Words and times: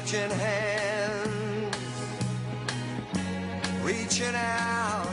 touching 0.00 0.30
hands, 0.30 1.74
reaching 3.82 4.34
out, 4.36 5.10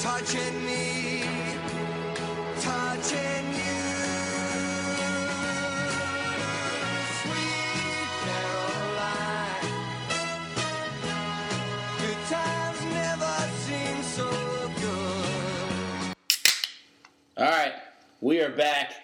touching 0.00 0.64
me, 0.64 1.22
touching 2.60 3.44
you. 3.52 3.80
Sweet 7.20 8.10
Caroline, 8.24 9.68
good 11.98 12.20
times 12.30 12.80
never 12.94 13.34
seem 13.66 14.02
so 14.02 14.30
good. 14.80 16.14
All 17.36 17.50
right, 17.50 17.74
we 18.22 18.40
are 18.40 18.48
back. 18.48 18.97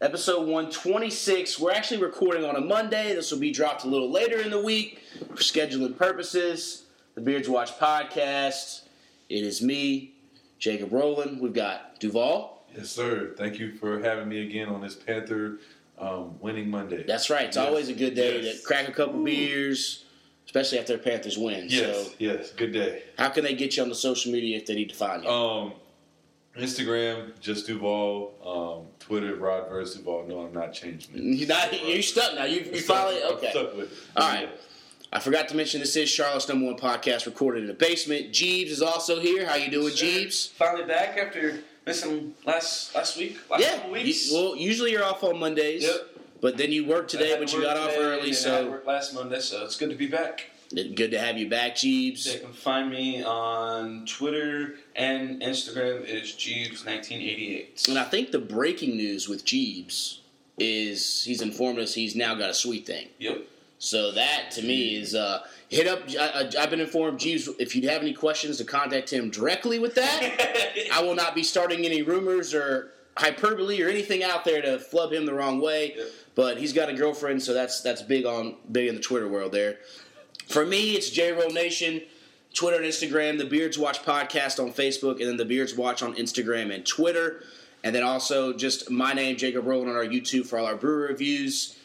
Episode 0.00 0.40
126. 0.46 1.58
We're 1.58 1.72
actually 1.72 2.00
recording 2.00 2.44
on 2.44 2.54
a 2.54 2.60
Monday. 2.60 3.14
This 3.14 3.32
will 3.32 3.40
be 3.40 3.50
dropped 3.50 3.82
a 3.84 3.88
little 3.88 4.10
later 4.10 4.40
in 4.40 4.50
the 4.50 4.60
week 4.60 5.00
for 5.28 5.34
scheduling 5.42 5.96
purposes. 5.96 6.84
The 7.16 7.20
Beards 7.20 7.48
Watch 7.48 7.76
podcast. 7.78 8.82
It 9.28 9.42
is 9.42 9.60
me, 9.60 10.12
Jacob 10.60 10.92
Rowland. 10.92 11.40
We've 11.40 11.52
got 11.52 11.98
Duvall. 11.98 12.64
Yes, 12.76 12.90
sir. 12.90 13.34
Thank 13.36 13.58
you 13.58 13.72
for 13.72 14.00
having 14.00 14.28
me 14.28 14.42
again 14.46 14.68
on 14.68 14.80
this 14.80 14.94
Panther 14.94 15.58
um, 15.98 16.38
winning 16.40 16.70
Monday. 16.70 17.02
That's 17.02 17.28
right. 17.28 17.46
It's 17.46 17.56
Yes. 17.56 17.66
always 17.66 17.88
a 17.88 17.92
good 17.94 18.14
day 18.14 18.40
Yes. 18.40 18.60
to 18.60 18.66
crack 18.66 18.88
a 18.88 18.92
couple 18.92 19.20
beers, 19.24 20.04
especially 20.46 20.78
after 20.78 20.92
the 20.92 21.02
Panthers 21.02 21.36
win. 21.36 21.66
Yes, 21.68 22.06
So, 22.06 22.12
yes. 22.20 22.52
Good 22.52 22.72
day. 22.72 23.02
how 23.18 23.30
can 23.30 23.42
they 23.42 23.54
get 23.54 23.76
you 23.76 23.82
on 23.82 23.88
the 23.88 23.96
social 23.96 24.30
media 24.30 24.58
if 24.58 24.66
they 24.66 24.76
need 24.76 24.90
to 24.90 24.94
find 24.94 25.24
you? 25.24 25.28
Um, 25.28 25.72
Instagram, 26.58 27.38
just 27.40 27.66
Duvall. 27.66 28.34
Um, 28.44 28.86
Twitter, 28.98 29.36
Rod 29.36 29.68
versus 29.68 29.96
Duvall. 29.96 30.26
No, 30.26 30.40
I'm 30.40 30.52
not 30.52 30.72
changing 30.72 31.14
it. 31.14 31.20
You're 31.22 31.48
not. 31.48 31.86
You're 31.86 32.02
stuck 32.02 32.34
now. 32.34 32.44
You, 32.44 32.60
you 32.60 32.76
Stuck- 32.80 32.96
finally 32.96 33.22
I'm 33.24 33.32
okay. 33.34 33.50
Stuck 33.50 33.76
with 33.76 33.92
it. 33.92 33.98
All 34.16 34.28
right. 34.28 34.48
I 35.10 35.20
forgot 35.20 35.48
to 35.48 35.56
mention 35.56 35.80
this 35.80 35.96
is 35.96 36.10
Charlotte's 36.10 36.48
number 36.48 36.66
one 36.66 36.76
podcast 36.76 37.24
recorded 37.24 37.62
in 37.62 37.66
the 37.68 37.74
basement. 37.74 38.30
Jeebs 38.32 38.66
is 38.68 38.82
also 38.82 39.20
here. 39.20 39.46
How 39.46 39.54
you 39.54 39.70
doing, 39.70 39.94
Sir, 39.94 40.04
Jeebs? 40.04 40.50
Finally 40.50 40.84
back 40.84 41.16
after 41.16 41.60
missing 41.86 42.34
last 42.44 42.94
last 42.94 43.16
week, 43.16 43.38
last 43.50 43.62
Yeah. 43.62 43.76
couple 43.78 43.96
You- 43.96 44.14
well, 44.34 44.56
usually 44.56 44.90
you're 44.90 45.04
off 45.04 45.24
on 45.24 45.38
Mondays. 45.38 45.84
Yep. 45.84 46.16
But 46.40 46.56
then 46.56 46.70
you 46.70 46.84
worked 46.86 47.10
today, 47.10 47.36
but 47.36 47.48
to 47.48 47.56
you 47.56 47.62
got 47.64 47.76
off 47.76 47.90
early, 47.96 48.18
and 48.18 48.22
I 48.22 48.26
had 48.28 48.36
so 48.36 48.80
last 48.86 49.12
Monday, 49.12 49.40
so 49.40 49.64
it's 49.64 49.76
good 49.76 49.90
to 49.90 49.96
be 49.96 50.06
back. 50.06 50.50
Good 50.70 51.12
to 51.12 51.18
have 51.18 51.38
you 51.38 51.48
back, 51.48 51.76
Jeebs. 51.76 52.24
They 52.24 52.40
can 52.40 52.52
find 52.52 52.90
me 52.90 53.22
on 53.22 54.04
Twitter 54.04 54.74
and 54.94 55.40
Instagram. 55.40 56.02
It 56.02 56.10
is 56.10 56.32
Jeebs1988. 56.32 57.88
And 57.88 57.98
I 57.98 58.04
think 58.04 58.32
the 58.32 58.38
breaking 58.38 58.96
news 58.96 59.28
with 59.28 59.46
Jeebs 59.46 60.18
is 60.58 61.24
he's 61.24 61.40
informed 61.40 61.78
us 61.78 61.94
he's 61.94 62.14
now 62.14 62.34
got 62.34 62.50
a 62.50 62.54
sweet 62.54 62.86
thing. 62.86 63.08
Yep. 63.18 63.46
So 63.78 64.10
that 64.12 64.50
to 64.52 64.62
me 64.62 64.96
is 64.96 65.14
uh, 65.14 65.44
hit 65.68 65.86
up. 65.86 66.00
I, 66.10 66.50
I, 66.56 66.62
I've 66.62 66.70
been 66.70 66.80
informed, 66.80 67.18
Jeebs. 67.18 67.48
If 67.58 67.74
you 67.74 67.88
have 67.88 68.02
any 68.02 68.12
questions, 68.12 68.58
to 68.58 68.64
contact 68.64 69.10
him 69.10 69.30
directly 69.30 69.78
with 69.78 69.94
that. 69.94 70.88
I 70.92 71.02
will 71.02 71.14
not 71.14 71.34
be 71.34 71.44
starting 71.44 71.86
any 71.86 72.02
rumors 72.02 72.52
or 72.52 72.92
hyperbole 73.16 73.80
or 73.82 73.88
anything 73.88 74.22
out 74.22 74.44
there 74.44 74.60
to 74.62 74.78
flub 74.78 75.12
him 75.12 75.24
the 75.24 75.34
wrong 75.34 75.60
way. 75.60 75.94
Yep. 75.96 76.06
But 76.34 76.58
he's 76.58 76.72
got 76.72 76.88
a 76.88 76.94
girlfriend, 76.94 77.42
so 77.42 77.54
that's 77.54 77.80
that's 77.80 78.02
big 78.02 78.26
on 78.26 78.56
big 78.70 78.88
in 78.88 78.94
the 78.94 79.00
Twitter 79.00 79.28
world 79.28 79.52
there. 79.52 79.78
For 80.48 80.64
me, 80.64 80.92
it's 80.92 81.10
J 81.10 81.32
Roll 81.32 81.50
Nation, 81.50 82.00
Twitter 82.54 82.78
and 82.78 82.86
Instagram, 82.86 83.36
the 83.36 83.44
Beards 83.44 83.78
Watch 83.78 84.02
podcast 84.02 84.58
on 84.58 84.72
Facebook, 84.72 85.20
and 85.20 85.28
then 85.28 85.36
the 85.36 85.44
Beards 85.44 85.76
Watch 85.76 86.02
on 86.02 86.14
Instagram 86.14 86.74
and 86.74 86.86
Twitter. 86.86 87.42
And 87.84 87.94
then 87.94 88.02
also 88.02 88.54
just 88.54 88.90
my 88.90 89.12
name, 89.12 89.36
Jacob 89.36 89.66
Rowland, 89.66 89.90
on 89.90 89.96
our 89.96 90.06
YouTube 90.06 90.46
for 90.46 90.58
all 90.58 90.64
our 90.64 90.74
brewer 90.74 91.08
reviews. 91.08 91.76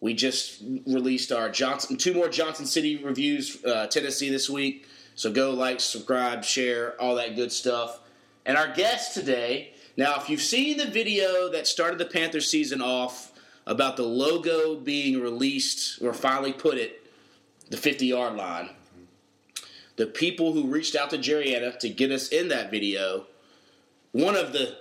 We 0.00 0.14
just 0.14 0.62
released 0.86 1.32
our 1.32 1.50
Johnson, 1.50 1.96
two 1.96 2.14
more 2.14 2.28
Johnson 2.28 2.64
City 2.64 2.96
reviews, 2.96 3.64
uh, 3.64 3.88
Tennessee 3.88 4.30
this 4.30 4.48
week. 4.48 4.86
So 5.16 5.32
go 5.32 5.50
like, 5.50 5.80
subscribe, 5.80 6.44
share, 6.44 7.00
all 7.00 7.16
that 7.16 7.34
good 7.34 7.50
stuff. 7.50 8.00
And 8.44 8.56
our 8.56 8.72
guest 8.72 9.14
today, 9.14 9.72
now, 9.96 10.14
if 10.20 10.30
you've 10.30 10.42
seen 10.42 10.76
the 10.76 10.86
video 10.86 11.50
that 11.50 11.66
started 11.66 11.98
the 11.98 12.04
Panther 12.04 12.40
season 12.40 12.80
off 12.80 13.32
about 13.66 13.96
the 13.96 14.04
logo 14.04 14.76
being 14.76 15.20
released 15.20 16.00
or 16.00 16.12
finally 16.12 16.52
put 16.52 16.78
it, 16.78 17.02
the 17.70 17.76
50 17.76 18.06
yard 18.06 18.34
line, 18.34 18.70
the 19.96 20.06
people 20.06 20.52
who 20.52 20.66
reached 20.66 20.94
out 20.94 21.10
to 21.10 21.18
Jerriana 21.18 21.78
to 21.78 21.88
get 21.88 22.10
us 22.10 22.28
in 22.28 22.48
that 22.48 22.70
video, 22.70 23.26
one 24.12 24.36
of 24.36 24.52
the 24.52 24.76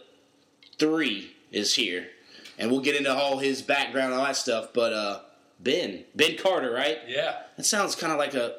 three 0.78 1.36
is 1.52 1.76
here. 1.76 2.08
And 2.58 2.72
we'll 2.72 2.82
get 2.82 2.96
into 2.96 3.14
all 3.14 3.40
his 3.40 3.62
background 3.62 4.12
and 4.12 4.20
all 4.20 4.28
that 4.28 4.38
stuff. 4.38 4.70
But 4.74 4.94
uh, 4.94 5.20
Ben, 5.60 6.06
Ben 6.16 6.38
Carter, 6.38 6.72
right? 6.72 7.00
Yeah. 7.08 7.40
That 7.58 7.66
sounds 7.66 7.96
kind 7.96 8.14
of 8.14 8.18
like 8.18 8.34
a 8.34 8.56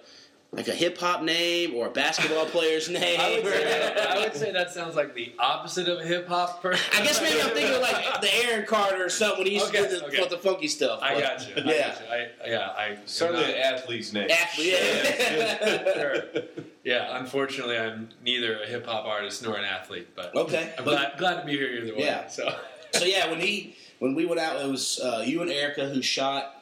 like 0.57 0.69
a 0.69 0.75
hip 0.75 0.97
hop 0.97 1.23
name 1.23 1.75
or 1.75 1.89
a 1.89 1.91
basketball 1.91 2.47
player's 2.47 2.89
name. 2.89 3.21
I 3.21 3.35
would, 3.43 3.45
say 3.53 3.65
that, 3.65 3.99
I 4.11 4.19
would 4.21 4.35
say 4.35 4.53
that 4.53 4.71
sounds 4.73 4.97
like 4.97 5.15
the 5.15 5.33
opposite 5.39 5.87
of 5.87 5.99
a 6.01 6.05
hip 6.05 6.27
hop 6.27 6.63
person. 6.63 6.85
I 6.99 7.05
guess 7.05 7.21
maybe 7.21 7.41
I'm 7.43 7.51
thinking 7.51 7.75
of 7.75 7.83
like 7.83 8.21
the 8.23 8.35
Aaron 8.47 8.65
Carter 8.67 9.05
or 9.05 9.09
something 9.11 9.41
when 9.41 9.47
he 9.49 9.55
used 9.55 9.67
Okay, 9.69 9.83
to 9.83 9.89
do 9.89 9.99
the, 9.99 10.07
okay. 10.07 10.29
the 10.29 10.39
funky 10.39 10.69
stuff. 10.69 11.01
I 11.03 11.21
got 11.21 11.47
you. 11.47 11.55
I 11.57 11.61
Yeah. 11.75 11.89
got 11.89 12.01
you. 12.01 12.07
I, 12.11 12.49
yeah, 12.49 12.69
I 12.71 12.99
Certainly 13.05 13.45
an 13.45 13.59
athlete's 13.75 14.13
name. 14.15 14.31
Athlete, 14.31 14.73
yeah. 14.73 15.93
Sure. 15.95 16.23
Yeah, 16.85 17.19
unfortunately, 17.19 17.77
I'm 17.77 18.11
neither 18.23 18.63
a 18.63 18.67
hip 18.69 18.87
hop 18.87 19.07
artist 19.07 19.43
nor 19.43 19.57
an 19.57 19.65
athlete, 19.65 20.07
but 20.15 20.33
okay, 20.37 20.73
I'm 20.79 20.85
but 20.85 20.93
glad, 20.93 21.19
glad 21.19 21.41
to 21.41 21.45
be 21.47 21.57
here 21.59 21.67
either 21.69 21.93
way. 21.97 22.05
Yeah. 22.05 22.29
So 22.29 22.49
so 22.93 23.05
yeah, 23.05 23.29
when 23.29 23.41
he 23.41 23.75
when 23.99 24.15
we 24.15 24.25
went 24.25 24.39
out, 24.39 24.61
it 24.61 24.71
was 24.71 25.01
uh, 25.01 25.25
you 25.27 25.43
and 25.43 25.51
Erica 25.51 25.89
who 25.89 26.01
shot 26.01 26.56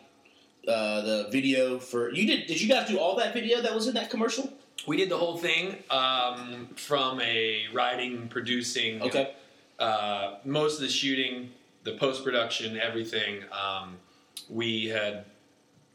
uh, 0.69 1.03
the 1.03 1.29
video 1.31 1.79
for 1.79 2.11
you. 2.13 2.27
Did 2.27 2.47
did 2.47 2.61
you 2.61 2.69
guys 2.69 2.89
do 2.89 2.99
all 2.99 3.17
that 3.17 3.33
video 3.35 3.61
that 3.63 3.75
was 3.75 3.87
in 3.89 3.95
that 3.95 4.11
commercial? 4.11 4.53
we 4.87 4.97
did 4.99 5.09
the 5.09 5.17
whole 5.17 5.39
thing 5.39 5.77
um, 5.89 6.69
from 6.77 7.19
a 7.21 7.65
writing, 7.73 8.29
producing, 8.29 9.01
Okay, 9.03 9.33
uh, 9.79 10.35
most 10.45 10.75
of 10.75 10.81
the 10.81 10.89
shooting, 10.89 11.51
the 11.85 11.93
post 11.93 12.23
production, 12.25 12.79
everything. 12.79 13.43
Um, 13.53 13.97
we 14.51 14.87
had 14.89 15.25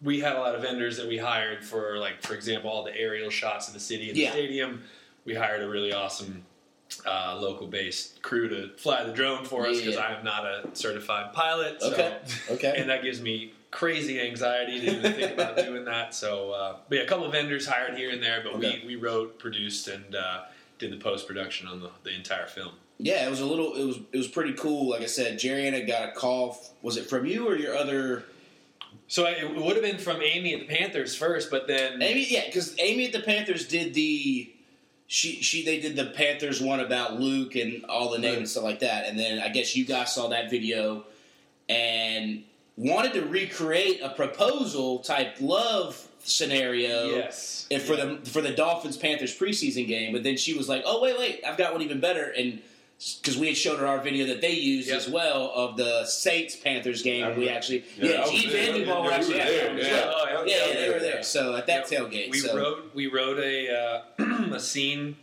we 0.01 0.19
had 0.21 0.35
a 0.35 0.39
lot 0.39 0.55
of 0.55 0.61
vendors 0.61 0.97
that 0.97 1.07
we 1.07 1.17
hired 1.17 1.63
for, 1.63 1.97
like 1.99 2.21
for 2.21 2.33
example, 2.33 2.69
all 2.71 2.83
the 2.83 2.95
aerial 2.97 3.29
shots 3.29 3.67
of 3.67 3.73
the 3.73 3.79
city 3.79 4.09
and 4.09 4.17
Yeah. 4.17 4.27
the 4.31 4.37
stadium. 4.37 4.83
We 5.25 5.35
hired 5.35 5.61
a 5.61 5.67
really 5.69 5.93
awesome 5.93 6.45
uh, 7.05 7.37
local 7.39 7.67
based 7.67 8.21
crew 8.21 8.47
to 8.49 8.69
fly 8.77 9.03
the 9.03 9.11
drone 9.11 9.45
for 9.45 9.67
us 9.67 9.77
because 9.77 9.95
Yeah. 9.95 10.01
I 10.01 10.17
am 10.17 10.23
not 10.23 10.45
a 10.45 10.69
certified 10.73 11.33
pilot. 11.33 11.81
So, 11.81 11.91
Okay. 11.91 12.17
okay. 12.49 12.73
And 12.77 12.89
that 12.89 13.03
gives 13.03 13.21
me 13.21 13.53
crazy 13.71 14.19
anxiety 14.19 14.79
to 14.81 14.97
even 14.97 15.13
think 15.13 15.33
about 15.33 15.55
doing 15.65 15.85
that. 15.85 16.13
So, 16.15 16.51
uh, 16.51 16.77
but 16.87 16.97
yeah, 16.97 17.03
a 17.03 17.07
couple 17.07 17.25
of 17.25 17.31
vendors 17.31 17.67
hired 17.67 17.97
here 17.97 18.09
and 18.11 18.21
there, 18.21 18.41
but 18.43 18.53
Okay. 18.55 18.81
we, 18.85 18.95
we 18.95 19.01
wrote, 19.01 19.37
produced, 19.39 19.87
and 19.87 20.15
uh, 20.15 20.41
did 20.79 20.91
the 20.91 20.97
post 20.97 21.27
production 21.27 21.67
on 21.67 21.79
the, 21.81 21.89
the 22.03 22.13
entire 22.13 22.47
film. 22.47 22.71
Yeah, 22.97 23.25
it 23.25 23.29
was 23.29 23.39
a 23.39 23.45
little. 23.45 23.75
It 23.75 23.85
was 23.85 23.97
it 24.11 24.17
was 24.17 24.27
pretty 24.27 24.53
cool. 24.53 24.89
Like 24.89 25.01
I 25.01 25.05
said, 25.05 25.39
Jerriana 25.39 25.87
got 25.87 26.09
a 26.09 26.11
call. 26.11 26.59
Was 26.81 26.97
it 26.97 27.09
from 27.09 27.25
you 27.25 27.47
or 27.47 27.55
your 27.55 27.75
other? 27.77 28.23
So 29.07 29.25
I- 29.25 29.31
it 29.31 29.55
would 29.55 29.75
have 29.77 29.83
been 29.83 29.97
from 29.99 30.21
Amy 30.21 30.53
at 30.53 30.67
the 30.67 30.75
Panthers 30.75 31.15
first, 31.15 31.49
but 31.49 31.65
then 31.67 32.01
Amy, 32.01 32.27
yeah, 32.29 32.43
because 32.45 32.75
Amy 32.77 33.05
at 33.05 33.13
the 33.13 33.21
Panthers 33.21 33.67
did 33.67 33.93
the. 33.93 34.51
She 35.07 35.41
she 35.41 35.63
they 35.63 35.79
did 35.79 35.95
the 35.95 36.07
Panthers 36.07 36.59
one 36.61 36.81
about 36.81 37.19
Luke 37.21 37.55
and 37.55 37.85
all 37.85 38.09
the 38.11 38.19
names 38.19 38.37
and 38.37 38.49
stuff 38.49 38.63
like 38.65 38.79
that, 38.81 39.07
and 39.07 39.17
then 39.17 39.39
I 39.39 39.47
guess 39.47 39.75
you 39.77 39.85
guys 39.85 40.13
saw 40.13 40.27
that 40.27 40.49
video 40.51 41.05
and 41.69 42.43
wanted 42.79 43.13
to 43.13 43.25
recreate 43.25 43.99
a 44.01 44.09
proposal 44.09 44.99
type 44.99 45.35
love 45.39 46.07
scenario. 46.23 47.09
yes, 47.15 47.67
And 47.69 47.81
for 47.81 47.95
the 47.95 48.17
for 48.25 48.41
the 48.41 48.51
Dolphins 48.51 48.97
Panthers 48.97 49.37
preseason 49.37 49.87
game, 49.87 50.13
but 50.13 50.23
then 50.23 50.37
she 50.37 50.53
was 50.57 50.67
like, 50.69 50.83
"Oh 50.85 51.01
wait, 51.01 51.17
wait, 51.19 51.41
I've 51.45 51.57
got 51.57 51.73
one 51.73 51.81
even 51.81 51.99
better." 51.99 52.29
And 52.31 52.61
because 53.21 53.37
we 53.37 53.47
had 53.47 53.55
showed 53.57 53.79
her 53.79 53.87
our 53.87 53.99
video 54.01 54.25
that 54.27 54.41
they 54.41 54.51
used 54.53 54.89
Yep. 54.89 54.97
as 54.97 55.07
well 55.09 55.51
of 55.55 55.77
the 55.77 56.05
Saints 56.05 56.55
Panthers 56.55 57.01
game, 57.01 57.23
I 57.25 57.31
we 57.37 57.47
actually 57.49 57.83
Yeah, 57.97 58.09
I 58.09 58.13
yeah, 58.13 58.21
was 58.21 58.29
Jeebs 58.31 58.51
there. 58.51 59.01
were 59.01 59.11
actually 59.11 59.33
there, 59.37 59.73
that 59.75 59.83
yeah. 59.83 59.93
well. 60.05 60.15
Oh, 60.17 60.25
yeah, 60.27 60.39
Yeah, 60.43 60.45
yeah, 60.45 60.67
yeah, 60.73 60.79
they 60.87 60.89
were 60.93 60.99
there. 60.99 61.23
So 61.23 61.55
at 61.55 61.65
that 61.67 61.89
Yep. 61.91 62.01
tailgate, 62.01 62.29
we 62.31 62.39
so 62.39 62.55
wrote 62.57 62.91
we 62.93 63.07
wrote 63.07 63.39
a 63.39 64.03
uh, 64.19 64.25
a 64.53 64.59
scene 64.59 65.15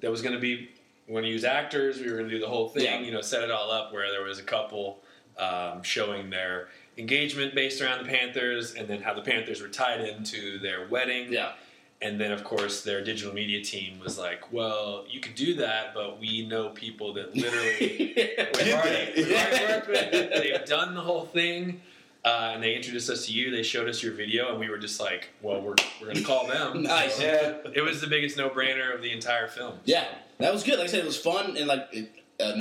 that 0.00 0.10
was 0.10 0.20
going 0.22 0.34
to 0.34 0.40
be 0.40 0.68
we're 1.06 1.14
going 1.20 1.24
to 1.24 1.30
use 1.30 1.44
actors. 1.44 2.00
We 2.00 2.06
were 2.10 2.16
going 2.16 2.28
to 2.28 2.34
do 2.34 2.40
the 2.40 2.48
whole 2.48 2.68
thing, 2.68 2.84
Yeah. 2.84 3.00
you 3.00 3.12
know, 3.12 3.20
set 3.20 3.42
it 3.44 3.50
all 3.50 3.70
up 3.70 3.92
where 3.92 4.10
there 4.10 4.22
was 4.24 4.38
a 4.40 4.42
couple 4.44 5.00
um, 5.38 5.82
showing 5.82 6.28
their 6.30 6.68
engagement 6.98 7.54
based 7.54 7.80
around 7.80 8.04
the 8.04 8.10
Panthers, 8.10 8.74
and 8.74 8.86
then 8.88 9.00
how 9.02 9.14
the 9.14 9.22
Panthers 9.22 9.60
were 9.60 9.68
tied 9.68 10.00
into 10.00 10.58
their 10.58 10.86
wedding. 10.88 11.32
yeah, 11.32 11.52
And 12.00 12.20
then, 12.20 12.32
of 12.32 12.44
course, 12.44 12.82
their 12.82 13.02
digital 13.02 13.32
media 13.32 13.62
team 13.62 13.98
was 14.00 14.18
like, 14.18 14.52
"Well, 14.52 15.04
you 15.08 15.20
could 15.20 15.34
do 15.34 15.54
that, 15.54 15.94
but 15.94 16.18
we 16.20 16.46
know 16.46 16.68
people 16.70 17.14
that 17.14 17.34
literally 17.34 18.12
we've 18.16 18.74
already, 18.74 19.12
we've 19.16 19.32
already 19.32 19.64
worked 19.72 19.88
with. 19.88 20.10
They've 20.10 20.64
done 20.66 20.94
the 20.94 21.00
whole 21.00 21.24
thing, 21.26 21.80
uh, 22.24 22.50
and 22.54 22.62
they 22.62 22.74
introduced 22.74 23.08
us 23.08 23.26
to 23.26 23.32
you. 23.32 23.50
They 23.50 23.62
showed 23.62 23.88
us 23.88 24.02
your 24.02 24.12
video, 24.14 24.50
and 24.50 24.58
we 24.60 24.68
were 24.68 24.78
just 24.78 25.00
like, 25.00 25.30
"Well, 25.42 25.60
we're 25.62 25.74
we're 26.00 26.06
going 26.08 26.16
to 26.16 26.22
call 26.24 26.46
them." 26.46 26.82
Nice. 26.82 27.14
So 27.16 27.22
Yeah. 27.24 27.70
it 27.72 27.82
was 27.82 28.00
the 28.00 28.06
biggest 28.08 28.36
no-brainer 28.36 28.94
of 28.94 29.00
the 29.02 29.12
entire 29.12 29.48
film. 29.48 29.74
yeah, 29.84 30.06
that 30.38 30.52
was 30.52 30.62
good. 30.64 30.78
Like 30.78 30.88
I 30.88 30.90
said, 30.90 31.00
it 31.00 31.06
was 31.06 31.16
fun 31.18 31.56
and 31.56 31.66
like 31.68 31.88
it, 31.92 32.12
uh, 32.40 32.58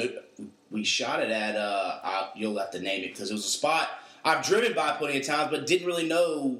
we 0.69 0.83
shot 0.83 1.21
it 1.21 1.31
at 1.31 1.55
uh, 1.55 1.99
I, 2.03 2.29
you'll 2.35 2.57
have 2.59 2.71
to 2.71 2.79
name 2.79 3.03
it 3.03 3.13
because 3.13 3.29
it 3.29 3.33
was 3.33 3.43
a 3.45 3.49
spot. 3.49 3.89
I've 4.23 4.45
driven 4.45 4.73
by 4.73 4.91
plenty 4.93 5.19
of 5.19 5.25
times, 5.25 5.49
but 5.51 5.65
didn't 5.67 5.87
really 5.87 6.07
know 6.07 6.59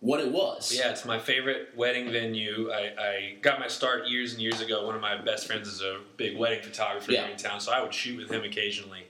what 0.00 0.20
it 0.20 0.30
was. 0.32 0.74
Yeah, 0.76 0.90
it's 0.90 1.04
my 1.04 1.18
favorite 1.18 1.68
wedding 1.76 2.10
venue. 2.10 2.70
I, 2.72 2.92
I 2.98 3.34
got 3.40 3.60
my 3.60 3.68
start 3.68 4.08
years 4.08 4.32
and 4.32 4.42
years 4.42 4.60
ago. 4.60 4.84
One 4.84 4.94
of 4.94 5.00
my 5.00 5.16
best 5.16 5.46
friends 5.46 5.68
is 5.68 5.80
a 5.80 5.98
big 6.16 6.36
wedding 6.36 6.62
photographer 6.62 7.12
Yeah. 7.12 7.22
here 7.22 7.30
in 7.32 7.36
town, 7.38 7.60
so 7.60 7.72
I 7.72 7.80
would 7.82 7.94
shoot 7.94 8.16
with 8.18 8.30
him 8.30 8.42
occasionally. 8.42 9.06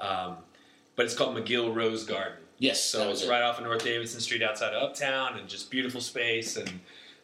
Um, 0.00 0.36
but 0.96 1.06
it's 1.06 1.14
called 1.14 1.36
McGill 1.36 1.74
Rose 1.74 2.04
Garden. 2.04 2.38
Yes, 2.58 2.80
So 2.84 3.10
it's 3.10 3.22
it. 3.22 3.28
right 3.28 3.42
off 3.42 3.58
of 3.58 3.64
North 3.64 3.82
Davidson 3.82 4.20
Street 4.20 4.42
outside 4.42 4.74
of 4.74 4.82
Uptown, 4.82 5.38
and 5.38 5.48
just 5.48 5.70
beautiful 5.70 6.00
space. 6.00 6.56
And 6.56 6.70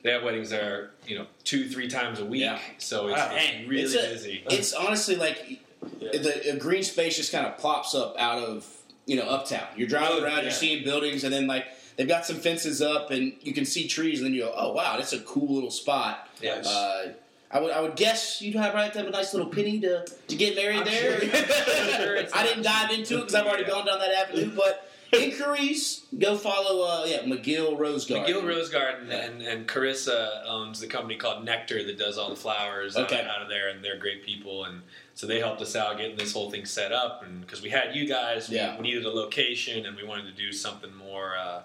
they 0.03 0.11
have 0.11 0.23
weddings 0.25 0.51
there, 0.51 0.91
you 1.07 1.17
know, 1.19 1.27
two, 1.45 1.69
three 1.69 1.89
times 1.89 2.19
a 2.21 2.25
week. 2.25 2.41
Yeah. 2.41 2.59
So 2.79 3.09
it's, 3.09 3.19
Wow. 3.19 3.31
it's 3.37 3.69
really 3.69 3.83
It's 3.83 3.95
a- 3.95 3.99
busy. 4.09 4.45
It's 4.51 4.73
honestly 4.73 5.15
like 5.17 5.61
the 6.01 6.53
a 6.53 6.57
green 6.57 6.83
space 6.83 7.17
just 7.17 7.31
kind 7.33 7.47
of 7.47 7.59
plops 7.59 7.95
up 7.95 8.17
out 8.19 8.39
of 8.43 8.67
you 9.11 9.17
know 9.17 9.25
uptown. 9.25 9.67
You're 9.77 9.89
driving 9.89 10.23
around, 10.23 10.37
yeah. 10.39 10.43
you're 10.43 10.51
seeing 10.53 10.85
buildings, 10.85 11.25
and 11.25 11.33
then 11.35 11.47
like 11.49 11.67
they've 11.97 12.07
got 12.09 12.25
some 12.25 12.37
fences 12.37 12.81
up, 12.81 13.11
and 13.11 13.33
you 13.43 13.53
can 13.53 13.65
see 13.65 13.89
trees, 13.89 14.19
and 14.21 14.27
then 14.27 14.35
you 14.35 14.43
go, 14.43 14.55
oh 14.57 14.73
wow, 14.73 14.97
that's 14.97 15.13
a 15.13 15.21
cool 15.21 15.53
little 15.55 15.71
spot. 15.73 16.29
Yes. 16.41 16.67
Uh, 16.67 17.13
I 17.53 17.59
would, 17.61 17.73
I 17.73 17.81
would 17.81 17.97
guess 17.97 18.41
you'd 18.41 18.55
have 18.55 18.75
right 18.75 18.93
to 18.93 18.99
have 19.01 19.09
a 19.09 19.11
nice 19.11 19.35
little 19.35 19.49
penny 19.51 19.81
to, 19.81 20.07
to 20.29 20.37
get 20.37 20.55
married 20.55 20.79
I'm 20.79 20.85
there. 20.85 21.21
sure- 21.21 21.97
sure 22.01 22.19
I 22.35 22.45
didn't 22.45 22.63
dive 22.63 22.93
into 22.93 23.15
it 23.17 23.21
because 23.23 23.35
I've 23.35 23.47
already 23.47 23.65
gone 23.65 23.85
down 23.87 23.99
that 23.99 24.13
avenue. 24.13 24.53
But 24.55 24.89
inquiries, 25.13 26.03
go 26.17 26.37
follow. 26.37 26.87
Uh, 26.87 27.05
yeah, 27.07 27.23
McGill 27.23 27.77
Rose 27.77 28.07
Garden. 28.07 28.33
McGill 28.33 28.47
Rose 28.47 28.69
Garden 28.71 29.09
Yeah. 29.09 29.25
and, 29.25 29.43
and 29.43 29.67
Carissa 29.67 30.45
owns 30.47 30.79
the 30.81 30.87
company 30.87 31.17
called 31.17 31.45
Nectar 31.45 31.83
that 31.85 31.99
does 31.99 32.19
all 32.19 32.31
the 32.31 32.37
flowers 32.37 32.97
Okay. 32.97 33.21
out, 33.21 33.27
out 33.27 33.43
of 33.43 33.49
there, 33.49 33.69
and 33.69 33.85
they're 33.85 33.99
great 33.99 34.25
people. 34.25 34.65
And 34.65 34.83
so 35.21 35.27
they 35.27 35.39
helped 35.39 35.61
us 35.61 35.77
out 35.77 35.99
getting 35.99 36.17
this 36.17 36.33
whole 36.33 36.51
thing 36.51 36.65
set 36.65 36.93
up, 36.93 37.23
and 37.23 37.43
because 37.43 37.61
we 37.61 37.69
had 37.69 37.95
you 37.95 38.07
guys, 38.09 38.49
we, 38.49 38.57
Yeah. 38.57 38.75
we 38.79 38.85
needed 38.85 39.05
a 39.05 39.11
location, 39.11 39.85
and 39.85 39.95
we 39.95 40.03
wanted 40.03 40.25
to 40.25 40.33
do 40.33 40.51
something 40.51 40.95
more. 40.97 41.37
Uh, 41.37 41.61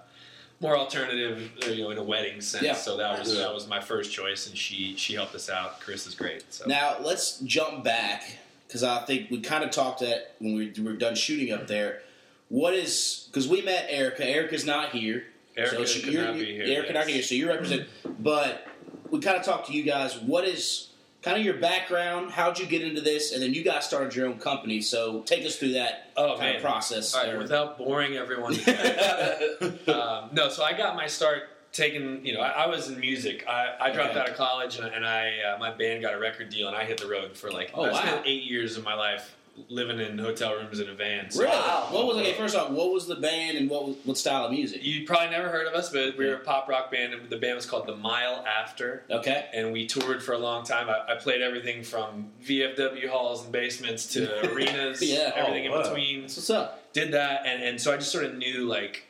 more 0.60 0.78
alternative, 0.78 1.52
uh, 1.66 1.70
you 1.70 1.84
know, 1.84 1.90
in 1.92 1.98
a 1.98 2.04
wedding 2.04 2.40
sense. 2.42 2.64
Yeah. 2.66 2.74
So 2.76 2.98
that 2.98 3.18
was 3.18 3.34
Yeah. 3.34 3.44
that 3.44 3.54
was 3.54 3.66
my 3.68 3.80
first 3.80 4.12
choice, 4.12 4.48
and 4.48 4.58
she 4.58 4.96
she 4.98 5.14
helped 5.14 5.36
us 5.36 5.50
out. 5.50 5.80
Chris 5.80 6.06
is 6.06 6.16
great. 6.16 6.44
So 6.54 6.66
Now 6.66 6.98
let's 7.02 7.40
jump 7.42 7.86
back 7.86 8.40
because 8.68 8.84
I 8.84 9.00
think 9.06 9.32
we 9.32 9.40
kind 9.40 9.64
of 9.64 9.72
talked 9.72 10.02
that 10.02 10.36
when 10.40 10.56
we 10.56 10.74
were 10.82 10.94
done 10.98 11.16
shooting 11.16 11.54
up 11.54 11.68
there. 11.68 12.02
What 12.50 12.74
is 12.74 13.28
because 13.32 13.48
we 13.48 13.62
met 13.62 13.88
Erica. 13.90 14.26
Erica's 14.28 14.66
not 14.66 14.90
here. 14.92 15.28
Erica 15.56 15.88
she- 15.88 16.02
could 16.02 16.14
not 16.14 16.34
be 16.36 16.46
here. 16.46 16.66
Erica 16.66 16.92
not 16.92 17.08
here, 17.08 17.24
so 17.24 17.36
you 17.36 17.48
represent. 17.48 17.88
But 18.20 18.68
we 19.12 19.20
kind 19.22 19.38
of 19.38 19.44
talked 19.46 19.68
to 19.68 19.74
you 19.74 19.84
guys. 19.84 20.18
What 20.18 20.46
is 20.46 20.88
kind 21.26 21.38
of 21.40 21.44
your 21.44 21.56
background? 21.56 22.32
How'd 22.32 22.60
you 22.60 22.68
get 22.68 22.84
into 22.84 23.02
this? 23.02 23.34
And 23.34 23.42
then 23.42 23.54
you 23.54 23.64
guys 23.64 23.84
started 23.86 24.16
your 24.16 24.28
own 24.28 24.38
company. 24.38 24.80
So 24.80 25.22
take 25.24 25.44
us 25.46 25.56
through 25.58 25.74
that 25.74 26.12
Oh, 26.16 26.30
kind 26.38 26.42
man. 26.42 26.56
of 26.58 26.62
process. 26.62 27.14
All 27.16 27.22
right, 27.22 27.32
there. 27.32 27.40
without 27.40 27.78
boring 27.80 28.16
everyone. 28.16 28.54
um, 29.88 30.30
no, 30.32 30.50
so 30.50 30.64
I 30.64 30.74
got 30.78 30.96
my 30.96 31.08
start 31.08 31.44
taking. 31.74 32.24
You 32.26 32.36
know, 32.36 32.42
I, 32.42 32.66
I 32.66 32.68
was 32.68 32.90
in 32.90 33.00
music. 33.00 33.44
I, 33.50 33.74
I 33.82 33.92
dropped 33.92 34.12
Okay. 34.12 34.20
out 34.20 34.30
of 34.30 34.36
college, 34.38 34.78
and, 34.78 34.86
and 34.88 35.06
I 35.06 35.32
uh, 35.42 35.58
my 35.60 35.72
band 35.72 36.02
got 36.04 36.14
a 36.14 36.20
record 36.20 36.50
deal, 36.50 36.68
and 36.68 36.78
I 36.78 36.86
hit 36.86 37.00
the 37.00 37.08
road 37.08 37.36
for 37.36 37.52
like. 37.52 37.72
Oh, 37.74 37.84
I 37.86 37.92
wow. 37.92 38.00
spent 38.02 38.22
eight 38.26 38.44
years 38.44 38.78
of 38.78 38.84
my 38.84 38.94
life 38.94 39.36
living 39.70 40.00
in 40.00 40.18
hotel 40.18 40.54
rooms 40.56 40.80
in 40.80 40.90
a 40.90 40.94
van. 40.94 41.32
So 41.32 41.42
really? 41.44 41.52
Wow. 41.56 41.88
What 41.92 42.06
was 42.08 42.18
okay? 42.18 42.34
First 42.34 42.56
off, 42.56 42.72
what 42.72 42.92
was 42.92 43.08
the 43.08 43.16
band 43.16 43.58
and 43.58 43.70
what 43.70 43.88
was, 43.88 43.96
what 44.04 44.18
style 44.18 44.46
of 44.46 44.52
music? 44.52 44.84
You 44.84 45.06
probably 45.06 45.30
never 45.30 45.48
heard 45.50 45.66
of 45.68 45.74
us, 45.74 45.90
but 45.90 46.18
we 46.18 46.26
were 46.26 46.36
a 46.36 46.40
pop 46.40 46.68
rock 46.68 46.92
band. 46.92 47.14
and 47.14 47.30
The 47.30 47.38
band 47.38 47.56
was 47.56 47.66
called 47.66 47.88
The 47.88 47.96
Mile 47.96 48.44
After. 48.46 49.04
Okay. 49.10 49.46
and 49.54 49.72
we 49.72 49.86
toured 49.88 50.22
for 50.22 50.34
a 50.34 50.38
long 50.38 50.66
time. 50.66 50.90
I, 50.90 51.14
I 51.14 51.16
played 51.16 51.42
everything 51.42 51.84
from 51.84 52.30
VFW 52.44 53.08
halls 53.10 53.44
and 53.44 53.52
basements 53.52 54.08
to 54.14 54.52
arenas, 54.54 55.02
Yeah. 55.02 55.32
Oh, 55.36 55.40
everything 55.46 55.68
Oh, 55.68 55.72
wow. 55.72 55.78
in 55.82 55.84
between. 55.90 56.22
That's 56.22 56.36
what's 56.38 56.50
up. 56.50 56.92
Did 56.94 57.12
that, 57.14 57.46
and, 57.46 57.64
and 57.64 57.80
so 57.82 57.94
I 57.94 57.98
just 57.98 58.12
sort 58.12 58.26
of 58.26 58.36
knew 58.36 58.66
like 58.68 59.04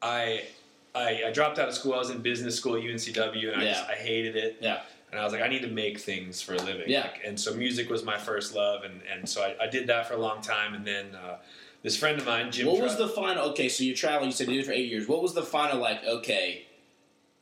I, 0.00 0.44
I 0.94 1.24
I 1.26 1.32
dropped 1.32 1.58
out 1.58 1.68
of 1.68 1.74
school. 1.74 1.94
I 1.94 1.98
was 1.98 2.10
in 2.10 2.18
business 2.22 2.54
school 2.56 2.76
at 2.76 2.82
UNCW, 2.82 3.52
and 3.52 3.60
I 3.60 3.64
Yeah. 3.64 3.72
just 3.74 3.88
I 3.90 3.94
hated 3.94 4.36
it. 4.36 4.58
Yeah. 4.60 4.80
And 5.10 5.18
I 5.20 5.24
was 5.24 5.32
like, 5.32 5.42
I 5.42 5.48
need 5.48 5.62
to 5.62 5.68
make 5.68 5.98
things 6.00 6.42
for 6.42 6.52
a 6.54 6.58
living. 6.58 6.84
Yeah. 6.86 7.00
Like, 7.02 7.20
and 7.24 7.40
so 7.40 7.54
music 7.54 7.88
was 7.88 8.04
my 8.04 8.18
first 8.18 8.54
love, 8.54 8.84
and, 8.84 9.00
and 9.10 9.26
so 9.28 9.42
I, 9.42 9.56
I 9.64 9.66
did 9.66 9.86
that 9.86 10.06
for 10.06 10.14
a 10.14 10.18
long 10.18 10.42
time. 10.42 10.74
And 10.74 10.86
then 10.86 11.14
uh, 11.14 11.38
this 11.82 11.96
friend 11.96 12.18
of 12.18 12.26
mine, 12.26 12.50
Jim. 12.52 12.66
What 12.66 12.82
was 12.82 12.96
the 12.96 13.08
final? 13.08 13.50
Okay, 13.50 13.68
so 13.70 13.84
you 13.84 13.94
traveled. 13.96 14.26
You 14.26 14.32
said 14.32 14.48
you 14.48 14.54
did 14.54 14.64
it 14.64 14.66
for 14.66 14.72
eight 14.72 14.90
years. 14.90 15.08
What 15.08 15.22
was 15.22 15.32
the 15.32 15.42
final? 15.42 15.80
Like, 15.80 16.04
okay, 16.04 16.66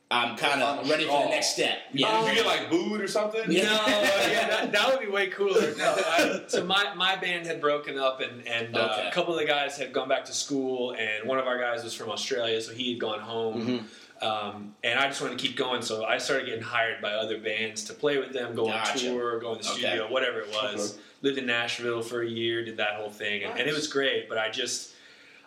I'm 0.09 0.37
kind 0.37 0.61
of 0.63 0.89
ready 0.89 1.03
for 1.05 1.23
the 1.23 1.29
next 1.29 1.53
step. 1.55 1.79
Yeah. 1.91 2.21
Did 2.21 2.29
you 2.29 2.35
get 2.35 2.45
like 2.45 2.69
booed 2.69 3.01
or 3.01 3.07
something? 3.09 3.43
Yeah. 3.51 3.63
No, 3.63 3.69
yeah, 4.31 4.47
that, 4.47 4.71
that 4.71 4.89
would 4.89 5.01
be 5.05 5.11
way 5.11 5.27
cooler. 5.27 5.75
No, 5.77 5.93
I, 5.97 6.43
so 6.47 6.63
my, 6.63 6.93
my 6.95 7.17
band 7.17 7.45
had 7.45 7.59
broken 7.59 7.97
up, 7.99 8.21
and, 8.21 8.47
and 8.47 8.77
uh, 8.77 8.95
Okay. 8.97 9.09
a 9.09 9.11
couple 9.11 9.33
of 9.33 9.39
the 9.41 9.45
guys 9.45 9.77
had 9.77 9.91
gone 9.91 10.07
back 10.07 10.23
to 10.25 10.33
school, 10.33 10.95
and 10.97 11.27
one 11.27 11.37
of 11.39 11.47
our 11.47 11.59
guys 11.59 11.83
was 11.83 11.93
from 11.93 12.09
Australia, 12.09 12.61
so 12.61 12.71
he 12.71 12.91
had 12.93 13.01
gone 13.01 13.19
home. 13.19 13.67
Mhm. 13.67 13.83
Um, 14.21 14.75
and 14.83 14.99
I 14.99 15.07
just 15.07 15.21
wanted 15.21 15.37
to 15.39 15.47
keep 15.47 15.55
going, 15.57 15.81
so 15.81 16.05
I 16.05 16.17
started 16.17 16.45
getting 16.47 16.63
hired 16.63 17.01
by 17.01 17.13
other 17.13 17.37
bands 17.39 17.83
to 17.85 17.93
play 17.93 18.17
with 18.17 18.33
them, 18.33 18.55
go 18.55 18.65
Gotcha. 18.65 18.91
on 18.93 18.97
tour, 18.97 19.39
go 19.39 19.53
in 19.53 19.61
the 19.61 19.67
Okay. 19.69 19.79
studio, 19.79 20.11
whatever 20.11 20.39
it 20.39 20.49
was. 20.49 20.93
Okay. 20.93 21.01
Lived 21.23 21.37
in 21.37 21.45
Nashville 21.47 22.01
for 22.01 22.21
a 22.21 22.27
year, 22.27 22.63
did 22.63 22.77
that 22.77 22.95
whole 22.95 23.09
thing, 23.09 23.43
and, 23.43 23.59
and 23.59 23.67
it 23.69 23.73
was 23.73 23.87
great. 23.87 24.27
But 24.29 24.37
I 24.37 24.49
just, 24.49 24.93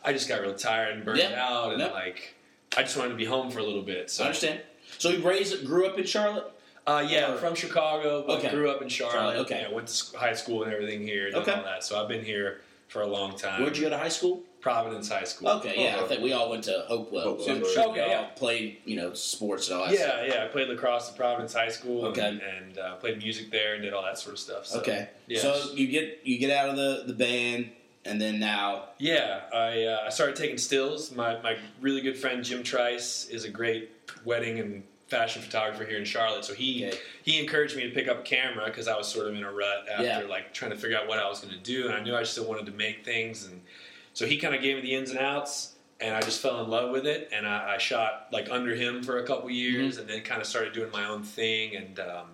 I 0.05 0.13
just 0.13 0.29
got 0.29 0.41
real 0.41 0.55
tired 0.55 0.95
and 0.95 1.05
burned 1.05 1.19
Yeah. 1.19 1.45
out, 1.49 1.73
and 1.73 1.81
Yep. 1.81 1.93
like, 1.93 2.35
I 2.77 2.83
just 2.83 2.97
wanted 2.97 3.11
to 3.11 3.17
be 3.17 3.25
home 3.25 3.51
for 3.51 3.59
a 3.59 3.65
little 3.65 3.83
bit. 3.83 4.11
So 4.11 4.23
I 4.25 4.27
understand. 4.29 4.61
So 4.99 5.11
you 5.11 5.27
raised, 5.27 5.65
grew 5.67 5.87
up 5.87 5.99
in 5.99 6.05
Charlotte. 6.07 6.51
uh, 6.87 7.07
yeah, 7.09 7.33
Or- 7.35 7.37
from 7.37 7.55
Chicago, 7.55 8.25
but 8.27 8.39
Okay. 8.39 8.49
grew 8.51 8.69
up 8.71 8.83
in 8.83 8.89
Charlotte. 8.89 9.13
Charlotte, 9.15 9.39
okay. 9.41 9.63
you 9.63 9.69
know, 9.69 9.75
went 9.75 9.87
to 9.89 10.19
high 10.19 10.33
school 10.33 10.65
and 10.65 10.73
everything 10.73 11.03
here, 11.07 11.31
Okay. 11.33 11.53
all 11.53 11.63
that. 11.63 11.85
So 11.85 12.01
I've 12.01 12.09
been 12.09 12.25
here 12.25 12.63
for 12.89 13.03
a 13.03 13.07
long 13.07 13.37
time. 13.37 13.63
Where'd 13.63 13.77
you 13.77 13.85
go 13.85 13.91
to 13.91 13.99
high 13.99 14.09
school? 14.09 14.43
Providence 14.61 15.09
High 15.09 15.25
School. 15.25 15.49
Okay, 15.49 15.75
yeah, 15.83 16.01
I 16.03 16.07
think 16.07 16.23
we 16.23 16.33
all 16.33 16.51
went 16.51 16.65
to 16.65 16.85
Hopewell. 16.89 17.23
Hopewell, 17.23 17.47
So 17.47 17.53
I'm 17.55 17.63
right. 17.63 17.71
sure 17.73 17.85
we 17.93 18.01
Okay, 18.01 18.03
all 18.15 18.23
yeah. 18.23 18.27
played, 18.37 18.77
you 18.85 18.97
know, 18.97 19.13
sports 19.15 19.69
and 19.71 19.79
all 19.81 19.87
that. 19.87 19.95
Yeah, 19.95 20.25
yeah. 20.27 20.45
I 20.45 20.49
played 20.49 20.69
lacrosse 20.69 21.11
at 21.11 21.17
Providence 21.17 21.55
High 21.55 21.69
School 21.71 22.05
Okay. 22.07 22.21
and, 22.27 22.41
and 22.43 22.79
uh, 22.79 22.97
played 22.97 23.19
music 23.19 23.51
there 23.51 23.75
and 23.75 23.83
did 23.83 23.93
all 23.95 24.03
that 24.03 24.19
sort 24.19 24.35
of 24.35 24.39
stuff. 24.39 24.67
So, 24.67 24.81
Okay. 24.81 25.09
Yeah. 25.27 25.41
So 25.41 25.73
you 25.75 25.87
get 25.89 26.21
you 26.25 26.39
get 26.39 26.51
out 26.51 26.69
of 26.69 26.77
the 26.77 27.05
the 27.07 27.15
band, 27.15 27.71
and 28.05 28.21
then 28.21 28.39
now. 28.39 28.91
Yeah, 28.99 29.43
I, 29.53 29.85
uh, 29.85 30.01
I 30.07 30.11
started 30.11 30.37
taking 30.37 30.59
stills. 30.59 31.11
My, 31.13 31.41
my 31.43 31.57
really 31.81 32.01
good 32.03 32.17
friend 32.19 32.45
Jim 32.45 32.63
Trice 32.63 33.29
is 33.29 33.45
a 33.45 33.51
great 33.51 33.91
wedding 34.25 34.59
and 34.59 34.83
fashion 35.09 35.43
photographer 35.43 35.85
here 35.85 35.99
in 35.99 36.05
Charlotte. 36.05 36.45
So 36.45 36.55
he 36.55 36.87
Okay. 36.87 36.99
he 37.23 37.41
encouraged 37.41 37.77
me 37.77 37.83
to 37.85 37.91
pick 37.91 38.09
up 38.09 38.21
a 38.21 38.23
camera 38.23 38.67
because 38.67 38.89
I 38.89 38.97
was 38.97 39.09
sort 39.09 39.27
of 39.27 39.35
in 39.35 39.43
a 39.43 39.51
rut 39.53 39.87
after 39.91 40.05
Yeah. 40.05 40.19
like 40.29 40.53
trying 40.55 40.71
to 40.71 40.77
figure 40.77 40.97
out 40.99 41.09
what 41.09 41.19
I 41.19 41.29
was 41.29 41.41
going 41.41 41.53
to 41.55 41.61
do, 41.61 41.87
and 41.87 41.95
I 41.95 42.01
knew 42.03 42.15
I 42.15 42.23
still 42.25 42.45
wanted 42.45 42.67
to 42.67 42.73
make 42.73 43.05
things. 43.05 43.45
And 43.47 43.61
so 44.21 44.27
he 44.27 44.37
kind 44.37 44.55
of 44.55 44.61
gave 44.61 44.77
me 44.77 44.83
the 44.83 44.95
ins 44.95 45.09
and 45.09 45.19
outs, 45.19 45.77
and 45.99 46.15
I 46.15 46.21
just 46.21 46.43
fell 46.43 46.63
in 46.63 46.69
love 46.69 46.91
with 46.91 47.07
it. 47.07 47.31
And 47.33 47.47
I, 47.47 47.77
I 47.77 47.79
shot 47.79 48.29
like 48.31 48.51
under 48.51 48.75
him 48.75 49.03
for 49.03 49.17
a 49.17 49.27
couple 49.27 49.49
years, 49.49 49.95
Mm-hmm. 49.95 50.01
and 50.03 50.11
then 50.11 50.21
kind 50.21 50.43
of 50.43 50.47
started 50.47 50.75
doing 50.75 50.91
my 50.93 51.07
own 51.07 51.23
thing. 51.23 51.75
And 51.75 51.99
um, 52.01 52.27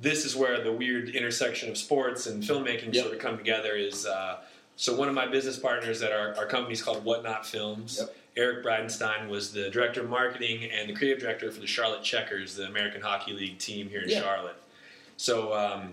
this 0.00 0.24
is 0.24 0.34
where 0.34 0.64
the 0.64 0.72
weird 0.72 1.10
intersection 1.10 1.68
of 1.68 1.76
sports 1.76 2.26
and 2.26 2.42
filmmaking 2.42 2.94
Yep. 2.94 3.02
sort 3.04 3.14
of 3.16 3.20
come 3.20 3.36
together. 3.36 3.72
Is 3.76 4.06
uh, 4.06 4.38
so 4.76 4.96
one 4.96 5.08
of 5.10 5.14
my 5.14 5.26
business 5.26 5.58
partners 5.58 6.00
at 6.00 6.10
our, 6.10 6.34
our 6.38 6.46
company 6.46 6.72
is 6.72 6.80
called 6.82 7.04
Whatnot 7.04 7.44
Films. 7.44 7.98
Yep. 8.00 8.16
Eric 8.38 8.64
Bradenstein 8.64 9.28
was 9.28 9.52
the 9.52 9.68
director 9.68 10.00
of 10.00 10.08
marketing 10.08 10.70
and 10.72 10.88
the 10.88 10.94
creative 10.94 11.20
director 11.20 11.52
for 11.52 11.60
the 11.60 11.66
Charlotte 11.66 12.02
Checkers, 12.02 12.56
the 12.56 12.64
American 12.64 13.02
Hockey 13.02 13.34
League 13.34 13.58
team 13.58 13.90
here 13.90 14.00
in 14.00 14.08
Yeah. 14.08 14.22
Charlotte. 14.22 14.56
So 15.18 15.52
um, 15.52 15.92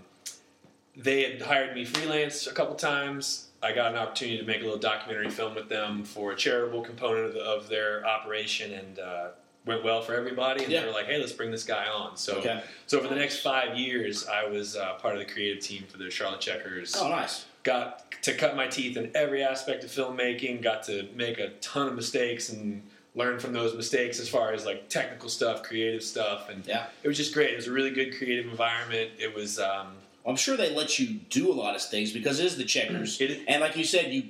they 0.96 1.24
had 1.24 1.42
hired 1.42 1.76
me 1.76 1.84
freelance 1.84 2.48
a 2.48 2.54
couple 2.54 2.76
times. 2.76 3.50
I 3.64 3.72
got 3.74 3.92
an 3.92 3.98
opportunity 3.98 4.38
to 4.40 4.44
make 4.44 4.62
a 4.62 4.64
little 4.64 4.80
documentary 4.80 5.30
film 5.30 5.56
with 5.56 5.70
them 5.70 6.04
for 6.04 6.32
a 6.32 6.36
charitable 6.36 6.82
component 6.82 7.26
of, 7.28 7.34
the, 7.34 7.42
of 7.42 7.70
their 7.70 8.06
operation, 8.06 8.74
and 8.74 9.00
uh, 9.00 9.28
went 9.66 9.84
well 9.84 10.02
for 10.02 10.16
everybody. 10.16 10.64
And 10.64 10.72
Yeah. 10.74 10.82
they 10.82 10.88
were 10.88 10.94
like, 10.94 11.06
"Hey, 11.06 11.20
let's 11.20 11.32
bring 11.32 11.52
this 11.52 11.64
guy 11.64 11.86
on." 11.88 12.18
So, 12.18 12.38
Okay. 12.38 12.62
so 12.88 13.00
for 13.00 13.08
the 13.08 13.16
next 13.16 13.42
five 13.42 13.78
years, 13.78 14.28
I 14.28 14.46
was 14.48 14.76
uh, 14.76 14.94
part 14.96 15.14
of 15.16 15.20
the 15.26 15.32
creative 15.32 15.64
team 15.64 15.84
for 15.88 15.98
the 16.00 16.10
Charlotte 16.10 16.42
Checkers 16.42 16.96
Oh, 16.98 17.08
nice. 17.10 17.46
got 17.64 18.12
to 18.24 18.34
cut 18.34 18.56
my 18.56 18.66
teeth 18.68 18.98
in 18.98 19.12
every 19.16 19.44
aspect 19.44 19.84
of 19.84 19.92
filmmaking 19.92 20.62
got 20.64 20.82
to 20.84 21.08
make 21.16 21.38
a 21.40 21.50
ton 21.62 21.88
of 21.88 21.96
mistakes 21.96 22.50
and 22.50 22.82
learn 23.14 23.40
from 23.40 23.52
those 23.54 23.76
mistakes 23.76 24.20
as 24.20 24.30
far 24.30 24.54
as 24.54 24.66
like 24.66 24.88
technical 24.90 25.28
stuff 25.28 25.62
creative 25.64 26.02
stuff 26.04 26.50
and 26.50 26.66
Yeah. 26.66 26.86
it 27.04 27.08
was 27.08 27.18
just 27.18 27.34
great 27.34 27.50
it 27.52 27.56
was 27.58 27.68
a 27.68 27.72
really 27.72 27.90
good 27.92 28.16
creative 28.18 28.46
environment 28.50 29.12
it 29.20 29.34
was 29.36 29.60
um, 29.60 29.88
I'm 30.26 30.36
sure 30.36 30.56
they 30.58 30.74
let 30.76 31.00
you 31.00 31.20
do 31.30 31.52
a 31.52 31.54
lot 31.56 31.76
of 31.76 31.82
things 31.82 32.12
because 32.12 32.40
it 32.40 32.46
is 32.46 32.58
the 32.58 32.64
checkers, 32.66 33.20
is- 33.20 33.40
and 33.48 33.62
like 33.62 33.76
you 33.76 33.84
said, 33.84 34.14
you 34.14 34.24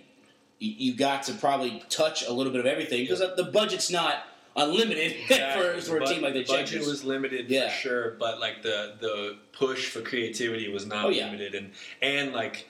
you 0.60 0.94
got 0.94 1.24
to 1.24 1.34
probably 1.34 1.84
touch 1.90 2.24
a 2.28 2.32
little 2.32 2.52
bit 2.52 2.60
of 2.60 2.66
everything 2.68 3.02
because 3.04 3.20
the 3.20 3.50
budget's 3.52 3.90
not 3.90 4.26
unlimited 4.56 5.16
for, 5.28 5.82
for 5.82 5.98
a 5.98 6.00
but 6.02 6.08
team 6.10 6.22
like 6.22 6.34
the 6.34 6.40
the 6.40 6.46
budget 6.46 6.68
checkers. 6.68 6.88
was 6.88 7.04
limited 7.04 7.50
Yeah. 7.50 7.70
for 7.70 7.74
sure 7.76 8.10
but 8.20 8.40
like 8.40 8.62
the 8.62 8.94
the 9.00 9.38
push 9.54 9.90
for 9.90 10.02
creativity 10.02 10.70
was 10.72 10.86
not 10.86 11.06
Oh, 11.06 11.10
yeah. 11.10 11.26
limited 11.28 11.56
and 11.56 11.72
and 12.02 12.32
like 12.34 12.68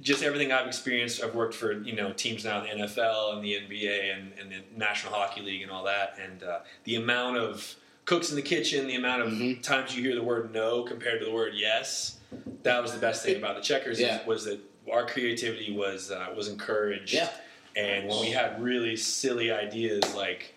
just 0.00 0.22
everything 0.22 0.50
I've 0.52 0.66
experienced, 0.66 1.22
I've 1.22 1.34
worked 1.34 1.54
for 1.54 1.72
you 1.72 1.94
know 1.94 2.12
teams 2.12 2.44
now 2.44 2.64
in 2.64 2.78
the 2.78 2.84
NFL 2.86 3.34
and 3.34 3.44
the 3.44 3.54
NBA 3.54 4.14
and, 4.16 4.32
and 4.40 4.50
the 4.50 4.62
National 4.76 5.12
Hockey 5.12 5.40
League 5.42 5.62
and 5.62 5.70
all 5.70 5.84
that, 5.84 6.18
and 6.20 6.42
uh, 6.42 6.58
the 6.84 6.96
amount 6.96 7.36
of 7.36 7.76
cooks 8.04 8.30
in 8.30 8.36
the 8.36 8.42
kitchen, 8.42 8.86
the 8.86 8.94
amount 8.96 9.22
of 9.22 9.28
Mhm. 9.32 9.62
times 9.62 9.96
you 9.96 10.02
hear 10.02 10.14
the 10.14 10.22
word 10.22 10.52
no 10.52 10.82
compared 10.82 11.20
to 11.20 11.24
the 11.24 11.32
word 11.32 11.54
yes, 11.54 12.18
that 12.62 12.82
was 12.82 12.92
the 12.92 12.98
best 12.98 13.24
thing 13.24 13.36
about 13.36 13.56
the 13.56 13.62
Checkers 13.62 13.98
Yeah. 14.00 14.20
is, 14.20 14.26
was 14.26 14.44
that 14.44 14.60
our 14.90 15.06
creativity 15.06 15.72
was 15.72 16.10
uh, 16.10 16.32
was 16.36 16.48
encouraged. 16.48 17.14
Yeah. 17.14 17.30
And 17.76 18.08
when 18.08 18.20
we 18.20 18.30
had 18.30 18.62
really 18.62 18.96
silly 18.96 19.50
ideas, 19.50 20.14
like 20.14 20.54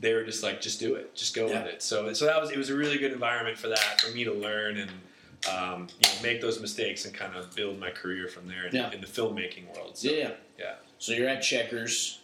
they 0.00 0.12
were 0.14 0.24
just 0.24 0.42
like, 0.42 0.60
just 0.60 0.80
do 0.80 0.94
it, 0.94 1.14
just 1.14 1.34
go 1.34 1.48
Yeah. 1.48 1.62
with 1.64 1.74
it. 1.74 1.82
So, 1.82 2.12
so 2.12 2.24
that 2.26 2.40
was 2.40 2.50
it 2.50 2.56
was 2.58 2.70
a 2.70 2.74
really 2.76 2.98
good 2.98 3.12
environment 3.12 3.58
for 3.58 3.68
that, 3.68 4.00
for 4.00 4.10
me 4.10 4.24
to 4.24 4.32
learn 4.32 4.78
and 4.78 4.90
um, 5.54 5.86
you 6.00 6.08
know, 6.08 6.22
make 6.22 6.40
those 6.40 6.60
mistakes 6.60 7.04
and 7.04 7.14
kind 7.14 7.36
of 7.36 7.54
build 7.54 7.78
my 7.78 7.90
career 7.90 8.26
from 8.26 8.48
there 8.48 8.66
in, 8.66 8.74
Yeah. 8.74 8.90
in 8.90 9.00
the 9.00 9.06
filmmaking 9.06 9.72
world. 9.74 9.96
So, 9.98 10.10
Yeah. 10.10 10.30
yeah. 10.58 10.74
So 10.98 11.12
you're 11.12 11.28
at 11.28 11.42
Checkers. 11.42 12.20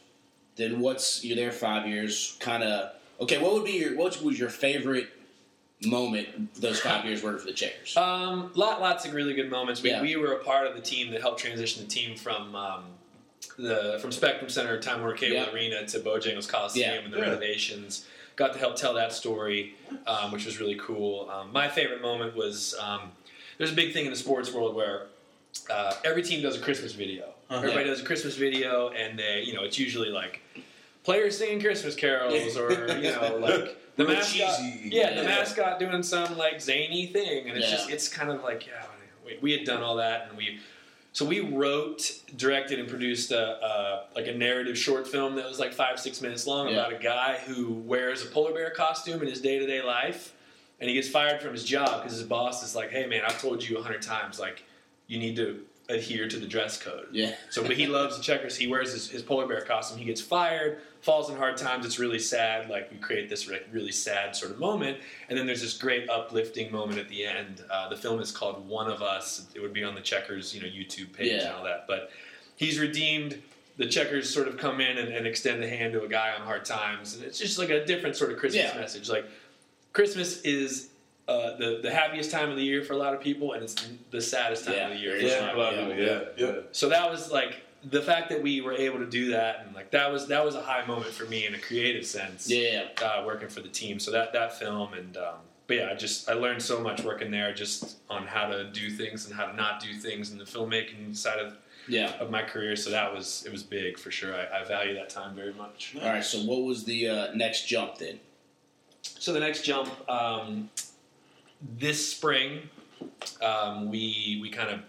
Then 0.57 0.81
what's 0.81 1.23
you're 1.25 1.37
there 1.37 1.53
five 1.53 1.87
years? 1.87 2.37
Kind 2.41 2.63
of 2.65 2.93
okay. 3.21 3.39
What 3.39 3.53
would 3.55 3.65
be 3.65 3.73
your 3.73 3.97
what 3.97 4.21
was 4.23 4.39
your 4.39 4.49
favorite 4.51 5.09
moment 5.85 6.55
those 6.55 6.81
five 6.81 7.05
years 7.05 7.23
working 7.23 7.41
for 7.41 7.47
the 7.47 7.53
Checkers? 7.53 7.97
Um, 7.97 8.53
lot, 8.55 8.81
lots 8.81 9.05
of 9.05 9.15
really 9.15 9.35
good 9.35 9.51
moments. 9.51 9.83
We, 9.83 9.91
Yeah. 9.91 10.01
we 10.03 10.17
were 10.17 10.33
a 10.33 10.45
part 10.45 10.67
of 10.67 10.75
the 10.77 10.81
team 10.83 11.11
that 11.11 11.21
helped 11.21 11.41
transition 11.41 11.83
the 11.83 11.89
team 11.91 12.17
from 12.17 12.55
um, 12.55 12.85
the 13.59 13.99
from 14.01 14.13
Spectrum 14.13 14.49
Center, 14.49 14.81
Time 14.81 15.01
Warner 15.01 15.17
Cable 15.17 15.35
Yeah. 15.37 15.51
Arena 15.53 15.87
to 15.89 16.01
Bojangles 16.01 16.49
Coliseum 16.49 16.91
Yeah. 16.95 17.01
and 17.01 17.13
the 17.13 17.19
Yeah. 17.19 17.25
renovations. 17.25 18.07
Got 18.37 18.53
to 18.55 18.59
help 18.59 18.77
tell 18.77 18.95
that 18.95 19.13
story, 19.13 19.75
um, 20.07 20.33
which 20.33 20.47
was 20.47 20.59
really 20.59 20.77
cool. 20.77 21.29
Um, 21.31 21.53
my 21.53 21.69
favorite 21.69 22.01
moment 22.01 22.35
was 22.35 22.75
um, 22.81 23.13
there's 23.59 23.73
a 23.73 23.75
big 23.75 23.93
thing 23.93 24.05
in 24.07 24.11
the 24.11 24.17
sports 24.17 24.51
world 24.53 24.75
where 24.75 25.09
uh, 25.69 25.95
every 26.05 26.23
team 26.23 26.41
does 26.43 26.57
a 26.57 26.61
Christmas 26.61 26.93
video. 26.93 27.25
Uh-huh. 27.51 27.59
Everybody 27.59 27.85
does 27.85 28.01
a 28.01 28.05
Christmas 28.05 28.37
video, 28.37 28.89
and 28.91 29.19
they, 29.19 29.43
you 29.43 29.53
know, 29.53 29.65
it's 29.65 29.79
usually 29.79 30.09
like 30.09 30.41
players 31.05 31.39
singing 31.39 31.61
Christmas 31.61 31.95
carols, 31.95 32.57
or 32.57 32.71
you 32.99 33.11
know, 33.13 33.37
like 33.41 33.77
the 33.97 34.05
Real 34.07 34.15
mascot. 34.17 34.59
cheesy. 34.59 34.89
Yeah, 34.93 35.11
the 35.11 35.17
Yeah. 35.23 35.29
mascot 35.29 35.79
doing 35.79 36.03
some 36.03 36.37
like 36.39 36.61
zany 36.61 37.07
thing, 37.07 37.49
and 37.49 37.57
it's 37.59 37.67
Yeah. 37.71 37.77
just 37.77 37.91
it's 37.91 38.09
kind 38.09 38.31
of 38.31 38.43
like 38.43 38.67
yeah, 38.67 38.85
we, 39.25 39.39
we 39.41 39.53
had 39.53 39.65
done 39.65 39.83
all 39.83 39.97
that, 39.97 40.29
and 40.29 40.37
we 40.37 40.61
so 41.15 41.27
we 41.27 41.41
wrote, 41.41 42.11
directed, 42.39 42.79
and 42.81 42.89
produced 42.89 43.33
a, 43.33 43.63
a 43.65 44.05
like 44.15 44.27
a 44.29 44.33
narrative 44.35 44.79
short 44.79 45.07
film 45.07 45.35
that 45.37 45.47
was 45.47 45.59
like 45.59 45.73
five 45.75 45.99
six 46.01 46.21
minutes 46.23 46.47
long 46.47 46.69
Yeah. 46.69 46.75
about 46.87 46.93
a 46.95 47.03
guy 47.03 47.39
who 47.47 47.69
wears 47.73 48.23
a 48.23 48.27
polar 48.27 48.53
bear 48.55 48.71
costume 48.71 49.21
in 49.21 49.29
his 49.29 49.41
day 49.41 49.59
to 49.59 49.67
day 49.67 49.83
life, 49.83 50.33
and 50.81 50.89
he 50.89 50.95
gets 50.95 51.09
fired 51.09 51.43
from 51.43 51.53
his 51.53 51.65
job 51.65 52.03
because 52.03 52.17
his 52.17 52.27
boss 52.27 52.63
is 52.65 52.75
like, 52.75 52.91
hey 52.91 53.07
man, 53.07 53.23
I've 53.27 53.41
told 53.41 53.63
you 53.63 53.79
a 53.79 53.83
hundred 53.83 54.03
times 54.03 54.39
like 54.41 54.65
you 55.09 55.19
need 55.19 55.37
to 55.37 55.63
adhere 55.91 56.27
to 56.29 56.39
the 56.39 56.47
dress 56.47 56.81
code. 56.81 57.09
yeah. 57.11 57.35
So, 57.51 57.61
but 57.63 57.73
he 57.77 57.87
loves 57.87 58.17
the 58.17 58.23
checkers. 58.23 58.57
He 58.57 58.67
wears 58.69 58.93
his, 58.93 59.11
his 59.11 59.21
polar 59.21 59.47
bear 59.47 59.61
costume. 59.63 59.99
He 59.99 60.05
gets 60.07 60.23
fired, 60.23 60.79
falls 61.03 61.29
in 61.29 61.37
hard 61.37 61.57
times. 61.57 61.85
It's 61.85 61.99
really 61.99 62.19
sad. 62.19 62.71
Like 62.71 62.91
we 62.91 62.97
create 62.97 63.29
this 63.29 63.49
like, 63.51 63.67
really 63.73 63.93
sad 63.93 64.35
sort 64.35 64.53
of 64.53 64.59
moment, 64.59 64.99
and 65.29 65.37
then 65.39 65.47
there's 65.47 65.61
this 65.61 65.77
great 65.77 66.09
uplifting 66.09 66.73
moment 66.73 66.99
at 66.99 67.09
the 67.09 67.27
end. 67.27 67.63
Uh, 67.71 67.89
the 67.89 67.97
film 67.97 68.21
is 68.21 68.31
called 68.33 68.67
One 68.69 68.91
of 68.91 69.03
Us. 69.03 69.47
It 69.55 69.61
would 69.61 69.73
be 69.73 69.85
on 69.85 69.95
the 69.95 70.01
checkers, 70.01 70.55
you 70.55 70.63
know, 70.63 70.69
YouTube 70.69 71.13
page 71.13 71.33
Yeah. 71.33 71.49
and 71.49 71.57
all 71.57 71.65
that. 71.65 71.85
But 71.87 72.11
he's 72.57 72.79
redeemed. 72.79 73.43
The 73.79 73.87
checkers 73.87 74.33
sort 74.33 74.49
of 74.49 74.57
come 74.59 74.81
in 74.81 74.99
and, 74.99 75.09
and 75.13 75.27
extend 75.27 75.63
the 75.63 75.69
hand 75.69 75.93
to 75.95 76.03
a 76.05 76.09
guy 76.09 76.33
on 76.39 76.43
hard 76.47 76.65
times, 76.65 77.15
and 77.17 77.25
it's 77.25 77.39
just 77.39 77.59
like 77.59 77.71
a 77.71 77.85
different 77.85 78.17
sort 78.17 78.31
of 78.33 78.39
Christmas 78.39 78.73
Yeah. 78.73 78.79
message. 78.81 79.09
Like 79.11 79.27
Christmas 79.93 80.41
is. 80.43 80.89
Uh, 81.29 81.57
the 81.57 81.79
the 81.81 81.91
happiest 81.91 82.33
time 82.33 82.51
of 82.51 82.57
the 82.57 82.63
year 82.65 82.83
for 82.83 82.95
a 82.95 82.97
lot 82.97 83.15
of 83.15 83.21
people, 83.21 83.53
and 83.53 83.63
it's 83.63 83.77
the 84.11 84.21
saddest 84.21 84.65
time 84.65 84.75
Yeah. 84.75 84.89
of 84.89 84.93
the 84.95 84.99
year. 84.99 85.13
for 85.21 85.25
Yeah. 85.25 85.29
Yeah, 85.47 85.55
a 85.55 85.57
lot 85.57 85.73
of 85.75 85.89
people, 85.89 86.05
yeah, 86.05 86.21
yeah. 86.37 86.55
so 86.73 86.89
that 86.89 87.09
was 87.09 87.31
like 87.31 87.63
the 87.91 88.01
fact 88.01 88.29
that 88.31 88.41
we 88.43 88.61
were 88.61 88.73
able 88.73 88.99
to 88.99 89.07
do 89.07 89.31
that 89.33 89.65
and 89.67 89.75
like 89.75 89.91
that 89.91 90.11
was 90.13 90.29
that 90.29 90.45
was 90.45 90.55
a 90.55 90.63
high 90.63 90.85
moment 90.87 91.11
for 91.13 91.25
me 91.27 91.47
in 91.47 91.55
a 91.55 91.59
creative 91.59 92.07
sense 92.07 92.49
Yeah. 92.51 92.85
uh, 93.03 93.25
working 93.27 93.49
for 93.49 93.61
the 93.61 93.69
team 93.69 93.99
so 93.99 94.11
that 94.13 94.33
that 94.33 94.59
film 94.59 94.95
and 94.95 95.17
um, 95.17 95.35
but 95.67 95.77
yeah 95.79 95.89
i 95.91 95.95
just 95.95 96.29
i 96.29 96.33
learned 96.35 96.63
so 96.63 96.81
much 96.81 97.03
working 97.03 97.31
there 97.31 97.53
just 97.53 97.97
on 98.09 98.27
how 98.27 98.47
to 98.47 98.65
do 98.71 98.89
things 98.91 99.27
and 99.27 99.35
how 99.35 99.47
to 99.47 99.57
not 99.57 99.81
do 99.81 99.95
things 99.95 100.31
in 100.31 100.39
the 100.39 100.45
filmmaking 100.45 101.17
side 101.17 101.39
of, 101.41 101.57
Yeah. 101.89 102.13
of 102.21 102.31
my 102.31 102.43
career 102.43 102.77
so 102.77 102.91
that 102.91 103.13
was 103.13 103.43
it 103.47 103.51
was 103.53 103.63
big 103.65 103.99
for 103.99 104.11
sure 104.13 104.33
i, 104.35 104.61
I 104.61 104.65
value 104.65 104.95
that 104.95 105.09
time 105.11 105.35
very 105.35 105.55
much 105.55 105.97
All 106.01 106.09
right. 106.09 106.25
So 106.25 106.39
what 106.41 106.63
was 106.63 106.85
the 106.85 107.09
uh, 107.09 107.35
next 107.35 107.67
jump 107.67 107.99
then? 107.99 108.21
So 109.03 109.33
the 109.33 109.41
next 109.41 109.63
jump, 109.65 109.89
um, 110.09 110.71
this 111.79 112.13
spring, 112.13 112.69
um, 113.41 113.91
we 113.91 114.39
we 114.41 114.49
kind 114.51 114.71
of 114.71 114.81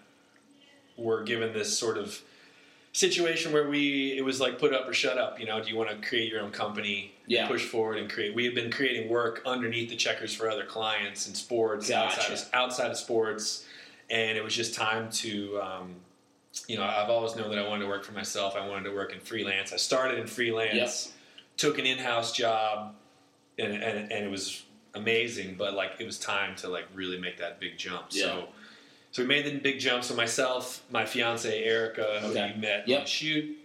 were 0.98 1.24
given 1.24 1.54
this 1.54 1.76
sort 1.78 1.98
of 1.98 2.22
situation 2.94 3.52
where 3.52 3.68
we 3.68 4.16
it 4.18 4.24
was 4.24 4.40
like 4.40 4.60
put 4.60 4.74
up 4.74 4.88
or 4.88 4.94
shut 4.94 5.18
up. 5.18 5.40
You 5.40 5.46
know, 5.48 5.62
do 5.62 5.70
you 5.70 5.76
want 5.76 5.90
to 5.90 6.08
create 6.08 6.32
your 6.32 6.42
own 6.42 6.52
company, 6.52 7.14
Yeah. 7.28 7.48
push 7.48 7.66
forward 7.66 7.98
and 7.98 8.10
create? 8.10 8.34
We 8.36 8.46
had 8.46 8.56
been 8.56 8.72
creating 8.72 9.10
work 9.10 9.42
underneath 9.46 9.90
the 9.90 9.96
checkers 9.96 10.34
for 10.34 10.50
other 10.50 10.66
clients 10.66 11.28
in 11.28 11.34
sports, 11.34 11.90
Gotcha. 11.90 12.20
outside 12.22 12.34
of, 12.34 12.50
outside 12.54 12.92
of 12.92 12.98
sports, 12.98 13.66
and 14.10 14.38
it 14.38 14.44
was 14.44 14.56
just 14.56 14.74
time 14.74 15.12
to. 15.12 15.60
Um, 15.62 15.96
you 16.68 16.78
know, 16.78 16.84
I've 16.84 17.10
always 17.10 17.36
known 17.36 17.50
that 17.50 17.58
I 17.58 17.68
wanted 17.68 17.82
to 17.86 17.90
work 17.90 18.04
for 18.06 18.12
myself. 18.12 18.56
I 18.56 18.68
wanted 18.68 18.84
to 18.88 18.96
work 18.96 19.12
in 19.12 19.20
freelance. 19.20 19.74
I 19.74 19.78
started 19.78 20.20
in 20.20 20.28
freelance, 20.28 21.12
took 21.58 21.80
an 21.80 21.88
in-house 21.88 22.32
job, 22.32 22.94
and, 23.58 23.74
and 23.74 24.12
and 24.12 24.24
it 24.26 24.30
was 24.30 24.62
amazing. 24.94 25.56
But 25.58 25.74
like, 25.74 25.94
it 25.98 26.06
was 26.06 26.20
time 26.20 26.56
to 26.58 26.70
like 26.70 26.86
really 26.94 27.20
make 27.20 27.40
that 27.40 27.60
big 27.60 27.80
jump. 27.80 28.06
Yeah. 28.12 28.26
So, 28.26 28.48
so 29.14 29.22
we 29.22 29.28
made 29.28 29.46
the 29.46 29.58
big 29.60 29.80
jump. 29.80 30.04
So 30.04 30.16
myself, 30.16 30.84
my 30.92 31.06
fiance 31.06 31.64
Erica, 31.64 32.20
who 32.22 32.28
Okay. 32.32 32.52
we 32.56 32.62
met 32.62 32.88
Yep. 32.88 33.00
on 33.00 33.06
shoot, 33.06 33.58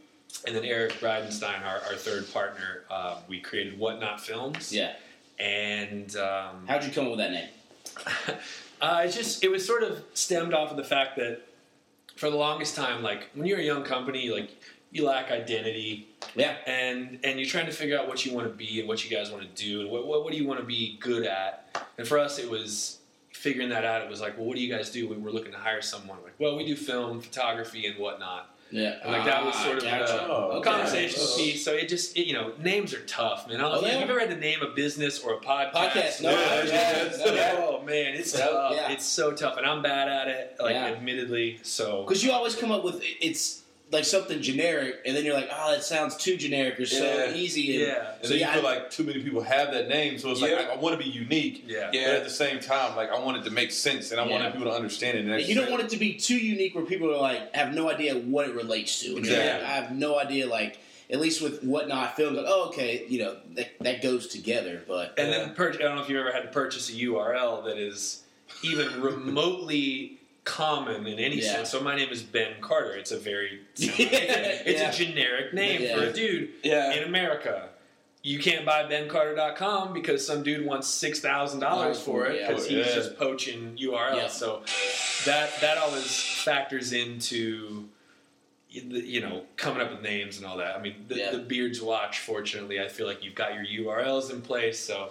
and 0.47 0.55
then 0.55 0.65
Eric 0.65 0.93
Bridenstine, 1.01 1.65
our, 1.65 1.81
our 1.89 1.95
third 1.97 2.31
partner. 2.33 2.85
Uh, 2.91 3.17
we 3.29 3.41
created 3.41 3.79
Whatnot 3.79 4.21
Films. 4.21 4.73
Yeah. 4.73 4.93
And 5.41 6.15
um, 6.17 6.67
How'd 6.69 6.85
you 6.85 6.91
come 6.93 7.07
up 7.07 7.13
with 7.13 7.21
that 7.21 7.33
name? 7.33 7.49
uh, 8.81 9.03
it's 9.05 9.17
just 9.17 9.43
it 9.43 9.51
was 9.51 9.67
sort 9.67 9.83
of 9.83 10.03
stemmed 10.15 10.53
off 10.55 10.71
of 10.71 10.77
the 10.77 10.85
fact 10.85 11.17
that 11.17 11.41
for 12.17 12.29
the 12.31 12.37
longest 12.37 12.77
time, 12.77 13.03
like 13.03 13.31
when 13.35 13.47
you're 13.47 13.59
a 13.59 13.65
young 13.65 13.85
company, 13.85 14.29
like 14.31 14.51
you 14.91 15.05
lack 15.07 15.31
identity, 15.31 16.09
Yeah. 16.35 16.57
and 16.67 17.21
and 17.25 17.39
you're 17.41 17.49
trying 17.49 17.67
to 17.67 17.73
figure 17.73 17.99
out 17.99 18.07
what 18.07 18.27
you 18.27 18.35
want 18.35 18.49
to 18.49 18.53
be 18.55 18.81
and 18.81 18.89
what 18.89 19.03
you 19.09 19.17
guys 19.17 19.31
want 19.31 19.43
to 19.45 19.63
do 19.65 19.81
and 19.81 19.91
what, 19.91 20.07
what 20.07 20.25
what 20.25 20.33
do 20.33 20.39
you 20.39 20.47
want 20.47 20.61
to 20.61 20.67
be 20.67 20.99
good 21.01 21.25
at. 21.27 21.89
And 21.97 22.07
for 22.07 22.19
us, 22.19 22.39
it 22.39 22.51
was 22.51 22.98
figuring 23.39 23.69
that 23.71 23.85
out. 23.85 24.03
It 24.03 24.09
was 24.11 24.21
like, 24.21 24.37
well, 24.37 24.47
what 24.47 24.57
do 24.57 24.63
you 24.63 24.73
guys 24.75 24.91
do? 24.91 25.09
We 25.09 25.17
were 25.17 25.31
looking 25.31 25.53
to 25.53 25.59
hire 25.59 25.81
someone. 25.83 26.19
Like, 26.25 26.35
well, 26.39 26.57
we 26.57 26.67
do 26.67 26.77
film, 26.77 27.21
photography, 27.21 27.87
and 27.87 27.97
whatnot. 27.99 28.55
Yeah. 28.71 28.97
And 29.03 29.13
like 29.13 29.25
that 29.25 29.43
was 29.47 29.55
Ah, 29.57 29.65
sort 29.65 29.79
of 29.79 29.85
gotcha. 29.85 30.13
the 30.13 30.23
Oh, 30.29 30.51
okay. 30.59 30.71
conversational 30.71 31.27
Oh. 31.27 31.37
piece. 31.39 31.65
So 31.65 31.73
it 31.73 31.89
just, 31.89 32.17
it, 32.19 32.27
you 32.27 32.35
know, 32.35 32.53
names 32.59 32.93
are 32.93 33.01
tough, 33.07 33.49
man. 33.49 33.57
I 33.57 33.61
don't 33.63 33.73
Oh, 33.73 33.75
if 33.77 33.81
they 33.85 33.99
you've 33.99 34.11
ever 34.11 34.21
had 34.21 34.29
to 34.29 34.37
name 34.37 34.61
a 34.61 34.69
business 34.75 35.21
or 35.21 35.35
a 35.35 35.39
podcast. 35.41 35.73
Podcast. 35.73 36.21
No. 36.23 36.31
Yeah, 36.33 36.65
yeah, 36.65 37.09
yeah, 37.11 37.17
no, 37.25 37.33
yeah. 37.35 37.55
Oh 37.67 37.83
man, 37.83 38.15
it's 38.15 38.37
Yeah, 38.39 38.45
tough. 38.47 38.73
yeah. 38.75 38.93
It's 38.93 39.07
so 39.07 39.33
tough, 39.33 39.57
and 39.57 39.65
I'm 39.67 39.81
bad 39.81 40.09
at 40.09 40.29
it. 40.29 40.57
Like, 40.61 40.75
Yeah. 40.75 40.87
admittedly. 40.89 41.61
So 41.63 42.03
Because 42.03 42.23
you 42.23 42.31
always 42.33 42.55
come 42.57 42.71
up 42.71 42.85
with 42.85 43.03
it's 43.23 43.63
like 43.91 44.05
something 44.05 44.43
generic, 44.43 44.97
and 45.07 45.17
then 45.17 45.25
you're 45.25 45.33
like, 45.35 45.49
oh, 45.51 45.73
that 45.73 45.83
sounds 45.83 46.15
too 46.17 46.37
generic 46.37 46.79
or 46.79 46.85
so 46.85 47.03
Yeah. 47.03 47.35
easy. 47.35 47.73
And, 47.77 47.87
yeah, 47.87 48.13
And 48.17 48.23
So, 48.25 48.29
then 48.31 48.41
yeah, 48.41 48.55
you 48.55 48.61
feel 48.61 48.69
I- 48.69 48.75
like 48.75 48.91
too 48.91 49.03
many 49.03 49.23
people 49.23 49.41
have 49.41 49.73
that 49.73 49.89
name, 49.89 50.19
so 50.19 50.31
it's 50.31 50.43
like 50.43 50.53
I, 50.53 50.65
I 50.65 50.77
want 50.77 50.99
to 50.99 51.03
be 51.03 51.09
unique. 51.11 51.65
yeah, 51.67 51.87
But 51.91 51.97
at 52.17 52.25
the 52.25 52.29
same 52.31 52.61
time, 52.61 52.97
like 52.97 53.11
I 53.11 53.19
want 53.19 53.39
it 53.39 53.45
to 53.45 53.51
make 53.51 53.73
sense, 53.73 54.11
and 54.11 54.21
I 54.21 54.27
Yeah. 54.27 54.33
wanted 54.33 54.53
people 54.53 54.69
to 54.71 54.75
understand 54.77 55.17
it. 55.17 55.25
And 55.25 55.33
And 55.33 55.43
you 55.49 55.55
don't 55.55 55.71
want 55.71 55.83
it 55.83 55.89
to 55.91 55.97
be 55.97 56.15
too 56.15 56.37
unique 56.37 56.75
where 56.75 56.85
people 56.85 57.11
are 57.15 57.19
like 57.21 57.55
have 57.55 57.73
no 57.75 57.89
idea 57.91 58.15
what 58.15 58.47
it 58.47 58.55
relates 58.55 59.01
to. 59.01 59.17
And 59.17 59.25
you're 59.25 59.35
Exactly. 59.35 59.63
like, 59.63 59.73
I 59.73 59.75
have 59.81 59.93
no 59.93 60.19
idea. 60.19 60.47
Like 60.47 60.79
at 61.11 61.19
least 61.21 61.41
with 61.41 61.63
whatnot 61.65 62.15
films, 62.15 62.37
like 62.37 62.45
oh 62.47 62.67
okay, 62.69 63.07
you 63.09 63.21
know 63.21 63.37
that 63.55 63.69
that 63.81 64.03
goes 64.03 64.27
together. 64.27 64.83
But 64.87 65.15
And 65.17 65.33
then 65.33 65.55
pur- 65.55 65.73
I 65.73 65.77
don't 65.79 65.97
know 65.97 66.03
if 66.03 66.11
you've 66.11 66.21
ever 66.21 66.33
had 66.33 66.43
to 66.43 66.49
purchase 66.51 66.91
a 66.91 66.93
URL 66.93 67.65
that 67.65 67.79
is 67.79 68.21
even 68.63 69.01
remotely 69.01 70.18
common 70.49 71.07
in 71.07 71.19
any 71.19 71.37
Yeah. 71.37 71.53
sense. 71.53 71.71
So 71.71 71.81
my 71.81 71.95
name 71.95 72.09
is 72.09 72.23
Ben 72.23 72.55
Carter. 72.61 72.95
It's 72.97 73.11
a 73.13 73.19
very 73.19 73.61
Yeah, 73.77 73.91
it's, 73.99 74.81
a, 74.81 74.85
yeah. 74.85 74.91
a 74.91 74.93
generic 74.93 75.53
name 75.53 75.95
for 75.95 76.05
a 76.05 76.13
dude 76.13 76.51
in 76.65 77.05
America. 77.05 77.69
You 78.23 78.39
can't 78.39 78.65
buy 78.67 78.83
bencarter.com 78.85 79.93
because 79.93 80.27
some 80.27 80.43
dude 80.43 80.67
wants 80.67 80.89
six 80.89 81.21
thousand 81.21 81.61
dollars 81.61 81.99
oh, 81.99 82.01
for 82.01 82.27
it 82.27 82.47
because 82.49 82.67
oh, 82.67 82.69
he's 82.69 82.87
Yeah. 82.87 82.95
just 82.95 83.17
poaching 83.19 83.77
URLs. 83.81 84.31
So 84.31 84.63
that 85.27 85.61
that 85.61 85.79
always 85.79 86.19
factors 86.21 86.93
into 86.93 87.85
you 88.71 89.21
know 89.21 89.45
coming 89.57 89.81
up 89.83 89.91
with 89.91 90.03
names 90.03 90.39
and 90.39 90.47
all 90.47 90.57
that. 90.59 90.77
I 90.77 90.81
mean, 90.81 91.07
the, 91.09 91.29
the 91.33 91.39
Beards 91.39 91.81
Watch. 91.81 92.21
Fortunately, 92.21 92.81
I 92.81 92.89
feel 92.89 93.07
like 93.07 93.23
you've 93.23 93.35
got 93.35 93.55
your 93.55 93.65
URLs 93.65 94.31
in 94.31 94.41
place, 94.41 94.79
so 94.81 95.11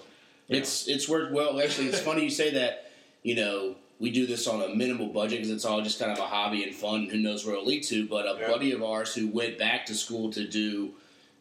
It's 0.50 0.88
it's 0.88 1.08
worked 1.08 1.32
well. 1.32 1.60
Actually, 1.62 1.88
it's 1.88 2.00
funny 2.00 2.24
you 2.24 2.29
say 2.29 2.51
that. 2.51 2.91
You 3.24 3.36
know, 3.36 3.75
we 4.00 4.12
do 4.12 4.25
this 4.27 4.48
on 4.48 4.62
a 4.62 4.70
minimal 4.75 5.08
budget 5.08 5.39
because 5.39 5.50
it's 5.51 5.66
all 5.66 5.82
just 5.82 6.00
kind 6.00 6.12
of 6.12 6.20
a 6.20 6.27
hobby 6.27 6.63
and 6.63 6.74
fun. 6.75 7.06
Who 7.10 7.18
knows 7.18 7.46
where 7.46 7.56
it'll 7.56 7.66
lead 7.66 7.84
to? 7.86 8.08
But 8.08 8.25
a 8.25 8.38
Yeah. 8.39 8.48
buddy 8.48 8.72
of 8.72 8.84
ours 8.84 9.16
who 9.16 9.27
went 9.27 9.58
back 9.58 9.86
to 9.88 9.96
school 9.96 10.32
to 10.34 10.48
do 10.48 10.94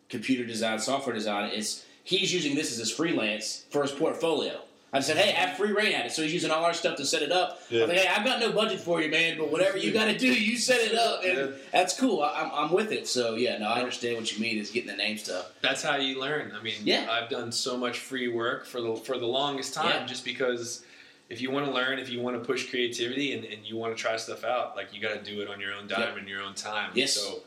computer 0.08 0.44
design, 0.44 0.78
software 0.78 1.14
design, 1.14 1.50
is 1.50 1.84
he's 2.04 2.32
using 2.32 2.54
this 2.54 2.70
as 2.72 2.78
his 2.78 2.90
freelance 2.90 3.64
for 3.70 3.82
his 3.82 3.90
portfolio. 3.92 4.60
I 4.92 5.00
said, 5.00 5.16
"Hey, 5.18 5.30
I 5.32 5.40
have 5.40 5.58
free 5.58 5.72
reign 5.72 5.92
at 5.92 6.06
it." 6.06 6.12
So 6.12 6.22
he's 6.22 6.32
using 6.32 6.50
all 6.50 6.64
our 6.64 6.72
stuff 6.72 6.96
to 6.96 7.04
set 7.04 7.20
it 7.20 7.30
up. 7.32 7.60
Yeah. 7.68 7.82
I'm 7.82 7.88
like, 7.88 7.98
"Hey, 7.98 8.06
I've 8.06 8.24
got 8.24 8.40
no 8.40 8.52
budget 8.52 8.80
for 8.80 9.02
you, 9.02 9.10
man, 9.10 9.36
but 9.36 9.50
whatever 9.50 9.76
you 9.76 9.90
got 9.90 10.06
to 10.06 10.16
do, 10.16 10.28
you 10.32 10.56
set 10.56 10.80
it 10.80 10.94
up, 10.94 11.22
and 11.24 11.36
Yeah. 11.38 11.46
that's 11.72 11.98
cool. 11.98 12.22
I, 12.22 12.40
I'm, 12.40 12.50
I'm 12.52 12.72
with 12.72 12.92
it." 12.92 13.06
So 13.06 13.34
yeah, 13.34 13.58
no, 13.58 13.66
I 13.66 13.80
understand 13.80 14.16
what 14.16 14.32
you 14.32 14.38
mean 14.38 14.56
is 14.58 14.70
getting 14.70 14.88
the 14.88 14.96
name 14.96 15.18
stuff. 15.18 15.50
that's 15.60 15.82
how 15.82 15.96
you 15.96 16.18
learn. 16.20 16.52
I 16.58 16.62
mean, 16.62 16.76
Yeah. 16.84 17.08
I've 17.10 17.28
done 17.28 17.52
so 17.52 17.76
much 17.76 17.98
free 17.98 18.28
work 18.28 18.64
for 18.64 18.80
the 18.80 18.96
for 18.96 19.18
the 19.18 19.26
longest 19.26 19.74
time, 19.74 20.02
Yeah. 20.02 20.06
just 20.06 20.24
because 20.24 20.82
if 21.28 21.40
you 21.40 21.50
want 21.50 21.66
to 21.66 21.72
learn, 21.72 21.98
if 21.98 22.08
you 22.08 22.20
want 22.20 22.40
to 22.40 22.44
push 22.44 22.70
creativity, 22.70 23.32
and, 23.32 23.44
and 23.44 23.64
you 23.64 23.76
want 23.76 23.96
to 23.96 24.00
try 24.00 24.16
stuff 24.16 24.44
out, 24.44 24.76
like 24.76 24.94
you 24.94 25.00
got 25.00 25.14
to 25.14 25.22
do 25.30 25.40
it 25.40 25.48
on 25.48 25.60
your 25.60 25.72
own 25.74 25.86
dime 25.88 26.00
Yeah. 26.00 26.18
and 26.18 26.28
your 26.28 26.42
own 26.42 26.54
time. 26.54 26.90
Yes. 26.94 27.14
So 27.14 27.40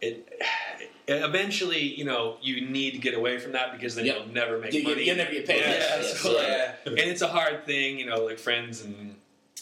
it 0.00 0.28
eventually, 1.08 1.82
you 1.82 2.04
know, 2.04 2.36
you 2.42 2.60
need 2.68 2.92
to 2.92 2.98
get 2.98 3.14
away 3.14 3.38
from 3.38 3.52
that 3.52 3.72
because 3.72 3.94
then 3.94 4.06
Yep. 4.06 4.16
you'll 4.16 4.34
never 4.34 4.58
make 4.58 4.72
You- 4.72 4.82
money. 4.82 5.04
you'll 5.04 5.16
never 5.16 5.32
get 5.32 5.46
paid. 5.46 5.60
Yeah, 5.60 5.70
Yes, 5.70 6.20
so, 6.20 6.32
like, 6.34 6.76
and 6.86 6.98
it's 6.98 7.22
a 7.22 7.28
hard 7.28 7.64
thing, 7.64 7.98
you 7.98 8.06
know, 8.06 8.24
like 8.24 8.38
friends 8.38 8.82
and 8.82 9.16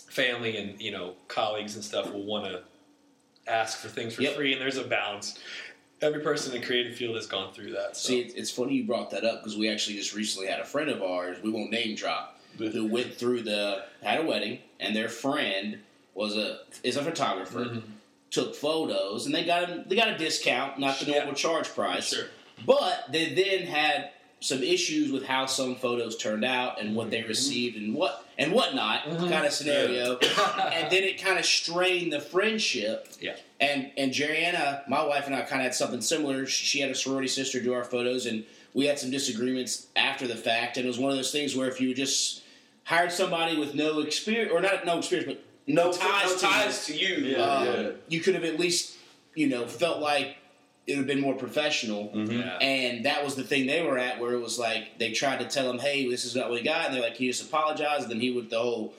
family 0.09 0.57
and 0.57 0.81
you 0.81 0.93
know 0.93 1.15
colleagues 1.29 1.75
and 1.75 1.85
stuff 1.85 2.13
will 2.13 2.23
want 2.25 2.45
to 2.45 2.63
ask 3.51 3.79
for 3.79 3.89
things 3.89 4.15
for 4.15 4.23
Yep. 4.23 4.37
free, 4.37 4.53
and 4.53 4.61
there's 4.63 4.77
a 4.77 4.85
balance. 4.85 5.39
Every 6.01 6.21
person 6.21 6.55
in 6.55 6.61
the 6.61 6.67
creative 6.67 6.97
field 6.97 7.17
has 7.17 7.27
gone 7.27 7.53
through 7.53 7.73
that. 7.73 7.97
So. 7.97 8.09
See, 8.09 8.21
it's 8.21 8.51
funny 8.51 8.75
you 8.75 8.85
brought 8.85 9.11
that 9.11 9.25
up 9.25 9.43
because 9.43 9.57
we 9.57 9.69
actually 9.69 9.97
just 9.97 10.15
recently 10.15 10.49
had 10.49 10.61
a 10.61 10.65
friend 10.65 10.91
of 10.91 11.03
ours. 11.03 11.39
We 11.43 11.51
won't 11.51 11.71
name 11.71 11.95
drop 11.95 12.34
who 12.59 12.87
went 12.91 13.15
through 13.15 13.43
the 13.43 13.85
had 14.03 14.21
a 14.21 14.27
wedding 14.27 14.59
and 14.81 14.95
their 14.95 15.09
friend 15.09 15.79
was 16.15 16.37
a 16.37 16.61
is 16.83 16.97
a 16.97 17.03
photographer. 17.05 17.65
Mhm. 17.65 17.83
Took 18.31 18.55
photos 18.57 19.27
and 19.27 19.35
they 19.35 19.45
got 19.45 19.63
a, 19.71 19.85
they 19.87 19.95
got 19.97 20.09
a 20.09 20.19
discount, 20.19 20.79
not 20.79 20.99
the 20.99 21.07
Yeah. 21.07 21.19
normal 21.19 21.35
charge 21.35 21.69
price. 21.69 22.09
Sure. 22.13 22.27
But 22.67 23.07
they 23.13 23.33
then 23.35 23.67
had 23.67 24.11
some 24.41 24.63
issues 24.63 25.11
with 25.11 25.25
how 25.25 25.47
some 25.47 25.75
photos 25.77 26.17
turned 26.19 26.45
out 26.45 26.81
and 26.81 26.95
what 26.95 27.11
they 27.11 27.21
Mm-hmm. 27.21 27.29
received 27.29 27.77
and 27.77 27.95
what 27.95 28.25
and 28.37 28.53
whatnot 28.53 29.05
Mhm. 29.05 29.31
kind 29.31 29.47
of 29.47 29.53
scenario. 29.53 30.17
and 30.19 30.91
then 30.91 31.03
it 31.05 31.23
kind 31.23 31.39
of 31.39 31.47
strained 31.47 32.13
the 32.13 32.21
friendship. 32.21 33.09
Yeah. 33.21 33.37
And 33.61 33.91
and 33.97 34.13
Jeriana, 34.13 34.87
my 34.89 35.03
wife 35.05 35.27
and 35.27 35.35
I 35.35 35.43
kind 35.43 35.61
of 35.63 35.65
had 35.67 35.75
something 35.75 36.01
similar. 36.01 36.47
She 36.47 36.81
had 36.81 36.91
a 36.91 36.95
sorority 36.95 37.29
sister 37.29 37.61
do 37.61 37.73
our 37.73 37.85
photos, 37.85 38.27
and 38.27 38.45
we 38.75 38.87
had 38.87 38.99
some 38.99 39.11
disagreements 39.13 39.87
after 39.95 40.27
the 40.27 40.35
fact. 40.37 40.77
And 40.77 40.85
it 40.85 40.89
was 40.89 40.99
one 40.99 41.11
of 41.13 41.17
those 41.17 41.31
things 41.33 41.55
where 41.55 41.69
if 41.69 41.81
you 41.81 41.95
just 41.95 42.43
hired 42.85 43.13
somebody 43.13 43.57
with 43.59 43.75
no 43.75 44.01
experience, 44.01 44.53
or 44.53 44.61
not 44.61 44.85
no 44.87 44.99
experience, 44.99 45.33
but 45.33 45.43
no, 45.67 45.93
ties, 45.93 46.29
no 46.29 46.35
to 46.35 46.41
ties 46.41 46.87
to 46.87 46.97
you. 46.97 47.17
Yeah. 47.33 47.37
um, 47.39 47.67
Yeah. 47.67 47.91
you 48.09 48.21
could 48.21 48.35
have 48.35 48.45
at 48.45 48.59
least 48.59 48.95
you 49.35 49.49
know 49.49 49.67
felt 49.67 50.01
like 50.01 50.37
it 50.87 50.93
would 50.93 50.99
have 50.99 51.07
been 51.07 51.21
more 51.21 51.35
professional. 51.35 52.09
Mhm. 52.15 52.41
Yeah. 52.41 52.59
And 52.59 53.07
that 53.07 53.25
was 53.25 53.35
the 53.37 53.43
thing 53.43 53.67
they 53.67 53.81
were 53.83 53.99
at, 53.99 54.21
where 54.21 54.33
it 54.35 54.41
was 54.41 54.59
like 54.59 54.99
they 54.99 55.13
tried 55.13 55.41
to 55.41 55.47
tell 55.47 55.69
him, 55.71 55.79
"Hey, 55.79 56.09
this 56.09 56.25
is 56.27 56.37
not 56.37 56.51
what 56.51 56.57
we 56.61 56.63
got," 56.63 56.87
and 56.87 56.95
they're 56.95 57.03
like, 57.03 57.17
"He 57.17 57.27
just 57.27 57.43
apologized." 57.43 58.03
And 58.03 58.11
then 58.13 58.21
he 58.21 58.31
would 58.31 58.51
the 58.51 58.59
whole, 58.59 58.93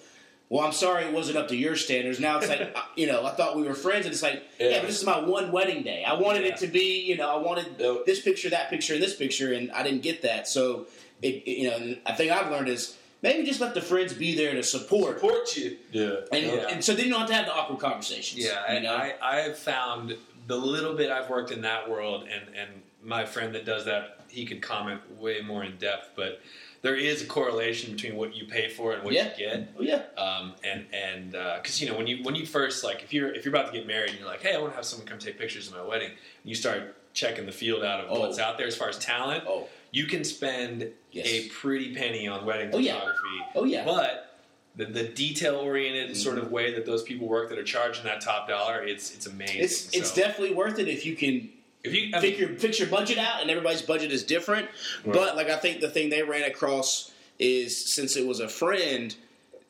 "Well, 0.49 0.65
I'm 0.65 0.71
sorry, 0.73 1.05
it 1.05 1.13
wasn't 1.13 1.37
up 1.37 1.47
to 1.49 1.55
your 1.55 1.75
standards." 1.75 2.19
Now 2.19 2.39
it's 2.39 2.49
like, 2.49 2.75
you 2.95 3.05
know, 3.05 3.23
I 3.23 3.31
thought 3.35 3.55
we 3.55 3.61
were 3.63 3.75
friends, 3.75 4.05
and 4.07 4.13
it's 4.13 4.23
like, 4.23 4.41
yeah, 4.59 4.69
Yeah. 4.69 4.79
but 4.79 4.87
this 4.87 4.97
is 4.97 5.05
my 5.05 5.19
one 5.19 5.51
wedding 5.51 5.83
day. 5.83 6.03
I 6.03 6.13
wanted 6.15 6.41
Yeah. 6.41 6.53
it 6.53 6.57
to 6.57 6.67
be, 6.67 7.01
you 7.01 7.17
know, 7.17 7.29
I 7.29 7.37
wanted 7.37 7.77
this 8.07 8.19
picture, 8.19 8.49
that 8.49 8.71
picture, 8.71 8.95
and 8.95 9.03
this 9.03 9.15
picture, 9.15 9.53
and 9.53 9.71
I 9.71 9.83
didn't 9.83 10.01
get 10.01 10.23
that. 10.23 10.47
So, 10.47 10.87
it, 11.21 11.43
it- 11.45 11.57
you 11.59 11.69
know, 11.69 11.95
I 12.07 12.13
think 12.13 12.31
I've 12.31 12.49
learned 12.51 12.67
is 12.69 12.95
maybe 13.21 13.45
just 13.45 13.59
let 13.61 13.73
the 13.73 13.81
friends 13.81 14.13
be 14.13 14.35
there 14.35 14.53
to 14.53 14.63
support, 14.63 15.19
Support 15.19 15.55
you. 15.57 15.77
Yeah. 15.91 16.15
and, 16.31 16.45
Yeah. 16.45 16.67
and 16.69 16.83
so 16.83 16.93
then 16.93 17.05
you 17.05 17.11
don't 17.11 17.21
have 17.21 17.29
to 17.29 17.35
have 17.35 17.45
the 17.45 17.53
awkward 17.53 17.79
conversations. 17.79 18.43
Yeah, 18.45 18.51
you 18.71 18.75
and 18.77 18.83
know? 18.85 18.93
I, 18.95 19.13
I 19.21 19.35
have 19.41 19.57
found 19.57 20.15
the 20.47 20.55
little 20.57 20.93
bit 20.93 21.09
I've 21.11 21.29
worked 21.29 21.51
in 21.51 21.61
that 21.61 21.89
world, 21.89 22.23
and, 22.31 22.55
and 22.55 22.69
my 23.03 23.25
friend 23.25 23.53
that 23.55 23.65
does 23.65 23.85
that, 23.85 24.21
he 24.27 24.45
could 24.45 24.61
comment 24.61 25.01
way 25.19 25.41
more 25.41 25.63
in 25.63 25.77
depth, 25.77 26.09
but 26.15 26.41
there 26.81 26.95
is 26.95 27.21
a 27.23 27.25
correlation 27.25 27.93
between 27.93 28.15
what 28.15 28.35
you 28.35 28.45
pay 28.45 28.69
for 28.69 28.93
and 28.93 29.03
what 29.03 29.13
Yeah. 29.13 29.29
you 29.37 29.45
get. 29.49 29.69
oh 29.79 29.81
yeah, 29.81 30.01
Um, 30.21 30.53
and 30.63 30.85
and 30.93 31.31
because 31.31 31.81
you 31.81 31.87
know 31.89 31.95
when 31.97 32.05
you 32.05 32.21
when 32.23 32.35
you 32.35 32.45
first 32.45 32.83
like 32.83 33.01
if 33.01 33.11
you're 33.11 33.33
if 33.33 33.43
you're 33.43 33.53
about 33.55 33.71
to 33.71 33.73
get 33.77 33.87
married 33.87 34.11
and 34.11 34.19
you're 34.19 34.27
like 34.27 34.41
hey 34.43 34.53
I 34.53 34.59
want 34.59 34.73
to 34.73 34.75
have 34.75 34.85
someone 34.85 35.07
come 35.07 35.17
take 35.17 35.39
pictures 35.39 35.67
of 35.67 35.73
my 35.73 35.81
wedding 35.81 36.09
and 36.09 36.17
you 36.43 36.53
start 36.53 36.95
checking 37.13 37.47
the 37.47 37.51
field 37.51 37.83
out 37.83 38.01
of 38.01 38.11
Oh. 38.11 38.19
what's 38.19 38.37
out 38.37 38.57
there 38.59 38.67
as 38.67 38.75
far 38.77 38.87
as 38.89 38.99
talent 38.99 39.45
oh 39.47 39.67
you 39.95 40.05
can 40.05 40.25
spend 40.25 40.91
yes, 41.11 41.25
a 41.25 41.47
pretty 41.47 41.95
penny 41.95 42.27
on 42.27 42.45
wedding 42.45 42.69
Oh, 42.73 42.77
yeah. 42.79 42.95
photography 42.95 43.45
oh 43.55 43.63
yeah, 43.63 43.85
but 43.85 44.37
the, 44.75 44.85
the 44.85 45.07
detail 45.07 45.55
oriented 45.55 46.09
Mhm. 46.11 46.17
sort 46.17 46.37
of 46.37 46.51
way 46.51 46.73
that 46.73 46.85
those 46.85 47.01
people 47.01 47.27
work 47.29 47.47
that 47.49 47.57
are 47.57 47.63
charging 47.63 48.03
that 48.03 48.19
top 48.19 48.49
dollar, 48.49 48.83
it's 48.83 49.13
it's 49.15 49.25
amazing. 49.25 49.61
it's 49.61 49.95
it's 49.95 50.13
definitely 50.13 50.53
worth 50.53 50.79
it 50.79 50.89
if 50.89 51.05
you 51.05 51.15
can 51.15 51.49
if 51.83 51.93
you 51.93 52.09
I 52.13 52.19
mean, 52.19 52.21
fix 52.21 52.39
your 52.39 52.49
fix 52.57 52.79
your 52.79 52.89
budget 52.89 53.17
out, 53.17 53.41
and 53.41 53.49
everybody's 53.49 53.83
budget 53.83 54.11
is 54.11 54.23
different. 54.23 54.67
But 55.05 55.37
like 55.37 55.49
I 55.49 55.55
think 55.55 55.79
the 55.79 55.89
thing 55.89 56.09
they 56.09 56.23
ran 56.23 56.43
across 56.43 57.11
is 57.39 57.69
since 57.95 58.17
it 58.17 58.25
was 58.27 58.39
a 58.41 58.49
friend, 58.49 59.15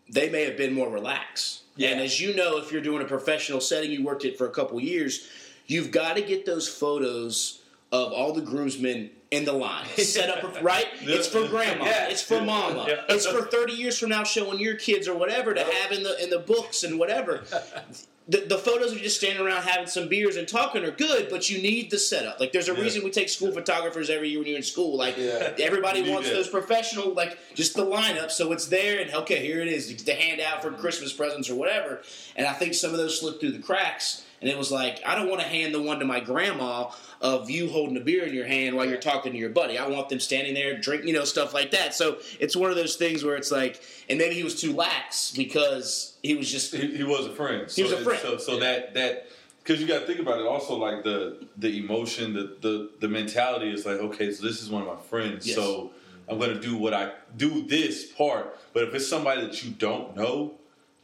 they 0.10 0.30
may 0.30 0.44
have 0.46 0.58
been 0.58 0.74
more 0.74 0.90
relaxed. 0.90 1.62
Yeah. 1.76 1.90
And 1.90 2.00
as 2.02 2.20
you 2.22 2.34
know, 2.34 2.58
if 2.58 2.72
you're 2.72 2.82
doing 2.82 3.02
a 3.04 3.06
professional 3.06 3.60
setting, 3.62 3.92
you 3.92 4.02
worked 4.04 4.24
it 4.26 4.38
for 4.38 4.48
a 4.48 4.50
couple 4.52 4.80
years, 4.80 5.28
you've 5.68 5.92
got 5.92 6.16
to 6.16 6.22
get 6.22 6.46
those 6.46 6.68
photos 6.70 7.62
of 7.92 8.14
all 8.14 8.32
the 8.34 8.42
groomsmen 8.42 9.10
in 9.36 9.46
the 9.46 9.54
line 9.54 9.86
set 9.98 10.30
up 10.30 10.62
right. 10.64 10.88
It's 11.02 11.28
for 11.28 11.48
grandma. 11.48 11.86
Yeah. 11.86 12.08
It's 12.10 12.22
for 12.22 12.42
mama. 12.42 12.86
Yeah. 12.88 13.02
It's 13.10 13.26
for 13.26 13.42
30 13.42 13.74
years 13.74 13.98
from 14.00 14.10
now, 14.10 14.24
showing 14.24 14.60
your 14.60 14.76
kids 14.76 15.08
or 15.08 15.16
whatever 15.18 15.54
to 15.54 15.64
have 15.64 15.92
in 15.92 16.04
the 16.04 16.22
in 16.24 16.30
the 16.30 16.40
books 16.40 16.84
and 16.84 16.98
whatever 17.00 17.44
the, 18.28 18.40
the 18.48 18.58
photos 18.58 18.92
of 18.92 18.98
you 18.98 19.04
just 19.04 19.18
standing 19.18 19.46
around 19.46 19.62
having 19.64 19.86
some 19.86 20.08
beers 20.08 20.36
and 20.36 20.48
talking 20.48 20.84
are 20.84 20.90
good, 20.92 21.30
but 21.30 21.48
you 21.50 21.62
need 21.62 21.92
the 21.92 22.00
setup. 22.00 22.40
Like, 22.40 22.52
there's 22.54 22.70
a 22.70 22.74
Yeah. 22.74 22.82
reason 22.82 23.04
we 23.04 23.12
take 23.12 23.30
school 23.30 23.52
photographers 23.52 24.10
every 24.10 24.30
year 24.30 24.40
when 24.40 24.48
you're 24.48 24.58
in 24.58 24.64
school. 24.64 24.98
Like, 24.98 25.16
Yeah. 25.18 25.54
everybody 25.60 26.10
wants 26.10 26.28
that. 26.30 26.34
those 26.34 26.48
professional, 26.48 27.14
like, 27.14 27.38
just 27.54 27.76
the 27.76 27.86
lineup, 27.86 28.32
so 28.32 28.52
it's 28.52 28.66
there, 28.68 29.00
and 29.00 29.14
okay, 29.14 29.46
here 29.46 29.62
it 29.62 29.68
is, 29.68 29.94
to 30.04 30.14
hand 30.16 30.42
out 30.42 30.64
for 30.64 30.72
Christmas 30.72 31.14
presents 31.14 31.52
or 31.52 31.56
whatever. 31.56 32.02
And 32.36 32.48
I 32.48 32.54
think 32.54 32.74
some 32.74 32.90
of 32.92 32.98
those 32.98 33.20
slip 33.20 33.40
through 33.40 33.52
the 33.52 33.60
cracks. 33.60 34.24
And 34.42 34.50
it 34.50 34.58
was 34.58 34.72
like, 34.72 35.02
I 35.06 35.16
don't 35.16 35.30
want 35.30 35.42
to 35.42 35.48
hand 35.48 35.74
the 35.74 35.82
one 35.82 36.00
to 36.00 36.06
my 36.06 36.20
grandma 36.20 36.92
of 37.22 37.50
you 37.50 37.70
holding 37.70 37.98
a 37.98 38.02
beer 38.02 38.26
in 38.26 38.34
your 38.34 38.46
hand 38.46 38.76
while 38.76 38.86
you're 38.86 38.98
talking 38.98 39.32
to 39.32 39.38
your 39.38 39.50
buddy. 39.50 39.78
I 39.78 39.88
want 39.88 40.10
them 40.10 40.20
standing 40.20 40.54
there, 40.54 40.78
drinking, 40.78 41.08
you 41.08 41.14
know, 41.14 41.26
stuff 41.26 41.54
like 41.54 41.72
that. 41.72 41.96
So 41.96 42.18
it's 42.40 42.56
one 42.56 42.70
of 42.70 42.76
those 42.76 42.96
things 42.96 43.24
where 43.24 43.36
it's 43.36 43.52
like, 43.52 43.82
and 44.10 44.20
maybe 44.20 44.36
he 44.36 44.44
was 44.44 44.60
too 44.60 44.74
lax 44.74 45.32
because 45.32 46.18
he 46.22 46.36
was 46.36 46.52
just 46.52 46.74
He, 46.74 46.98
he 46.98 47.04
was 47.04 47.26
a 47.26 47.34
friend. 47.34 47.70
He 47.72 47.84
was 47.84 47.92
a 47.92 48.04
friend. 48.04 48.20
So, 48.22 48.38
so 48.38 48.60
that 48.60 48.94
that 48.94 49.28
because 49.64 49.82
you 49.82 49.88
got 49.88 50.02
to 50.02 50.06
think 50.06 50.20
about 50.20 50.40
it. 50.40 50.46
Also, 50.46 50.76
like 50.76 51.04
the 51.04 51.48
the 51.58 51.80
emotion, 51.80 52.34
the 52.34 52.56
the 52.62 52.92
the 53.00 53.08
mentality 53.08 53.72
is 53.72 53.86
like, 53.86 53.98
okay, 53.98 54.32
so 54.32 54.46
this 54.46 54.62
is 54.62 54.70
one 54.70 54.84
of 54.84 54.88
my 54.88 55.02
friends. 55.02 55.48
Yes. 55.48 55.56
So 55.56 55.92
I'm 56.30 56.38
going 56.38 56.54
to 56.54 56.60
do 56.60 56.78
what 56.78 56.94
I 56.94 57.14
do 57.36 57.66
this 57.66 58.12
part. 58.12 58.58
But 58.74 58.84
if 58.84 58.94
it's 58.94 59.08
somebody 59.08 59.42
that 59.42 59.64
you 59.64 59.72
don't 59.72 60.16
know, 60.16 60.56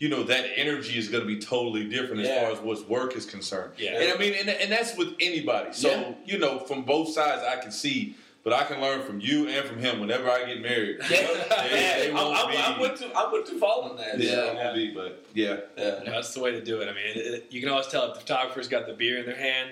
you 0.01 0.09
know 0.09 0.23
that 0.23 0.45
energy 0.55 0.97
is 0.97 1.07
going 1.09 1.21
to 1.21 1.27
be 1.27 1.37
totally 1.39 1.87
different 1.87 2.21
as 2.23 2.27
far 2.41 2.51
as 2.51 2.59
what's 2.59 2.81
work 2.81 3.15
is 3.15 3.25
concerned. 3.25 3.71
Yeah. 3.77 4.01
And 4.01 4.11
I 4.11 4.17
mean, 4.17 4.33
and, 4.33 4.49
and 4.49 4.71
that's 4.71 4.97
with 4.97 5.13
anybody. 5.19 5.69
So 5.73 5.89
Yeah. 5.89 6.13
you 6.25 6.39
know, 6.39 6.57
from 6.59 6.81
both 6.83 7.09
sides, 7.09 7.43
I 7.47 7.57
can 7.61 7.71
see. 7.71 8.15
But 8.43 8.53
I 8.53 8.63
can 8.63 8.81
learn 8.81 9.03
from 9.03 9.19
you 9.21 9.47
and 9.47 9.63
from 9.67 9.77
him 9.77 9.99
whenever 9.99 10.27
I 10.27 10.45
get 10.45 10.61
married. 10.61 10.97
Yeah. 11.11 11.27
They- 11.69 12.01
they 12.01 12.07
I'm, 12.09 12.15
won't 12.15 12.35
I'm, 12.39 12.49
be- 12.49 12.57
I'm 12.57 12.79
with 12.79 12.99
you. 12.99 13.11
I'm 13.15 13.31
with 13.31 13.51
you 13.51 13.59
following 13.59 13.97
that. 13.97 14.17
yeah, 14.17 14.45
Yeah. 14.45 14.53
won't 14.63 14.73
be, 14.75 14.91
but 14.95 15.23
yeah. 15.35 15.57
Yeah. 15.77 15.99
No, 16.03 16.11
that's 16.13 16.33
the 16.33 16.39
way 16.39 16.49
to 16.51 16.59
do 16.63 16.81
it. 16.81 16.89
I 16.89 16.93
mean, 16.93 17.05
it, 17.05 17.17
it- 17.17 17.45
you 17.51 17.59
can 17.61 17.69
always 17.69 17.85
tell 17.85 18.07
if 18.07 18.15
the 18.15 18.21
photographer's 18.21 18.67
got 18.67 18.87
the 18.87 18.93
beer 18.93 19.19
in 19.19 19.27
their 19.27 19.35
hand 19.35 19.69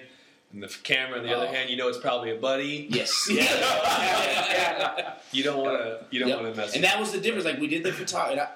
and 0.53 0.61
the 0.61 0.67
camera 0.83 1.17
in 1.17 1.23
the 1.25 1.35
other 1.35 1.47
Oh. 1.47 1.51
hand. 1.51 1.71
You 1.71 1.77
know 1.77 1.87
it's 1.87 1.97
probably 1.97 2.29
a 2.29 2.35
buddy. 2.35 2.85
yes, 2.91 3.27
You 5.31 5.43
don't 5.43 5.63
want 5.63 5.77
to. 5.79 6.05
You 6.11 6.19
don't 6.19 6.29
Yep. 6.29 6.41
want 6.41 6.53
to 6.55 6.61
mess. 6.61 6.75
And 6.75 6.83
that 6.83 6.99
was 6.99 7.11
the 7.11 7.19
difference. 7.19 7.45
Like 7.45 7.59
we 7.59 7.67
did 7.67 7.83
the 7.83 7.91
photographer, 7.93 8.49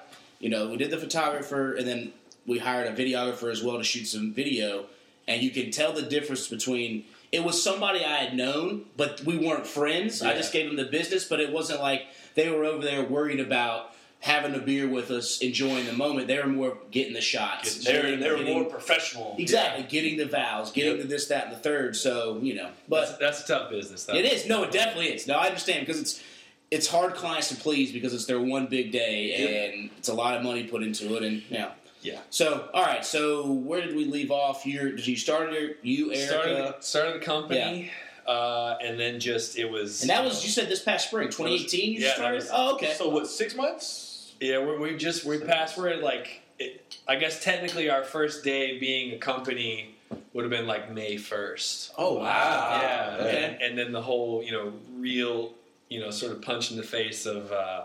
you 0.44 0.50
know, 0.50 0.68
we 0.68 0.76
did 0.76 0.90
the 0.90 0.98
photographer, 0.98 1.72
and 1.72 1.88
then 1.88 2.12
we 2.46 2.58
hired 2.58 2.86
a 2.86 2.92
videographer 2.94 3.50
as 3.50 3.62
well 3.62 3.78
to 3.78 3.82
shoot 3.82 4.04
some 4.04 4.34
video. 4.34 4.84
And 5.26 5.42
you 5.42 5.48
can 5.50 5.70
tell 5.70 5.94
the 5.94 6.02
difference 6.02 6.48
between 6.48 7.06
it 7.32 7.42
was 7.42 7.60
somebody 7.62 8.04
I 8.04 8.18
had 8.18 8.36
known, 8.36 8.84
but 8.94 9.22
we 9.24 9.38
weren't 9.38 9.66
friends. 9.66 10.20
I 10.20 10.34
just 10.36 10.52
gave 10.52 10.66
them 10.66 10.76
the 10.76 10.84
business, 10.84 11.24
but 11.24 11.40
it 11.40 11.50
wasn't 11.50 11.80
like 11.80 12.02
they 12.34 12.50
were 12.50 12.66
over 12.66 12.82
there 12.82 13.02
worried 13.02 13.40
about 13.40 13.92
having 14.20 14.54
a 14.54 14.58
beer 14.58 14.86
with 14.86 15.10
us, 15.10 15.38
enjoying 15.40 15.86
the 15.86 15.94
moment. 15.94 16.26
They 16.28 16.36
were 16.38 16.46
more 16.46 16.76
getting 16.90 17.14
the 17.14 17.22
shots. 17.22 17.82
They're 17.82 18.14
they're 18.18 18.36
getting- 18.36 18.52
more 18.52 18.64
professional. 18.66 19.36
exactly 19.38 19.86
getting 19.88 20.18
the 20.18 20.26
vows, 20.26 20.72
getting 20.72 20.96
Yep. 20.96 21.00
the 21.02 21.08
this, 21.08 21.26
that, 21.28 21.46
and 21.46 21.54
the 21.56 21.58
third. 21.58 21.96
So 21.96 22.38
you 22.42 22.54
know, 22.54 22.68
that's, 22.90 23.12
but 23.12 23.18
that's 23.18 23.44
a 23.44 23.46
tough 23.46 23.70
business. 23.70 24.04
Though. 24.04 24.14
it 24.14 24.26
is. 24.26 24.46
No, 24.46 24.62
it 24.62 24.72
definitely 24.72 25.06
is. 25.14 25.26
No, 25.26 25.36
I 25.36 25.46
understand 25.46 25.86
because 25.86 26.02
it's 26.02 26.22
it's 26.70 26.86
hard 26.86 27.14
clients 27.14 27.48
to 27.48 27.56
please 27.56 27.92
because 27.92 28.12
it's 28.14 28.24
their 28.26 28.40
one 28.40 28.66
big 28.66 28.90
day 28.92 29.72
and 29.74 29.90
it's 29.98 30.08
a 30.08 30.14
lot 30.14 30.36
of 30.36 30.42
money 30.42 30.64
put 30.64 30.82
into 30.82 31.14
it 31.16 31.22
and 31.22 31.42
yeah. 31.48 31.70
Yeah. 32.02 32.20
So 32.30 32.68
all 32.74 32.82
right. 32.84 33.04
So 33.04 33.50
where 33.50 33.80
did 33.80 33.96
we 33.96 34.04
leave 34.04 34.30
off? 34.30 34.66
You 34.66 34.90
did 34.96 35.06
you 35.06 35.16
start 35.16 35.48
started 35.50 35.76
you 35.82 36.12
Erica 36.12 36.26
Started 36.26 36.74
started 36.84 37.14
the 37.14 37.24
company, 37.24 37.90
uh, 38.26 38.76
and 38.82 39.00
then 39.00 39.18
just 39.20 39.56
it 39.56 39.70
was. 39.70 40.02
and 40.02 40.10
that 40.10 40.22
was 40.22 40.44
you 40.44 40.50
said 40.50 40.68
this 40.68 40.82
past 40.82 41.08
spring 41.08 41.28
2018 41.28 41.92
you 41.94 42.00
Yeah, 42.00 42.14
started. 42.14 42.34
was- 42.36 42.50
oh 42.52 42.74
okay. 42.74 42.92
So 42.92 43.08
what? 43.08 43.26
Six 43.26 43.54
months? 43.56 44.34
Yeah, 44.40 44.58
we're, 44.58 44.78
we 44.78 44.96
just 44.98 45.24
we 45.24 45.38
passed. 45.38 45.78
We're 45.78 45.88
at 45.88 46.02
like 46.02 46.42
it, 46.58 46.98
I 47.08 47.16
guess 47.16 47.42
technically 47.42 47.88
our 47.88 48.04
first 48.04 48.44
day 48.44 48.78
being 48.78 49.14
a 49.14 49.18
company 49.18 49.94
would 50.34 50.44
have 50.44 50.50
been 50.50 50.66
like 50.66 50.92
May 50.92 51.16
first. 51.16 51.92
oh 51.96 52.18
wow. 52.18 52.80
yeah, 52.82 53.16
Okay. 53.20 53.44
and, 53.54 53.62
and 53.62 53.78
then 53.78 53.92
the 53.92 54.02
whole 54.02 54.42
you 54.42 54.52
know 54.52 54.74
real 54.94 55.54
you 55.94 56.00
know 56.00 56.10
sort 56.10 56.32
of 56.32 56.42
punch 56.42 56.70
in 56.72 56.76
the 56.76 56.82
face 56.82 57.24
of 57.24 57.50
uh, 57.52 57.84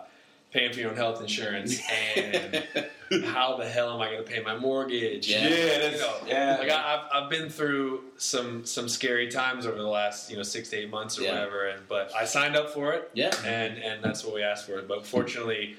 paying 0.51 0.73
for 0.73 0.79
your 0.79 0.89
own 0.89 0.95
health 0.97 1.21
insurance 1.21 1.79
and 2.17 2.65
how 3.25 3.55
the 3.57 3.69
hell 3.69 3.93
am 3.93 4.01
I 4.01 4.07
going 4.11 4.25
to 4.25 4.29
pay 4.31 4.41
my 4.41 4.57
mortgage? 4.57 5.29
Yeah. 5.29 5.47
Yeah, 5.47 5.91
You 5.91 5.97
know, 5.97 6.15
Yeah. 6.25 6.57
like 6.59 6.71
I, 6.71 6.95
I've, 6.95 7.23
I've 7.23 7.29
been 7.29 7.49
through 7.49 8.01
some 8.17 8.65
some 8.65 8.89
scary 8.89 9.29
times 9.29 9.67
over 9.67 9.77
the 9.77 9.83
last 9.87 10.31
you 10.31 10.37
know 10.37 10.43
six 10.43 10.69
to 10.71 10.77
eight 10.77 10.89
months 10.89 11.19
or 11.19 11.23
Yeah. 11.23 11.33
whatever, 11.33 11.67
and 11.67 11.87
but 11.87 12.11
I 12.15 12.25
signed 12.25 12.55
up 12.55 12.71
for 12.71 12.93
it 12.93 13.11
yeah. 13.13 13.31
and 13.45 13.77
and 13.77 14.03
that's 14.03 14.23
what 14.25 14.33
we 14.33 14.41
asked 14.41 14.65
for. 14.65 14.81
But 14.81 15.05
fortunately, 15.05 15.75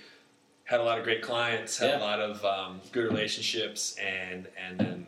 had 0.65 0.79
a 0.79 0.85
lot 0.85 0.99
of 0.99 1.05
great 1.05 1.23
clients, 1.23 1.77
had 1.79 1.95
a 1.95 1.99
lot 1.99 2.21
of 2.21 2.45
um, 2.45 2.81
good 2.93 3.05
relationships, 3.05 3.97
and 3.97 4.47
and 4.65 4.79
then 4.79 5.07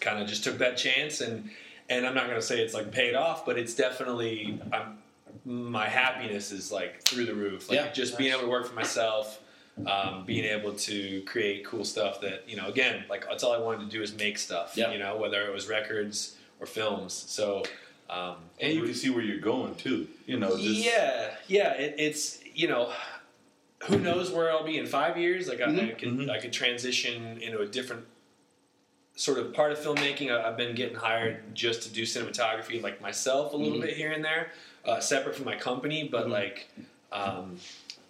kind 0.00 0.22
of 0.22 0.28
just 0.28 0.44
took 0.44 0.56
that 0.58 0.76
chance 0.78 1.20
and 1.20 1.50
and 1.90 2.06
I'm 2.06 2.14
not 2.14 2.24
going 2.24 2.38
to 2.40 2.46
say 2.46 2.60
it's 2.60 2.74
like 2.74 2.90
paid 2.92 3.14
off, 3.14 3.44
but 3.46 3.58
it's 3.58 3.74
definitely 3.74 4.60
I'm, 4.72 4.98
my 5.44 5.88
happiness 5.88 6.52
is 6.52 6.70
like 6.72 7.02
through 7.02 7.26
the 7.26 7.34
roof. 7.34 7.68
Like 7.68 7.76
Yeah. 7.78 7.92
just 7.92 8.16
being 8.18 8.30
able 8.32 8.42
to 8.42 8.48
work 8.48 8.66
for 8.66 8.74
myself, 8.74 9.40
um, 9.86 10.24
being 10.26 10.44
able 10.44 10.72
to 10.72 11.22
create 11.22 11.64
cool 11.64 11.84
stuff 11.84 12.20
that 12.22 12.48
you 12.48 12.56
know. 12.56 12.66
Again, 12.68 13.04
like 13.08 13.26
that's 13.28 13.42
all 13.44 13.52
I 13.52 13.58
wanted 13.58 13.90
to 13.90 13.96
do 13.96 14.02
is 14.02 14.14
make 14.16 14.38
stuff. 14.38 14.76
Yeah. 14.76 14.90
You 14.92 14.98
know, 14.98 15.16
whether 15.16 15.42
it 15.46 15.52
was 15.52 15.68
records 15.68 16.36
or 16.60 16.66
films. 16.66 17.12
So. 17.12 17.62
Um, 18.10 18.36
And 18.58 18.72
you 18.72 18.82
can 18.84 18.94
see 18.94 19.10
where 19.10 19.22
you're 19.22 19.38
going 19.38 19.74
too. 19.74 20.08
You 20.24 20.38
know, 20.38 20.56
just 20.56 20.80
yeah, 20.82 21.34
yeah. 21.46 21.74
It, 21.74 21.96
it's 21.98 22.38
you 22.54 22.66
know, 22.66 22.90
who 23.84 23.98
knows 23.98 24.30
where 24.32 24.50
I'll 24.50 24.64
be 24.64 24.78
in 24.78 24.86
five 24.86 25.18
years? 25.18 25.46
Like 25.46 25.60
I, 25.60 25.64
I 25.64 25.68
Mhm. 25.68 25.98
could 25.98 26.08
Mhm. 26.08 26.30
I 26.30 26.38
could 26.40 26.50
transition 26.52 27.38
into 27.42 27.58
a 27.58 27.66
different 27.66 28.06
sort 29.14 29.38
of 29.38 29.52
part 29.52 29.72
of 29.72 29.78
filmmaking. 29.78 30.30
I, 30.32 30.48
I've 30.48 30.56
been 30.56 30.74
getting 30.74 30.96
hired 30.96 31.54
just 31.54 31.82
to 31.82 31.90
do 31.90 32.04
cinematography, 32.04 32.80
like 32.82 33.00
myself, 33.02 33.52
a 33.52 33.56
little 33.58 33.78
Mhm. 33.78 33.82
bit 33.82 33.96
here 33.96 34.12
and 34.12 34.24
there, 34.24 34.52
uh, 34.88 35.00
separate 35.00 35.36
from 35.36 35.44
my 35.44 35.56
company. 35.56 36.08
But 36.10 36.26
Mhm. 36.26 36.30
like, 36.30 36.66
um, 37.12 37.56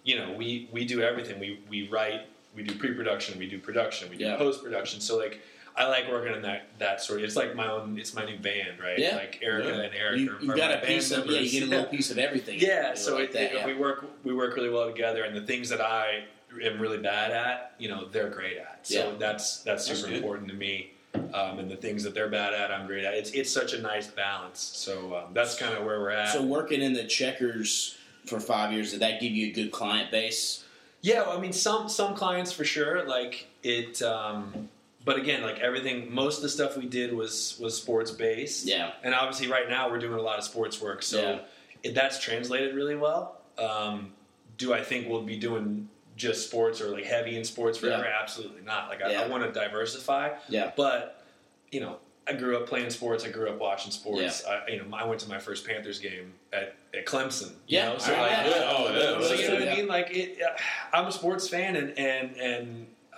you 0.03 0.17
know, 0.17 0.31
we 0.31 0.69
we 0.71 0.85
do 0.85 1.01
everything. 1.01 1.39
We 1.39 1.59
we 1.69 1.87
write, 1.89 2.21
we 2.55 2.63
do 2.63 2.73
pre-production, 2.75 3.37
we 3.37 3.47
do 3.47 3.59
production, 3.59 4.09
we 4.09 4.17
do 4.17 4.23
Yeah. 4.25 4.37
post-production. 4.37 5.01
So 5.01 5.17
like. 5.17 5.39
I 5.77 5.85
like 5.87 6.09
working 6.11 6.35
in 6.35 6.41
that 6.41 6.63
that 6.79 7.01
sort 7.01 7.19
of. 7.19 7.25
It's 7.25 7.37
like 7.37 7.55
my 7.55 7.69
own. 7.71 7.97
It's 7.97 8.13
my 8.13 8.25
new 8.25 8.37
band, 8.37 8.79
right? 8.81 8.99
Yeah. 8.99 9.15
Like 9.15 9.39
Erica 9.41 9.69
Yeah. 9.69 9.81
and 9.83 9.95
Eric. 9.95 10.19
You, 10.19 10.31
are- 10.35 10.41
you've 10.41 10.55
got 10.57 10.71
a 10.73 10.85
piece 10.85 11.09
band 11.09 11.23
of 11.23 11.29
yeah. 11.29 11.39
You 11.39 11.51
get 11.51 11.63
a 11.63 11.65
little 11.67 11.85
piece 11.85 12.11
of 12.11 12.17
everything. 12.27 12.59
Yeah, 12.59 12.89
You 12.89 12.95
so 12.97 13.13
like 13.15 13.25
it, 13.25 13.33
that, 13.33 13.53
yeah. 13.53 13.65
we 13.65 13.75
work 13.75 14.03
we 14.25 14.33
work 14.33 14.57
really 14.57 14.69
well 14.71 14.87
together, 14.87 15.23
and 15.23 15.33
the 15.33 15.45
things 15.45 15.69
that 15.69 15.79
I 15.79 16.25
am 16.61 16.81
really 16.81 16.97
bad 16.97 17.31
at, 17.31 17.75
you 17.77 17.87
know, 17.87 18.09
they're 18.11 18.27
great 18.29 18.57
at. 18.57 18.79
So 18.83 19.11
Yeah. 19.11 19.15
that's 19.19 19.59
that's 19.59 19.87
That's 19.87 19.99
super 19.99 20.09
good. 20.11 20.17
important 20.17 20.49
to 20.49 20.55
me. 20.55 20.91
Um, 21.13 21.59
and 21.59 21.69
the 21.69 21.75
things 21.75 22.03
that 22.03 22.13
they're 22.13 22.29
bad 22.29 22.53
at, 22.53 22.71
I'm 22.71 22.85
great 22.87 23.03
at. 23.03 23.13
It's 23.13 23.31
it's 23.31 23.51
such 23.51 23.73
a 23.73 23.81
nice 23.81 24.07
balance. 24.07 24.59
So 24.59 25.15
um, 25.15 25.33
that's 25.33 25.55
kind 25.57 25.73
of 25.75 25.83
where 25.85 25.99
we're 25.99 26.11
at. 26.11 26.29
So 26.33 26.43
working 26.43 26.81
in 26.81 26.93
the 26.93 27.05
checkers 27.05 27.97
for 28.25 28.39
five 28.39 28.71
years, 28.71 28.91
did 28.91 28.99
that 29.01 29.19
give 29.19 29.31
you 29.31 29.47
a 29.47 29.51
good 29.51 29.71
client 29.71 30.11
base? 30.11 30.63
Yeah, 31.01 31.21
well, 31.21 31.37
I 31.37 31.41
mean, 31.41 31.53
some 31.53 31.89
some 31.89 32.15
clients 32.15 32.51
for 32.51 32.63
sure. 32.65 33.05
Like 33.07 33.47
it, 33.63 34.01
um, 34.01 34.69
but 35.05 35.17
again, 35.17 35.41
like 35.41 35.59
everything, 35.59 36.13
most 36.13 36.37
of 36.37 36.43
the 36.43 36.49
stuff 36.49 36.77
we 36.77 36.85
did 36.85 37.13
was 37.13 37.57
was 37.59 37.75
sports 37.75 38.11
based. 38.11 38.65
Yeah. 38.67 38.91
and 39.03 39.15
obviously, 39.15 39.47
right 39.47 39.67
now 39.69 39.89
we're 39.89 39.99
doing 39.99 40.19
a 40.19 40.21
lot 40.21 40.37
of 40.37 40.43
sports 40.43 40.81
work, 40.81 41.01
so 41.01 41.19
Yeah. 41.21 41.39
it, 41.89 41.95
that's 41.95 42.19
translated 42.19 42.75
really 42.75 42.95
well. 42.95 43.37
Um, 43.57 44.11
do 44.57 44.73
I 44.73 44.83
think 44.83 45.07
we'll 45.09 45.21
be 45.23 45.37
doing 45.37 45.89
just 46.19 46.47
sports 46.47 46.81
or 46.81 46.89
like 46.89 47.05
heavy 47.05 47.35
in 47.37 47.43
sports 47.43 47.77
forever? 47.79 48.05
Absolutely 48.05 48.61
not. 48.61 48.89
Like 48.89 49.01
I, 49.01 49.11
Yeah. 49.13 49.21
I 49.23 49.27
want 49.27 49.43
to 49.43 49.51
diversify, 49.51 50.33
Yeah. 50.47 50.71
but 50.75 51.23
you 51.71 51.79
know. 51.81 51.97
I 52.27 52.33
grew 52.33 52.55
up 52.57 52.67
playing 52.67 52.91
sports. 52.91 53.25
I 53.25 53.29
grew 53.29 53.49
up 53.49 53.57
watching 53.57 53.91
sports. 53.91 54.45
I, 54.45 54.67
you 54.67 54.77
know, 54.77 54.95
I 54.95 55.03
went 55.03 55.19
to 55.21 55.29
my 55.29 55.39
first 55.39 55.65
Panthers 55.65 55.97
game 55.97 56.33
at, 56.53 56.75
at 56.93 57.07
Clemson. 57.07 57.47
You 57.65 57.79
Yeah, 57.79 57.89
know, 57.93 57.97
so 57.97 58.13
I 58.13 58.21
like, 58.21 58.37
remember. 58.45 58.65
Oh, 58.69 58.83
yeah. 59.21 59.27
so 59.27 59.33
you 59.33 59.47
know 59.47 59.53
what 59.55 59.63
Yeah. 59.63 59.71
I 59.73 59.75
mean? 59.77 59.87
Like 59.87 60.07
it, 60.15 60.37
uh, 60.39 60.95
I'm 60.95 61.07
a 61.07 61.11
sports 61.11 61.47
fan, 61.49 61.75
and 61.75 61.97
and 61.97 62.35
and 62.37 62.87
uh, 63.11 63.17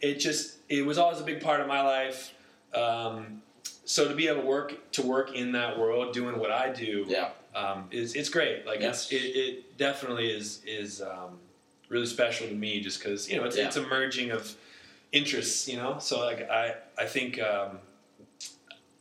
it 0.00 0.20
just 0.20 0.58
it 0.68 0.86
was 0.86 0.96
always 0.96 1.18
a 1.20 1.24
big 1.24 1.40
part 1.40 1.60
of 1.60 1.66
my 1.66 1.80
life. 1.82 2.34
Um, 2.72 3.42
so 3.84 4.06
to 4.06 4.14
be 4.14 4.28
able 4.28 4.42
to 4.42 4.46
work 4.46 4.92
to 4.92 5.02
work 5.02 5.34
in 5.34 5.50
that 5.52 5.76
world, 5.76 6.12
doing 6.14 6.38
what 6.38 6.52
I 6.52 6.68
do, 6.72 7.04
Yeah. 7.08 7.30
um, 7.56 7.88
is 7.90 8.14
it's 8.14 8.28
great. 8.28 8.64
Like 8.64 8.80
it's 8.80 9.10
it, 9.10 9.16
it 9.16 9.76
definitely 9.76 10.30
is 10.30 10.62
is 10.64 11.02
um, 11.02 11.40
really 11.88 12.06
special 12.06 12.48
to 12.48 12.54
me, 12.54 12.80
just 12.80 12.98
because 13.02 13.28
you 13.30 13.36
know 13.36 13.44
it's 13.44 13.56
Yeah. 13.56 13.66
it's 13.66 13.76
a 13.76 13.82
merging 13.82 14.30
of 14.30 14.54
interests. 15.12 15.68
You 15.68 15.76
know, 15.76 15.98
so 16.00 16.20
like 16.24 16.48
I 16.50 16.74
I 16.98 17.06
think 17.06 17.40
um, 17.40 17.78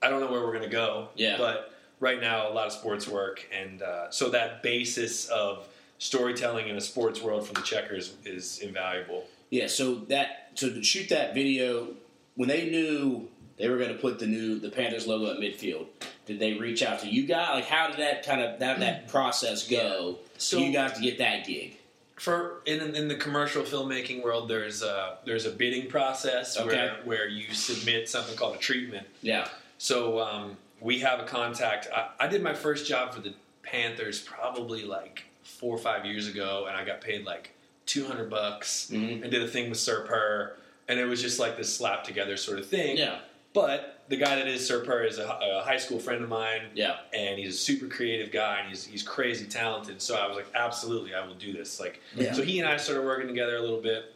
I 0.02 0.10
don't 0.10 0.20
know 0.20 0.32
where 0.32 0.42
we're 0.42 0.54
gonna 0.54 0.68
go. 0.70 1.10
Yeah. 1.16 1.38
but 1.38 1.72
right 2.00 2.20
now 2.20 2.50
a 2.50 2.54
lot 2.54 2.68
of 2.68 2.74
sports 2.74 3.08
work, 3.08 3.48
and 3.58 3.82
uh, 3.82 4.10
so 4.12 4.30
that 4.30 4.62
basis 4.64 5.28
of 5.30 5.68
storytelling 5.98 6.68
in 6.68 6.76
a 6.76 6.82
sports 6.82 7.22
world 7.22 7.46
from 7.46 7.54
the 7.56 7.62
checkers 7.62 8.14
is 8.26 8.60
invaluable. 8.60 9.26
Yeah, 9.50 9.68
so 9.68 9.96
that 10.10 10.52
so 10.56 10.70
to 10.70 10.84
shoot 10.84 11.10
that 11.10 11.34
video 11.34 11.88
when 12.36 12.50
they 12.50 12.70
knew 12.70 13.30
they 13.58 13.70
were 13.70 13.78
going 13.78 13.94
to 13.94 13.98
put 13.98 14.20
the 14.20 14.28
new 14.28 14.60
the 14.60 14.70
Panthers 14.70 15.08
logo 15.08 15.32
at 15.32 15.40
midfield, 15.40 15.86
did 16.26 16.40
they 16.40 16.54
reach 16.54 16.84
out 16.84 17.00
to 17.00 17.08
you 17.08 17.26
guys? 17.26 17.50
Like, 17.56 17.66
how 17.66 17.88
did 17.88 17.98
that 18.00 18.26
kind 18.26 18.42
of 18.42 18.60
that 18.60 18.80
that 18.82 19.08
process 19.08 19.68
go? 19.68 20.18
So- 20.38 20.58
So 20.58 20.64
you 20.64 20.74
guys 20.74 20.94
to 20.94 21.02
get 21.02 21.18
that 21.20 21.48
gig. 21.48 21.78
For 22.16 22.62
in 22.66 22.96
in 22.96 23.08
the 23.10 23.16
commercial 23.16 23.64
filmmaking 23.64 24.24
world, 24.24 24.50
there's 24.50 24.82
a 24.82 25.18
there's 25.26 25.46
a 25.46 25.52
bidding 25.52 25.88
process 25.90 26.58
Okay. 26.58 26.68
where 26.76 26.96
where 27.04 27.28
you 27.28 27.54
submit 27.54 28.08
something 28.10 28.36
called 28.38 28.56
a 28.56 28.60
treatment. 28.60 29.06
Yeah, 29.22 29.48
So 29.78 30.20
um, 30.20 30.56
we 30.80 31.00
have 31.00 31.20
a 31.20 31.24
contact. 31.26 31.88
I, 31.94 32.10
I 32.20 32.28
did 32.28 32.42
my 32.42 32.54
first 32.54 32.88
job 32.88 33.14
for 33.14 33.20
the 33.22 33.34
Panthers 33.64 34.22
probably 34.22 34.84
like 34.86 35.24
four 35.44 35.76
or 35.76 35.80
five 35.80 36.06
years 36.06 36.28
ago, 36.28 36.66
and 36.68 36.78
I 36.78 36.86
got 36.86 37.02
paid 37.02 37.26
like 37.26 37.52
two 37.86 38.06
hundred 38.06 38.30
bucks 38.30 38.90
Mhm. 38.92 39.22
and 39.24 39.32
did 39.32 39.44
a 39.44 39.48
thing 39.48 39.70
with 39.70 39.80
Sir 39.80 40.06
Purr, 40.06 40.56
and 40.88 41.00
it 41.00 41.06
was 41.06 41.22
just 41.22 41.38
like 41.40 41.58
this 41.58 41.76
slap 41.76 42.04
together 42.06 42.38
sort 42.38 42.60
of 42.60 42.66
thing. 42.68 42.96
yeah, 42.98 43.20
But 43.54 43.95
the 44.08 44.18
guy 44.18 44.36
that 44.36 44.48
is 44.48 44.66
Sir 44.66 44.84
Purr 44.84 45.04
is 45.04 45.18
a, 45.18 45.26
a 45.26 45.64
high 45.64 45.78
school 45.78 46.00
friend 46.00 46.24
of 46.24 46.30
mine, 46.30 46.62
yeah, 46.74 46.98
and 47.14 47.40
he's 47.40 47.56
a 47.56 47.58
super 47.58 47.88
creative 47.88 48.32
guy, 48.32 48.60
and 48.60 48.70
he's 48.70 48.86
he's 48.86 49.04
crazy 49.04 49.46
talented. 49.46 50.02
So 50.02 50.16
I 50.16 50.28
was 50.28 50.36
like, 50.36 50.48
absolutely, 50.56 51.14
I 51.16 51.26
will 51.26 51.36
do 51.36 51.54
this. 51.54 51.80
Like, 51.80 52.02
Yeah. 52.16 52.34
so 52.34 52.42
he 52.44 52.60
and 52.60 52.68
I 52.68 52.78
started 52.78 53.04
working 53.06 53.28
together 53.28 53.58
a 53.58 53.62
little 53.62 53.82
bit, 53.82 54.14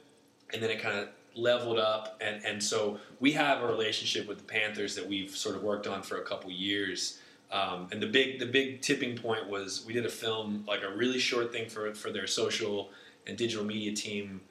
and 0.54 0.62
then 0.62 0.70
it 0.70 0.80
kind 0.80 1.00
of 1.00 1.10
leveled 1.36 1.80
up, 1.80 2.18
and 2.22 2.44
and 2.46 2.64
so 2.64 3.00
we 3.20 3.32
have 3.34 3.64
a 3.64 3.68
relationship 3.68 4.28
with 4.28 4.38
the 4.38 4.44
Panthers 4.44 4.96
that 4.96 5.08
we've 5.08 5.36
sort 5.36 5.56
of 5.56 5.64
worked 5.64 5.88
on 5.88 6.02
for 6.02 6.18
a 6.18 6.24
couple 6.24 6.52
years. 6.52 7.20
Um, 7.52 7.88
and 7.92 8.00
the 8.00 8.06
big 8.08 8.38
the 8.40 8.46
big 8.46 8.82
tipping 8.82 9.18
point 9.18 9.50
was 9.50 9.84
we 9.88 9.94
did 9.94 10.06
a 10.06 10.10
film 10.10 10.64
like 10.68 10.84
a 10.84 10.96
really 10.96 11.18
short 11.18 11.52
thing 11.52 11.68
for 11.68 11.92
for 11.96 12.12
their 12.12 12.28
social 12.28 12.92
and 13.26 13.36
digital 13.38 13.66
media 13.66 13.92
team. 13.96 14.42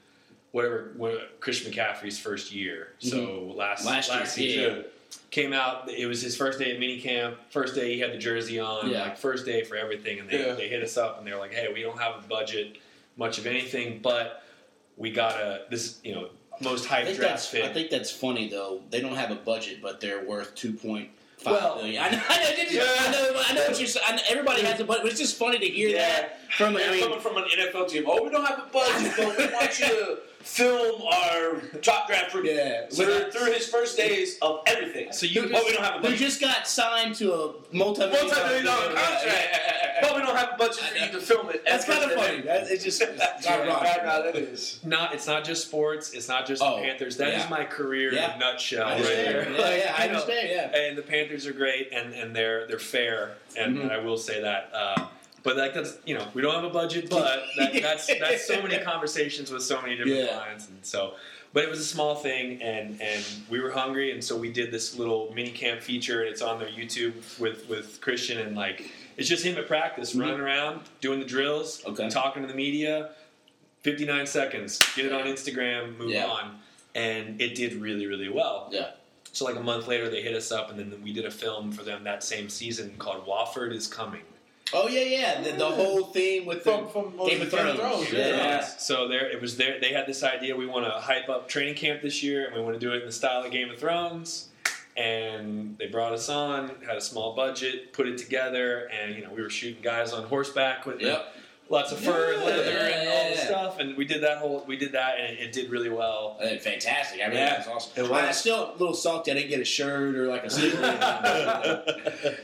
Whatever, 0.50 0.94
what, 0.96 1.40
Christian 1.40 1.70
McCaffrey's 1.70 2.18
first 2.18 2.52
year. 2.52 2.94
So 3.00 3.52
last 3.54 3.84
Last 3.84 4.10
year, 4.10 4.26
season. 4.26 4.84
Came 5.30 5.52
out. 5.52 5.90
It 5.90 6.06
was 6.06 6.22
his 6.22 6.36
first 6.36 6.58
day 6.58 6.72
at 6.74 6.80
minicamp. 6.80 7.36
First 7.50 7.74
day 7.74 7.94
he 7.94 8.00
had 8.00 8.12
the 8.12 8.18
jersey 8.18 8.58
on. 8.58 8.88
Yeah. 8.90 9.02
Like 9.02 9.18
first 9.18 9.44
day 9.46 9.64
for 9.64 9.76
everything, 9.76 10.20
and 10.20 10.28
they, 10.28 10.44
Yeah. 10.46 10.54
they 10.54 10.68
hit 10.68 10.82
us 10.82 10.96
up 10.96 11.18
and 11.18 11.26
they're 11.26 11.38
like, 11.38 11.52
"Hey, 11.52 11.68
we 11.72 11.82
don't 11.82 11.98
have 11.98 12.24
a 12.24 12.26
budget, 12.28 12.78
much 13.16 13.38
of 13.38 13.46
anything, 13.46 14.00
but 14.02 14.42
we 14.96 15.10
got 15.10 15.34
a 15.40 15.62
this 15.70 15.98
you 16.02 16.14
know 16.14 16.28
most 16.60 16.86
I 16.90 17.04
hype 17.04 17.16
draft 17.16 17.46
fit." 17.46 17.64
I 17.64 17.72
think 17.72 17.90
that's 17.90 18.10
funny 18.10 18.48
though. 18.48 18.82
They 18.90 19.00
don't 19.00 19.14
have 19.16 19.30
a 19.30 19.36
budget, 19.36 19.80
but 19.82 20.00
they're 20.00 20.24
worth 20.24 20.54
two 20.54 20.72
point 20.72 21.10
five 21.38 21.54
Well- 21.54 21.76
million. 21.76 22.02
I 22.02 22.10
know, 22.10 22.20
I 22.28 22.36
know, 22.36 22.84
I 22.98 23.10
know, 23.10 23.42
I 23.48 23.54
know 23.54 23.66
what 23.68 23.78
you're 23.78 23.86
saying. 23.88 24.20
Everybody 24.28 24.62
has 24.62 24.80
a 24.80 24.84
budget, 24.84 25.02
but 25.04 25.10
it's 25.12 25.20
just 25.20 25.36
funny 25.36 25.58
to 25.58 25.66
hear 25.66 25.92
that 25.96 26.50
from. 26.52 26.76
I 26.76 26.90
mean, 26.90 27.02
coming 27.02 27.20
from 27.20 27.36
an 27.36 27.44
NFL 27.44 27.88
team. 27.88 28.04
Oh, 28.06 28.24
we 28.24 28.30
don't 28.30 28.44
have 28.44 28.58
a 28.58 28.72
budget, 28.72 29.12
but 29.16 29.38
we 29.38 29.46
want 29.54 29.78
you 29.78 29.86
to 29.86 30.18
film 30.40 31.02
our 31.02 31.60
top 31.82 32.06
draft 32.08 32.34
rookie 32.34 32.48
Yeah. 32.50 32.86
through, 32.86 33.30
through 33.30 33.52
his 33.52 33.68
first 33.68 33.96
days 33.96 34.38
of 34.40 34.60
everything. 34.66 35.12
So 35.12 35.26
you- 35.26 35.48
but 35.50 35.64
we 35.64 35.72
don't 35.72 35.82
have 35.84 35.94
a 35.94 35.98
who 35.98 36.02
budget. 36.04 36.18
just 36.18 36.40
got 36.40 36.66
signed 36.66 37.14
to 37.16 37.32
a 37.34 37.52
multi-million 37.72 38.26
Multi-million 38.26 38.64
dollar 38.64 38.86
contract, 38.94 39.58
but 40.00 40.14
we 40.16 40.22
don't 40.22 40.36
have 40.36 40.52
a 40.54 40.56
budget 40.56 40.76
for 40.78 40.96
you 40.98 41.10
to 41.12 41.20
film 41.20 41.50
it. 41.50 41.64
That's 41.66 41.84
kind 41.84 42.04
of 42.10 42.12
funny. 42.12 42.40
That's, 42.42 42.70
it's 42.70 42.84
just 42.84 43.02
it's 43.02 43.20
ironic. 43.46 43.82
Yeah, 43.96 44.20
that 44.22 44.36
is. 44.36 44.80
not 44.84 45.12
it's 45.14 45.26
not 45.26 45.44
just 45.44 45.66
sports. 45.66 46.12
It's 46.14 46.28
not 46.28 46.46
just 46.46 46.62
Oh, 46.62 46.76
the 46.76 46.82
Panthers. 46.82 47.16
That 47.18 47.34
is 47.34 47.42
yeah. 47.44 47.48
my 47.50 47.64
career 47.64 48.10
in 48.12 48.18
a 48.18 48.38
nutshell. 48.38 48.84
Right 48.86 48.92
understand. 48.96 49.26
there. 49.26 49.50
Yeah, 49.52 49.76
yeah, 49.84 49.94
I 49.98 50.04
you 50.06 50.12
know, 50.12 50.18
understand. 50.20 50.48
Yeah. 50.50 50.78
and 50.78 50.96
the 50.98 51.02
Panthers 51.02 51.46
are 51.46 51.52
great, 51.52 51.90
and, 51.92 52.14
and 52.14 52.34
they're 52.34 52.66
they're 52.68 52.78
fair, 52.78 53.32
and, 53.56 53.76
Mhm. 53.76 53.82
and 53.82 53.92
I 53.92 53.98
will 53.98 54.18
say 54.18 54.40
that. 54.40 54.70
Uh, 54.72 55.06
but 55.42 55.56
like 55.56 55.74
that's 55.74 55.98
you 56.06 56.16
know 56.16 56.26
we 56.34 56.42
don't 56.42 56.54
have 56.54 56.64
a 56.64 56.70
budget, 56.70 57.08
but 57.10 57.42
that, 57.56 57.72
that's 57.82 58.06
that's 58.06 58.46
so 58.46 58.60
many 58.62 58.78
conversations 58.78 59.50
with 59.50 59.62
so 59.62 59.80
many 59.82 59.96
different 59.96 60.16
Yeah. 60.18 60.36
clients, 60.36 60.68
and 60.68 60.78
so. 60.84 61.14
But 61.54 61.64
it 61.64 61.70
was 61.70 61.80
a 61.80 61.84
small 61.84 62.14
thing, 62.14 62.60
and 62.60 63.00
and 63.00 63.24
we 63.48 63.58
were 63.60 63.70
hungry, 63.70 64.12
and 64.12 64.22
so 64.22 64.36
we 64.36 64.52
did 64.52 64.70
this 64.70 64.98
little 64.98 65.32
mini 65.34 65.50
camp 65.50 65.80
feature, 65.80 66.20
and 66.20 66.28
it's 66.28 66.42
on 66.42 66.58
their 66.58 66.68
YouTube 66.68 67.14
with 67.40 67.66
with 67.70 68.00
Christian, 68.02 68.38
and 68.38 68.54
like 68.54 68.90
it's 69.16 69.28
just 69.30 69.44
him 69.46 69.56
at 69.56 69.66
practice, 69.66 70.14
Mhm. 70.14 70.20
running 70.20 70.40
around, 70.40 70.82
doing 71.00 71.18
the 71.20 71.24
drills, 71.24 71.82
Okay. 71.86 72.10
talking 72.10 72.42
to 72.42 72.48
the 72.48 72.54
media. 72.54 73.12
Fifty 73.82 74.04
nine 74.04 74.26
seconds, 74.26 74.78
get 74.94 75.06
it 75.06 75.12
on 75.12 75.24
Instagram, 75.24 75.96
move 75.96 76.10
Yeah. 76.10 76.26
on, 76.26 76.58
and 76.94 77.40
it 77.40 77.54
did 77.54 77.74
really 77.74 78.06
really 78.06 78.28
well. 78.28 78.68
Yeah. 78.70 78.90
So 79.32 79.46
like 79.46 79.56
a 79.56 79.60
month 79.62 79.86
later, 79.88 80.10
they 80.10 80.20
hit 80.20 80.34
us 80.34 80.52
up, 80.52 80.68
and 80.70 80.78
then 80.78 81.02
we 81.02 81.14
did 81.14 81.24
a 81.24 81.30
film 81.30 81.72
for 81.72 81.82
them 81.82 82.04
that 82.04 82.22
same 82.22 82.50
season 82.50 82.94
called 82.98 83.24
Wofford 83.26 83.72
is 83.74 83.86
Coming. 83.86 84.22
Oh 84.72 84.86
yeah, 84.88 85.00
yeah. 85.00 85.40
The, 85.40 85.52
the 85.52 85.66
whole 85.66 86.04
theme 86.04 86.44
with 86.44 86.64
the 86.64 86.72
From- 86.72 86.88
from 86.88 87.26
Game 87.26 87.40
of 87.42 87.50
Thrones. 87.50 88.12
yeah. 88.12 88.28
Yeah. 88.28 88.64
So 88.64 89.08
there, 89.08 89.28
it 89.30 89.40
was 89.40 89.56
there. 89.56 89.80
They 89.80 89.92
had 89.92 90.06
this 90.06 90.22
idea. 90.22 90.54
We 90.56 90.66
want 90.66 90.84
to 90.86 90.90
hype 90.92 91.28
up 91.28 91.48
training 91.48 91.74
camp 91.76 92.02
this 92.02 92.22
year, 92.22 92.46
and 92.46 92.54
we 92.54 92.60
want 92.60 92.74
to 92.74 92.80
do 92.80 92.92
it 92.92 93.00
in 93.00 93.06
the 93.06 93.12
style 93.12 93.42
of 93.44 93.50
Game 93.50 93.70
of 93.70 93.78
Thrones. 93.78 94.48
And 94.96 95.78
they 95.78 95.86
brought 95.86 96.12
us 96.12 96.28
on, 96.28 96.72
had 96.86 96.96
a 96.96 97.00
small 97.00 97.34
budget, 97.36 97.92
put 97.92 98.08
it 98.08 98.18
together, 98.18 98.90
and 98.92 99.14
you 99.14 99.22
know 99.24 99.32
we 99.32 99.40
were 99.42 99.50
shooting 99.50 99.80
guys 99.82 100.12
on 100.12 100.24
horseback 100.24 100.86
with 100.86 101.00
Yep. 101.00 101.34
The 101.68 101.74
lots 101.74 101.92
of 101.92 102.00
fur 102.00 102.32
and 102.32 102.40
Yeah, 102.42 102.46
leather 102.48 102.70
and 102.70 103.08
all 103.08 103.28
the 103.30 103.34
yeah. 103.36 103.44
stuff, 103.44 103.78
and 103.78 103.96
we 103.96 104.04
did 104.04 104.22
that 104.22 104.38
whole 104.38 104.64
we 104.66 104.76
did 104.76 104.92
that, 104.92 105.18
and 105.20 105.38
it, 105.38 105.40
it 105.40 105.52
did 105.52 105.70
really 105.70 105.90
well. 105.90 106.36
Uh, 106.42 106.56
fantastic. 106.58 107.20
I 107.22 107.28
mean, 107.28 107.36
Yeah, 107.36 107.58
was 107.58 107.68
awesome. 107.68 108.04
it 108.04 108.10
was. 108.10 108.22
I'm 108.24 108.32
still 108.32 108.70
a 108.70 108.76
little 108.78 108.94
salty. 108.94 109.30
I 109.30 109.34
didn't 109.34 109.50
get 109.50 109.60
a 109.60 109.64
shirt 109.64 110.14
or 110.16 110.26
like 110.28 110.44
a 110.44 110.50
sticker. 110.50 111.84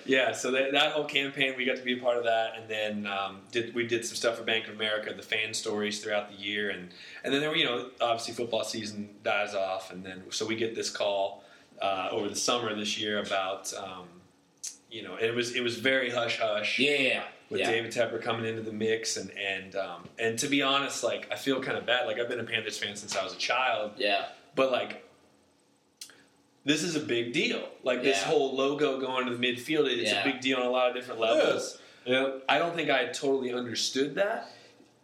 Yeah, 0.07 0.33
so 0.33 0.51
that, 0.53 0.73
that 0.73 0.93
whole 0.93 1.05
campaign, 1.05 1.55
we 1.57 1.65
got 1.65 1.77
to 1.77 1.83
be 1.83 1.99
a 1.99 2.03
part 2.03 2.17
of 2.19 2.25
that, 2.25 2.53
and 2.59 2.69
then 2.69 3.07
um, 3.07 3.41
did 3.53 3.75
we 3.75 3.87
did 3.87 4.05
some 4.05 4.17
stuff 4.17 4.37
for 4.37 4.45
Bank 4.45 4.69
of 4.69 4.75
America, 4.75 5.13
the 5.15 5.23
fan 5.23 5.55
stories 5.55 6.03
throughout 6.03 6.31
the 6.31 6.37
year, 6.37 6.71
and 6.71 6.91
and 7.23 7.33
then 7.33 7.41
there 7.41 7.51
were 7.51 7.57
you 7.57 7.65
know 7.65 7.91
obviously 8.01 8.35
football 8.35 8.65
season 8.65 9.09
dies 9.23 9.55
off, 9.55 9.91
and 9.93 10.05
then 10.05 10.23
so 10.31 10.47
we 10.47 10.57
get 10.57 10.75
this 10.75 10.91
call 10.91 11.43
uh, 11.81 12.09
over 12.11 12.29
the 12.29 12.37
summer 12.37 12.75
this 12.75 12.99
year 12.99 13.19
about 13.21 13.73
um, 13.75 14.07
you 14.91 15.03
know 15.03 15.17
it 15.17 15.35
was 15.35 15.55
it 15.55 15.63
was 15.63 15.77
very 15.79 16.11
hush 16.11 16.39
hush 16.39 16.79
yeah. 16.79 17.23
With 17.55 17.61
yeah. 17.63 17.71
David 17.71 17.93
Tepper 17.93 18.21
coming 18.21 18.45
into 18.47 18.63
the 18.63 18.73
mix, 18.73 19.17
and 19.17 19.31
and 19.39 19.75
um, 19.77 20.09
and 20.19 20.39
to 20.41 20.49
be 20.49 20.61
honest, 20.61 21.03
like 21.05 21.29
I 21.33 21.37
feel 21.37 21.63
kind 21.63 21.79
of 21.79 21.87
bad. 21.87 22.07
Like 22.07 22.19
I've 22.19 22.29
been 22.29 22.41
a 22.41 22.45
Panthers 22.45 22.77
fan 22.79 22.97
since 22.97 23.17
I 23.17 23.23
was 23.25 23.33
a 23.33 23.39
child, 23.39 23.93
Yeah. 23.97 24.27
but 24.57 24.71
like 24.73 25.05
this 26.65 26.83
is 26.83 26.97
a 26.97 27.01
big 27.01 27.33
deal. 27.33 27.69
Like 27.83 28.03
this 28.03 28.23
whole 28.23 28.57
logo 28.57 28.99
going 29.01 29.27
to 29.27 29.37
the 29.37 29.39
midfield, 29.47 29.87
it's 29.87 30.11
Yeah. 30.11 30.23
a 30.23 30.25
big 30.25 30.41
deal 30.41 30.59
on 30.59 30.67
a 30.67 30.71
lot 30.71 30.89
of 30.89 30.95
different 30.97 31.21
levels. 31.21 31.79
Yep. 32.07 32.45
I 32.49 32.59
don't 32.59 32.75
think 32.75 32.91
I 32.91 33.07
totally 33.07 33.53
understood 33.53 34.15
that. 34.17 34.51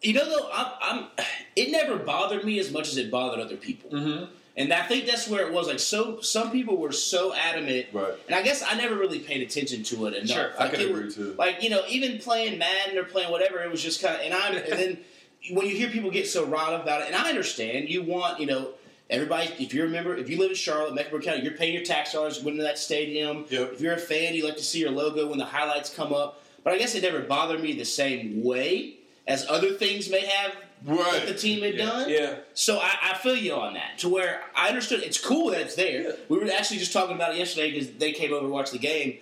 You 0.03 0.15
know, 0.15 0.25
though, 0.29 0.51
I'm, 0.53 0.73
I'm. 0.83 1.07
It 1.57 1.71
never 1.73 1.97
bothered 1.97 2.45
me 2.45 2.59
as 2.59 2.73
much 2.73 2.89
as 2.89 2.97
it 2.97 3.11
bothered 3.11 3.41
other 3.41 3.57
people, 3.57 3.91
Mm-hmm. 3.91 4.25
And 4.57 4.73
I 4.73 4.83
think 4.83 5.07
that's 5.07 5.29
where 5.29 5.47
it 5.47 5.53
was. 5.53 5.67
Like, 5.69 5.79
so 5.79 6.21
some 6.21 6.51
people 6.51 6.77
were 6.77 6.93
so 6.93 7.33
adamant, 7.35 7.87
Right. 7.93 8.13
and 8.27 8.35
I 8.35 8.43
guess 8.43 8.63
I 8.67 8.75
never 8.75 8.97
really 8.97 9.21
paid 9.21 9.43
attention 9.43 9.83
to 9.85 10.07
it 10.07 10.15
enough. 10.15 10.29
Sure, 10.37 10.53
I 10.59 10.65
Like, 10.65 10.73
can 10.73 10.81
it 10.83 10.91
agree 10.91 11.05
was- 11.05 11.15
too. 11.15 11.35
Like 11.39 11.63
you 11.63 11.71
know, 11.71 11.83
even 11.89 12.19
playing 12.19 12.59
Madden 12.59 12.99
or 12.99 13.05
playing 13.05 13.31
whatever, 13.31 13.63
it 13.63 13.71
was 13.71 13.83
just 13.83 14.03
kind 14.03 14.17
of. 14.17 14.21
And 14.23 14.35
I 14.35 14.49
and 14.55 14.73
then 14.79 14.99
when 15.53 15.67
you 15.67 15.75
hear 15.77 15.89
people 15.89 16.11
get 16.11 16.27
so 16.29 16.45
riled 16.45 16.75
up 16.75 16.83
about 16.83 17.03
it, 17.03 17.07
and 17.09 17.17
I 17.17 17.29
understand, 17.29 17.89
you 17.89 18.03
want 18.03 18.41
you 18.41 18.47
know. 18.47 18.71
Everybody, 19.09 19.51
if 19.59 19.75
you 19.75 19.83
remember, 19.83 20.15
if 20.17 20.31
you 20.31 20.39
live 20.39 20.51
in 20.51 20.57
Charlotte, 20.57 20.95
Mecklenburg 20.95 21.25
County, 21.25 21.43
you're 21.43 21.55
paying 21.55 21.75
your 21.75 21.83
tax 21.83 22.13
dollars 22.13 22.35
going 22.35 22.45
to 22.45 22.45
go 22.45 22.51
into 22.51 22.63
that 22.63 22.79
stadium. 22.79 23.45
Yep. 23.51 23.73
If 23.73 23.81
you're 23.81 23.95
a 23.95 23.99
fan, 23.99 24.35
you 24.35 24.45
like 24.45 24.57
to 24.57 24.63
see 24.63 24.79
your 24.79 24.93
logo 24.93 25.27
when 25.27 25.37
the 25.41 25.45
highlights 25.47 25.93
come 25.93 26.13
up. 26.13 26.45
But 26.63 26.75
I 26.75 26.79
guess 26.79 26.95
it 26.95 27.03
never 27.03 27.19
bothered 27.19 27.61
me 27.61 27.73
the 27.73 27.85
same 27.85 28.45
way 28.45 28.99
as 29.27 29.45
other 29.49 29.73
things 29.73 30.09
may 30.11 30.25
have 30.27 30.55
that 30.83 31.27
the 31.27 31.35
team 31.35 31.63
had 31.63 31.75
Yeah. 31.75 31.85
done. 31.87 32.09
Yeah. 32.11 32.35
So 32.55 32.79
I, 32.79 32.95
I 33.13 33.17
feel 33.19 33.37
you 33.37 33.55
on 33.55 33.75
that. 33.75 33.99
To 33.99 34.09
where 34.09 34.41
I 34.57 34.69
understood 34.69 35.03
it's 35.03 35.19
cool 35.21 35.51
that 35.51 35.61
it's 35.61 35.75
there. 35.75 36.03
Yeah. 36.03 36.13
We 36.29 36.39
were 36.39 36.51
actually 36.51 36.79
just 36.79 36.93
talking 36.93 37.15
about 37.17 37.35
it 37.35 37.39
yesterday 37.39 37.71
because 37.73 37.91
they 37.93 38.13
came 38.13 38.33
over 38.33 38.47
to 38.47 38.53
watch 38.53 38.71
the 38.71 38.79
game. 38.79 39.19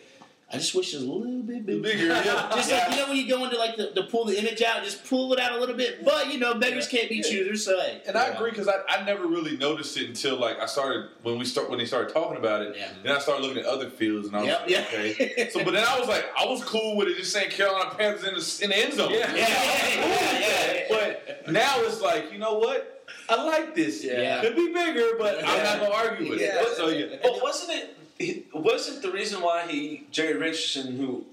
I 0.50 0.56
just 0.56 0.74
wish 0.74 0.94
it 0.94 0.96
was 0.96 1.04
a 1.04 1.12
little 1.12 1.42
bit 1.42 1.66
bigger. 1.66 1.82
Bigger, 1.82 2.06
yeah. 2.06 2.48
Just 2.54 2.72
like 2.72 2.90
you 2.90 2.96
know 2.96 3.08
when 3.08 3.18
you 3.18 3.28
go 3.28 3.44
into 3.44 3.58
like 3.58 3.76
the, 3.76 3.90
to 3.90 4.04
pull 4.04 4.24
the 4.24 4.38
image 4.38 4.62
out, 4.62 4.82
just 4.82 5.04
pull 5.04 5.30
it 5.34 5.38
out 5.40 5.52
a 5.52 5.58
little 5.60 5.74
bit. 5.76 6.02
But 6.02 6.32
you 6.32 6.38
know 6.38 6.54
beggars 6.54 6.88
can't 6.88 7.10
be 7.10 7.20
choosers, 7.20 7.66
so 7.66 7.78
hey. 7.78 8.00
And 8.06 8.16
I 8.16 8.28
agree 8.28 8.48
because 8.50 8.66
I, 8.66 8.76
I 8.88 9.04
never 9.04 9.26
really 9.26 9.58
noticed 9.58 9.98
it 9.98 10.08
until 10.08 10.38
like 10.40 10.58
I 10.58 10.64
started 10.64 11.10
when 11.22 11.38
we 11.38 11.44
start 11.44 11.68
when 11.68 11.78
they 11.78 11.84
started 11.84 12.14
talking 12.14 12.38
about 12.38 12.62
it. 12.62 12.76
Yeah. 12.78 12.88
Then 13.02 13.14
I 13.14 13.18
started 13.18 13.42
looking 13.44 13.58
at 13.58 13.66
other 13.66 13.90
fields 13.90 14.28
and 14.28 14.36
I 14.36 14.40
was 14.40 14.48
Yep, 14.48 14.60
like, 14.62 14.70
yeah. 14.70 14.84
okay. 14.86 15.50
So, 15.50 15.64
but 15.64 15.74
then 15.74 15.84
I 15.86 15.98
was 15.98 16.08
like, 16.08 16.24
I 16.34 16.46
was 16.46 16.64
cool 16.64 16.96
with 16.96 17.08
it 17.08 17.18
just 17.18 17.30
saying 17.32 17.50
Carolina 17.50 17.90
Panthers 17.94 18.24
in 18.24 18.34
the, 18.34 18.64
in 18.64 18.70
the 18.70 18.84
end 18.86 18.94
zone. 18.94 19.10
Yeah. 19.12 19.18
Yeah, 19.34 19.48
yeah, 19.48 19.88
yeah, 20.00 20.38
yeah, 20.38 20.72
yeah. 20.72 20.80
But 21.44 21.52
now 21.52 21.74
it's 21.82 22.00
like, 22.00 22.32
you 22.32 22.38
know 22.38 22.54
what? 22.58 23.04
I 23.28 23.42
like 23.44 23.74
this. 23.74 24.02
Yeah. 24.02 24.40
Could 24.40 24.56
be 24.56 24.72
bigger, 24.72 25.10
but 25.18 25.44
I'm 25.44 25.62
not 25.62 25.80
gonna 25.80 25.94
argue 25.94 26.30
with 26.30 26.40
Yeah. 26.40 26.62
it. 26.62 26.76
So 26.76 26.88
yeah. 26.88 27.16
But 27.22 27.42
wasn't 27.42 27.72
it? 27.78 27.96
He- 28.18 28.44
Wasn't 28.52 29.02
the 29.02 29.10
reason 29.10 29.40
why 29.40 29.66
he 29.66 30.06
Jerry 30.10 30.34
Richardson, 30.34 30.96
who 30.96 31.24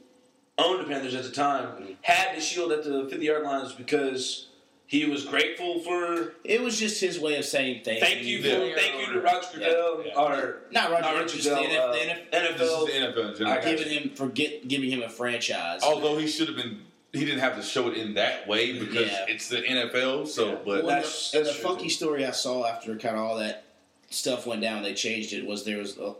owned 0.57 0.79
the 0.81 0.85
Panthers 0.85 1.15
at 1.15 1.23
the 1.23 1.31
time, 1.31 1.97
had 2.01 2.35
the 2.35 2.41
shield 2.41 2.71
at 2.71 2.83
the 2.83 3.07
fifty 3.09 3.25
yard 3.25 3.43
line 3.43 3.65
is 3.65 3.73
because 3.73 4.47
he 4.87 5.05
was 5.05 5.25
grateful 5.25 5.79
for 5.79 6.33
It 6.43 6.61
was 6.61 6.79
just 6.79 7.01
his 7.01 7.19
way 7.19 7.37
of 7.37 7.45
saying 7.45 7.81
thank, 7.83 7.99
thank 8.01 8.23
you 8.23 8.41
for 8.41 8.47
Yeah. 8.47 8.75
thank 8.75 9.07
you 9.07 9.13
to 9.13 9.19
Roger 9.21 9.47
Goodell 9.53 10.03
Yeah. 10.05 10.13
or 10.15 10.57
Not 10.71 10.91
Roger, 10.91 11.01
not 11.01 11.01
Goodell, 11.01 11.13
Roger 11.15 11.27
just 11.37 11.49
the, 11.49 11.55
Goodell, 11.55 11.93
NF, 11.93 12.11
uh, 12.31 12.53
the 12.53 12.53
This 12.53 12.61
is 12.61 12.71
NFL. 12.71 12.85
the 12.85 12.91
NFL 12.93 13.27
in 13.31 13.35
general. 13.37 13.51
I 13.57 13.61
giving 13.75 13.89
him 13.91 14.09
for 14.15 14.27
get, 14.27 14.67
giving 14.67 14.91
him 14.91 15.01
a 15.01 15.09
franchise. 15.09 15.81
Although 15.83 16.17
he 16.19 16.27
should 16.27 16.47
have 16.47 16.55
been, 16.57 16.81
he 17.13 17.21
didn't 17.25 17.39
have 17.39 17.55
to 17.55 17.63
show 17.63 17.89
it 17.89 17.97
in 17.97 18.13
that 18.13 18.47
way 18.47 18.73
because 18.77 19.07
Yeah. 19.09 19.25
it's 19.27 19.49
the 19.49 19.63
NFL. 19.67 20.27
So, 20.27 20.45
Yeah. 20.49 20.51
but 20.53 20.65
Well, 20.65 20.87
That's- 20.87 21.31
the, 21.31 21.39
that's 21.39 21.49
the 21.55 21.59
true, 21.59 21.63
funky 21.69 21.89
story 21.89 22.23
I 22.25 22.31
saw 22.31 22.65
after 22.67 22.95
kind 22.95 23.15
of 23.17 23.23
all 23.23 23.37
that 23.37 23.63
stuff 24.11 24.45
went 24.45 24.61
down, 24.61 24.83
they 24.83 24.93
changed 24.93 25.33
it. 25.33 25.45
Was 25.47 25.63
there 25.65 25.79
was, 25.79 25.97
a, 25.97 26.13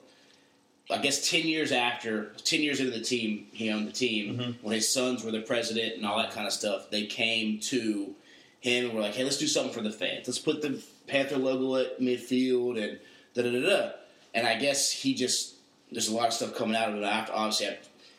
I 0.92 0.98
guess, 1.00 1.30
ten 1.30 1.48
years 1.48 1.72
after, 1.72 2.26
ten 2.44 2.62
years 2.62 2.80
into 2.80 2.92
the 2.92 3.02
team, 3.04 3.48
he 3.52 3.72
owned 3.72 3.88
the 3.88 3.92
team 3.92 4.38
Mm-hmm. 4.38 4.52
when 4.66 4.76
his 4.76 4.88
sons 4.88 5.24
were 5.24 5.32
the 5.32 5.42
president 5.42 5.96
and 5.96 6.06
all 6.06 6.18
that 6.18 6.32
kind 6.32 6.46
of 6.46 6.54
stuff. 6.54 6.90
They 6.92 7.06
came 7.08 7.60
to 7.62 8.14
him 8.62 8.86
and 8.86 8.94
were 8.94 9.02
like, 9.02 9.16
"Hey, 9.16 9.24
let's 9.24 9.38
do 9.38 9.48
something 9.48 9.74
for 9.74 9.82
the 9.82 9.92
fans. 9.92 10.28
Let's 10.28 10.40
put 10.40 10.62
the 10.62 10.82
Panther 11.08 11.38
logo 11.38 11.76
at 11.76 12.00
midfield 12.00 12.82
and 12.84 13.00
da 13.34 13.44
da 13.44 13.52
da 13.52 13.62
da." 13.68 13.92
And 14.34 14.46
I 14.46 14.56
guess 14.60 14.92
he 14.92 15.14
just 15.16 15.56
there's 15.92 16.08
a 16.10 16.14
lot 16.16 16.28
of 16.28 16.34
stuff 16.34 16.54
coming 16.56 16.76
out 16.76 16.90
of 16.90 16.96
it 16.98 17.04
after. 17.04 17.32
Obviously, 17.34 17.68
I, 17.68 17.78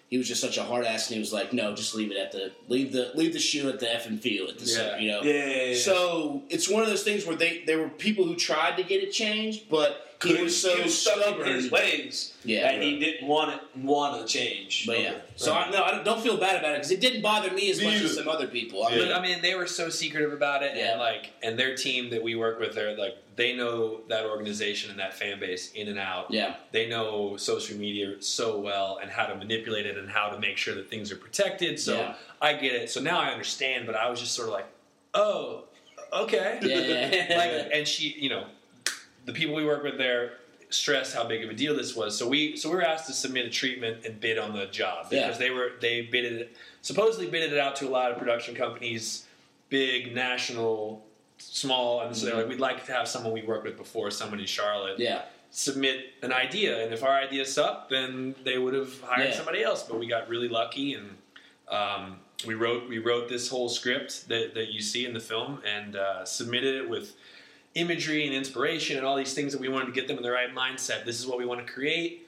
he 0.09 0.19
was 0.19 0.29
just 0.29 0.41
such 0.41 0.57
a 0.57 0.63
hard 0.63 0.85
ass, 0.85 1.09
and 1.09 1.15
he 1.15 1.21
was 1.21 1.33
like, 1.33 1.53
"No, 1.53 1.75
just 1.75 1.95
leave 1.95 2.11
it 2.11 2.17
at 2.17 2.33
the 2.33 2.53
leave 2.69 2.93
the 2.93 3.11
leave 3.15 3.33
the 3.33 3.39
shoe 3.41 3.69
at 3.69 3.79
the 3.81 3.87
effing 3.87 4.19
field 4.21 4.51
at 4.51 4.59
the 4.59 4.67
Yeah. 4.67 4.99
you 4.99 5.09
know." 5.11 5.23
Yeah, 5.23 5.47
yeah, 5.47 5.63
yeah. 5.71 5.77
So 5.79 6.43
it's 6.49 6.69
one 6.69 6.83
of 6.83 6.89
those 6.89 7.03
things 7.05 7.27
where 7.27 7.37
they 7.37 7.63
there 7.67 7.79
were 7.79 7.89
people 7.89 8.25
who 8.25 8.35
tried 8.37 8.77
to 8.77 8.83
get 8.83 9.03
it 9.03 9.11
changed, 9.13 9.69
but 9.69 10.06
he 10.23 10.29
Couldn't- 10.31 10.45
was 10.45 10.61
so 10.63 10.75
he 10.77 10.83
was 10.85 10.99
stuck 10.99 11.19
stubborn. 11.21 11.47
in 11.49 11.55
his 11.57 11.71
ways 11.71 12.33
Yeah. 12.45 12.63
that 12.73 12.83
he 12.83 12.99
didn't 12.99 13.29
want 13.29 13.55
it 13.55 13.61
want 13.83 14.27
to 14.27 14.33
change. 14.33 14.87
But 14.87 15.01
yeah, 15.01 15.11
Okay. 15.11 15.21
so 15.37 15.53
I, 15.53 15.71
no, 15.71 15.83
I 15.83 15.91
don't, 15.91 16.05
don't 16.05 16.23
feel 16.23 16.39
bad 16.39 16.57
about 16.59 16.73
it 16.73 16.79
because 16.79 16.91
it 16.91 17.01
didn't 17.01 17.21
bother 17.23 17.51
me 17.51 17.71
as 17.71 17.79
Me 17.81 17.85
much 17.87 18.01
as 18.01 18.15
some 18.15 18.27
other 18.29 18.47
people. 18.47 18.85
I 18.85 18.91
Yeah. 18.93 18.97
mean, 18.99 19.09
But 19.09 19.15
I 19.17 19.23
mean, 19.23 19.43
they 19.43 19.55
were 19.55 19.67
so 19.67 19.91
secretive 19.91 20.33
about 20.33 20.63
it, 20.63 20.75
Yeah. 20.77 20.93
and 20.93 21.01
like, 21.01 21.33
and 21.43 21.59
their 21.59 21.75
team 21.77 22.09
that 22.11 22.23
we 22.23 22.35
work 22.35 22.59
with, 22.59 22.75
they're 22.75 22.97
like, 22.97 23.17
they 23.37 23.53
know 23.55 24.01
that 24.09 24.25
organization 24.25 24.91
and 24.91 24.99
that 24.99 25.13
fan 25.13 25.39
base 25.39 25.73
in 25.73 25.89
and 25.89 25.99
out. 25.99 26.29
yeah, 26.31 26.55
They 26.73 26.89
know 26.89 27.37
social 27.37 27.77
media 27.77 28.23
so 28.23 28.59
well 28.59 28.99
and 29.03 29.11
how 29.11 29.27
to 29.27 29.35
manipulate 29.35 29.85
it 29.85 29.99
and 29.99 30.09
how 30.09 30.31
to 30.31 30.39
make 30.39 30.57
sure 30.57 30.75
that 30.77 30.89
things 30.89 31.13
are 31.13 31.17
protected. 31.17 31.79
So 31.79 31.97
Yeah. 31.97 32.15
I 32.41 32.55
get 32.55 32.75
it. 32.75 32.91
So 32.91 33.01
now 33.03 33.19
I 33.21 33.27
understand. 33.33 33.85
But 33.87 33.95
I 33.95 34.09
was 34.09 34.21
just 34.21 34.33
sort 34.35 34.49
of 34.49 34.55
like, 34.55 34.67
oh, 35.13 35.65
okay. 36.13 36.59
Yeah, 36.63 36.79
yeah, 36.79 37.27
yeah. 37.29 37.37
like, 37.63 37.71
and 37.75 37.87
she, 37.87 38.17
you 38.19 38.31
know, 38.31 38.47
the 39.27 39.33
people 39.33 39.55
we 39.55 39.65
work 39.65 39.83
with 39.83 39.99
there 39.99 40.35
stressed 40.71 41.15
how 41.15 41.25
big 41.27 41.45
of 41.45 41.51
a 41.51 41.55
deal 41.55 41.77
this 41.77 41.95
was. 41.95 42.17
So 42.19 42.27
we, 42.29 42.57
so 42.57 42.69
we 42.71 42.77
were 42.77 42.83
asked 42.85 43.07
to 43.07 43.12
submit 43.12 43.47
a 43.47 43.51
treatment 43.51 44.05
and 44.05 44.19
bid 44.21 44.39
on 44.39 44.53
the 44.53 44.67
job 44.67 45.07
Yeah. 45.11 45.27
because 45.27 45.39
they 45.39 45.51
were 45.51 45.73
they 45.81 46.03
bidded 46.03 46.33
it 46.41 46.57
supposedly 46.83 47.27
bidded 47.29 47.53
it 47.53 47.59
out 47.59 47.77
to 47.77 47.89
a 47.89 47.91
lot 47.91 48.11
of 48.12 48.19
production 48.19 48.55
companies, 48.55 49.27
big 49.69 50.15
national. 50.15 51.05
Small, 51.39 52.01
and 52.01 52.17
so 52.17 52.25
they're 52.25 52.35
like, 52.37 52.49
we'd 52.49 52.61
like 52.61 52.87
to 52.87 52.93
have 52.93 53.07
someone 53.07 53.31
we 53.31 53.43
worked 53.43 53.65
with 53.65 53.77
before, 53.77 54.11
someone 54.11 54.41
in 54.41 54.47
Charlotte 54.47 54.99
yeah, 54.99 55.21
submit 55.51 56.07
an 56.23 56.33
idea, 56.33 56.83
and 56.83 56.95
if 56.95 57.05
our 57.05 57.12
idea 57.12 57.45
sucked, 57.45 57.91
then 57.91 58.35
they 58.43 58.57
would 58.57 58.73
have 58.73 58.99
hired 59.03 59.29
Yeah. 59.29 59.37
somebody 59.37 59.62
else. 59.62 59.83
But 59.83 59.99
we 59.99 60.07
got 60.07 60.31
really 60.31 60.49
lucky, 60.49 60.95
and 60.95 61.11
um, 61.69 62.17
we 62.47 62.55
wrote 62.55 62.89
we 62.89 63.01
wrote 63.01 63.29
this 63.29 63.51
whole 63.51 63.69
script 63.69 64.29
that, 64.29 64.55
that 64.55 64.69
you 64.73 64.81
see 64.81 65.05
in 65.05 65.12
the 65.12 65.21
film, 65.21 65.61
and 65.67 65.95
uh, 65.97 66.25
submitted 66.25 66.75
it 66.77 66.89
with 66.89 67.15
imagery 67.81 68.27
and 68.27 68.35
inspiration 68.35 68.97
and 68.97 69.07
all 69.07 69.17
these 69.17 69.35
things 69.35 69.53
that 69.53 69.61
we 69.61 69.69
wanted 69.69 69.87
to 69.87 69.93
get 69.93 70.09
them 70.09 70.17
in 70.17 70.23
the 70.23 70.31
right 70.31 70.53
mindset. 70.55 71.05
This 71.05 71.21
is 71.21 71.27
what 71.27 71.39
we 71.39 71.45
want 71.45 71.65
to 71.65 71.71
create. 71.73 72.27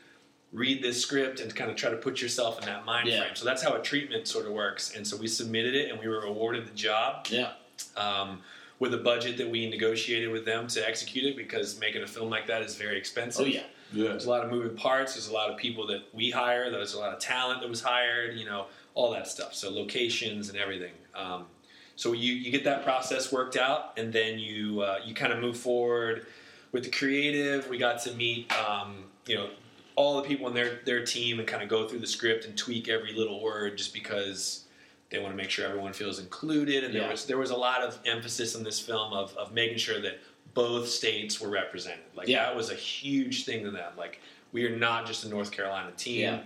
Read 0.52 0.82
this 0.82 1.00
script 1.00 1.40
and 1.40 1.54
kind 1.54 1.70
of 1.70 1.76
try 1.76 1.90
to 1.90 1.96
put 1.96 2.20
yourself 2.20 2.58
in 2.60 2.66
that 2.66 2.84
mind 2.84 3.08
Yeah. 3.08 3.20
frame. 3.22 3.34
So 3.34 3.44
that's 3.46 3.62
how 3.62 3.74
a 3.74 3.82
treatment 3.82 4.28
sort 4.28 4.46
of 4.46 4.52
works. 4.52 4.94
And 4.94 5.06
so 5.06 5.16
we 5.16 5.26
submitted 5.26 5.74
it, 5.74 5.90
and 5.90 5.98
we 5.98 6.06
were 6.06 6.20
awarded 6.20 6.66
the 6.66 6.74
job 6.74 7.26
yeah, 7.30 7.52
um, 7.96 8.40
with 8.78 8.92
a 8.94 8.98
budget 8.98 9.36
that 9.38 9.48
we 9.48 9.68
negotiated 9.68 10.30
with 10.30 10.44
them 10.44 10.66
to 10.68 10.86
execute 10.86 11.24
it 11.24 11.36
because 11.36 11.78
making 11.80 12.02
a 12.02 12.06
film 12.06 12.28
like 12.30 12.46
that 12.46 12.62
is 12.62 12.76
very 12.76 12.96
expensive. 12.98 13.44
oh 13.46 13.48
yeah, 13.48 13.62
yeah. 13.92 14.08
There's 14.08 14.26
a 14.26 14.30
lot 14.30 14.44
of 14.44 14.50
moving 14.50 14.76
parts. 14.76 15.14
There's 15.14 15.28
a 15.28 15.32
lot 15.34 15.50
of 15.50 15.56
people 15.56 15.86
that 15.88 16.02
we 16.12 16.30
hire. 16.30 16.70
There's 16.70 16.92
a 16.94 16.98
lot 16.98 17.12
of 17.14 17.18
talent 17.20 17.60
that 17.62 17.68
was 17.70 17.80
hired. 17.82 18.38
You 18.38 18.44
know, 18.44 18.66
all 18.94 19.10
that 19.12 19.26
stuff. 19.28 19.54
So 19.54 19.70
locations 19.70 20.48
and 20.50 20.58
everything. 20.58 20.92
Um, 21.14 21.46
so 21.98 22.12
you, 22.12 22.32
you 22.32 22.52
get 22.52 22.62
that 22.62 22.84
process 22.84 23.32
worked 23.32 23.56
out, 23.56 23.98
and 23.98 24.12
then 24.12 24.38
you 24.38 24.80
uh, 24.82 24.98
you 25.04 25.14
kind 25.14 25.32
of 25.32 25.40
move 25.40 25.56
forward 25.56 26.26
with 26.70 26.84
the 26.84 26.90
creative. 26.90 27.68
We 27.68 27.76
got 27.76 28.00
to 28.02 28.12
meet 28.14 28.52
um, 28.56 29.02
you 29.26 29.34
know 29.34 29.50
all 29.96 30.22
the 30.22 30.22
people 30.22 30.46
in 30.46 30.54
their 30.54 30.78
their 30.84 31.04
team 31.04 31.40
and 31.40 31.48
kind 31.48 31.60
of 31.60 31.68
go 31.68 31.88
through 31.88 31.98
the 31.98 32.06
script 32.06 32.44
and 32.44 32.56
tweak 32.56 32.88
every 32.88 33.12
little 33.14 33.42
word 33.42 33.76
just 33.76 33.92
because 33.92 34.64
they 35.10 35.18
want 35.18 35.32
to 35.32 35.36
make 35.36 35.50
sure 35.50 35.66
everyone 35.66 35.92
feels 35.92 36.20
included. 36.20 36.84
And 36.84 36.94
there 36.94 37.02
Yeah. 37.02 37.10
was 37.10 37.26
there 37.26 37.36
was 37.38 37.50
a 37.50 37.56
lot 37.56 37.82
of 37.82 37.98
emphasis 38.06 38.54
in 38.54 38.62
this 38.62 38.78
film 38.78 39.12
of, 39.12 39.36
of 39.36 39.52
making 39.52 39.78
sure 39.78 40.00
that 40.00 40.20
both 40.54 40.88
states 40.88 41.40
were 41.40 41.48
represented. 41.50 42.04
Like 42.14 42.28
Yeah. 42.28 42.44
that 42.44 42.54
was 42.54 42.70
a 42.70 42.74
huge 42.76 43.44
thing 43.44 43.64
to 43.64 43.72
them. 43.72 43.92
Like 43.96 44.20
we 44.52 44.64
are 44.66 44.76
not 44.76 45.04
just 45.04 45.24
a 45.24 45.28
North 45.28 45.50
Carolina 45.50 45.90
team. 45.96 46.20
Yeah. 46.20 46.40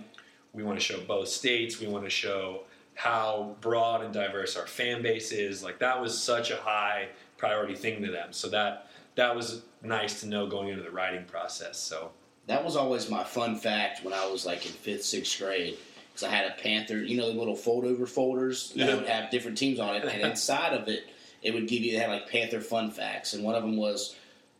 We 0.51 0.63
want 0.63 0.79
to 0.79 0.83
show 0.83 0.99
both 1.01 1.27
states. 1.27 1.79
We 1.79 1.85
want 1.87 2.05
to 2.05 2.09
show 2.09 2.63
how 2.95 3.55
broad 3.61 4.03
and 4.03 4.13
diverse 4.13 4.55
our 4.55 4.67
fan 4.67 5.01
base 5.01 5.31
is. 5.31 5.63
Like 5.63 5.79
that 5.79 6.01
was 6.01 6.21
such 6.21 6.51
a 6.51 6.57
high 6.57 7.09
priority 7.37 7.75
thing 7.75 8.03
to 8.03 8.11
them. 8.11 8.31
So 8.31 8.49
that 8.49 8.87
that 9.15 9.35
was 9.35 9.61
nice 9.81 10.21
to 10.21 10.27
know 10.27 10.47
going 10.47 10.69
into 10.69 10.83
the 10.83 10.91
writing 10.91 11.25
process. 11.25 11.77
So 11.77 12.11
that 12.47 12.63
was 12.63 12.75
always 12.75 13.09
my 13.09 13.23
fun 13.23 13.55
fact 13.55 14.03
when 14.03 14.13
I 14.13 14.25
was 14.27 14.45
like 14.45 14.65
in 14.65 14.71
fifth, 14.71 15.05
sixth 15.05 15.39
grade. 15.39 15.77
because 16.09 16.27
I 16.27 16.31
had 16.33 16.51
a 16.51 16.61
Panther, 16.61 16.97
you 16.97 17.17
know, 17.17 17.31
the 17.31 17.37
little 17.37 17.55
fold 17.55 17.85
over 17.85 18.05
folders 18.05 18.71
that 18.75 18.95
would 18.97 19.07
have 19.07 19.31
different 19.31 19.57
teams 19.57 19.79
on 19.79 19.95
it, 19.95 20.03
and 20.03 20.21
inside 20.31 20.73
of 20.73 20.87
it, 20.87 21.05
it 21.41 21.53
would 21.53 21.67
give 21.67 21.81
you, 21.81 21.95
it 21.95 22.01
had 22.01 22.09
like 22.09 22.29
Panther 22.29 22.61
fun 22.61 22.91
facts. 22.91 23.33
And 23.33 23.43
one 23.43 23.55
of 23.55 23.63
them 23.63 23.77
was 23.77 24.15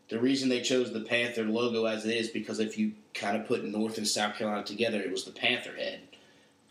the 0.08 0.18
reason 0.18 0.48
they 0.48 0.60
chose 0.60 0.92
the 0.92 1.00
Panther 1.00 1.44
logo 1.44 1.84
as 1.86 2.04
it 2.04 2.14
is 2.14 2.28
because 2.28 2.60
if 2.60 2.78
you 2.78 2.92
kind 3.14 3.36
of 3.36 3.46
put 3.46 3.64
North 3.64 3.98
and 3.98 4.06
South 4.06 4.36
Carolina 4.36 4.64
together, 4.64 5.00
it 5.00 5.10
was 5.10 5.24
the 5.24 5.32
Panther 5.32 5.74
head. 5.74 6.00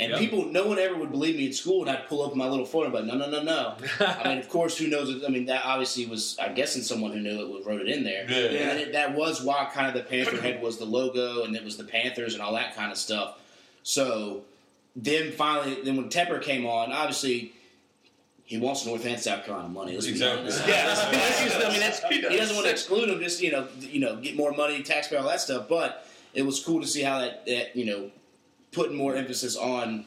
And 0.03 0.11
Yep. 0.11 0.19
people, 0.19 0.45
no 0.45 0.67
one 0.67 0.77
ever 0.79 0.95
would 0.95 1.11
believe 1.11 1.35
me 1.35 1.45
in 1.47 1.53
school, 1.53 1.81
and 1.81 1.89
I'd 1.89 2.07
pull 2.07 2.23
up 2.23 2.35
my 2.35 2.47
little 2.47 2.65
phone, 2.65 2.91
but 2.91 3.05
no, 3.05 3.15
no, 3.15 3.29
no, 3.29 3.41
no. 3.41 3.75
I 3.99 4.27
mean, 4.29 4.37
of 4.39 4.49
course, 4.49 4.77
who 4.77 4.87
knows? 4.87 5.23
I 5.23 5.29
mean, 5.29 5.45
that 5.45 5.63
obviously 5.65 6.05
was, 6.05 6.37
I'm 6.41 6.53
guessing, 6.55 6.81
someone 6.83 7.11
who 7.11 7.19
knew 7.19 7.39
it 7.41 7.49
was 7.49 7.65
wrote 7.65 7.81
it 7.81 7.87
in 7.87 8.03
there. 8.03 8.25
Yeah. 8.29 8.69
And 8.71 8.79
it, 8.79 8.93
that 8.93 9.15
was 9.15 9.41
why 9.41 9.69
kind 9.73 9.87
of 9.87 9.93
the 9.93 10.07
Panther 10.09 10.41
head 10.41 10.61
was 10.61 10.77
the 10.77 10.85
logo, 10.85 11.43
and 11.45 11.55
it 11.55 11.63
was 11.63 11.77
the 11.77 11.83
Panthers 11.85 12.33
and 12.33 12.41
all 12.43 12.53
that 12.53 12.75
kind 12.75 12.91
of 12.91 12.97
stuff. 12.97 13.39
So 13.83 14.43
then 14.95 15.31
finally, 15.31 15.81
then 15.83 15.95
when 15.97 16.09
Tepper 16.09 16.41
came 16.41 16.65
on, 16.65 16.91
obviously 16.91 17.53
he 18.45 18.57
wants 18.57 18.85
North 18.85 19.05
and 19.05 19.19
South 19.19 19.45
Carolina 19.45 19.69
money. 19.69 19.93
Let's 19.93 20.07
Exactly. 20.07 20.51
Yeah, 20.67 20.93
I 20.97 21.11
mean, 21.11 21.19
that's 21.19 21.43
just, 21.43 21.55
I 21.65 21.69
mean, 21.71 21.79
that's, 21.79 22.03
He 22.09 22.21
does. 22.21 22.35
doesn't 22.37 22.55
want 22.55 22.65
to 22.67 22.71
exclude 22.71 23.09
them. 23.09 23.19
just 23.21 23.41
you 23.41 23.51
know, 23.51 23.67
you 23.79 23.99
know, 23.99 24.17
get 24.17 24.35
more 24.35 24.51
money, 24.51 24.83
taxpayer, 24.83 25.19
all 25.19 25.27
that 25.29 25.41
stuff. 25.41 25.67
But 25.69 26.05
it 26.33 26.43
was 26.45 26.59
cool 26.63 26.81
to 26.81 26.87
see 26.87 27.01
how 27.03 27.19
that, 27.19 27.45
that 27.45 27.75
you 27.75 27.85
know, 27.85 28.11
putting 28.73 28.95
more 28.97 29.15
emphasis 29.15 29.55
on 29.55 30.05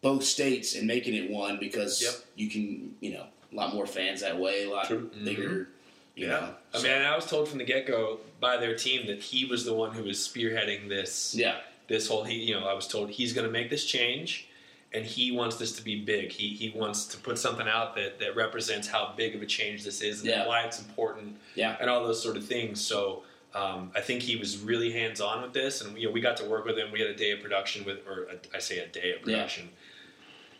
both 0.00 0.24
states 0.24 0.74
and 0.74 0.86
making 0.86 1.14
it 1.14 1.30
one 1.30 1.58
because 1.60 2.02
Yep. 2.02 2.14
you 2.36 2.50
can, 2.50 2.94
you 3.00 3.12
know, 3.14 3.26
a 3.52 3.54
lot 3.54 3.72
more 3.74 3.86
fans 3.86 4.20
that 4.20 4.38
way, 4.38 4.64
a 4.64 4.70
lot 4.70 4.86
True. 4.86 5.10
Mm-hmm. 5.14 5.24
bigger. 5.24 5.68
You 6.14 6.26
Yeah, 6.26 6.32
know, 6.32 6.54
I 6.74 6.82
mean, 6.82 6.92
I 6.92 7.16
was 7.16 7.24
told 7.26 7.48
from 7.48 7.58
the 7.58 7.64
get 7.64 7.86
go 7.86 8.18
by 8.40 8.58
their 8.58 8.76
team 8.76 9.06
that 9.06 9.22
he 9.22 9.46
was 9.46 9.64
the 9.64 9.72
one 9.72 9.92
who 9.92 10.02
was 10.04 10.18
spearheading 10.18 10.88
this. 10.88 11.34
yeah, 11.34 11.56
This 11.88 12.06
whole, 12.08 12.24
he, 12.24 12.34
you 12.34 12.58
know, 12.58 12.66
I 12.66 12.74
was 12.74 12.86
told 12.86 13.10
he's 13.10 13.32
going 13.32 13.46
to 13.46 13.50
make 13.52 13.70
this 13.70 13.86
change, 13.86 14.46
and 14.92 15.06
he 15.06 15.32
wants 15.32 15.56
this 15.56 15.72
to 15.76 15.82
be 15.82 16.04
big. 16.04 16.30
He 16.32 16.48
he 16.48 16.68
wants 16.78 17.06
to 17.06 17.16
put 17.16 17.38
something 17.38 17.66
out 17.66 17.94
that 17.94 18.18
that 18.18 18.36
represents 18.36 18.88
how 18.88 19.14
big 19.16 19.34
of 19.34 19.40
a 19.40 19.46
change 19.46 19.84
this 19.84 20.02
is 20.02 20.20
and 20.20 20.28
Yeah. 20.28 20.46
why 20.46 20.64
it's 20.64 20.78
important 20.80 21.38
yeah, 21.54 21.76
and 21.80 21.88
all 21.88 22.06
those 22.06 22.22
sort 22.22 22.36
of 22.36 22.44
things. 22.46 22.80
So. 22.84 23.22
Um, 23.54 23.90
I 23.94 24.00
think 24.00 24.22
he 24.22 24.36
was 24.36 24.58
really 24.58 24.92
hands 24.92 25.20
on 25.20 25.42
with 25.42 25.52
this, 25.52 25.82
and 25.82 25.96
you 25.98 26.06
know 26.08 26.12
we 26.12 26.20
got 26.20 26.36
to 26.38 26.44
work 26.44 26.64
with 26.64 26.78
him. 26.78 26.90
We 26.92 27.00
had 27.00 27.10
a 27.10 27.14
day 27.16 27.32
of 27.32 27.40
production 27.40 27.84
with, 27.84 27.98
or 28.08 28.24
a, 28.24 28.56
I 28.56 28.60
say 28.60 28.78
a 28.78 28.86
day 28.86 29.12
of 29.12 29.18
Yeah. 29.20 29.24
production. 29.36 29.68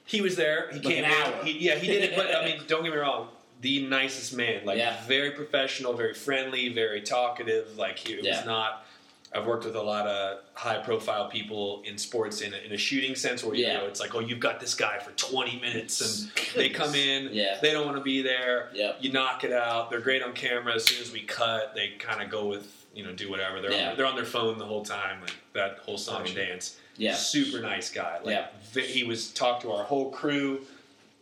He 0.04 0.20
was 0.20 0.36
there. 0.36 0.68
He 0.72 0.80
Like 0.80 0.94
came 0.94 1.04
out. 1.04 1.44
He, 1.46 1.58
yeah, 1.58 1.76
he 1.76 1.86
did 1.86 2.02
it. 2.04 2.16
But 2.16 2.34
I 2.34 2.44
mean, 2.44 2.60
don't 2.66 2.82
get 2.82 2.92
me 2.92 2.98
wrong. 2.98 3.28
The 3.60 3.86
nicest 3.86 4.34
man, 4.34 4.64
like 4.66 4.76
Yeah. 4.78 4.96
very 5.06 5.30
professional, 5.30 5.92
very 5.94 6.14
friendly, 6.14 6.68
very 6.70 7.00
talkative. 7.00 7.78
Like 7.78 7.98
he 7.98 8.14
it 8.14 8.24
Yeah. 8.24 8.38
was 8.38 8.46
not. 8.46 8.86
I've 9.34 9.46
worked 9.46 9.64
with 9.64 9.76
a 9.76 9.82
lot 9.82 10.06
of 10.06 10.40
high 10.52 10.76
profile 10.82 11.30
people 11.30 11.82
in 11.86 11.96
sports 11.96 12.42
in 12.42 12.52
a, 12.52 12.56
in 12.58 12.72
a 12.72 12.76
shooting 12.76 13.14
sense, 13.14 13.42
where 13.42 13.54
you 13.54 13.64
Yeah. 13.64 13.78
know 13.78 13.86
it's 13.86 14.00
like, 14.00 14.14
oh, 14.14 14.18
you've 14.18 14.40
got 14.40 14.60
this 14.60 14.74
guy 14.74 14.98
for 14.98 15.12
twenty 15.12 15.58
minutes, 15.60 16.00
and 16.02 16.30
they 16.54 16.68
come 16.68 16.94
in, 16.94 17.30
Yeah. 17.32 17.56
they 17.62 17.70
don't 17.72 17.86
want 17.86 17.96
to 17.96 18.02
be 18.02 18.20
there. 18.20 18.68
Yep. 18.74 18.98
You 19.00 19.12
knock 19.12 19.44
it 19.44 19.52
out. 19.52 19.88
They're 19.88 20.00
great 20.00 20.22
on 20.22 20.34
camera. 20.34 20.74
As 20.74 20.84
soon 20.84 21.00
as 21.00 21.10
we 21.10 21.22
cut, 21.22 21.74
they 21.74 21.90
kind 21.98 22.20
of 22.22 22.28
go 22.28 22.44
with 22.44 22.81
you 22.94 23.04
know 23.04 23.12
do 23.12 23.30
whatever. 23.30 23.60
They're 23.60 23.72
Yeah. 23.72 23.90
on, 23.90 23.96
they're 23.96 24.06
on 24.06 24.16
their 24.16 24.24
phone 24.24 24.58
the 24.58 24.64
whole 24.66 24.84
time, 24.84 25.20
like 25.20 25.34
that 25.54 25.78
whole 25.78 25.98
song 25.98 26.26
and 26.26 26.34
dance. 26.34 26.76
yeah. 26.96 27.14
Super 27.14 27.60
nice 27.60 27.90
guy. 27.90 28.18
Like 28.22 28.34
Yeah. 28.34 28.46
ve- 28.72 28.86
he 28.86 29.04
was 29.04 29.30
talked 29.30 29.62
to 29.62 29.72
our 29.72 29.84
whole 29.84 30.10
crew, 30.10 30.66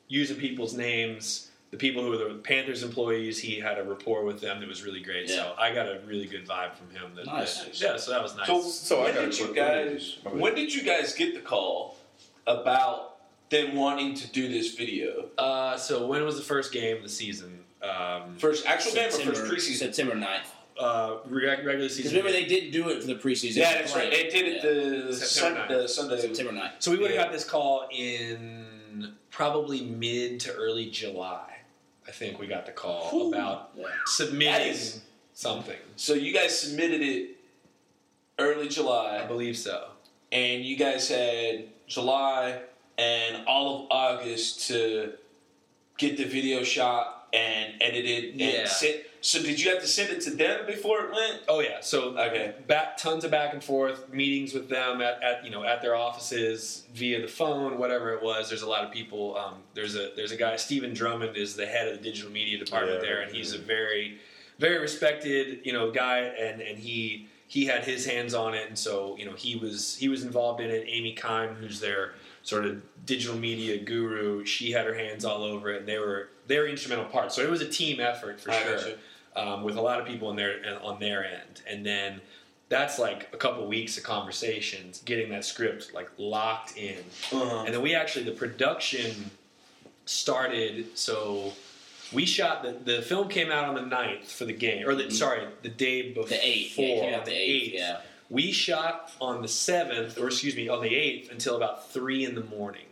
using 0.08 0.36
people's 0.36 0.74
names. 0.74 1.46
The 1.70 1.76
people 1.76 2.02
who 2.02 2.10
were 2.10 2.16
the 2.16 2.34
Panthers 2.34 2.82
employees, 2.82 3.38
he 3.38 3.60
had 3.60 3.78
a 3.78 3.84
rapport 3.84 4.24
with 4.24 4.40
them 4.40 4.58
that 4.58 4.68
was 4.68 4.82
really 4.82 4.98
great. 5.00 5.28
Yeah. 5.28 5.36
So 5.36 5.54
I 5.56 5.72
got 5.72 5.86
a 5.86 6.00
really 6.04 6.26
good 6.26 6.44
vibe 6.44 6.74
from 6.74 6.90
him. 6.90 7.14
That, 7.14 7.26
Nice. 7.26 7.58
that- 7.62 7.80
yeah, 7.80 7.96
so 7.96 8.10
that 8.10 8.20
was 8.20 8.34
nice. 8.36 8.48
So, 8.48 8.60
So 8.62 9.00
I 9.00 9.04
when 9.04 9.14
got 9.14 9.20
did 9.26 9.38
you 9.38 9.54
guys? 9.54 10.16
my. 10.24 10.30
When 10.32 10.54
did 10.56 10.74
you 10.74 10.82
guys 10.82 11.14
get 11.14 11.34
the 11.34 11.40
call 11.40 11.96
about 12.46 13.16
them 13.50 13.76
wanting 13.76 14.14
to 14.14 14.26
do 14.28 14.48
this 14.48 14.74
video? 14.74 15.28
uh, 15.38 15.76
so 15.76 16.06
when 16.06 16.24
was 16.24 16.36
the 16.36 16.42
first 16.42 16.72
game 16.72 16.96
of 16.96 17.02
the 17.04 17.08
season? 17.08 17.64
Um, 17.82 18.36
First 18.38 18.66
actual 18.66 18.92
game 18.92 19.08
or 19.08 19.10
September, 19.12 19.34
first 19.38 19.52
preseason? 19.52 19.76
September 19.78 20.14
9th. 20.16 20.48
Uh, 20.80 21.18
reg- 21.28 21.64
regular 21.66 21.88
season. 21.88 22.12
remember, 22.16 22.32
they 22.32 22.44
didn't 22.46 22.70
do 22.72 22.88
it 22.88 23.00
for 23.00 23.06
the 23.06 23.14
preseason. 23.16 23.56
Yeah, 23.56 23.74
that's 23.74 23.94
right. 23.94 24.10
They 24.10 24.24
They 24.24 24.30
did 24.30 24.46
it 24.48 24.62
the, 25.08 25.14
September 25.14 25.86
sun, 25.86 26.08
the 26.08 26.16
Sunday. 26.16 26.20
September 26.34 26.52
9th. 26.52 26.72
So 26.78 26.90
we 26.90 26.98
would 26.98 27.10
have 27.10 27.16
Yeah. 27.16 27.24
got 27.24 27.32
this 27.32 27.44
call 27.44 27.86
in 27.92 29.12
probably 29.30 29.82
mid 29.82 30.40
to 30.40 30.52
early 30.54 30.90
July. 30.90 31.46
I 32.08 32.10
think 32.12 32.38
we 32.40 32.46
got 32.46 32.66
the 32.66 32.72
call 32.72 33.08
Whew. 33.10 33.28
about 33.34 33.70
Yeah. 33.76 33.86
submitting 34.06 34.52
That 34.52 34.66
is- 34.66 35.00
something. 35.34 35.78
So 35.96 36.14
you 36.14 36.32
guys 36.32 36.58
submitted 36.58 37.00
it 37.02 37.36
early 38.38 38.68
July, 38.68 39.20
I 39.22 39.26
believe 39.26 39.56
so. 39.56 39.88
and 40.32 40.64
you 40.64 40.76
guys 40.76 41.08
had 41.08 41.64
July 41.88 42.60
and 42.98 43.44
all 43.48 43.82
of 43.84 43.86
August 43.90 44.68
to 44.68 45.12
get 45.98 46.16
the 46.16 46.24
video 46.24 46.62
shot 46.62 47.26
and 47.32 47.74
edited 47.80 48.30
and 48.32 48.40
Yeah. 48.40 48.66
sent. 48.68 49.00
So 49.22 49.42
did 49.42 49.60
you 49.60 49.70
have 49.70 49.80
to 49.82 49.86
send 49.86 50.10
it 50.10 50.20
to 50.22 50.30
them 50.30 50.66
before 50.66 51.00
it 51.04 51.12
went? 51.12 51.42
Oh 51.48 51.60
yeah, 51.60 51.80
so 51.80 52.16
Okay. 52.18 52.54
back 52.66 52.96
tons 52.96 53.22
of 53.24 53.30
back 53.30 53.52
and 53.52 53.62
forth 53.62 54.12
meetings 54.12 54.54
with 54.54 54.68
them 54.68 55.00
at, 55.02 55.22
at 55.22 55.44
you 55.44 55.50
know 55.50 55.62
at 55.64 55.82
their 55.82 55.94
offices 55.94 56.84
via 56.94 57.20
the 57.20 57.28
phone, 57.28 57.78
whatever 57.78 58.14
it 58.14 58.22
was. 58.22 58.48
There's 58.48 58.62
a 58.62 58.68
lot 58.68 58.84
of 58.84 58.90
people. 58.90 59.36
Um, 59.36 59.54
there's 59.74 59.94
a 59.96 60.10
there's 60.16 60.32
a 60.32 60.36
guy 60.36 60.56
Stephen 60.56 60.94
Drummond 60.94 61.36
is 61.36 61.54
the 61.54 61.66
head 61.66 61.88
of 61.88 61.98
the 61.98 62.02
digital 62.02 62.30
media 62.30 62.58
department 62.58 63.00
Yeah, 63.02 63.08
there, 63.08 63.20
and 63.20 63.34
he's 63.34 63.52
a 63.52 63.58
very 63.58 64.18
very 64.58 64.78
respected 64.78 65.60
you 65.64 65.72
know 65.72 65.90
guy, 65.90 66.18
and 66.20 66.60
and 66.60 66.78
he 66.78 67.28
he 67.46 67.66
had 67.66 67.84
his 67.84 68.06
hands 68.06 68.32
on 68.32 68.54
it, 68.54 68.68
and 68.68 68.78
so 68.78 69.16
you 69.18 69.26
know 69.26 69.34
he 69.34 69.56
was 69.56 69.96
he 69.96 70.08
was 70.08 70.22
involved 70.24 70.60
in 70.60 70.70
it. 70.70 70.84
Amy 70.86 71.14
Kime, 71.14 71.56
who's 71.56 71.80
their 71.80 72.14
sort 72.42 72.64
of 72.64 72.82
digital 73.04 73.36
media 73.36 73.76
guru, 73.76 74.46
she 74.46 74.70
had 74.72 74.86
her 74.86 74.94
hands 74.94 75.24
all 75.26 75.42
over 75.42 75.70
it, 75.70 75.80
and 75.80 75.88
they 75.88 75.98
were 75.98 76.28
they 76.46 76.58
were 76.58 76.66
instrumental 76.66 77.04
parts. 77.06 77.34
So 77.36 77.42
it 77.42 77.50
was 77.50 77.60
a 77.60 77.68
team 77.68 78.00
effort 78.00 78.40
for 78.40 78.50
I 78.50 78.62
sure. 78.62 78.78
Um, 79.36 79.62
with 79.62 79.76
a 79.76 79.80
lot 79.80 80.00
of 80.00 80.06
people 80.06 80.28
on 80.28 80.36
their 80.36 80.60
on 80.82 80.98
their 81.00 81.24
end, 81.24 81.62
and 81.68 81.84
then 81.84 82.20
that's 82.68 82.98
like 82.98 83.28
a 83.32 83.36
couple 83.36 83.66
weeks 83.66 83.98
of 83.98 84.04
conversations, 84.04 85.02
getting 85.04 85.30
that 85.30 85.44
script 85.44 85.92
like 85.94 86.08
locked 86.18 86.76
in, 86.76 86.98
Uh-huh. 87.32 87.64
and 87.64 87.74
then 87.74 87.82
we 87.82 87.94
actually 87.94 88.24
the 88.24 88.32
production 88.32 89.30
started. 90.06 90.96
So 90.98 91.52
we 92.12 92.26
shot 92.26 92.62
the 92.62 92.72
the 92.72 93.02
film 93.02 93.28
came 93.28 93.50
out 93.50 93.64
on 93.64 93.74
the 93.74 93.96
9th 93.96 94.30
for 94.32 94.44
the 94.44 94.52
game, 94.52 94.86
or 94.88 94.94
the 94.94 95.04
Mhm. 95.04 95.12
sorry, 95.12 95.46
the 95.62 95.68
day 95.68 96.10
before. 96.10 96.26
The 96.28 96.36
8th. 96.46 96.78
Yeah, 96.78 97.24
the 97.24 97.30
8th. 97.32 97.72
8th. 97.72 97.74
Yeah. 97.74 98.00
We 98.28 98.52
shot 98.52 99.12
on 99.20 99.42
the 99.42 99.48
seventh, 99.48 100.16
or 100.16 100.28
excuse 100.28 100.54
me, 100.54 100.68
on 100.68 100.82
the 100.82 100.94
eighth 100.94 101.32
until 101.32 101.56
about 101.56 101.90
three 101.92 102.24
in 102.24 102.36
the 102.36 102.44
morning. 102.44 102.84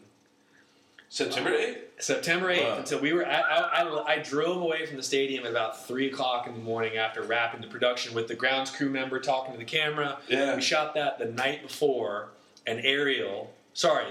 September 1.11 1.51
8th? 1.51 1.79
September 2.01 2.49
8th 2.55 2.63
Wow. 2.65 2.77
until 2.79 3.01
we 3.01 3.13
were 3.13 3.25
at, 3.25 3.45
I, 3.45 3.83
I, 3.83 4.15
I 4.15 4.19
drove 4.19 4.61
away 4.63 4.87
from 4.87 4.97
the 4.97 5.03
stadium 5.03 5.45
at 5.45 5.51
about 5.51 5.87
3 5.87 6.09
o'clock 6.09 6.47
in 6.47 6.53
the 6.55 6.61
morning 6.61 6.97
after 6.97 7.23
wrapping 7.23 7.61
the 7.61 7.67
production 7.67 8.15
with 8.15 8.29
the 8.29 8.35
grounds 8.35 8.71
crew 8.71 8.91
member 8.91 9.19
talking 9.19 9.53
to 9.53 9.59
the 9.59 9.65
camera. 9.65 10.19
Yeah. 10.29 10.55
We 10.55 10.63
shot 10.63 10.95
that 10.95 11.19
the 11.19 11.25
night 11.27 11.63
before, 11.63 12.29
and 12.67 12.81
Ariel, 12.85 13.53
sorry, 13.73 14.07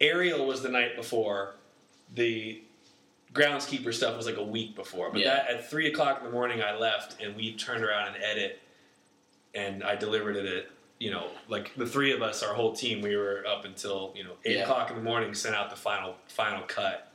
Ariel 0.00 0.46
was 0.46 0.62
the 0.62 0.68
night 0.70 0.96
before. 0.96 1.54
The 2.14 2.62
groundskeeper 3.34 3.92
stuff 3.92 4.16
was 4.16 4.26
like 4.26 4.36
a 4.38 4.42
week 4.42 4.74
before. 4.74 5.10
But 5.10 5.20
Yeah. 5.20 5.34
that 5.34 5.48
at 5.50 5.70
3 5.70 5.88
o'clock 5.88 6.18
in 6.18 6.24
the 6.24 6.30
morning, 6.32 6.62
I 6.62 6.76
left, 6.76 7.20
and 7.22 7.36
we 7.36 7.54
turned 7.54 7.84
around 7.84 8.14
and 8.14 8.22
edit, 8.22 8.60
and 9.54 9.82
I 9.84 9.94
delivered 9.96 10.36
it 10.36 10.46
at, 10.46 10.66
you 11.00 11.10
know, 11.10 11.28
like 11.48 11.74
the 11.76 11.86
three 11.86 12.12
of 12.12 12.22
us, 12.22 12.42
our 12.42 12.54
whole 12.54 12.74
team, 12.74 13.00
we 13.00 13.16
were 13.16 13.42
up 13.48 13.64
until, 13.64 14.12
you 14.14 14.22
know, 14.22 14.34
8 14.44 14.56
Yeah. 14.56 14.62
o'clock 14.62 14.90
in 14.90 14.96
the 14.96 15.02
morning, 15.02 15.34
sent 15.34 15.56
out 15.56 15.70
the 15.70 15.76
final 15.76 16.14
final 16.28 16.62
cut. 16.62 17.10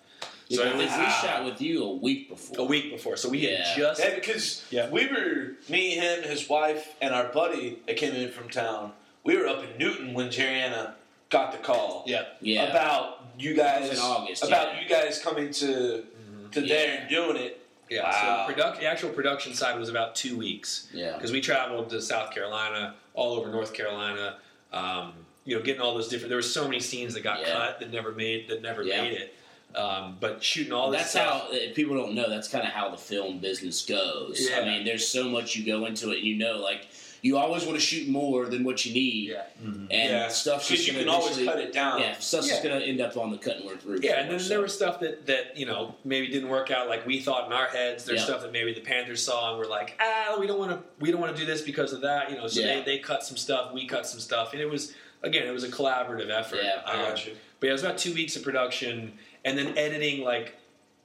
Yeah, 0.47 0.57
So 0.57 0.63
I 0.63 0.67
it 0.67 0.77
think 0.77 0.91
was 0.91 0.99
we 0.99 1.05
shot 1.27 1.45
with 1.45 1.61
you 1.61 1.83
a 1.83 1.95
week 1.95 2.29
before. 2.29 2.59
a 2.59 2.63
week 2.63 2.91
before. 2.91 3.15
So 3.15 3.29
we 3.29 3.39
Yeah. 3.39 3.63
had 3.63 3.77
just 3.77 3.99
Yeah, 4.01 4.15
because 4.15 4.65
Yeah. 4.71 4.89
we 4.89 5.05
were 5.07 5.53
me, 5.69 5.91
him, 5.91 6.23
his 6.23 6.49
wife, 6.49 6.95
and 6.99 7.13
our 7.13 7.25
buddy 7.25 7.79
that 7.85 7.95
came 7.97 8.13
in 8.15 8.31
from 8.31 8.49
town. 8.49 8.93
We 9.23 9.37
were 9.37 9.47
up 9.47 9.63
in 9.63 9.77
Newton 9.77 10.13
when 10.13 10.29
Jeriana 10.29 10.93
got 11.29 11.51
the 11.51 11.59
call 11.59 12.03
yeah. 12.07 12.25
Yeah. 12.41 12.63
about 12.63 13.23
you 13.37 13.53
guys 13.53 13.89
in 13.89 13.99
August, 13.99 14.43
about 14.43 14.73
yeah. 14.73 14.81
you 14.81 14.89
guys 14.89 15.19
coming 15.19 15.51
to 15.51 15.65
mm-hmm. 15.67 16.49
to 16.51 16.61
there 16.61 17.01
and 17.01 17.09
doing 17.09 17.37
it. 17.37 17.64
Yeah, 17.89 18.03
Wow. 18.03 18.47
so 18.47 18.53
product, 18.53 18.79
the 18.79 18.87
actual 18.87 19.09
production 19.11 19.53
side 19.53 19.79
was 19.79 19.89
about 19.89 20.15
two 20.15 20.37
weeks 20.37 20.87
yeah. 20.93 21.13
because 21.13 21.31
we 21.31 21.39
traveled 21.41 21.89
to 21.91 22.01
South 22.01 22.31
Carolina, 22.31 22.95
all 23.13 23.33
over 23.35 23.49
North 23.49 23.73
Carolina. 23.73 24.37
Um, 24.73 25.13
you 25.45 25.55
know, 25.55 25.61
getting 25.61 25.81
all 25.81 25.93
those 25.93 26.07
different. 26.07 26.29
There 26.29 26.37
were 26.37 26.41
so 26.41 26.63
many 26.65 26.79
scenes 26.79 27.13
that 27.13 27.21
got 27.21 27.41
Yeah. 27.41 27.53
cut 27.53 27.79
that 27.79 27.91
never 27.91 28.11
made 28.11 28.47
that 28.49 28.61
never 28.63 28.81
Yeah. 28.81 29.01
made 29.03 29.13
it. 29.13 29.35
Um, 29.75 30.17
but 30.19 30.43
shooting 30.43 30.73
all 30.73 30.89
this 30.89 31.01
that's 31.01 31.11
stuff. 31.11 31.43
how 31.43 31.47
if 31.51 31.75
people 31.75 31.95
don't 31.95 32.15
know. 32.15 32.29
That's 32.29 32.47
kind 32.47 32.65
of 32.65 32.71
how 32.73 32.89
the 32.89 32.97
film 32.97 33.39
business 33.39 33.83
goes. 33.85 34.47
Yeah. 34.49 34.61
I 34.61 34.65
mean, 34.65 34.85
there's 34.85 35.07
so 35.07 35.25
much 35.25 35.55
you 35.55 35.65
go 35.65 35.85
into 35.85 36.11
it. 36.11 36.19
You 36.19 36.37
know, 36.37 36.57
like 36.57 36.87
you 37.25 37.37
always 37.39 37.65
want 37.65 37.75
to 37.75 37.83
shoot 37.83 38.07
more 38.07 38.45
than 38.45 38.63
what 38.63 38.85
you 38.85 38.93
need, 38.93 39.29
yeah, 39.29 39.41
and 39.63 39.89
Yeah. 39.89 40.27
stuff's 40.27 40.67
Because 40.69 40.85
just 40.85 40.87
you 40.87 40.93
can 40.93 41.05
to 41.05 41.11
always 41.11 41.37
cut 41.43 41.59
it 41.59 41.73
down. 41.73 41.99
Yeah, 41.99 42.13
stuff's 42.19 42.47
just 42.47 42.63
Yeah. 42.63 42.69
going 42.69 42.81
to 42.81 42.87
end 42.87 43.01
up 43.01 43.17
on 43.17 43.31
the 43.31 43.37
cutting 43.39 43.67
room. 43.67 43.79
room 43.83 43.99
yeah, 44.03 44.19
and 44.19 44.29
then 44.29 44.37
floor, 44.37 44.49
there 44.49 44.61
was 44.61 44.75
stuff 44.75 44.99
that 44.99 45.25
that 45.25 45.57
you 45.57 45.65
know 45.65 45.95
maybe 46.03 46.27
didn't 46.27 46.49
work 46.49 46.69
out 46.69 46.87
like 46.87 47.03
we 47.07 47.19
thought 47.19 47.47
in 47.47 47.51
our 47.51 47.65
heads. 47.65 48.05
There's 48.05 48.19
Yeah. 48.19 48.25
stuff 48.25 48.41
that 48.43 48.51
maybe 48.51 48.73
the 48.75 48.81
Panthers 48.81 49.23
saw 49.23 49.49
and 49.49 49.57
were 49.57 49.65
like, 49.65 49.99
ah, 49.99 50.37
we 50.39 50.45
don't 50.45 50.59
want 50.59 50.69
to 50.71 50.79
we 51.03 51.09
don't 51.11 51.19
want 51.19 51.35
to 51.35 51.39
do 51.41 51.47
this 51.47 51.61
because 51.63 51.93
of 51.93 52.01
that. 52.01 52.29
You 52.29 52.37
know, 52.37 52.45
so 52.47 52.59
Yeah. 52.61 52.75
they 52.75 52.81
they 52.83 52.97
cut 52.99 53.23
some 53.23 53.37
stuff, 53.37 53.73
we 53.73 53.87
cut 53.87 54.05
some 54.05 54.19
stuff, 54.19 54.53
and 54.53 54.61
it 54.61 54.69
was 54.69 54.93
again, 55.23 55.47
it 55.47 55.51
was 55.51 55.63
a 55.63 55.69
collaborative 55.69 56.29
effort. 56.29 56.59
Yeah, 56.63 56.83
I 56.85 56.91
Um, 56.93 56.99
got 57.09 57.25
you. 57.25 57.35
But 57.59 57.65
yeah, 57.67 57.71
it 57.71 57.73
was 57.73 57.83
about 57.83 57.97
two 57.97 58.13
weeks 58.13 58.35
of 58.35 58.43
production 58.43 59.17
and 59.43 59.57
then 59.57 59.75
editing 59.79 60.21
like 60.23 60.53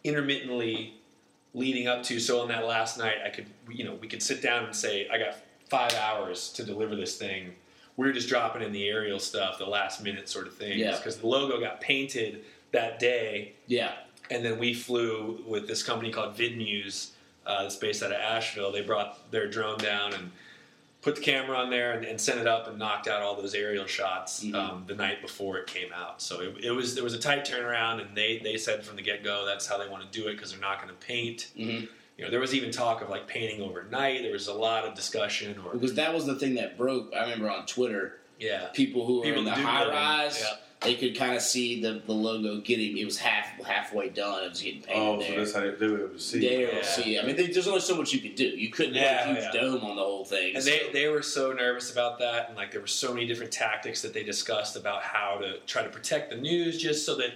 intermittently 0.05 0.95
leading 1.55 1.89
up 1.89 2.03
to. 2.05 2.21
So 2.21 2.41
on 2.43 2.49
that 2.49 2.67
last 2.67 2.99
night, 2.99 3.17
I 3.25 3.31
could, 3.31 3.47
you 3.71 3.85
know, 3.85 3.95
we 3.95 4.07
could 4.09 4.23
sit 4.23 4.43
down 4.43 4.65
and 4.67 4.77
say, 4.77 5.09
I 5.09 5.19
got 5.19 5.37
five 5.71 5.95
hours 5.95 6.51
to 6.55 6.65
deliver 6.65 6.97
this 6.97 7.17
thing. 7.17 7.55
We 7.97 8.07
were 8.07 8.13
just 8.13 8.29
dropping 8.29 8.63
in 8.63 8.73
the 8.73 8.89
aerial 8.89 9.19
stuff, 9.21 9.59
the 9.59 9.67
last 9.67 10.03
minute 10.03 10.29
sort 10.29 10.47
of 10.47 10.57
things, 10.57 10.77
Yeah. 10.77 10.97
because 10.97 11.19
the 11.19 11.27
logo 11.27 11.61
got 11.61 11.81
painted 11.81 12.45
that 12.73 12.99
day, 12.99 13.53
Yeah. 13.69 13.93
and 14.31 14.45
then 14.45 14.59
we 14.59 14.75
flew 14.75 15.43
with 15.47 15.69
this 15.69 15.83
company 15.83 16.11
called 16.11 16.37
VidMuse, 16.37 17.11
uh, 17.47 17.63
that's 17.63 17.77
based 17.77 18.03
out 18.03 18.11
of 18.13 18.19
Asheville. 18.19 18.73
They 18.73 18.83
brought 18.83 19.31
their 19.31 19.49
drone 19.49 19.79
down 19.79 20.13
and 20.13 20.31
put 21.03 21.17
the 21.17 21.23
camera 21.23 21.57
on 21.57 21.71
there 21.71 21.93
and, 21.93 22.05
and 22.05 22.21
sent 22.21 22.39
it 22.41 22.47
up 22.47 22.69
and 22.69 22.79
knocked 22.79 23.09
out 23.09 23.23
all 23.23 23.35
those 23.35 23.55
aerial 23.55 23.87
shots 23.87 24.45
Mhm. 24.45 24.55
um, 24.55 24.85
the 24.87 24.95
night 24.95 25.23
before 25.23 25.57
it 25.59 25.67
came 25.67 25.93
out. 25.93 26.21
So 26.21 26.41
it, 26.41 26.65
it 26.65 26.71
was 26.73 26.95
there 26.95 27.05
was 27.05 27.15
a 27.15 27.19
tight 27.19 27.45
turnaround, 27.47 28.01
and 28.03 28.15
they 28.17 28.39
they 28.39 28.57
said 28.59 28.85
from 28.85 28.97
the 28.97 29.03
get 29.03 29.25
go 29.25 29.47
that's 29.47 29.67
how 29.67 29.79
they 29.79 29.89
want 29.89 30.11
to 30.11 30.19
do 30.19 30.29
it 30.29 30.33
because 30.35 30.51
they're 30.53 30.61
not 30.61 30.77
going 30.83 30.95
to 30.95 31.07
paint. 31.07 31.49
Mhm. 31.57 31.89
You 32.21 32.27
know, 32.27 32.31
there 32.33 32.41
was 32.41 32.55
even 32.55 32.71
talk 32.71 33.01
of 33.01 33.09
like 33.09 33.27
painting 33.27 33.63
overnight. 33.63 34.21
There 34.21 34.33
was 34.33 34.47
a 34.47 34.53
lot 34.53 34.85
of 34.85 34.95
discussion, 34.95 35.57
or 35.65 35.73
Because 35.73 35.95
that 35.95 36.13
was 36.13 36.27
the 36.27 36.35
thing 36.35 36.57
that 36.57 36.77
broke. 36.77 37.15
I 37.17 37.23
remember 37.23 37.49
on 37.51 37.65
Twitter, 37.65 38.19
yeah, 38.39 38.67
people 38.75 39.07
who 39.07 39.17
were 39.21 39.23
People 39.23 39.39
in 39.39 39.45
the 39.47 39.53
high 39.53 39.85
live 39.85 39.89
rise, 39.95 40.39
yeah. 40.39 40.57
they 40.83 40.97
could 40.97 41.17
kind 41.17 41.35
of 41.35 41.41
see 41.41 41.81
the, 41.81 42.03
the 42.05 42.13
logo 42.13 42.61
getting. 42.61 42.99
It 42.99 43.07
was 43.07 43.17
half 43.17 43.47
halfway 43.67 44.11
done. 44.11 44.45
It 44.45 44.51
was 44.51 44.61
getting 44.61 44.83
painted 44.83 45.01
Oh, 45.03 45.23
so 45.23 45.35
that's 45.35 45.55
how 45.55 45.61
they, 45.63 45.71
they 45.71 45.87
were 45.89 45.99
able 46.05 46.09
to 46.11 46.19
see. 46.21 46.41
They 46.41 46.67
were 46.67 46.73
Yeah. 46.75 46.83
see. 46.83 47.19
I 47.19 47.23
mean, 47.25 47.37
there- 47.37 47.47
there's 47.49 47.67
only 47.67 47.81
so 47.81 47.97
much 47.97 48.13
you 48.13 48.21
could 48.21 48.35
do. 48.35 48.45
You 48.49 48.69
couldn't 48.69 48.97
Yeah, 48.97 49.25
put 49.25 49.31
a 49.31 49.41
huge 49.41 49.55
yeah. 49.55 49.61
dome 49.63 49.83
on 49.83 49.97
the 49.97 50.03
whole 50.03 50.27
thing. 50.27 50.57
And 50.57 50.63
so- 50.63 50.69
they, 50.71 50.91
they 50.93 51.09
were 51.09 51.23
so 51.23 51.53
nervous 51.55 51.91
about 51.91 52.19
that, 52.19 52.49
and 52.49 52.57
like 52.59 52.71
there 52.71 52.83
were 52.83 52.87
so 52.87 53.15
many 53.15 53.25
different 53.27 53.51
tactics 53.51 54.03
that 54.03 54.13
they 54.13 54.25
discussed 54.25 54.77
about 54.77 55.01
how 55.03 55.39
to 55.41 55.59
try 55.61 55.83
to 55.83 55.89
protect 55.89 56.29
the 56.29 56.37
news, 56.37 56.77
just 56.77 57.07
so 57.07 57.15
that 57.17 57.31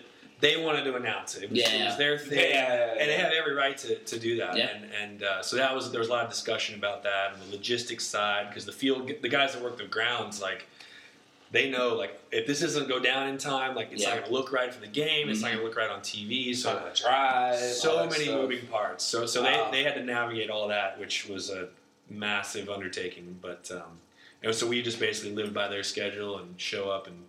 they 0.44 0.56
wanted 0.62 0.84
to 0.84 0.94
announce 0.94 1.36
it. 1.36 1.44
It 1.44 1.50
was, 1.50 1.58
it 1.60 1.84
was 1.86 1.96
their 1.96 2.18
thing, 2.18 2.38
Yeah, 2.38 2.44
yeah, 2.44 2.74
yeah, 2.74 2.90
and 3.00 3.08
they 3.10 3.16
yeah. 3.16 3.22
have 3.24 3.32
every 3.32 3.54
right 3.54 3.76
to, 3.78 3.96
to 3.96 4.18
do 4.18 4.36
that. 4.36 4.56
Yeah. 4.56 4.68
And 4.68 4.84
and 5.02 5.22
uh, 5.22 5.42
so 5.42 5.56
that 5.56 5.74
was 5.74 5.90
there 5.90 6.00
was 6.00 6.08
a 6.08 6.12
lot 6.12 6.24
of 6.24 6.30
discussion 6.30 6.74
about 6.74 7.02
that 7.04 7.32
and 7.32 7.42
the 7.42 7.50
logistics 7.56 8.04
side 8.06 8.48
because 8.50 8.66
the 8.66 8.72
field, 8.72 9.10
the 9.22 9.28
guys 9.28 9.54
that 9.54 9.62
work 9.62 9.78
the 9.78 9.84
grounds, 9.86 10.42
like 10.42 10.66
they 11.50 11.70
know 11.70 11.94
like 11.94 12.20
if 12.30 12.46
this 12.46 12.60
doesn't 12.60 12.88
go 12.88 12.98
down 13.00 13.28
in 13.28 13.38
time, 13.38 13.74
like 13.74 13.88
it's 13.92 14.02
Yeah. 14.02 14.10
not 14.10 14.14
going 14.20 14.26
to 14.28 14.32
look 14.34 14.52
right 14.52 14.72
for 14.74 14.80
the 14.80 14.86
game. 15.02 15.28
It's 15.30 15.40
not 15.40 15.48
Mhm. 15.48 15.54
going 15.54 15.58
to 15.62 15.68
look 15.68 15.76
right 15.78 15.90
on 15.90 16.00
TV. 16.00 16.54
So 16.54 16.70
So 16.92 17.08
I 17.08 17.56
so 17.56 18.06
many 18.06 18.24
stuff. 18.24 18.40
moving 18.40 18.66
parts. 18.66 19.02
So 19.04 19.24
so 19.26 19.42
Wow. 19.42 19.70
they, 19.70 19.78
they 19.78 19.84
had 19.84 19.94
to 19.94 20.02
navigate 20.04 20.50
all 20.50 20.68
that, 20.68 20.98
which 20.98 21.26
was 21.26 21.48
a 21.50 21.68
massive 22.10 22.68
undertaking. 22.68 23.38
But 23.40 23.70
um, 23.70 23.98
and 24.42 24.54
so 24.54 24.66
we 24.66 24.82
just 24.82 25.00
basically 25.00 25.32
lived 25.34 25.54
by 25.54 25.68
their 25.68 25.82
schedule 25.82 26.38
and 26.38 26.60
show 26.60 26.90
up 26.90 27.06
and 27.06 27.24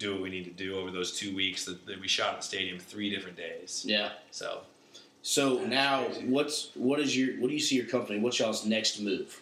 do 0.00 0.12
what 0.14 0.22
we 0.22 0.30
need 0.30 0.44
to 0.44 0.50
do 0.50 0.76
over 0.76 0.90
those 0.90 1.16
two 1.16 1.34
weeks 1.36 1.64
that, 1.66 1.86
that 1.86 2.00
we 2.00 2.08
shot 2.08 2.30
at 2.34 2.40
the 2.40 2.46
stadium 2.46 2.78
three 2.78 3.10
different 3.14 3.36
days. 3.36 3.84
yeah. 3.86 4.10
So 4.32 4.62
So 5.22 5.58
now, 5.66 6.06
crazy. 6.06 6.26
what's 6.26 6.70
what 6.74 6.98
is 6.98 7.16
your 7.16 7.34
what 7.40 7.48
do 7.48 7.54
you 7.54 7.60
see 7.60 7.76
your 7.76 7.86
company? 7.86 8.18
What's 8.18 8.38
y'all's 8.40 8.64
next 8.66 8.98
move? 9.00 9.36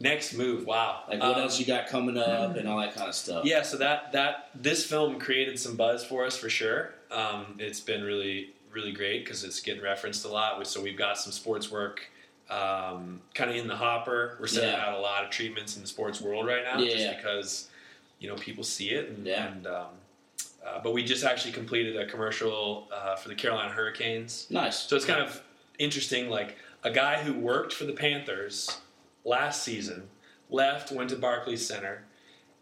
next 0.00 0.32
move, 0.34 0.64
wow. 0.64 1.02
Like 1.08 1.20
what 1.20 1.36
Um, 1.36 1.42
else 1.42 1.58
you 1.58 1.66
got 1.66 1.88
coming 1.88 2.16
up 2.16 2.56
and 2.56 2.68
all 2.68 2.78
that 2.78 2.94
kind 2.94 3.08
of 3.08 3.14
stuff? 3.16 3.44
Yeah, 3.44 3.62
so 3.62 3.76
that 3.78 4.12
that 4.12 4.50
this 4.54 4.84
film 4.84 5.18
created 5.18 5.58
some 5.58 5.74
buzz 5.76 6.04
for 6.04 6.24
us 6.26 6.36
for 6.36 6.48
sure. 6.50 6.94
Um, 7.10 7.56
it's 7.58 7.80
been 7.80 8.02
really 8.04 8.50
really 8.72 8.92
great 8.92 9.24
because 9.24 9.44
it's 9.44 9.60
getting 9.60 9.82
referenced 9.82 10.24
a 10.24 10.28
lot. 10.28 10.64
So 10.66 10.80
we've 10.82 10.96
got 10.98 11.18
some 11.18 11.32
sports 11.32 11.70
work 11.70 12.10
um, 12.50 13.20
kind 13.34 13.50
of 13.50 13.56
in 13.56 13.66
the 13.66 13.76
hopper. 13.76 14.36
We're 14.40 14.46
sending 14.46 14.72
Yeah. 14.72 14.86
out 14.86 14.94
a 14.94 15.00
lot 15.00 15.24
of 15.24 15.30
treatments 15.30 15.76
in 15.76 15.82
the 15.82 15.88
sports 15.88 16.20
world 16.20 16.46
right 16.46 16.64
now, 16.64 16.78
Yeah. 16.78 16.94
just 16.96 17.16
because 17.16 17.68
you 18.20 18.28
know 18.28 18.34
people 18.36 18.64
see 18.64 18.90
it. 18.90 19.08
And, 19.10 19.26
Yeah. 19.26 19.48
and 19.48 19.66
um, 19.66 19.86
uh, 20.66 20.80
but 20.82 20.92
we 20.92 21.04
just 21.04 21.24
actually 21.24 21.52
completed 21.52 21.96
a 21.96 22.06
commercial 22.06 22.88
uh, 22.92 23.16
for 23.16 23.28
the 23.28 23.34
Carolina 23.34 23.70
Hurricanes. 23.72 24.46
Nice. 24.50 24.78
So 24.80 24.96
it's 24.96 25.04
kind 25.04 25.20
of 25.20 25.42
interesting. 25.78 26.28
Like 26.28 26.56
a 26.84 26.90
guy 26.90 27.22
who 27.22 27.32
worked 27.34 27.72
for 27.72 27.84
the 27.84 27.92
Panthers 27.92 28.80
last 29.24 29.62
season 29.62 30.08
left, 30.50 30.90
went 30.92 31.10
to 31.10 31.16
Barclays 31.16 31.66
Center, 31.66 32.04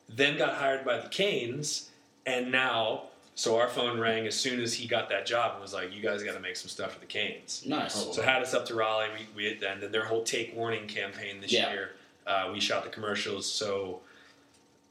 then 0.09 0.36
got 0.36 0.54
hired 0.54 0.84
by 0.84 0.98
the 1.00 1.09
Canes, 1.09 1.90
and 2.26 2.50
now. 2.52 3.04
So 3.38 3.59
our 3.59 3.68
phone 3.68 4.00
rang 4.00 4.26
as 4.26 4.34
soon 4.34 4.61
as 4.61 4.72
he 4.72 4.88
got 4.88 5.11
that 5.11 5.26
job 5.26 5.52
and 5.52 5.61
was 5.61 5.74
like, 5.74 5.94
"You 5.94 6.00
guys 6.00 6.22
got 6.22 6.32
to 6.32 6.40
make 6.40 6.57
some 6.57 6.70
stuff 6.70 6.94
for 6.94 7.00
the 7.00 7.07
Canes." 7.07 7.62
Nice. 7.66 7.92
So 8.14 8.22
had 8.22 8.40
us 8.40 8.54
up 8.54 8.64
to 8.66 8.74
Raleigh. 8.74 9.09
We, 9.36 9.44
we 9.50 9.66
and 9.66 9.82
then 9.82 9.92
their 9.92 10.07
whole 10.07 10.22
take 10.22 10.57
warning 10.57 10.86
campaign 10.88 11.40
this 11.42 11.52
Yeah. 11.52 11.70
year. 11.70 11.90
Uh, 12.26 12.48
we 12.50 12.61
shot 12.61 12.82
the 12.84 12.88
commercials. 12.88 13.44
So 13.50 14.00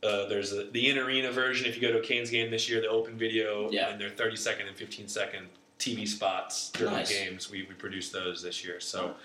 uh, 0.05 0.27
there's 0.27 0.53
a, 0.53 0.65
the 0.71 0.89
in 0.89 0.97
arena 0.97 1.31
version. 1.31 1.65
If 1.67 1.75
you 1.75 1.81
go 1.81 1.91
to 1.91 1.99
a 1.99 2.03
Canes 2.03 2.29
game 2.29 2.51
this 2.51 2.69
year, 2.69 2.79
the 2.81 2.87
open 2.87 3.17
video 3.17 3.69
Yeah. 3.71 3.89
and 3.89 3.99
their 3.99 4.09
30 4.09 4.35
second 4.35 4.67
and 4.67 4.77
15 4.77 5.07
second 5.07 5.47
TV 5.79 6.07
spots 6.07 6.69
during 6.71 6.93
Nice. 6.93 7.09
the 7.09 7.25
games. 7.25 7.49
We, 7.51 7.63
we 7.63 7.73
produced 7.75 8.13
those 8.13 8.41
this 8.41 8.63
year. 8.63 8.79
So 8.79 9.15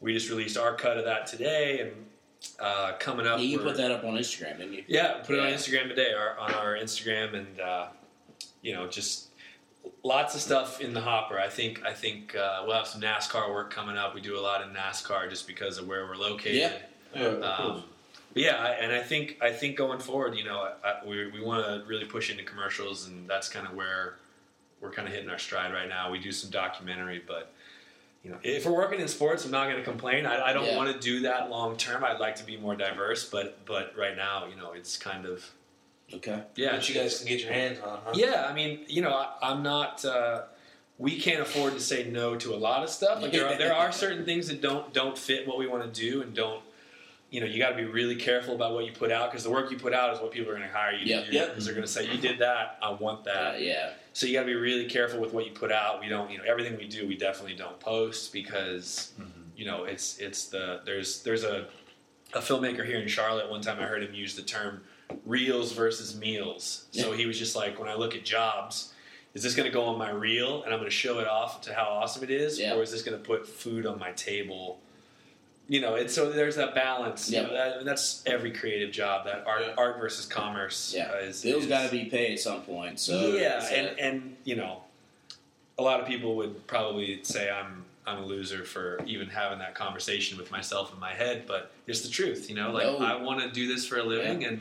we 0.00 0.14
just 0.14 0.30
released 0.30 0.56
our 0.56 0.74
cut 0.74 0.96
of 0.96 1.04
that 1.04 1.26
today, 1.26 1.80
and 1.80 1.90
uh, 2.58 2.92
coming 2.98 3.26
up. 3.26 3.38
Yeah, 3.38 3.44
you 3.44 3.58
put 3.58 3.76
that 3.76 3.90
up 3.90 4.04
on 4.04 4.14
Instagram, 4.14 4.56
didn't 4.58 4.72
you? 4.72 4.84
yeah, 4.88 5.18
put 5.24 5.36
it 5.36 5.40
on 5.40 5.48
Instagram 5.48 5.88
today, 5.88 6.12
our, 6.14 6.38
on 6.38 6.54
our 6.54 6.74
Instagram, 6.76 7.34
and 7.34 7.60
uh, 7.60 7.86
you 8.62 8.72
know, 8.72 8.86
just 8.86 9.28
lots 10.02 10.34
of 10.34 10.40
stuff 10.40 10.80
in 10.80 10.94
the 10.94 11.00
hopper. 11.02 11.38
I 11.38 11.48
think 11.48 11.84
I 11.84 11.92
think 11.92 12.34
uh, 12.34 12.62
we'll 12.66 12.76
have 12.76 12.86
some 12.86 13.02
NASCAR 13.02 13.50
work 13.52 13.70
coming 13.70 13.96
up. 13.98 14.14
We 14.14 14.22
do 14.22 14.38
a 14.38 14.40
lot 14.40 14.62
in 14.62 14.70
NASCAR 14.74 15.28
just 15.28 15.46
because 15.46 15.76
of 15.76 15.86
where 15.86 16.06
we're 16.06 16.16
located. 16.16 16.56
Yeah. 16.56 16.72
Yeah, 17.14 17.22
of 17.26 17.56
course. 17.58 17.82
But 18.32 18.42
yeah, 18.42 18.56
I, 18.56 18.68
and 18.70 18.92
I 18.92 19.02
think 19.02 19.38
I 19.40 19.50
think 19.52 19.76
going 19.76 19.98
forward, 19.98 20.36
you 20.36 20.44
know, 20.44 20.68
I, 20.84 21.04
we 21.06 21.30
we 21.30 21.40
want 21.40 21.64
to 21.66 21.84
really 21.86 22.04
push 22.04 22.30
into 22.30 22.44
commercials, 22.44 23.06
and 23.08 23.28
that's 23.28 23.48
kind 23.48 23.66
of 23.66 23.74
where 23.74 24.16
we're 24.80 24.92
kind 24.92 25.08
of 25.08 25.12
hitting 25.14 25.30
our 25.30 25.38
stride 25.38 25.72
right 25.72 25.88
now. 25.88 26.10
We 26.10 26.18
do 26.20 26.30
some 26.32 26.50
documentary, 26.50 27.22
but 27.26 27.52
you 28.24 28.30
know, 28.30 28.38
if 28.42 28.66
we're 28.66 28.72
working 28.72 29.00
in 29.00 29.08
sports, 29.08 29.44
I'm 29.44 29.50
not 29.50 29.64
going 29.64 29.78
to 29.78 29.82
complain. 29.82 30.26
I, 30.26 30.48
I 30.48 30.52
don't 30.52 30.66
Yeah. 30.66 30.76
want 30.76 30.92
to 30.92 30.98
do 31.00 31.20
that 31.22 31.50
long 31.50 31.76
term. 31.76 32.04
I'd 32.04 32.20
like 32.20 32.36
to 32.36 32.44
be 32.44 32.56
more 32.56 32.76
diverse, 32.76 33.28
but 33.28 33.64
but 33.66 33.94
right 33.96 34.16
now, 34.16 34.46
you 34.46 34.56
know, 34.56 34.72
it's 34.72 34.96
kind 34.96 35.26
of 35.26 35.44
Okay. 36.12 36.42
yeah, 36.56 36.72
That 36.72 36.88
you 36.88 36.94
guys 36.94 37.18
can 37.18 37.28
get 37.28 37.40
your 37.40 37.52
hands 37.52 37.78
on, 37.80 38.00
huh? 38.04 38.12
yeah. 38.14 38.46
I 38.48 38.52
mean, 38.52 38.80
you 38.88 39.00
know, 39.02 39.12
I, 39.12 39.32
I'm 39.42 39.62
not. 39.62 40.04
Uh, 40.04 40.42
we 40.98 41.18
can't 41.18 41.40
afford 41.40 41.72
to 41.74 41.80
say 41.80 42.04
no 42.10 42.36
to 42.36 42.52
a 42.54 42.56
lot 42.58 42.82
of 42.82 42.90
stuff. 42.90 43.22
Like 43.22 43.32
there 43.32 43.46
are, 43.46 43.56
there 43.56 43.72
are 43.74 43.90
certain 43.90 44.24
things 44.24 44.48
that 44.48 44.60
don't 44.60 44.92
don't 44.92 45.16
fit 45.18 45.48
what 45.48 45.56
we 45.58 45.66
want 45.66 45.82
to 45.82 46.00
do, 46.00 46.22
and 46.22 46.32
don't. 46.34 46.62
You 47.30 47.40
know, 47.40 47.46
you 47.46 47.58
got 47.58 47.70
to 47.70 47.76
be 47.76 47.84
really 47.84 48.16
careful 48.16 48.54
about 48.56 48.74
what 48.74 48.84
you 48.84 48.92
put 48.92 49.12
out 49.12 49.30
because 49.30 49.44
the 49.44 49.50
work 49.50 49.70
you 49.70 49.78
put 49.78 49.92
out 49.94 50.12
is 50.12 50.20
what 50.20 50.32
people 50.32 50.50
are 50.50 50.56
going 50.56 50.66
to 50.68 50.74
hire 50.74 50.92
you 50.92 51.06
Yep. 51.06 51.24
to 51.26 51.30
do. 51.30 51.36
Yep. 51.36 51.48
Because 51.50 51.64
they're 51.64 51.74
going 51.74 51.86
to 51.86 51.92
say, 51.92 52.10
"You 52.10 52.18
did 52.18 52.38
that. 52.40 52.78
I 52.82 52.90
want 52.90 53.24
that." 53.24 53.54
Uh, 53.54 53.58
yeah. 53.58 53.90
So 54.12 54.26
you 54.26 54.32
got 54.32 54.40
to 54.40 54.46
be 54.46 54.54
really 54.56 54.86
careful 54.86 55.20
with 55.20 55.32
what 55.32 55.46
you 55.46 55.52
put 55.52 55.70
out. 55.70 56.00
We 56.00 56.08
don't, 56.08 56.28
you 56.30 56.38
know, 56.38 56.44
everything 56.44 56.76
we 56.76 56.88
do, 56.88 57.06
we 57.06 57.16
definitely 57.16 57.54
don't 57.54 57.78
post 57.78 58.32
because, 58.32 59.12
you 59.56 59.64
know, 59.64 59.84
it's 59.84 60.18
it's 60.18 60.46
the 60.46 60.80
there's 60.84 61.22
there's 61.22 61.44
a 61.44 61.68
a 62.34 62.40
filmmaker 62.40 62.84
here 62.84 62.98
in 63.00 63.06
Charlotte. 63.08 63.48
One 63.48 63.60
time 63.60 63.78
I 63.78 63.84
heard 63.84 64.02
him 64.02 64.12
use 64.14 64.34
the 64.34 64.42
term 64.42 64.82
reels 65.24 65.72
versus 65.72 66.16
meals. 66.18 66.86
So 66.92 67.12
he 67.12 67.26
was 67.26 67.38
just 67.38 67.54
like, 67.56 67.78
when 67.80 67.88
I 67.88 67.94
look 67.94 68.14
at 68.14 68.24
jobs, 68.24 68.92
is 69.34 69.42
this 69.42 69.54
going 69.54 69.66
to 69.68 69.72
go 69.72 69.84
on 69.84 69.98
my 69.98 70.10
reel 70.10 70.62
and 70.64 70.72
I'm 70.72 70.78
going 70.78 70.90
to 70.90 70.96
show 70.96 71.18
it 71.18 71.26
off 71.26 71.60
to 71.62 71.74
how 71.74 71.84
awesome 71.84 72.22
it 72.24 72.30
is, 72.30 72.58
Yeah. 72.60 72.74
or 72.74 72.82
is 72.82 72.90
this 72.92 73.02
going 73.02 73.16
to 73.20 73.24
put 73.24 73.48
food 73.48 73.86
on 73.86 73.98
my 73.98 74.12
table? 74.12 74.80
You 75.70 75.80
know, 75.80 75.94
it's 75.94 76.12
so 76.12 76.28
there's 76.32 76.56
that 76.56 76.74
balance. 76.74 77.30
You 77.30 77.36
Yeah. 77.36 77.42
know, 77.46 77.52
that, 77.54 77.84
that's 77.84 78.24
every 78.26 78.50
creative 78.50 78.90
job. 78.90 79.24
That 79.26 79.44
art 79.46 79.62
Yeah. 79.68 79.74
art 79.78 80.00
versus 80.00 80.26
commerce. 80.26 80.92
Yeah. 80.96 81.16
is, 81.18 81.42
Bills 81.42 81.66
got 81.66 81.84
to 81.84 81.90
be 81.92 82.06
paid 82.06 82.32
at 82.32 82.40
some 82.40 82.62
point. 82.62 82.98
So 82.98 83.36
yeah, 83.36 83.58
it's, 83.58 83.70
uh, 83.70 83.74
and 83.74 84.00
and 84.00 84.36
you 84.42 84.56
know, 84.56 84.82
a 85.78 85.82
lot 85.82 86.00
of 86.00 86.08
people 86.08 86.34
would 86.34 86.66
probably 86.66 87.20
say 87.22 87.48
I'm 87.48 87.84
I'm 88.04 88.18
a 88.24 88.26
loser 88.26 88.64
for 88.64 88.98
even 89.06 89.28
having 89.28 89.60
that 89.60 89.76
conversation 89.76 90.36
with 90.38 90.50
myself 90.50 90.92
in 90.92 90.98
my 90.98 91.12
head, 91.12 91.44
but 91.46 91.70
it's 91.86 92.00
the 92.00 92.08
truth. 92.08 92.50
You 92.50 92.56
know, 92.56 92.72
like 92.72 92.86
No. 92.86 92.98
I 92.98 93.22
want 93.22 93.40
to 93.40 93.48
do 93.48 93.68
this 93.72 93.86
for 93.86 93.98
a 93.98 94.02
living, 94.02 94.44
and 94.44 94.60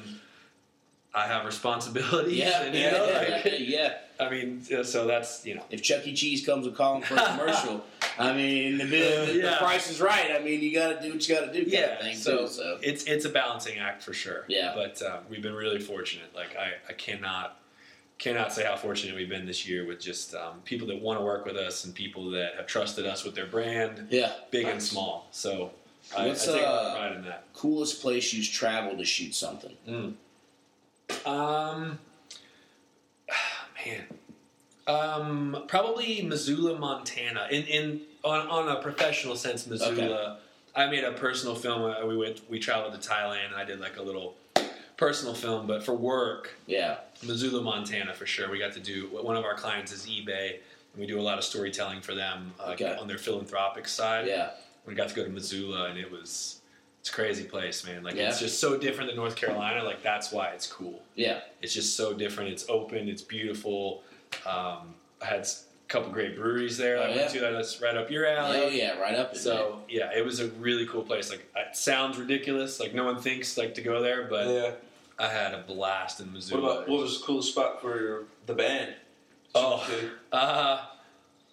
I 1.13 1.25
have 1.27 1.45
responsibilities. 1.45 2.37
yeah, 2.37 2.61
and, 2.63 2.75
yeah, 2.75 2.91
know, 2.91 3.05
yeah, 3.07 3.41
like, 3.43 3.53
yeah. 3.59 3.93
I 4.19 4.29
mean, 4.29 4.61
so 4.83 5.07
that's 5.07 5.45
you 5.45 5.55
know. 5.55 5.63
If 5.69 5.81
Chuck 5.81 6.05
E. 6.05 6.13
Cheese 6.13 6.45
comes 6.45 6.67
and 6.67 6.75
calling 6.75 7.01
for 7.01 7.15
a 7.15 7.25
commercial, 7.25 7.83
I 8.17 8.33
mean, 8.33 8.77
the, 8.77 8.83
the, 8.85 8.89
the 9.33 9.39
Yeah. 9.43 9.57
price 9.57 9.89
is 9.89 10.01
right. 10.01 10.29
I 10.31 10.39
mean, 10.43 10.61
you 10.61 10.73
got 10.73 11.01
to 11.01 11.07
do 11.07 11.13
what 11.13 11.27
you 11.27 11.35
got 11.35 11.45
to 11.45 11.53
do. 11.53 11.61
Kind 11.61 11.71
Yeah, 11.71 12.01
thing 12.01 12.15
so, 12.17 12.39
too, 12.39 12.47
so 12.47 12.77
it's 12.81 13.05
it's 13.05 13.25
a 13.25 13.29
balancing 13.29 13.79
act 13.79 14.03
for 14.03 14.13
sure. 14.13 14.45
Yeah. 14.47 14.73
but 14.75 15.01
uh, 15.01 15.19
we've 15.29 15.41
been 15.41 15.55
really 15.55 15.79
fortunate. 15.79 16.35
Like 16.35 16.55
I, 16.57 16.73
I 16.89 16.93
cannot 16.93 17.59
cannot 18.19 18.51
say 18.51 18.65
how 18.65 18.75
fortunate 18.75 19.15
we've 19.15 19.29
been 19.29 19.45
this 19.45 19.65
year 19.67 19.87
with 19.87 20.01
just 20.01 20.35
um, 20.35 20.59
people 20.65 20.85
that 20.89 21.01
want 21.01 21.17
to 21.17 21.23
work 21.23 21.45
with 21.45 21.55
us 21.55 21.85
and 21.85 21.95
people 21.95 22.29
that 22.31 22.55
have 22.57 22.67
trusted 22.67 23.05
us 23.07 23.23
with 23.23 23.33
their 23.33 23.45
brand, 23.45 24.07
yeah. 24.11 24.33
big 24.51 24.67
and 24.67 24.83
small. 24.83 25.27
So 25.31 25.71
I, 26.15 26.25
I 26.25 26.27
What's, 26.27 26.45
take 26.45 26.61
a 26.61 26.65
lot 26.65 26.85
uh, 26.85 26.95
pride 26.97 27.15
in 27.15 27.21
that. 27.23 27.45
Coolest 27.53 28.01
place 28.01 28.33
you've 28.33 28.49
traveled 28.51 28.97
to 28.99 29.05
shoot 29.05 29.33
something? 29.33 30.17
Um, 31.25 31.99
man, 33.85 34.03
um, 34.87 35.63
probably 35.67 36.21
Missoula, 36.23 36.77
Montana. 36.79 37.47
In 37.51 37.63
in 37.63 38.01
on, 38.23 38.47
on 38.47 38.67
a 38.69 38.81
professional 38.81 39.35
sense, 39.35 39.67
Missoula. 39.67 40.39
I 40.75 40.85
made 40.87 41.03
a 41.03 41.11
personal 41.13 41.55
film. 41.55 41.81
Uh, 41.81 42.05
we 42.05 42.15
went, 42.15 42.41
we 42.49 42.59
traveled 42.59 42.99
to 42.99 43.09
Thailand. 43.09 43.53
I 43.55 43.65
did 43.65 43.79
like 43.79 43.97
a 43.97 44.01
little 44.03 44.35
personal 44.97 45.33
film, 45.33 45.65
but 45.65 45.83
for 45.83 45.93
work, 45.93 46.51
Yeah. 46.67 46.97
Missoula, 47.25 47.61
Montana, 47.61 48.13
for 48.13 48.25
sure. 48.27 48.49
We 48.51 48.59
got 48.59 48.73
to 48.73 48.79
do 48.79 49.07
one 49.11 49.35
of 49.35 49.45
our 49.45 49.55
clients 49.55 49.91
is 49.91 50.05
eBay, 50.05 50.51
and 50.53 50.99
we 50.99 51.07
do 51.07 51.19
a 51.19 51.23
lot 51.23 51.37
of 51.39 51.43
storytelling 51.43 52.01
for 52.01 52.13
them 52.13 52.53
uh, 52.59 52.71
Okay. 52.73 52.95
on 52.99 53.07
their 53.07 53.17
philanthropic 53.17 53.87
side. 53.87 54.27
Yeah. 54.27 54.51
We 54.85 54.93
got 54.93 55.09
to 55.09 55.15
go 55.15 55.23
to 55.23 55.29
Missoula, 55.29 55.85
and 55.89 55.97
it 55.97 56.09
was 56.09 56.58
it's 56.99 57.09
a 57.09 57.13
crazy 57.13 57.43
place, 57.45 57.85
man. 57.85 58.03
Like 58.03 58.15
Yeah. 58.15 58.29
it's 58.29 58.39
just 58.39 58.59
so 58.59 58.77
different 58.77 59.09
than 59.09 59.15
North 59.17 59.35
Carolina. 59.35 59.83
Like 59.83 60.03
that's 60.03 60.31
why 60.31 60.49
it's 60.49 60.67
cool. 60.67 61.01
Yeah. 61.15 61.41
It's 61.61 61.73
just 61.73 61.95
so 61.95 62.13
different. 62.13 62.51
It's 62.51 62.65
open. 62.69 63.07
It's 63.07 63.21
beautiful. 63.21 64.03
Um, 64.45 64.95
I 65.21 65.25
had 65.25 65.41
a 65.41 65.47
couple 65.87 66.11
great 66.11 66.35
breweries 66.35 66.77
there. 66.77 66.97
Oh, 66.97 67.03
I 67.03 67.09
yeah. 67.09 67.15
went 67.15 67.31
to 67.31 67.39
that's 67.39 67.81
right 67.81 67.95
up 67.95 68.11
your 68.11 68.25
alley. 68.25 68.57
Oh 68.61 68.67
yeah, 68.67 68.99
right 68.99 69.15
up. 69.15 69.33
in 69.33 69.39
So 69.39 69.81
yeah, 69.89 70.11
it 70.15 70.23
was 70.25 70.39
a 70.39 70.47
really 70.51 70.85
cool 70.85 71.03
place. 71.03 71.29
Like 71.29 71.45
it 71.55 71.75
sounds 71.75 72.17
ridiculous. 72.17 72.79
Like 72.79 72.93
no 72.93 73.05
one 73.05 73.21
thinks 73.21 73.57
like 73.57 73.75
to 73.75 73.81
go 73.81 74.01
there, 74.01 74.27
but 74.29 74.47
Yeah. 74.47 74.71
I 75.17 75.27
had 75.27 75.53
a 75.53 75.59
blast 75.59 76.19
in 76.21 76.33
What 76.33 76.51
about 76.53 76.87
what 76.89 77.01
was 77.01 77.19
the 77.19 77.25
coolest 77.25 77.49
spot 77.51 77.81
for 77.81 77.99
your, 78.01 78.23
the 78.45 78.53
band? 78.53 78.93
Oh, 79.53 79.85
uh, 80.31 80.85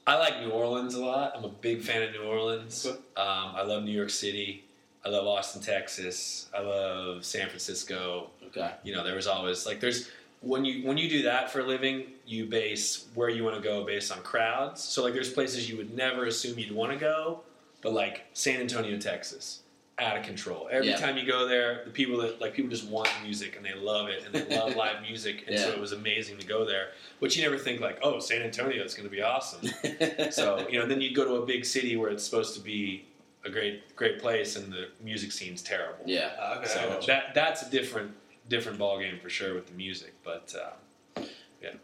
I 0.07 0.17
like 0.19 0.41
New 0.41 0.51
Orleans 0.51 0.95
a 0.95 1.05
lot. 1.05 1.33
I'm 1.37 1.43
a 1.45 1.49
big 1.49 1.83
fan 1.83 2.03
of 2.03 2.13
New 2.13 2.23
Orleans. 2.23 2.87
Okay. 2.87 2.97
Um, 3.17 3.55
I 3.57 3.63
love 3.63 3.83
New 3.83 3.91
York 3.91 4.11
City. 4.11 4.63
I 5.07 5.09
love 5.09 5.25
Austin, 5.29 5.63
Texas. 5.63 6.49
I 6.53 6.61
love 6.61 7.25
San 7.25 7.49
Francisco. 7.49 8.31
Okay. 8.49 8.73
You 8.83 8.93
know, 8.93 9.05
there 9.05 9.15
was 9.15 9.29
always 9.29 9.65
like 9.65 9.79
there's 9.79 10.09
when 10.41 10.65
you 10.65 10.85
when 10.85 10.99
you 10.99 11.09
do 11.09 11.23
that 11.23 11.49
for 11.53 11.61
a 11.61 11.65
living, 11.65 12.07
you 12.27 12.47
base 12.47 13.07
where 13.15 13.29
you 13.29 13.45
want 13.45 13.55
to 13.55 13.63
go 13.63 13.85
based 13.85 14.11
on 14.11 14.19
crowds. 14.23 14.83
So 14.83 15.05
like 15.05 15.15
there's 15.15 15.31
places 15.33 15.71
you 15.71 15.77
would 15.77 15.95
never 15.95 16.27
assume 16.27 16.59
you'd 16.59 16.73
want 16.75 16.91
to 16.93 16.99
go, 16.99 17.43
but 17.83 17.93
like 17.93 18.25
San 18.33 18.61
Antonio, 18.61 18.99
Texas, 18.99 19.61
out 20.01 20.17
of 20.17 20.25
control. 20.25 20.69
Every 20.73 20.89
Yeah. 20.89 20.97
time 20.97 21.17
you 21.17 21.25
go 21.25 21.47
there, 21.47 21.83
the 21.85 21.93
people 21.93 22.17
that 22.23 22.41
like 22.41 22.55
people 22.55 22.71
just 22.73 22.89
want 22.89 23.09
music 23.23 23.55
and 23.57 23.65
they 23.65 23.75
love 23.75 24.09
it 24.09 24.25
and 24.25 24.35
they 24.35 24.57
love 24.59 24.75
live 24.85 25.03
music, 25.03 25.45
and 25.47 25.57
so 25.57 25.71
it 25.71 25.79
was 25.79 25.93
amazing 25.93 26.37
to 26.39 26.47
go 26.49 26.65
there. 26.65 26.89
But 27.21 27.37
you 27.37 27.45
never 27.45 27.59
think 27.59 27.81
like, 27.81 28.01
oh, 28.03 28.19
San 28.19 28.43
Antonio 28.43 28.83
is 28.83 28.95
going 28.95 29.09
to 29.09 29.15
be 29.15 29.23
awesome. 29.23 29.69
so 30.33 30.67
you 30.69 30.81
know, 30.81 30.87
then 30.87 31.01
you'd 31.01 31.15
go 31.15 31.25
to 31.25 31.35
a 31.37 31.47
big 31.47 31.65
city 31.65 31.97
where 31.97 32.11
it's 32.11 32.25
supposed 32.25 32.55
to 32.57 32.61
be 32.61 33.05
a 33.47 33.51
great 33.51 33.95
great 33.97 34.19
place, 34.21 34.57
and 34.57 34.73
the 34.73 34.89
music 35.03 35.33
scene's 35.33 35.63
terrible. 35.63 36.05
yeah. 36.05 36.31
Uh, 36.41 36.57
okay. 36.59 36.67
So 36.67 37.01
that 37.07 37.35
that's 37.35 37.63
a 37.63 37.71
different 37.71 38.13
different 38.49 38.79
ball 38.79 38.99
game 38.99 39.19
for 39.23 39.31
sure 39.31 39.55
with 39.55 39.67
the 39.67 39.75
music. 39.75 40.15
But 40.25 40.55
uh, 40.61 41.23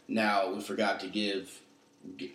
Now 0.09 0.53
we 0.53 0.61
forgot 0.61 1.01
to 1.01 1.09
give 1.09 1.61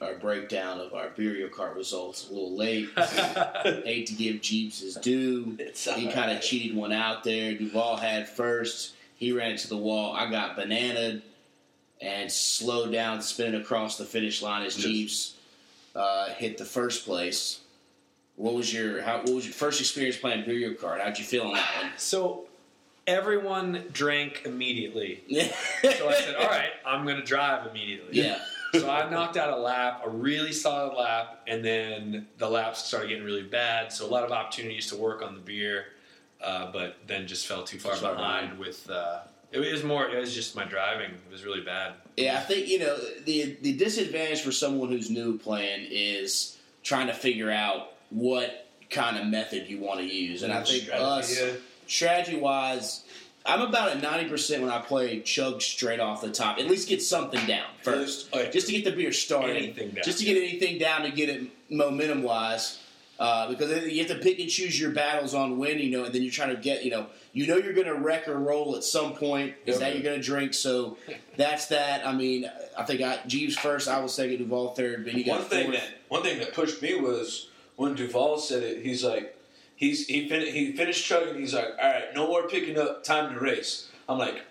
our 0.02 0.16
breakdown 0.16 0.80
of 0.80 0.94
our 0.94 1.10
Beerio 1.10 1.50
Kart 1.50 1.76
results 1.76 2.30
a 2.30 2.34
little 2.34 2.56
late. 2.56 2.90
Hate 2.98 4.08
to 4.08 4.14
give 4.14 4.38
Jeebs 4.38 4.82
his 4.82 4.96
due. 4.96 5.56
It's 5.60 5.94
He 5.94 6.08
kind 6.10 6.32
of 6.32 6.42
cheated 6.42 6.76
one 6.76 6.94
out 6.94 7.24
there. 7.24 7.54
Duvall 7.54 7.98
had 7.98 8.30
first. 8.30 8.96
He 9.16 9.32
ran 9.32 9.52
into 9.52 9.68
the 9.68 9.78
wall. 9.78 10.14
I 10.14 10.30
got 10.30 10.58
bananaed 10.58 11.22
and 12.00 12.32
slowed 12.32 12.92
down, 12.92 13.22
spinning 13.22 13.60
across 13.60 13.98
the 13.98 14.06
finish 14.06 14.42
line 14.42 14.66
as 14.66 14.78
Jeebs 14.78 15.34
uh, 15.96 16.30
hit 16.30 16.58
the 16.58 16.66
first 16.66 17.06
place. 17.06 17.60
What 18.38 18.54
was 18.54 18.74
your 18.74 19.02
how, 19.02 19.18
What 19.18 19.34
was 19.34 19.46
your 19.46 19.54
first 19.54 19.82
experience 19.82 20.16
playing 20.16 20.46
Beerio 20.46 20.78
Kart? 20.80 21.02
How'd 21.02 21.18
you 21.20 21.26
feel 21.26 21.44
on 21.44 21.54
that 21.54 21.84
one? 21.84 21.92
so 21.98 22.46
everyone 23.08 23.84
drank 23.92 24.44
immediately. 24.46 25.24
So 25.98 26.10
I 26.10 26.14
said, 26.16 26.36
all 26.36 26.48
right, 26.48 26.70
I'm 26.86 27.06
going 27.06 27.18
to 27.18 27.24
drive 27.24 27.68
immediately. 27.68 28.20
Yeah. 28.20 28.40
So 28.74 28.90
I 28.90 29.10
knocked 29.10 29.38
out 29.38 29.50
a 29.50 29.58
lap, 29.58 30.02
a 30.06 30.10
really 30.10 30.52
solid 30.52 30.96
lap, 30.96 31.42
and 31.48 31.64
then 31.64 32.28
the 32.38 32.50
laps 32.50 32.84
started 32.84 33.10
getting 33.10 33.24
really 33.24 33.44
bad. 33.44 33.94
So 33.94 34.06
a 34.06 34.12
lot 34.12 34.24
of 34.24 34.32
opportunities 34.32 34.88
to 34.88 34.98
work 34.98 35.22
on 35.22 35.36
the 35.36 35.40
beer, 35.40 35.86
uh, 36.44 36.72
but 36.72 36.98
then 37.08 37.28
just 37.28 37.48
fell 37.48 37.64
too 37.64 37.80
far 37.80 37.96
behind 38.00 38.60
with. 38.60 38.90
Uh, 38.90 39.20
it 39.52 39.60
was 39.60 39.84
more. 39.84 40.10
It 40.10 40.20
was 40.20 40.34
just 40.34 40.56
my 40.56 40.66
driving. 40.66 41.12
It 41.12 41.32
was 41.32 41.46
really 41.46 41.62
bad. 41.62 41.94
Yeah, 42.18 42.38
I 42.38 42.42
think 42.42 42.68
you 42.68 42.80
know 42.80 42.98
the 43.26 43.58
the 43.62 43.74
disadvantage 43.78 44.42
for 44.42 44.52
someone 44.52 44.90
who's 44.90 45.10
new 45.10 45.38
playing 45.38 45.88
is 45.90 46.58
trying 46.84 47.08
to 47.08 47.14
figure 47.14 47.52
out 47.52 47.94
what 48.10 48.68
kind 48.90 49.18
of 49.18 49.28
method 49.28 49.68
you 49.68 49.80
want 49.80 50.00
to 50.00 50.06
use, 50.06 50.44
and 50.44 50.54
I 50.54 50.64
think 50.64 50.84
Strategy, 50.84 51.04
us 51.04 51.40
yeah. 51.42 51.52
strategy 51.88 52.40
wise, 52.40 53.04
I'm 53.46 53.62
about 53.62 53.90
at 53.90 54.02
ninety 54.02 54.30
percent 54.30 54.62
when 54.62 54.72
I 54.72 54.80
play 54.80 55.20
chug 55.22 55.62
straight 55.62 56.00
off 56.00 56.22
the 56.22 56.32
top. 56.32 56.58
At 56.58 56.68
least 56.68 56.88
get 56.88 57.02
something 57.02 57.46
down 57.46 57.68
first, 57.82 58.32
just 58.52 58.68
to 58.68 58.74
get 58.74 58.86
the 58.86 58.92
beer 58.92 59.12
started, 59.12 59.76
down. 59.76 60.04
just 60.04 60.20
to 60.20 60.26
get 60.26 60.38
anything 60.38 60.78
down 60.80 61.04
to 61.04 61.12
get 61.12 61.30
it 61.30 61.50
momentum 61.70 62.24
wise. 62.24 62.80
Uh, 63.20 63.50
because 63.50 63.92
you 63.92 63.98
have 63.98 64.16
to 64.16 64.22
pick 64.24 64.38
and 64.38 64.48
choose 64.48 64.80
your 64.80 64.92
battles 64.92 65.34
on 65.34 65.58
when 65.58 65.80
you 65.80 65.90
know, 65.90 66.04
and 66.04 66.14
then 66.14 66.22
you're 66.22 66.32
trying 66.32 66.56
to 66.56 66.62
get 66.62 66.86
you 66.86 66.92
know, 66.92 67.08
you 67.34 67.48
know 67.48 67.58
you're 67.58 67.74
going 67.74 67.88
to 67.88 67.96
wreck 67.96 68.28
or 68.28 68.38
roll 68.38 68.76
at 68.76 68.84
some 68.84 69.14
point. 69.16 69.56
Is 69.66 69.74
Yep. 69.74 69.80
that 69.80 69.94
you're 69.96 70.04
going 70.04 70.20
to 70.20 70.24
drink? 70.24 70.54
So 70.54 70.98
that's 71.36 71.66
that. 71.70 72.06
I 72.06 72.14
mean, 72.14 72.48
I 72.78 72.84
think 72.84 73.02
I 73.02 73.18
Jeebs 73.28 73.54
first, 73.56 73.88
I 73.88 74.00
was 74.02 74.14
second, 74.14 74.38
Duvall 74.38 74.76
third, 74.76 75.04
but 75.04 75.14
he 75.14 75.24
got 75.24 75.40
one 75.40 75.50
thing 75.50 75.72
fourth. 75.72 75.80
that 75.80 75.90
one 76.10 76.22
thing 76.22 76.38
that 76.38 76.54
pushed 76.54 76.80
me 76.84 76.94
was 76.94 77.50
when 77.78 77.96
Duvall 77.96 78.38
said 78.40 78.62
it. 78.64 78.84
He's 78.84 79.04
like, 79.04 79.36
he's 79.76 80.06
he 80.08 80.28
fin- 80.28 80.54
he 80.54 80.74
finished 80.74 81.06
chugging. 81.06 81.40
He's 81.40 81.54
like, 81.54 81.70
all 81.82 81.90
right, 81.90 82.14
no 82.14 82.28
more 82.28 82.48
picking 82.50 82.78
up. 82.78 83.04
Time 83.06 83.34
to 83.34 83.40
race. 83.40 83.90
I'm 84.10 84.18
like, 84.18 84.42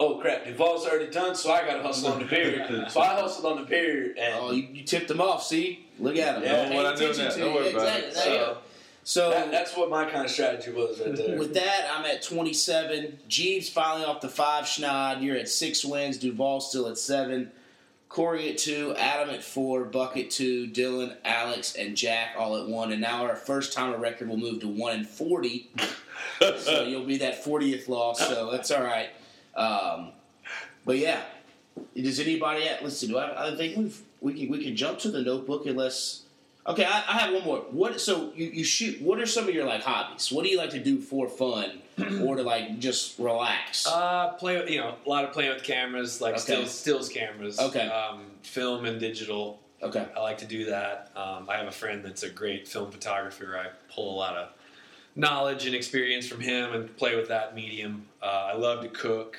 oh 0.00 0.16
crap, 0.18 0.44
Duvall's 0.44 0.86
already 0.86 1.10
done, 1.10 1.34
so 1.36 1.52
I 1.52 1.64
got 1.66 1.76
to 1.76 1.82
hustle 1.82 2.12
on 2.12 2.18
the 2.18 2.24
period. 2.26 2.86
so 2.90 3.00
I 3.00 3.20
hustled 3.20 3.46
on 3.52 3.60
the 3.60 3.66
period, 3.66 4.18
and 4.18 4.34
Oh, 4.40 4.50
you, 4.50 4.62
you 4.72 4.82
tipped 4.84 5.10
him 5.10 5.20
off. 5.20 5.44
See, 5.44 5.86
look 5.98 6.16
at 6.16 6.36
him. 6.36 6.42
Yeah, 6.42 6.74
what 6.74 6.86
I 6.86 6.94
do 6.96 7.10
attention 7.10 7.40
now. 7.40 7.46
Don't 7.46 7.54
you. 7.54 7.60
worry 7.60 7.70
about 7.72 7.98
Exactly. 8.00 8.08
it. 8.08 8.14
There 8.36 8.48
you. 8.50 8.56
So 9.02 9.30
that, 9.30 9.50
that's 9.50 9.76
what 9.76 9.88
my 9.90 10.04
kind 10.08 10.24
of 10.26 10.30
strategy 10.30 10.70
was 10.72 11.00
right 11.00 11.16
there. 11.16 11.38
with 11.38 11.54
that, 11.54 11.88
I'm 11.90 12.04
at 12.04 12.22
27. 12.22 13.18
Jeebs 13.28 13.70
finally 13.70 14.04
off 14.04 14.20
the 14.20 14.28
five 14.28 14.64
schneid. 14.66 15.22
You're 15.22 15.36
at 15.36 15.48
six 15.48 15.84
wins. 15.84 16.18
Duvall 16.18 16.60
still 16.60 16.86
at 16.86 16.98
seven. 16.98 17.50
Corey 18.10 18.50
at 18.50 18.58
two. 18.58 18.94
Adam 18.98 19.30
at 19.30 19.42
four. 19.42 19.84
Buck 19.84 20.16
at 20.16 20.30
two. 20.30 20.66
Dylan, 20.66 21.16
Alex, 21.24 21.76
and 21.76 21.96
Jack 21.96 22.34
all 22.36 22.56
at 22.56 22.68
one. 22.68 22.92
And 22.92 23.00
now 23.00 23.24
our 23.24 23.36
first 23.36 23.72
timer 23.72 23.96
record 23.96 24.28
will 24.28 24.36
move 24.36 24.60
to 24.60 24.68
one 24.68 24.92
and 24.92 25.08
40. 25.08 25.70
so 26.58 26.82
you'll 26.82 27.06
be 27.06 27.18
that 27.18 27.42
40th 27.42 27.88
loss. 27.88 28.18
So 28.18 28.50
that's 28.50 28.72
all 28.72 28.82
right. 28.82 29.10
Um, 29.54 30.10
but 30.84 30.98
yeah, 30.98 31.22
does 31.94 32.18
anybody? 32.18 32.68
At, 32.68 32.82
let's. 32.82 33.00
Do 33.00 33.16
I, 33.16 33.52
I 33.52 33.56
think 33.56 33.76
we've, 33.76 34.02
we 34.20 34.34
can 34.34 34.50
we 34.50 34.62
can 34.62 34.76
jump 34.76 34.98
to 35.00 35.10
the 35.10 35.22
notebook 35.22 35.66
unless. 35.66 36.24
Okay, 36.66 36.84
I, 36.84 36.98
I 37.08 37.18
have 37.18 37.32
one 37.34 37.44
more. 37.44 37.58
What? 37.70 38.00
So 38.00 38.32
you, 38.34 38.46
you 38.46 38.64
shoot? 38.64 39.00
What 39.00 39.18
are 39.18 39.26
some 39.26 39.48
of 39.48 39.54
your 39.54 39.64
like 39.64 39.82
hobbies? 39.82 40.30
What 40.30 40.44
do 40.44 40.50
you 40.50 40.58
like 40.58 40.70
to 40.70 40.78
do 40.82 41.00
for 41.00 41.28
fun, 41.28 41.80
or 42.22 42.36
to 42.36 42.42
like 42.42 42.78
just 42.78 43.18
relax? 43.18 43.86
Uh, 43.86 44.28
play 44.38 44.58
with, 44.60 44.68
you 44.70 44.78
know, 44.80 44.94
a 45.04 45.08
lot 45.08 45.24
of 45.24 45.32
playing 45.32 45.52
with 45.54 45.62
cameras, 45.62 46.20
like 46.20 46.34
Okay. 46.34 46.40
stills, 46.42 46.70
stills 46.70 47.08
cameras. 47.08 47.58
Okay. 47.58 47.88
Um, 47.88 48.24
film 48.42 48.84
and 48.84 49.00
digital. 49.00 49.58
okay, 49.82 50.06
I 50.14 50.20
like 50.20 50.38
to 50.38 50.46
do 50.46 50.66
that. 50.66 51.10
Um, 51.16 51.48
I 51.48 51.56
have 51.56 51.66
a 51.66 51.72
friend 51.72 52.04
that's 52.04 52.22
a 52.24 52.30
great 52.30 52.68
film 52.68 52.90
photographer. 52.90 53.58
I 53.58 53.68
pull 53.92 54.14
a 54.14 54.16
lot 54.16 54.36
of 54.36 54.50
knowledge 55.16 55.64
and 55.66 55.74
experience 55.74 56.28
from 56.28 56.40
him 56.40 56.72
and 56.74 56.94
play 56.96 57.16
with 57.16 57.28
that 57.28 57.54
medium. 57.54 58.06
Uh, 58.22 58.50
I 58.52 58.54
love 58.54 58.82
to 58.82 58.88
cook. 58.88 59.36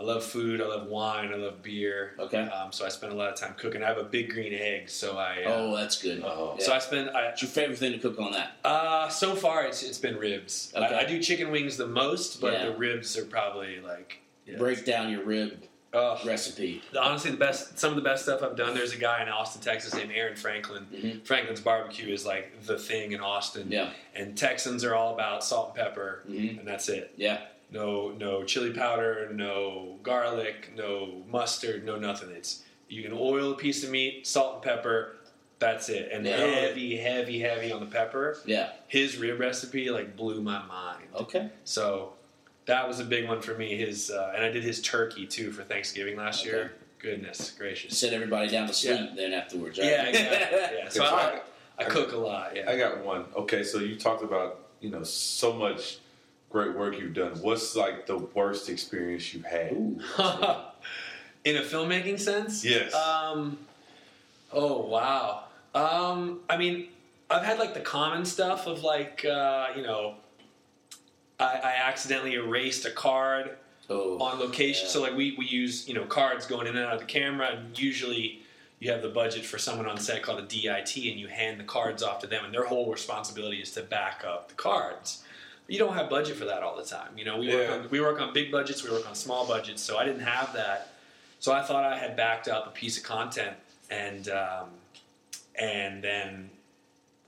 I 0.00 0.02
love 0.02 0.24
food. 0.24 0.62
I 0.62 0.66
love 0.66 0.86
wine. 0.86 1.30
I 1.32 1.36
love 1.36 1.62
beer. 1.62 2.14
Okay. 2.18 2.40
Um, 2.40 2.72
so 2.72 2.86
I 2.86 2.88
spend 2.88 3.12
a 3.12 3.16
lot 3.16 3.28
of 3.28 3.38
time 3.38 3.54
cooking. 3.58 3.82
I 3.82 3.86
have 3.88 3.98
a 3.98 4.02
big 4.04 4.30
green 4.30 4.54
egg, 4.54 4.88
so 4.88 5.18
I. 5.18 5.42
Uh, 5.44 5.52
oh, 5.54 5.76
that's 5.76 6.00
good. 6.00 6.22
Oh. 6.24 6.56
Yeah. 6.58 6.64
So 6.64 6.72
I 6.72 6.78
spend. 6.78 7.10
I, 7.10 7.26
What's 7.26 7.42
your 7.42 7.50
favorite 7.50 7.78
thing 7.78 7.92
to 7.92 7.98
cook 7.98 8.18
on 8.18 8.32
that? 8.32 8.52
uh, 8.64 9.08
so 9.10 9.34
far, 9.34 9.66
it's 9.66 9.82
it's 9.82 9.98
been 9.98 10.16
ribs. 10.16 10.72
Okay. 10.74 10.86
I, 10.94 11.00
I 11.00 11.04
do 11.04 11.20
chicken 11.22 11.50
wings 11.50 11.76
the 11.76 11.86
most, 11.86 12.40
but 12.40 12.54
Yeah. 12.54 12.64
the 12.66 12.76
ribs 12.76 13.16
are 13.18 13.24
probably 13.26 13.80
like. 13.80 14.20
Yeah. 14.46 14.56
Break 14.56 14.84
down 14.86 15.10
your 15.12 15.22
rib 15.22 15.62
Ugh. 15.92 16.18
recipe. 16.26 16.82
honestly 16.98 17.30
the 17.32 17.36
best 17.36 17.78
some 17.78 17.90
of 17.90 17.96
the 17.96 18.02
best 18.02 18.22
stuff 18.24 18.42
i've 18.44 18.56
done 18.56 18.74
there's 18.74 18.92
a 18.92 18.96
guy 18.96 19.20
in 19.22 19.28
austin 19.28 19.60
texas 19.60 19.92
named 19.94 20.10
aaron 20.14 20.34
franklin 20.36 20.86
Mhm. 20.92 21.24
franklin's 21.26 21.60
barbecue 21.60 22.12
is 22.12 22.24
like 22.24 22.62
the 22.64 22.78
thing 22.78 23.10
in 23.12 23.20
austin 23.20 23.70
Yeah, 23.70 23.90
and 24.14 24.36
texans 24.38 24.82
are 24.84 24.94
all 24.94 25.14
about 25.14 25.42
salt 25.44 25.68
and 25.76 25.84
pepper 25.84 26.22
Mhm. 26.28 26.58
and 26.60 26.66
that's 26.68 26.88
it 26.88 27.12
yeah, 27.16 27.40
no 27.72 28.10
no 28.18 28.42
chili 28.44 28.72
powder 28.72 29.28
no 29.32 29.96
garlic 30.02 30.70
no 30.76 31.22
mustard 31.30 31.84
no 31.84 31.96
nothing 31.96 32.30
it's 32.30 32.62
you 32.88 33.02
can 33.02 33.12
oil 33.12 33.52
a 33.52 33.56
piece 33.56 33.84
of 33.84 33.90
meat 33.90 34.26
salt 34.26 34.54
and 34.56 34.62
pepper 34.64 35.16
that's 35.58 35.88
it 35.88 36.10
and 36.12 36.24
Yeah. 36.26 36.36
heavy 36.38 36.96
heavy 36.96 37.38
heavy 37.40 37.70
on 37.72 37.80
the 37.80 37.86
pepper 37.86 38.38
yeah. 38.46 38.70
his 38.88 39.16
rib 39.18 39.38
recipe 39.40 39.90
like 39.90 40.16
blew 40.16 40.40
my 40.40 40.62
mind 40.66 41.04
Okay. 41.14 41.50
so 41.64 42.14
that 42.66 42.86
was 42.88 43.00
a 43.00 43.04
big 43.04 43.28
one 43.28 43.40
for 43.40 43.54
me 43.54 43.76
his 43.76 44.10
uh, 44.10 44.32
and 44.34 44.44
i 44.44 44.48
did 44.50 44.62
his 44.64 44.80
turkey 44.82 45.26
too 45.26 45.52
for 45.52 45.62
thanksgiving 45.62 46.16
last 46.16 46.40
Okay. 46.42 46.50
year 46.50 46.72
goodness 46.98 47.52
gracious 47.56 47.96
Set 47.98 48.12
everybody 48.12 48.48
down 48.48 48.66
to 48.68 48.74
sleep 48.74 48.98
Yeah. 49.00 49.12
then 49.16 49.32
afterwards. 49.32 49.78
Right? 49.78 49.88
Yeah, 49.88 50.04
exactly. 50.06 50.58
Yeah. 50.78 50.88
So 50.88 51.04
I, 51.04 51.08
I- 51.08 51.40
I 51.78 51.84
cook 51.84 52.12
a 52.12 52.16
lot. 52.18 52.54
Yeah. 52.54 52.68
I 52.70 52.76
got 52.76 53.02
one. 53.02 53.24
Okay, 53.34 53.64
so 53.64 53.78
you 53.78 53.96
talked 53.96 54.22
about 54.22 54.66
you 54.82 54.90
know 54.90 55.02
so 55.02 55.54
much 55.54 55.96
great 56.50 56.74
work 56.74 56.98
you've 56.98 57.14
done. 57.14 57.32
What's 57.40 57.74
like 57.76 58.06
the 58.06 58.18
worst 58.18 58.68
experience 58.68 59.32
you've 59.32 59.44
had? 59.46 59.72
Ooh, 59.72 60.00
In 61.44 61.56
a 61.56 61.62
filmmaking 61.62 62.20
sense? 62.20 62.62
Yes. 62.64 62.92
Um, 62.92 63.56
oh, 64.52 64.82
wow. 64.86 65.44
Um, 65.74 66.40
I 66.50 66.58
mean, 66.58 66.88
I've 67.30 67.44
had 67.44 67.58
like 67.58 67.72
the 67.72 67.80
common 67.80 68.24
stuff 68.26 68.66
of 68.66 68.82
like, 68.82 69.24
uh, 69.24 69.68
you 69.74 69.82
know, 69.82 70.16
I, 71.38 71.60
I 71.64 71.74
accidentally 71.88 72.34
erased 72.34 72.84
a 72.84 72.90
card 72.90 73.56
Oh, 73.88 74.18
on 74.20 74.38
location. 74.38 74.84
yeah. 74.86 74.92
So 74.92 75.00
like 75.02 75.16
we, 75.16 75.34
we 75.36 75.46
use 75.46 75.88
you 75.88 75.94
know 75.94 76.04
cards 76.04 76.46
going 76.46 76.68
in 76.68 76.76
and 76.76 76.84
out 76.86 76.92
of 76.94 77.00
the 77.00 77.06
camera, 77.06 77.48
and 77.56 77.76
usually 77.76 78.40
you 78.78 78.88
have 78.92 79.02
the 79.02 79.08
budget 79.08 79.44
for 79.44 79.58
someone 79.58 79.86
on 79.88 79.98
set 79.98 80.22
called 80.22 80.38
a 80.38 80.46
DIT, 80.46 80.94
and 80.96 81.18
you 81.18 81.26
hand 81.26 81.58
the 81.58 81.64
cards 81.64 82.00
off 82.02 82.20
to 82.20 82.28
them, 82.28 82.44
and 82.44 82.54
their 82.54 82.64
whole 82.66 82.92
responsibility 82.92 83.56
is 83.60 83.72
to 83.72 83.82
back 83.82 84.22
up 84.24 84.48
the 84.48 84.54
cards. 84.54 85.24
But 85.70 85.74
you 85.74 85.78
don't 85.78 85.94
have 85.94 86.10
budget 86.10 86.36
for 86.36 86.46
that 86.46 86.64
all 86.64 86.76
the 86.76 86.82
time. 86.82 87.16
You 87.16 87.24
know, 87.24 87.38
we 87.38 87.54
work 87.54 87.70
on 87.70 87.88
we 87.90 88.00
work 88.00 88.20
on 88.20 88.34
big 88.34 88.50
budgets, 88.50 88.82
we 88.82 88.90
work 88.90 89.08
on 89.08 89.14
small 89.14 89.46
budgets, 89.46 89.80
so 89.80 89.98
I 89.98 90.04
didn't 90.04 90.22
have 90.22 90.52
that. 90.54 90.94
So 91.38 91.52
I 91.52 91.62
thought 91.62 91.84
I 91.84 91.96
had 91.96 92.16
backed 92.16 92.48
up 92.48 92.66
a 92.66 92.70
piece 92.70 92.98
of 92.98 93.04
content, 93.04 93.56
and 93.88 94.28
um, 94.30 94.70
and 95.54 96.02
then 96.02 96.50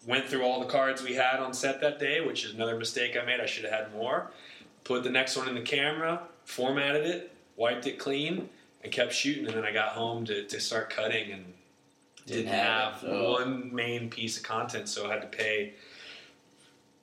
went 0.09 0.27
through 0.27 0.43
all 0.43 0.59
the 0.59 0.67
cards 0.67 1.05
we 1.05 1.15
had 1.15 1.39
on 1.39 1.55
set 1.55 1.81
that 1.83 2.01
day, 2.01 2.21
which 2.21 2.45
is 2.45 2.53
another 2.53 2.77
mistake 2.77 3.17
I 3.17 3.25
made. 3.25 3.39
I 3.39 3.47
should 3.47 3.63
have 3.63 3.73
had 3.73 3.95
more. 3.95 4.33
Put 4.83 5.05
the 5.05 5.11
next 5.11 5.37
one 5.37 5.49
in 5.49 5.55
the 5.55 5.63
camera, 5.63 6.21
formatted 6.45 7.07
it, 7.07 7.33
wiped 7.55 7.87
it 7.87 8.01
clean, 8.01 8.49
and 8.83 8.93
kept 8.93 9.13
shooting. 9.13 9.47
And 9.47 9.55
then 9.55 9.65
I 9.65 9.71
got 9.73 9.91
home 9.91 10.25
to, 10.25 10.45
to 10.49 10.59
start 10.59 10.91
cutting 10.91 11.31
and 11.31 11.45
didn't, 12.27 12.47
Didn't 12.47 12.59
have 12.59 12.95
have 12.95 13.05
it. 13.05 13.13
Oh. 13.13 13.33
one 13.35 13.73
main 13.73 14.11
piece 14.11 14.37
of 14.37 14.43
content, 14.43 14.89
so 14.89 15.09
I 15.09 15.13
had 15.13 15.23
to 15.23 15.29
pay 15.29 15.75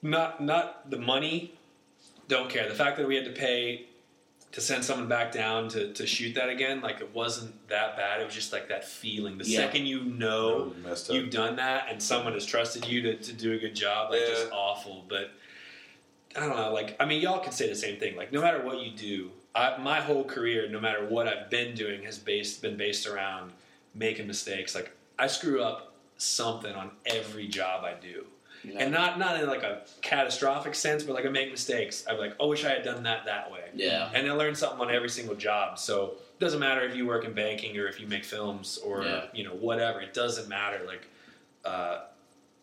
not 0.01 0.41
not 0.41 0.89
the 0.89 0.97
money. 0.97 1.53
Don't 2.27 2.49
care. 2.49 2.67
The 2.69 2.75
fact 2.75 2.97
that 2.97 3.07
we 3.07 3.15
had 3.15 3.25
to 3.25 3.31
pay 3.31 3.85
to 4.51 4.61
send 4.61 4.83
someone 4.83 5.07
back 5.07 5.31
down 5.31 5.67
to, 5.69 5.93
to 5.93 6.07
shoot 6.07 6.33
that 6.33 6.49
again, 6.49 6.81
like 6.81 7.01
it 7.01 7.13
wasn't 7.13 7.53
that 7.69 7.95
bad. 7.95 8.19
It 8.19 8.25
was 8.25 8.33
just 8.33 8.51
like 8.51 8.69
that 8.69 8.83
feeling. 8.83 9.37
The 9.37 9.45
Yeah. 9.45 9.59
second 9.59 9.85
you 9.85 10.03
know 10.03 10.73
Really 10.83 10.95
you've 11.19 11.29
done 11.29 11.57
that 11.57 11.87
and 11.89 12.01
someone 12.01 12.33
has 12.33 12.45
trusted 12.47 12.87
you 12.87 13.01
to, 13.03 13.15
to 13.15 13.33
do 13.33 13.53
a 13.53 13.57
good 13.59 13.75
job, 13.75 14.11
like 14.11 14.21
just 14.25 14.51
awful. 14.51 15.05
But 15.07 15.31
I 16.35 16.39
don't 16.41 16.55
know, 16.55 16.73
like 16.73 16.95
I 16.99 17.05
mean, 17.05 17.21
y'all 17.21 17.39
can 17.39 17.51
say 17.51 17.67
the 17.69 17.75
same 17.75 17.99
thing. 17.99 18.15
Like 18.15 18.31
no 18.31 18.41
matter 18.41 18.61
what 18.63 18.79
you 18.81 18.91
do, 18.91 19.31
I, 19.53 19.77
my 19.77 19.99
whole 20.01 20.23
career, 20.23 20.67
no 20.69 20.79
matter 20.79 21.05
what 21.05 21.27
I've 21.27 21.49
been 21.49 21.75
doing, 21.75 22.03
has 22.03 22.17
based 22.17 22.61
been 22.61 22.77
based 22.77 23.05
around 23.07 23.51
making 23.93 24.25
mistakes. 24.27 24.73
Like 24.73 24.91
I 25.19 25.27
screw 25.27 25.61
up 25.61 25.93
something 26.17 26.73
on 26.73 26.91
every 27.05 27.47
job 27.47 27.83
I 27.83 27.93
do. 27.93 28.25
You 28.63 28.73
know? 28.73 28.79
And 28.79 28.91
not 28.91 29.17
not 29.19 29.39
in 29.41 29.47
like 29.47 29.63
a 29.63 29.81
catastrophic 30.01 30.75
sense, 30.75 31.03
but 31.03 31.13
like 31.13 31.25
I 31.25 31.29
make 31.29 31.51
mistakes. 31.51 32.05
I'm 32.09 32.17
like, 32.17 32.35
oh, 32.39 32.47
wish 32.49 32.65
I 32.65 32.69
had 32.69 32.83
done 32.83 33.03
that 33.03 33.25
that 33.25 33.51
way. 33.51 33.65
yeah, 33.73 34.09
And 34.13 34.27
I 34.27 34.31
learn 34.33 34.55
something 34.55 34.79
on 34.81 34.93
every 34.93 35.09
single 35.09 35.35
job. 35.35 35.79
So 35.79 36.15
it 36.37 36.39
doesn't 36.39 36.59
matter 36.59 36.81
if 36.81 36.95
you 36.95 37.05
work 37.05 37.25
in 37.25 37.33
banking 37.33 37.77
or 37.77 37.87
if 37.87 37.99
you 37.99 38.07
make 38.07 38.25
films 38.25 38.77
or 38.85 39.03
Yeah. 39.03 39.25
you 39.33 39.43
know 39.43 39.53
whatever. 39.53 40.01
It 40.01 40.13
doesn't 40.13 40.47
matter. 40.49 40.81
Like 40.85 41.07
uh, 41.65 42.01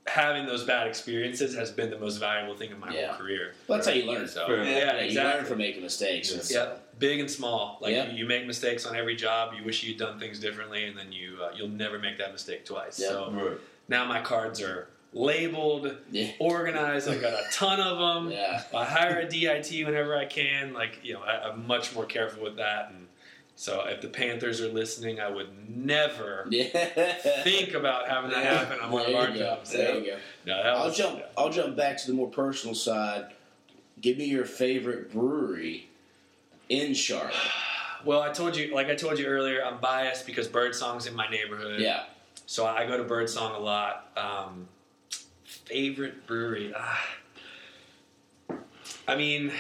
having 0.06 0.46
those 0.46 0.62
bad 0.64 0.86
experiences 0.86 1.54
has 1.56 1.70
been 1.70 1.90
the 1.90 1.98
most 1.98 2.18
valuable 2.18 2.56
thing 2.56 2.70
in 2.70 2.78
my 2.78 2.92
Yeah. 2.94 3.08
whole 3.08 3.16
career. 3.16 3.54
well, 3.66 3.78
that's 3.78 3.88
how 3.88 3.94
you 3.94 4.04
learn. 4.04 4.28
So 4.28 4.46
Yeah. 4.48 4.62
yeah, 4.62 4.94
Yeah, 4.94 5.02
you 5.02 5.20
learn 5.20 5.44
from 5.44 5.58
making 5.58 5.82
mistakes. 5.82 6.30
and 6.30 6.38
Yeah, 6.42 6.46
so- 6.46 6.78
big 6.98 7.18
and 7.20 7.30
small. 7.30 7.78
Like 7.80 7.92
Yeah. 7.92 8.10
you, 8.10 8.18
you 8.18 8.26
make 8.26 8.46
mistakes 8.46 8.86
on 8.86 8.94
every 8.96 9.16
job. 9.16 9.52
You 9.58 9.64
wish 9.64 9.82
you'd 9.82 9.98
done 9.98 10.18
things 10.20 10.38
differently, 10.38 10.84
and 10.86 10.96
then 10.96 11.10
you 11.12 11.38
uh, 11.42 11.50
you'll 11.56 11.68
never 11.68 11.98
make 11.98 12.18
that 12.18 12.32
mistake 12.32 12.64
twice. 12.64 13.00
Yeah. 13.00 13.08
So 13.08 13.30
Right. 13.32 13.58
now 13.88 14.04
my 14.04 14.20
cards 14.20 14.60
are 14.62 14.88
labeled, 15.16 15.96
Yeah. 16.10 16.30
organized. 16.38 17.08
I've 17.08 17.20
got 17.22 17.32
a 17.32 17.44
ton 17.50 17.80
of 17.80 17.98
them. 17.98 18.30
Yeah. 18.32 18.62
I 18.74 18.84
hire 18.84 19.18
a 19.20 19.28
DIT 19.28 19.84
whenever 19.84 20.14
I 20.16 20.26
can. 20.26 20.72
Like 20.74 21.00
you 21.02 21.14
know, 21.14 21.20
I, 21.22 21.48
I'm 21.48 21.66
much 21.66 21.94
more 21.94 22.04
careful 22.04 22.42
with 22.42 22.56
that. 22.56 22.90
And 22.90 23.06
so 23.56 23.84
if 23.86 24.02
the 24.02 24.08
Panthers 24.08 24.60
are 24.60 24.68
listening, 24.68 25.18
I 25.18 25.30
would 25.30 25.48
never 25.74 26.46
Yeah. 26.50 26.64
think 27.42 27.72
about 27.72 28.08
having 28.08 28.30
that 28.30 28.44
happen 28.44 28.78
on 28.80 28.90
one 28.90 29.06
of 29.08 29.14
our 29.14 29.28
go. 29.28 29.34
jobs. 29.38 29.72
There 29.72 29.98
you 29.98 30.04
go. 30.06 30.18
No, 30.44 30.56
that 30.62 30.66
I'll 30.74 30.86
was, 30.88 30.96
jump. 30.96 31.22
I'll 31.36 31.50
jump 31.50 31.76
back 31.76 31.96
to 31.98 32.06
the 32.06 32.12
more 32.12 32.28
personal 32.28 32.74
side. 32.74 33.32
Give 34.00 34.18
me 34.18 34.26
your 34.26 34.44
favorite 34.44 35.10
brewery 35.12 35.88
in 36.68 36.94
Charlotte. 36.94 37.34
Well, 38.04 38.20
I 38.22 38.30
told 38.30 38.56
you, 38.56 38.72
like 38.72 38.88
I 38.88 38.94
told 38.94 39.18
you 39.18 39.26
earlier, 39.26 39.64
I'm 39.64 39.80
biased 39.80 40.26
because 40.26 40.46
Birdsong's 40.46 41.06
in 41.06 41.16
my 41.16 41.28
neighborhood. 41.28 41.80
Yeah. 41.80 42.04
So 42.44 42.64
I 42.64 42.86
go 42.86 42.96
to 42.98 43.02
Birdsong 43.02 43.52
a 43.56 43.58
lot. 43.58 44.10
Um, 44.16 44.68
favorite 45.66 46.26
brewery? 46.26 46.72
Ah. 46.76 47.06
I 49.08 49.16
mean, 49.16 49.52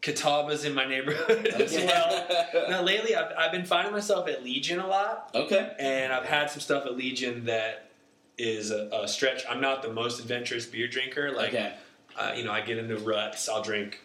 Catawba's 0.00 0.64
in 0.64 0.74
my 0.74 0.84
neighborhood 0.86 1.46
as 1.54 1.72
well. 1.76 2.26
Now, 2.68 2.82
lately, 2.82 3.14
I've, 3.14 3.32
I've 3.36 3.52
been 3.52 3.64
finding 3.64 3.92
myself 3.92 4.28
at 4.28 4.42
Legion 4.42 4.80
a 4.80 4.86
lot, 4.86 5.30
okay. 5.34 5.72
and 5.78 6.12
I've 6.12 6.26
had 6.26 6.50
some 6.50 6.60
stuff 6.60 6.86
at 6.86 6.96
Legion 6.96 7.44
that 7.46 7.90
is 8.38 8.70
a, 8.70 8.88
a 8.92 9.06
stretch. 9.08 9.44
I'm 9.48 9.60
not 9.60 9.82
the 9.82 9.92
most 9.92 10.18
adventurous 10.20 10.66
beer 10.66 10.88
drinker. 10.88 11.30
Like, 11.30 11.50
okay. 11.50 11.74
uh, 12.18 12.32
you 12.34 12.44
know, 12.44 12.52
I 12.52 12.60
get 12.62 12.78
into 12.78 12.96
ruts. 12.98 13.48
I'll 13.48 13.62
drink 13.62 14.00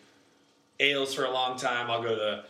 ales 0.79 1.13
for 1.13 1.23
a 1.25 1.31
long 1.31 1.57
time. 1.57 1.89
I'll 1.89 2.03
go 2.03 2.15
to. 2.15 2.43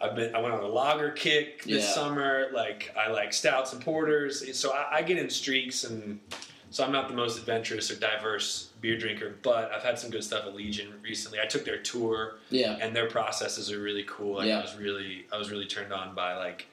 I've 0.00 0.14
been. 0.16 0.34
I 0.34 0.40
went 0.40 0.54
on 0.54 0.62
a 0.62 0.68
lager 0.68 1.10
kick 1.10 1.64
this 1.64 1.84
Yeah. 1.84 1.90
summer. 1.90 2.46
Like 2.52 2.94
I 2.96 3.10
like 3.10 3.32
stouts 3.32 3.72
and 3.72 3.82
porters. 3.84 4.56
So 4.58 4.72
I, 4.72 4.98
I 4.98 5.02
get 5.02 5.18
in 5.18 5.28
streaks, 5.30 5.84
and 5.84 6.20
so 6.72 6.82
I'm 6.84 6.90
not 6.90 7.06
the 7.08 7.14
most 7.14 7.38
adventurous 7.38 7.90
or 7.90 7.96
diverse 7.96 8.70
beer 8.80 8.96
drinker. 8.98 9.34
But 9.42 9.70
I've 9.72 9.82
had 9.82 9.98
some 9.98 10.10
good 10.10 10.24
stuff 10.24 10.46
at 10.46 10.54
Legion 10.54 10.92
recently. 11.02 11.38
I 11.38 11.46
took 11.46 11.64
their 11.64 11.78
tour, 11.78 12.36
Yeah. 12.50 12.78
and 12.80 12.96
their 12.96 13.08
processes 13.08 13.70
are 13.70 13.78
really 13.80 14.04
cool. 14.08 14.36
Like, 14.36 14.48
Yeah. 14.48 14.58
I 14.58 14.62
was 14.62 14.74
really, 14.76 15.26
I 15.32 15.36
was 15.36 15.50
really 15.50 15.66
turned 15.66 15.92
on 15.92 16.14
by 16.14 16.34
like 16.36 16.66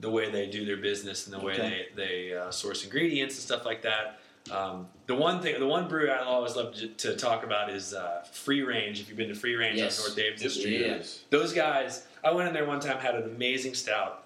the 0.00 0.08
way 0.10 0.30
they 0.30 0.46
do 0.46 0.64
their 0.64 0.76
business 0.76 1.26
and 1.26 1.34
the 1.34 1.40
way 1.44 1.54
Okay. 1.54 1.86
they 1.96 2.28
they 2.30 2.36
uh, 2.36 2.50
source 2.50 2.84
ingredients 2.84 3.34
and 3.34 3.42
stuff 3.42 3.64
like 3.66 3.82
that. 3.82 4.20
Um, 4.50 4.86
the 5.06 5.14
one 5.16 5.42
thing, 5.42 5.58
the 5.58 5.66
one 5.66 5.88
brew 5.88 6.08
I 6.08 6.18
always 6.22 6.54
love 6.54 6.72
to, 6.76 6.86
to 6.88 7.16
talk 7.16 7.42
about 7.42 7.68
is 7.68 7.92
uh, 7.92 8.24
Free 8.30 8.62
Range. 8.62 9.00
If 9.00 9.08
you've 9.08 9.18
been 9.18 9.28
to 9.28 9.34
Free 9.34 9.56
Range 9.56 9.76
Yes. 9.76 9.98
on 9.98 10.04
North 10.06 10.16
Davis 10.16 10.40
Yes, 10.42 10.52
Street, 10.54 10.80
yeah. 10.86 11.02
those 11.30 11.52
guys. 11.52 12.06
I 12.22 12.30
went 12.30 12.46
in 12.48 12.54
there 12.54 12.64
one 12.64 12.78
time, 12.80 12.98
had 12.98 13.16
an 13.16 13.24
amazing 13.24 13.74
stout. 13.74 14.22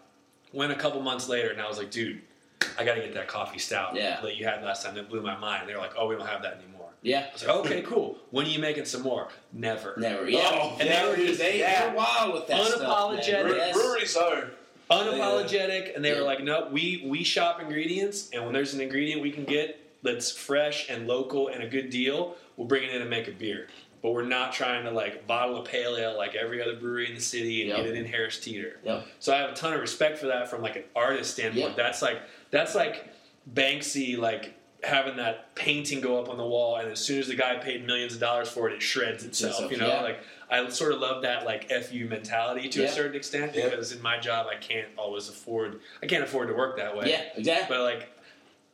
Went 0.52 0.72
a 0.72 0.74
couple 0.74 1.00
months 1.00 1.28
later, 1.28 1.48
and 1.50 1.60
I 1.60 1.68
was 1.68 1.78
like, 1.78 1.90
dude, 1.90 2.20
I 2.78 2.84
got 2.84 2.94
to 2.94 3.00
get 3.00 3.14
that 3.14 3.28
coffee 3.28 3.58
stout 3.58 3.94
Yeah. 3.94 4.20
that 4.20 4.36
you 4.36 4.44
had 4.44 4.62
last 4.62 4.84
time. 4.84 4.94
That 4.94 5.08
blew 5.08 5.22
my 5.22 5.36
mind. 5.36 5.68
They're 5.68 5.78
like, 5.78 5.92
oh, 5.98 6.06
we 6.06 6.16
don't 6.16 6.26
have 6.26 6.42
that 6.42 6.54
anymore. 6.62 6.88
Yeah. 7.02 7.26
I 7.28 7.32
was 7.32 7.46
like, 7.46 7.56
okay, 7.56 7.82
cool. 7.82 8.18
When 8.30 8.46
are 8.46 8.48
you 8.48 8.58
making 8.58 8.84
some 8.84 9.02
more? 9.02 9.28
Never. 9.52 9.94
Never. 9.96 10.28
Yeah. 10.28 10.40
Oh, 10.52 10.76
and 10.78 10.88
yeah, 10.88 11.02
they 11.04 11.10
were 11.10 11.16
dude, 11.16 11.26
just 11.28 11.40
they, 11.40 11.60
that 11.60 11.86
they're 11.86 11.94
wild 11.96 12.34
with 12.34 12.46
that 12.48 12.64
stuff. 12.66 12.80
unapologetic. 12.82 13.32
man. 13.44 13.48
Bre- 13.48 13.56
Yes. 13.56 13.74
Breweries 13.76 14.16
are. 14.16 14.50
unapologetic 14.90 15.94
and 15.94 16.04
they 16.04 16.10
Yeah. 16.12 16.18
were 16.20 16.24
like 16.26 16.42
no 16.42 16.68
we 16.70 17.02
we 17.06 17.22
shop 17.24 17.60
ingredients 17.60 18.28
and 18.32 18.44
when 18.44 18.52
there's 18.52 18.74
an 18.74 18.80
ingredient 18.80 19.22
we 19.22 19.30
can 19.30 19.44
get 19.44 19.78
that's 20.02 20.30
fresh 20.32 20.88
and 20.90 21.06
local 21.06 21.48
and 21.48 21.62
a 21.62 21.68
good 21.68 21.90
deal 21.90 22.36
we'll 22.56 22.66
bring 22.66 22.84
it 22.84 22.94
in 22.94 23.00
and 23.00 23.10
make 23.10 23.28
a 23.28 23.32
beer 23.32 23.68
but 24.02 24.12
we're 24.12 24.24
not 24.24 24.52
trying 24.52 24.82
to 24.84 24.90
like 24.90 25.26
bottle 25.26 25.58
a 25.58 25.64
pale 25.64 25.96
ale 25.96 26.16
like 26.16 26.34
every 26.34 26.60
other 26.60 26.74
brewery 26.76 27.08
in 27.08 27.14
the 27.14 27.20
city 27.20 27.60
and 27.60 27.68
Yep. 27.68 27.76
get 27.78 27.86
it 27.86 27.94
in 27.94 28.04
harris 28.04 28.40
teeter 28.40 28.78
Yep. 28.84 29.06
so 29.20 29.32
i 29.32 29.38
have 29.38 29.50
a 29.50 29.54
ton 29.54 29.72
of 29.72 29.80
respect 29.80 30.18
for 30.18 30.26
that 30.26 30.50
from 30.50 30.60
like 30.62 30.76
an 30.76 30.84
artist 30.96 31.34
standpoint 31.34 31.68
Yeah. 31.76 31.82
that's 31.84 32.02
like 32.02 32.20
that's 32.50 32.74
like 32.74 33.12
banksy 33.52 34.18
like 34.18 34.54
having 34.82 35.16
that 35.16 35.54
painting 35.54 36.00
go 36.00 36.18
up 36.18 36.28
on 36.28 36.36
the 36.38 36.46
wall 36.46 36.76
and 36.76 36.90
as 36.90 36.98
soon 36.98 37.18
as 37.18 37.26
the 37.28 37.34
guy 37.34 37.56
paid 37.56 37.86
millions 37.86 38.14
of 38.14 38.20
dollars 38.20 38.48
for 38.48 38.68
it 38.68 38.74
it 38.74 38.82
shreds 38.82 39.24
itself 39.24 39.70
you 39.70 39.76
know 39.76 39.88
yeah. 39.88 40.00
like 40.00 40.18
I 40.50 40.68
sort 40.70 40.92
of 40.92 41.00
love 41.00 41.22
that 41.22 41.44
like 41.44 41.70
fu 41.70 42.06
mentality 42.06 42.68
to 42.70 42.82
Yeah. 42.82 42.88
a 42.88 42.92
certain 42.92 43.14
extent 43.14 43.54
Yeah. 43.54 43.68
because 43.68 43.92
in 43.92 44.02
my 44.02 44.18
job 44.18 44.46
I 44.50 44.56
can't 44.56 44.88
always 44.96 45.28
afford 45.28 45.80
I 46.02 46.06
can't 46.06 46.24
afford 46.24 46.48
to 46.48 46.54
work 46.54 46.76
that 46.78 46.96
way. 46.96 47.10
Yeah. 47.10 47.22
Exactly. 47.36 47.76
But 47.76 47.82
like 47.84 48.10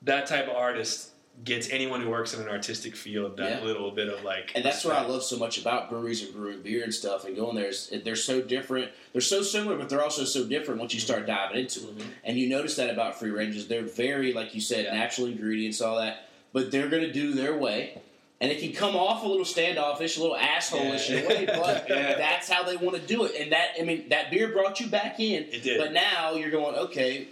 that 0.02 0.26
type 0.26 0.48
of 0.48 0.54
artist 0.56 1.10
gets 1.44 1.68
anyone 1.70 2.00
who 2.00 2.08
works 2.10 2.34
in 2.34 2.40
an 2.42 2.48
artistic 2.48 2.96
field 2.96 3.36
that 3.36 3.60
Yeah. 3.60 3.64
little 3.66 3.90
bit 3.90 4.08
of 4.08 4.24
like 4.24 4.52
And 4.54 4.64
that's 4.64 4.84
what 4.84 4.94
I 4.96 5.06
love 5.06 5.22
so 5.22 5.36
much 5.36 5.58
about 5.58 5.90
breweries 5.90 6.22
and 6.24 6.32
brewing 6.34 6.62
beer 6.62 6.82
and 6.82 6.92
stuff 6.92 7.24
and 7.24 7.36
going 7.36 7.54
there 7.56 7.68
is 7.68 7.92
they're 8.04 8.16
so 8.16 8.40
different. 8.40 8.90
They're 9.12 9.20
so 9.20 9.42
similar, 9.42 9.76
but 9.76 9.88
they're 9.88 10.02
also 10.02 10.24
so 10.24 10.44
different 10.44 10.80
once 10.80 10.94
you 10.94 11.00
start 11.00 11.26
diving 11.26 11.58
into 11.60 11.80
it. 11.80 11.98
Mhm. 11.98 12.04
And 12.24 12.38
you 12.38 12.48
notice 12.48 12.76
that 12.76 12.90
about 12.90 13.18
free 13.18 13.30
ranges. 13.30 13.68
They're 13.68 13.82
very, 13.82 14.32
like 14.32 14.54
you 14.54 14.60
said, 14.60 14.86
Yeah. 14.86 14.94
natural 14.94 15.26
ingredients, 15.28 15.80
all 15.80 15.96
that. 15.98 16.28
But 16.52 16.70
they're 16.70 16.88
going 16.88 17.02
to 17.02 17.12
do 17.12 17.32
their 17.32 17.56
way. 17.56 18.00
And 18.40 18.50
it 18.52 18.60
can 18.60 18.72
come 18.72 18.96
off 18.96 19.24
a 19.24 19.26
little 19.28 19.46
standoffish, 19.46 20.18
a 20.18 20.20
little 20.20 20.36
asshole-ish 20.36 21.08
in 21.10 21.24
a 21.24 21.28
way, 21.28 21.44
but 21.46 21.86
Yeah. 21.88 22.16
that's 22.16 22.48
how 22.50 22.64
they 22.64 22.76
want 22.76 22.96
to 22.96 23.02
do 23.02 23.24
it. 23.24 23.34
And 23.40 23.52
that, 23.52 23.70
I 23.78 23.82
mean, 23.82 24.08
that 24.10 24.30
beer 24.30 24.48
brought 24.48 24.78
you 24.80 24.88
back 24.88 25.20
in. 25.20 25.44
It 25.44 25.62
did. 25.62 25.78
But 25.78 25.92
now 25.94 26.34
you're 26.34 26.50
going, 26.50 26.74
okay, 26.76 27.28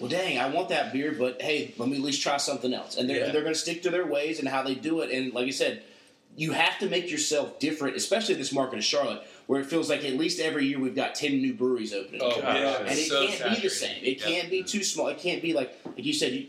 well, 0.00 0.08
dang, 0.10 0.38
I 0.38 0.48
want 0.48 0.68
that 0.68 0.92
beer, 0.92 1.14
but 1.18 1.40
hey, 1.40 1.74
let 1.78 1.88
me 1.88 1.96
at 1.96 2.02
least 2.02 2.22
try 2.22 2.36
something 2.36 2.74
else. 2.74 2.96
And 2.96 3.08
they're, 3.08 3.18
Yeah. 3.26 3.32
they're 3.32 3.42
going 3.42 3.54
to 3.54 3.58
stick 3.58 3.82
to 3.84 3.90
their 3.90 4.06
ways 4.06 4.38
and 4.38 4.48
how 4.48 4.62
they 4.62 4.74
do 4.74 5.00
it. 5.00 5.10
And 5.10 5.32
like 5.32 5.46
I 5.46 5.50
said, 5.50 5.82
you 6.36 6.52
have 6.52 6.78
to 6.80 6.88
make 6.88 7.10
yourself 7.10 7.58
different, 7.58 7.96
especially 7.96 8.34
this 8.34 8.52
market 8.52 8.76
of 8.78 8.84
Charlotte, 8.84 9.22
where 9.46 9.58
it 9.60 9.64
feels 9.66 9.88
like 9.88 10.04
at 10.04 10.14
least 10.14 10.38
every 10.38 10.66
year 10.66 10.78
we've 10.78 10.94
got 10.94 11.14
10 11.14 11.32
new 11.40 11.54
breweries 11.54 11.94
opening. 11.94 12.20
Oh, 12.22 12.36
Yeah. 12.38 12.78
and 12.80 12.90
it 12.98 13.08
so 13.08 13.26
can't 13.26 13.54
be 13.56 13.60
the 13.62 13.70
same. 13.70 14.04
It 14.04 14.18
Yeah. 14.20 14.26
can't 14.26 14.50
be 14.50 14.62
too 14.62 14.82
small. 14.84 15.08
It 15.08 15.18
can't 15.18 15.40
be 15.40 15.54
like, 15.54 15.72
like 15.86 16.04
you 16.04 16.12
said, 16.12 16.32
you, 16.34 16.46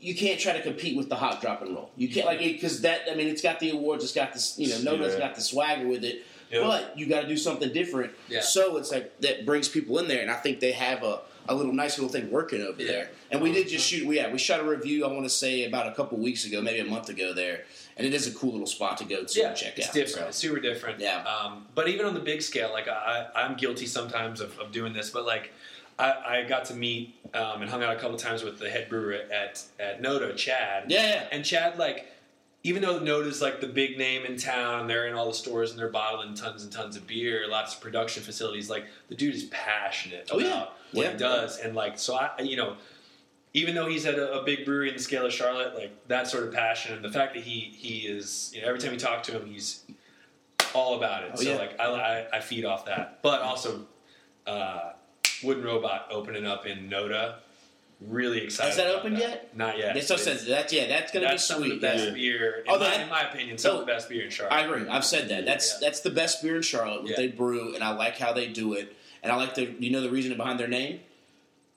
you 0.00 0.14
can't 0.14 0.40
try 0.40 0.54
to 0.54 0.62
compete 0.62 0.96
with 0.96 1.10
the 1.10 1.16
Hop 1.16 1.42
Drop 1.42 1.60
and 1.60 1.74
Roll. 1.74 1.90
You 1.96 2.08
can't, 2.08 2.24
like, 2.24 2.38
because 2.38 2.80
that, 2.82 3.02
I 3.10 3.14
mean, 3.14 3.26
it's 3.28 3.42
got 3.42 3.60
the 3.60 3.68
awards, 3.70 4.02
it's 4.02 4.14
got 4.14 4.32
this, 4.32 4.58
you 4.58 4.68
know, 4.68 4.78
Nova's 4.92 5.12
Yeah. 5.12 5.18
got 5.20 5.34
the 5.34 5.42
swagger 5.42 5.86
with 5.86 6.04
it. 6.04 6.24
Yeah. 6.50 6.60
But 6.62 6.98
you 6.98 7.04
got 7.04 7.20
to 7.22 7.28
do 7.28 7.36
something 7.36 7.70
different. 7.74 8.12
Yeah. 8.30 8.40
So 8.40 8.78
it's 8.78 8.90
like 8.90 9.20
that 9.20 9.44
brings 9.44 9.68
people 9.68 9.98
in 9.98 10.08
there, 10.08 10.22
and 10.22 10.30
I 10.30 10.36
think 10.36 10.60
they 10.60 10.72
have 10.72 11.02
a, 11.02 11.20
a 11.48 11.54
little 11.54 11.72
nice 11.72 11.98
little 11.98 12.12
thing 12.12 12.30
working 12.30 12.62
over 12.62 12.80
Yeah. 12.82 12.92
there. 12.92 13.10
And 13.30 13.40
we 13.40 13.52
did 13.52 13.68
just 13.68 13.86
shoot. 13.86 14.06
We 14.06 14.16
yeah, 14.16 14.30
we 14.32 14.38
shot 14.38 14.60
a 14.60 14.64
review. 14.64 15.04
I 15.04 15.08
want 15.08 15.24
to 15.24 15.30
say 15.30 15.64
about 15.64 15.86
a 15.86 15.94
couple 15.94 16.18
weeks 16.18 16.44
ago, 16.44 16.60
maybe 16.60 16.80
a 16.80 16.84
month 16.84 17.08
ago 17.08 17.32
there, 17.32 17.64
and 17.96 18.06
it 18.06 18.14
is 18.14 18.26
a 18.26 18.32
cool 18.32 18.52
little 18.52 18.66
spot 18.66 18.98
to 18.98 19.04
go 19.04 19.24
to 19.24 19.40
yeah, 19.40 19.52
check 19.54 19.78
it's 19.78 19.88
out. 19.88 19.94
different. 19.94 20.24
So, 20.24 20.28
It's 20.28 20.36
super 20.38 20.60
different. 20.60 21.00
Yeah. 21.00 21.24
Um, 21.24 21.66
but 21.74 21.88
even 21.88 22.06
on 22.06 22.14
the 22.14 22.20
big 22.20 22.42
scale, 22.42 22.70
like 22.72 22.88
I, 22.88 23.26
I'm 23.34 23.56
guilty 23.56 23.86
sometimes 23.86 24.40
of, 24.40 24.58
of 24.58 24.72
doing 24.72 24.92
this, 24.92 25.10
but 25.10 25.24
like 25.26 25.52
I, 25.98 26.12
I 26.42 26.44
got 26.48 26.64
to 26.66 26.74
meet 26.74 27.14
um, 27.34 27.60
and 27.62 27.70
hung 27.70 27.82
out 27.82 27.96
a 27.96 27.98
couple 27.98 28.16
times 28.16 28.42
with 28.44 28.58
the 28.58 28.68
head 28.70 28.88
brewer 28.88 29.14
at 29.32 29.62
at 29.80 30.00
Noda, 30.02 30.36
Chad. 30.36 30.84
yeah, 30.90 31.02
yeah. 31.02 31.26
And 31.32 31.44
Chad, 31.44 31.78
like, 31.78 32.06
even 32.64 32.82
though 32.82 32.98
Noda's 32.98 33.40
like 33.40 33.60
the 33.60 33.66
big 33.68 33.96
name 33.98 34.24
in 34.26 34.36
town, 34.36 34.86
they're 34.88 35.06
in 35.06 35.14
all 35.14 35.28
the 35.28 35.34
stores 35.34 35.70
and 35.70 35.78
they're 35.78 35.88
bottling 35.90 36.34
tons 36.34 36.62
and 36.64 36.72
tons 36.72 36.96
of 36.96 37.06
beer, 37.06 37.46
lots 37.48 37.74
of 37.74 37.80
production 37.80 38.22
facilities. 38.22 38.68
Like, 38.68 38.86
the 39.08 39.14
dude 39.14 39.34
is 39.34 39.44
passionate 39.44 40.28
Oh, 40.32 40.38
yeah. 40.38 40.46
about 40.48 40.72
what 40.92 41.04
Yeah. 41.06 41.12
he 41.12 41.18
does, 41.18 41.58
and 41.58 41.74
like, 41.74 41.98
so 41.98 42.16
I, 42.16 42.30
you 42.42 42.56
know, 42.56 42.76
even 43.54 43.74
though 43.74 43.86
he's 43.86 44.04
at 44.06 44.18
a, 44.18 44.40
a 44.40 44.44
big 44.44 44.64
brewery 44.64 44.88
in 44.88 44.94
the 44.96 45.02
scale 45.02 45.24
of 45.24 45.32
Charlotte, 45.32 45.74
like 45.74 45.92
that 46.08 46.26
sort 46.28 46.44
of 46.44 46.52
passion 46.52 46.94
and 46.94 47.04
the 47.04 47.10
fact 47.10 47.34
that 47.34 47.44
he 47.44 47.72
he 47.76 48.00
is, 48.06 48.50
you 48.54 48.60
know, 48.60 48.68
every 48.68 48.80
time 48.80 48.92
you 48.92 48.98
talk 48.98 49.22
to 49.24 49.32
him, 49.32 49.46
he's 49.46 49.84
all 50.74 50.96
about 50.96 51.22
it. 51.24 51.30
Oh, 51.34 51.36
so 51.40 51.50
yeah. 51.50 51.56
like, 51.56 51.80
I, 51.80 51.84
I 51.86 52.36
I 52.36 52.40
feed 52.40 52.64
off 52.64 52.84
that, 52.86 53.20
but 53.22 53.40
also. 53.42 53.86
Uh, 54.46 54.92
Wooden 55.44 55.62
Robot 55.62 56.08
opening 56.10 56.46
up 56.46 56.66
in 56.66 56.88
Noda, 56.90 57.34
really 58.00 58.42
excited. 58.44 58.68
Has 58.68 58.76
that 58.76 58.86
about 58.86 59.00
opened 59.00 59.18
yet? 59.18 59.56
Not 59.56 59.76
yet. 59.78 59.94
That 59.94 60.04
still 60.04 60.16
It's- 60.16 60.38
says 60.38 60.46
that. 60.46 60.72
Yeah, 60.72 60.86
that's 60.86 61.10
gonna 61.12 61.26
that's 61.26 61.42
be 61.48 61.54
some 61.54 61.62
of 61.62 61.68
the 61.68 61.70
sweet. 61.70 61.80
best 61.80 62.04
yeah. 62.06 62.10
beer, 62.12 62.54
in, 62.58 62.64
Oh, 62.68 62.78
my, 62.78 62.84
that- 62.84 63.00
in 63.00 63.08
my 63.08 63.22
opinion, 63.28 63.58
some 63.58 63.74
of 63.74 63.80
the 63.80 63.86
best 63.86 64.08
beer 64.08 64.24
in 64.24 64.30
Charlotte. 64.30 64.54
I 64.54 64.64
agree. 64.64 64.88
I've 64.88 65.04
said 65.04 65.28
that. 65.30 65.44
That's 65.46 65.72
Yeah. 65.74 65.78
that's 65.88 66.00
the 66.00 66.10
best 66.10 66.42
beer 66.42 66.56
in 66.56 66.62
Charlotte. 66.62 67.02
What 67.02 67.10
Yeah. 67.10 67.16
they 67.16 67.26
brew, 67.28 67.74
and 67.74 67.82
I 67.82 67.90
like 67.94 68.16
how 68.18 68.32
they 68.32 68.46
do 68.46 68.74
it. 68.74 68.94
And 69.22 69.32
I 69.32 69.36
like 69.36 69.54
the. 69.56 69.74
You 69.80 69.90
know 69.90 70.00
the 70.00 70.10
reason 70.10 70.36
behind 70.36 70.60
their 70.60 70.68
name? 70.68 71.00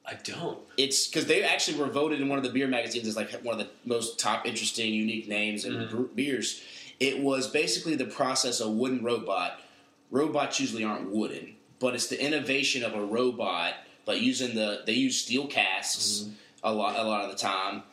I 0.06 0.16
don't. 0.24 0.58
It's 0.78 1.08
because 1.08 1.26
they 1.28 1.44
actually 1.44 1.78
were 1.78 1.88
voted 1.88 2.22
in 2.22 2.28
one 2.28 2.38
of 2.40 2.44
the 2.44 2.50
beer 2.50 2.68
magazines 2.68 3.08
as 3.08 3.16
like 3.16 3.32
one 3.44 3.60
of 3.60 3.66
the 3.66 3.70
most 3.86 4.20
top, 4.20 4.46
interesting, 4.48 4.94
unique 4.94 5.28
names 5.28 5.64
and 5.66 5.76
Mm-hmm. 5.76 5.96
bre- 5.96 6.04
beers. 6.16 6.62
It 7.00 7.20
was 7.20 7.48
basically 7.48 7.96
the 7.96 8.06
process 8.06 8.60
of 8.60 8.72
wooden 8.72 9.04
robot. 9.04 9.60
Robots 10.12 10.60
usually 10.60 10.84
aren't 10.84 11.10
wooden, 11.12 11.56
but 11.80 11.96
it's 11.96 12.08
the 12.08 12.22
innovation 12.24 12.84
of 12.84 12.94
a 12.94 13.02
robot, 13.04 13.74
but 14.06 14.20
using 14.22 14.56
the 14.56 14.82
they 14.86 14.94
use 14.94 15.18
steel 15.22 15.48
casks 15.48 16.22
Mm-hmm. 16.24 16.34
a 16.64 16.72
lot 16.74 17.00
a 17.00 17.04
lot 17.04 17.24
of 17.26 17.32
the 17.32 17.38
time, 17.38 17.84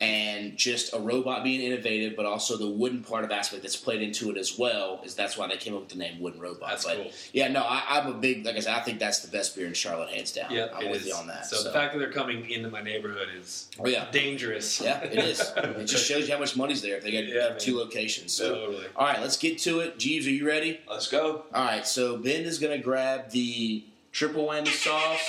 and 0.00 0.56
just 0.56 0.92
a 0.92 0.98
robot 0.98 1.44
being 1.44 1.60
innovative, 1.60 2.16
but 2.16 2.26
also 2.26 2.56
the 2.56 2.68
wooden 2.68 3.02
part 3.04 3.24
of 3.24 3.30
aspect 3.30 3.62
that's 3.62 3.76
played 3.76 4.02
into 4.02 4.30
it 4.30 4.36
as 4.36 4.58
well. 4.58 5.00
Is 5.04 5.14
that's 5.14 5.36
why 5.38 5.46
they 5.46 5.56
came 5.56 5.74
up 5.74 5.80
with 5.80 5.88
the 5.90 5.96
name 5.98 6.20
Wooden 6.20 6.40
Robot. 6.40 6.68
That's 6.70 6.84
but 6.84 6.96
cool. 6.96 7.10
yeah, 7.32 7.48
no, 7.48 7.60
I, 7.62 7.82
I'm 7.88 8.06
a 8.08 8.14
big 8.14 8.44
like 8.44 8.56
I 8.56 8.60
said. 8.60 8.74
I 8.74 8.80
think 8.80 8.98
that's 8.98 9.20
the 9.20 9.28
best 9.30 9.54
beer 9.56 9.66
in 9.66 9.72
Charlotte, 9.74 10.10
hands 10.10 10.32
down. 10.32 10.50
Yeah, 10.50 10.68
I'm 10.74 10.90
with 10.90 11.02
is. 11.02 11.06
you 11.08 11.14
on 11.14 11.26
that. 11.28 11.46
So, 11.46 11.62
the 11.62 11.70
fact 11.72 11.92
that 11.92 11.98
they're 12.00 12.10
coming 12.12 12.48
into 12.50 12.68
my 12.70 12.82
neighborhood 12.82 13.28
is 13.38 13.68
Oh, 13.78 13.86
yeah. 13.88 14.06
dangerous. 14.10 14.80
Yeah, 14.80 15.00
it 15.04 15.18
is. 15.18 15.40
It 15.56 15.84
just 15.86 16.04
shows 16.06 16.26
you 16.28 16.34
how 16.34 16.40
much 16.40 16.56
money's 16.56 16.82
there 16.82 16.96
if 16.96 17.04
they 17.04 17.12
got 17.12 17.24
Yeah, 17.26 17.54
two 17.58 17.76
man. 17.76 17.84
locations. 17.84 18.32
So, 18.32 18.54
Totally. 18.54 18.86
all 18.96 19.06
right, 19.06 19.20
let's 19.20 19.36
get 19.36 19.58
to 19.60 19.80
it. 19.80 19.98
Jeebs, 19.98 20.26
are 20.26 20.30
you 20.30 20.46
ready? 20.46 20.80
Let's 20.88 21.08
go. 21.08 21.44
All 21.54 21.64
right, 21.64 21.86
so 21.86 22.16
Ben 22.18 22.42
is 22.42 22.58
going 22.58 22.76
to 22.76 22.82
grab 22.82 23.30
the 23.30 23.84
triple 24.14 24.46
whammy 24.46 24.68
sauce, 24.68 25.20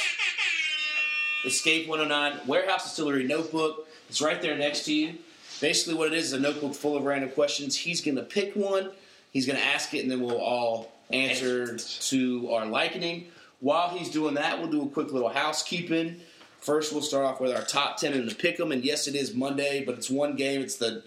Escape 1.44 1.88
109 1.88 2.48
Warehouse 2.48 2.84
Distillery 2.84 3.24
notebook. 3.26 3.88
It's 4.10 4.22
right 4.22 4.42
there 4.42 4.56
next 4.58 4.86
to 4.86 4.94
you. 4.94 5.16
Basically, 5.60 5.96
what 5.96 6.08
it 6.08 6.14
is 6.14 6.26
is 6.28 6.34
a 6.34 6.40
notebook 6.40 6.76
full 6.76 6.96
of 6.96 7.04
random 7.04 7.32
questions. 7.32 7.76
He's 7.76 8.00
going 8.02 8.16
to 8.16 8.24
pick 8.24 8.56
one. 8.56 8.92
He's 9.32 9.46
going 9.48 9.58
to 9.58 9.66
ask 9.66 9.94
it, 9.94 10.00
and 10.02 10.12
then 10.12 10.22
we'll 10.22 10.38
all 10.40 10.92
answer 11.12 11.78
to 11.78 12.52
our 12.52 12.66
likening. 12.66 13.28
While 13.60 13.90
he's 13.90 14.10
doing 14.12 14.36
that, 14.36 14.60
we'll 14.60 14.70
do 14.70 14.84
a 14.84 14.88
quick 14.90 15.12
little 15.12 15.30
housekeeping. 15.30 16.20
First, 16.60 16.94
we'll 16.94 17.02
start 17.02 17.26
off 17.26 17.42
with 17.42 17.56
our 17.56 17.64
top 17.64 17.98
ten 17.98 18.14
in 18.14 18.26
the 18.28 18.34
pick'em, 18.36 18.72
and 18.72 18.84
yes, 18.84 19.08
it 19.08 19.16
is 19.16 19.34
Monday, 19.34 19.84
but 19.84 19.96
it's 19.96 20.10
one 20.10 20.36
game. 20.36 20.62
It's 20.62 20.76
the 20.76 21.04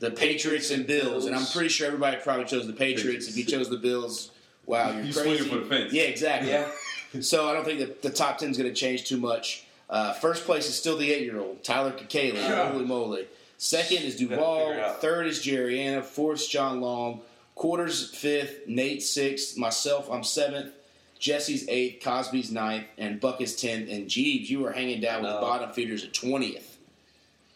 the 0.00 0.10
Patriots 0.12 0.70
and 0.70 0.86
Bills, 0.86 1.26
and 1.26 1.34
I'm 1.34 1.44
pretty 1.46 1.68
sure 1.68 1.86
everybody 1.88 2.18
probably 2.18 2.44
chose 2.44 2.66
the 2.68 2.72
Patriots. 2.72 3.28
If 3.28 3.36
you 3.36 3.44
chose 3.44 3.68
the 3.68 3.76
Bills, 3.78 4.30
wow, 4.64 4.92
you're 4.92 5.02
You 5.02 5.12
crazy. 5.12 5.20
swinging 5.38 5.44
for 5.52 5.58
the 5.58 5.64
fence. 5.64 5.92
Yeah, 5.92 6.04
exactly. 6.04 6.50
Yeah. 6.50 6.70
so 7.20 7.48
I 7.48 7.52
don't 7.52 7.64
think 7.64 7.78
that 7.80 8.02
the 8.02 8.10
top 8.10 8.38
ten 8.38 8.50
is 8.50 8.58
going 8.58 8.68
to 8.68 8.74
change 8.74 9.04
too 9.04 9.16
much. 9.18 9.64
Uh, 9.90 10.12
first 10.14 10.44
place 10.44 10.68
is 10.68 10.76
still 10.78 10.98
the 10.98 11.10
eight-year-old 11.12 11.64
Tyler 11.64 11.92
Kakali. 11.92 12.34
Yeah. 12.34 12.70
Holy 12.70 12.84
moly! 12.84 13.26
Second 13.56 13.98
is 13.98 14.16
Duvall. 14.16 14.68
figure 14.68 14.74
it 14.74 14.84
out. 14.84 15.00
Third 15.00 15.26
is 15.26 15.42
Jerry 15.42 15.80
Anna. 15.80 16.02
Fourth 16.02 16.40
is 16.40 16.48
John 16.48 16.80
Long. 16.80 17.20
Quarters 17.54 18.10
fifth. 18.14 18.68
Nate 18.68 19.02
sixth. 19.02 19.56
Myself, 19.56 20.10
I'm 20.10 20.22
seventh. 20.22 20.72
Jesse's 21.18 21.66
eighth. 21.68 22.04
Cosby's 22.04 22.52
ninth. 22.52 22.86
And 22.98 23.18
Buck 23.20 23.40
is 23.40 23.56
tenth. 23.56 23.90
And 23.90 24.06
Jeebs, 24.08 24.48
you 24.48 24.64
are 24.66 24.72
hanging 24.72 25.00
down 25.00 25.22
with 25.22 25.32
bottom 25.32 25.72
feeders 25.72 26.04
at 26.04 26.12
twentieth. 26.12 26.78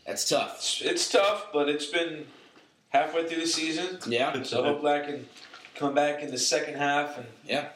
That's 0.07 0.29
tough. 0.29 0.57
It's, 0.57 0.81
it's 0.83 1.09
tough, 1.13 1.49
but 1.53 1.69
it's 1.69 1.87
been 1.87 2.25
halfway 2.89 3.27
through 3.29 3.41
the 3.41 3.47
season, 3.47 3.99
Yeah. 4.07 4.43
so 4.43 4.63
hopefully 4.65 4.93
I 4.93 5.01
can 5.01 5.29
come 5.77 5.95
back 5.95 6.23
in 6.23 6.31
the 6.31 6.39
second 6.39 6.75
half 6.77 7.17
and 7.19 7.27
Yeah. 7.47 7.69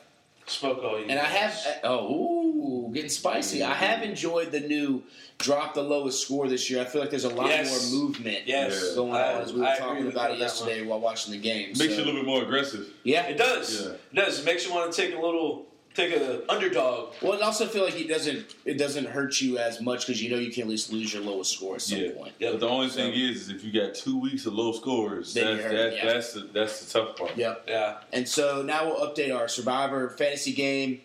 Smoke 0.47 0.83
all 0.83 0.99
you. 0.99 1.07
And 1.09 1.19
I 1.19 1.25
have 1.25 1.53
uh, 1.67 1.89
oh 1.89 2.87
ooh, 2.89 2.93
getting 2.93 3.11
spicy. 3.11 3.63
I 3.63 3.73
have 3.75 4.01
mm-hmm. 4.01 4.11
enjoyed 4.11 4.53
the 4.53 4.61
new 4.61 5.03
drop 5.39 5.75
the 5.75 5.83
lowest 5.83 6.23
score 6.23 6.49
this 6.49 6.71
year. 6.71 6.81
I 6.81 6.85
feel 6.85 7.01
like 7.01 7.11
there's 7.11 7.25
a 7.25 7.29
lot 7.35 7.49
Yes. 7.49 7.91
more 7.93 8.01
movement 8.01 8.47
Yes. 8.47 8.95
going 8.95 9.13
I- 9.13 9.35
on 9.35 9.43
as 9.43 9.53
we 9.53 9.61
were 9.61 9.67
I 9.67 9.75
agree 9.75 9.87
talking 9.87 10.05
with 10.07 10.15
about 10.15 10.31
it 10.31 10.33
on 10.35 10.39
that 10.39 10.45
yesterday 10.45 10.83
while 10.83 11.01
watching 11.01 11.33
the 11.33 11.39
game. 11.39 11.69
Makes 11.69 11.79
So, 11.79 11.85
you 11.85 11.95
a 11.95 11.97
little 11.99 12.15
bit 12.15 12.25
more 12.27 12.43
aggressive. 12.43 12.87
yeah. 13.03 13.27
It 13.27 13.37
does. 13.37 13.83
Yeah. 13.83 13.89
It 13.91 14.15
does. 14.15 14.39
It 14.41 14.45
makes 14.45 14.67
you 14.67 14.73
want 14.73 14.93
to 14.93 14.97
take 15.03 15.15
a 15.15 15.21
little, 15.21 15.67
take 15.97 16.15
a 16.15 16.43
underdog. 16.53 17.15
Well, 17.23 17.43
I 17.43 17.47
also 17.47 17.67
feel 17.67 17.85
like 17.85 17.99
it 17.99 18.09
doesn't 18.09 18.55
it 18.65 18.75
doesn't 18.75 19.07
hurt 19.07 19.41
you 19.41 19.59
as 19.59 19.81
much 19.81 20.07
because 20.07 20.23
you 20.23 20.31
know 20.31 20.37
you 20.37 20.53
can 20.53 20.63
at 20.65 20.69
least 20.69 20.93
lose 20.93 21.13
your 21.13 21.23
lowest 21.23 21.53
score 21.55 21.77
at 21.77 21.83
some 21.83 21.99
Yeah. 21.99 22.11
point. 22.13 22.35
Yep. 22.39 22.53
But 22.53 22.61
the 22.61 22.69
only 22.69 22.89
thing 22.89 23.13
is, 23.15 23.43
is 23.43 23.49
if 23.49 23.65
you 23.65 23.73
got 23.73 23.95
two 23.95 24.19
weeks 24.21 24.47
of 24.47 24.53
low 24.55 24.73
scores, 24.73 25.33
that's 25.35 25.63
that, 25.65 25.95
yeah. 25.97 26.05
that's 26.05 26.35
the 26.35 26.41
that's 26.53 26.85
the 26.85 27.01
tough 27.01 27.17
part. 27.17 27.37
Yep. 27.37 27.65
Yeah. 27.69 27.99
And 28.13 28.29
so 28.29 28.63
now 28.63 28.87
we'll 28.87 29.09
update 29.11 29.35
our 29.35 29.49
Survivor 29.49 30.11
fantasy 30.11 30.53
game. 30.53 31.01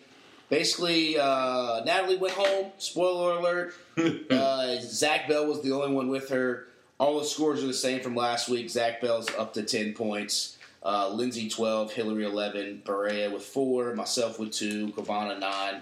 Basically, 0.50 1.18
uh, 1.18 1.82
Natalie 1.84 2.18
went 2.18 2.34
home. 2.34 2.72
Spoiler 2.76 3.38
alert. 3.38 3.74
uh, 4.30 4.76
Zach 4.80 5.26
Bell 5.26 5.46
was 5.46 5.62
the 5.62 5.72
only 5.72 5.94
one 5.94 6.08
with 6.08 6.28
her. 6.28 6.66
All 7.00 7.18
the 7.18 7.24
scores 7.24 7.64
are 7.64 7.66
the 7.66 7.72
same 7.72 8.00
from 8.00 8.14
last 8.14 8.50
week. 8.50 8.68
Zach 8.68 9.00
Bell's 9.00 9.28
up 9.38 9.54
to 9.54 9.62
10 9.62 9.94
points. 9.94 10.58
Uh, 10.84 11.08
Lindsay 11.10 11.48
12, 11.48 11.92
Hillary 11.92 12.24
11, 12.24 12.82
Berea 12.84 13.30
with 13.30 13.44
4, 13.44 13.94
myself 13.94 14.40
with 14.40 14.50
2, 14.50 14.88
Kavana 14.88 15.38
9, 15.38 15.80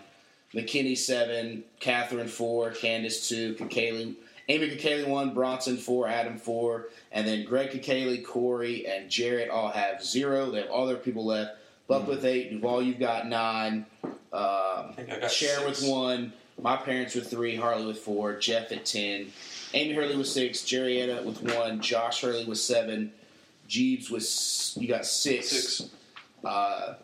McKinney 0.55 0.97
7, 0.97 1.65
Catherine 1.79 2.29
4, 2.29 2.73
Candace 2.73 3.29
2, 3.29 3.55
Kakali, 3.55 4.15
Amy 4.49 4.69
Kakali 4.69 5.07
1, 5.07 5.33
Bronson 5.33 5.79
4, 5.79 6.09
Adam 6.09 6.37
4, 6.37 6.89
and 7.13 7.27
then 7.27 7.47
Greg 7.47 7.71
Kakali, 7.71 8.23
Corey, 8.25 8.87
and 8.87 9.09
Jarrett 9.09 9.49
all 9.49 9.71
have 9.71 10.05
0. 10.05 10.51
They 10.51 10.63
have 10.63 10.71
all 10.71 10.87
their 10.87 10.97
people 10.97 11.25
left. 11.25 11.53
Buck 11.89 12.07
with 12.07 12.25
8, 12.25 12.51
Duvall, 12.51 12.83
you've 12.83 13.01
got 13.01 13.27
9, 13.27 13.87
um, 14.05 14.15
I 14.33 14.93
think 14.97 15.23
Sharon 15.31 15.67
with 15.67 15.83
1, 15.83 16.33
my 16.61 16.77
parents 16.77 17.15
with 17.15 17.31
3, 17.31 17.57
Harley 17.57 17.87
with 17.87 17.99
4, 17.99 18.39
Jeff 18.39 18.71
at 18.71 18.85
10, 18.85 19.29
Amy 19.73 19.95
Hurley 19.95 20.17
with 20.17 20.27
6, 20.27 20.63
Jerrietta 20.65 21.23
with 21.25 21.43
1, 21.43 21.81
Josh 21.81 22.21
Hurley 22.21 22.45
with 22.45 22.59
7, 22.59 23.13
Jeebs 23.71 24.11
was 24.11 24.77
you 24.79 24.89
got 24.89 25.07
6 25.07 25.49
Six. 25.49 25.91
uh, 26.45 26.95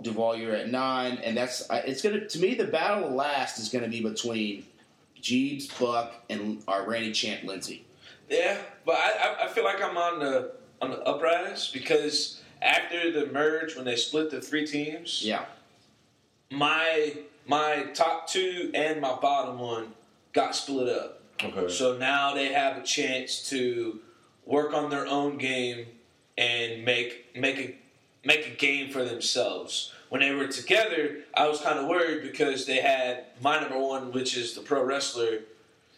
Duvall, 0.00 0.36
you're 0.36 0.54
at 0.54 0.70
nine, 0.70 1.18
and 1.24 1.36
that's 1.36 1.68
I- 1.70 1.78
it's 1.80 2.00
gonna 2.02 2.26
to 2.26 2.38
me 2.38 2.54
the 2.54 2.64
battle 2.66 3.08
of 3.08 3.12
last 3.12 3.58
is 3.58 3.68
gonna 3.68 3.88
be 3.88 4.00
between 4.00 4.64
Jeebs, 5.20 5.68
Buck, 5.80 6.14
and 6.30 6.62
our 6.68 6.86
reigning 6.86 7.12
champ 7.12 7.42
Lindsay. 7.44 7.84
Yeah, 8.30 8.58
but 8.86 8.94
I, 8.96 9.10
I, 9.40 9.44
I 9.44 9.48
feel 9.48 9.64
like 9.64 9.82
I'm 9.82 9.96
on 9.98 10.18
the 10.20 10.52
on 10.80 10.90
the 10.90 11.00
uprise 11.02 11.70
because 11.72 12.40
after 12.62 13.10
the 13.10 13.26
merge, 13.32 13.74
when 13.76 13.84
they 13.84 13.96
split 13.96 14.30
the 14.30 14.40
three 14.40 14.66
teams, 14.66 15.22
Yeah, 15.24 15.44
my 16.50 17.14
my 17.46 17.84
top 17.94 18.28
two 18.28 18.70
and 18.74 19.00
my 19.00 19.16
bottom 19.20 19.58
one 19.58 19.92
got 20.32 20.54
split 20.54 20.88
up. 20.88 21.20
Okay. 21.42 21.68
So 21.72 21.96
now 21.98 22.34
they 22.34 22.52
have 22.52 22.76
a 22.78 22.82
chance 22.82 23.48
to 23.50 24.00
work 24.46 24.72
on 24.72 24.90
their 24.90 25.06
own 25.06 25.36
game 25.38 25.86
and 26.38 26.84
make 26.84 27.26
make 27.36 27.58
a 27.58 27.74
make 28.26 28.46
a 28.46 28.50
game 28.56 28.90
for 28.90 29.04
themselves. 29.04 29.92
When 30.08 30.20
they 30.20 30.32
were 30.32 30.46
together, 30.46 31.18
I 31.34 31.48
was 31.48 31.60
kind 31.60 31.78
of 31.78 31.86
worried 31.86 32.22
because 32.22 32.66
they 32.66 32.80
had 32.80 33.24
my 33.42 33.60
number 33.60 33.78
one, 33.78 34.12
which 34.12 34.36
is 34.36 34.54
the 34.54 34.60
pro 34.60 34.82
wrestler. 34.84 35.40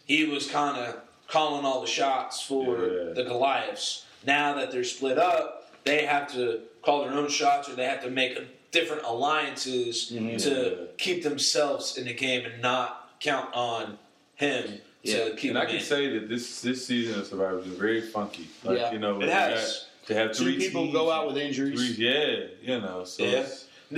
He 0.05 0.25
was 0.25 0.47
kind 0.49 0.77
of 0.77 1.01
calling 1.27 1.65
all 1.65 1.81
the 1.81 1.87
shots 1.87 2.41
for 2.41 2.77
Yeah. 2.77 3.13
the 3.13 3.23
Goliaths. 3.23 4.05
Now 4.25 4.53
that 4.55 4.71
they're 4.71 4.83
split 4.83 5.17
up, 5.17 5.71
they 5.83 6.05
have 6.05 6.31
to 6.33 6.61
call 6.81 7.03
their 7.03 7.13
own 7.13 7.29
shots, 7.29 7.69
or 7.69 7.75
they 7.75 7.85
have 7.85 8.01
to 8.03 8.09
make 8.09 8.37
a, 8.37 8.45
different 8.71 9.03
alliances 9.03 10.11
Mhm. 10.11 10.41
to 10.43 10.87
keep 10.97 11.23
themselves 11.23 11.97
in 11.97 12.05
the 12.05 12.13
game 12.13 12.45
and 12.45 12.61
not 12.61 13.17
count 13.19 13.53
on 13.53 13.97
him 14.35 14.81
Yeah. 15.03 15.25
to 15.29 15.35
keep 15.35 15.51
and 15.51 15.59
I 15.59 15.65
can 15.65 15.77
in. 15.77 15.81
say 15.81 16.07
that 16.09 16.27
this 16.29 16.61
this 16.61 16.85
season 16.85 17.19
of 17.19 17.27
Survivor 17.27 17.59
is 17.59 17.65
very 17.67 18.01
funky. 18.01 18.47
Like 18.63 18.77
Yeah. 18.79 18.91
you 18.91 18.99
know, 18.99 19.21
It 19.21 19.29
has. 19.29 19.85
To 20.07 20.13
have 20.15 20.31
two 20.33 20.43
three 20.45 20.57
people 20.57 20.83
teams, 20.83 20.93
go 20.93 21.11
out 21.11 21.27
with 21.27 21.37
injuries. 21.37 21.95
Three, 21.95 22.05
yeah, 22.05 22.45
you 22.61 22.79
know. 22.81 23.03
So 23.03 23.23
Yeah. 23.23 23.45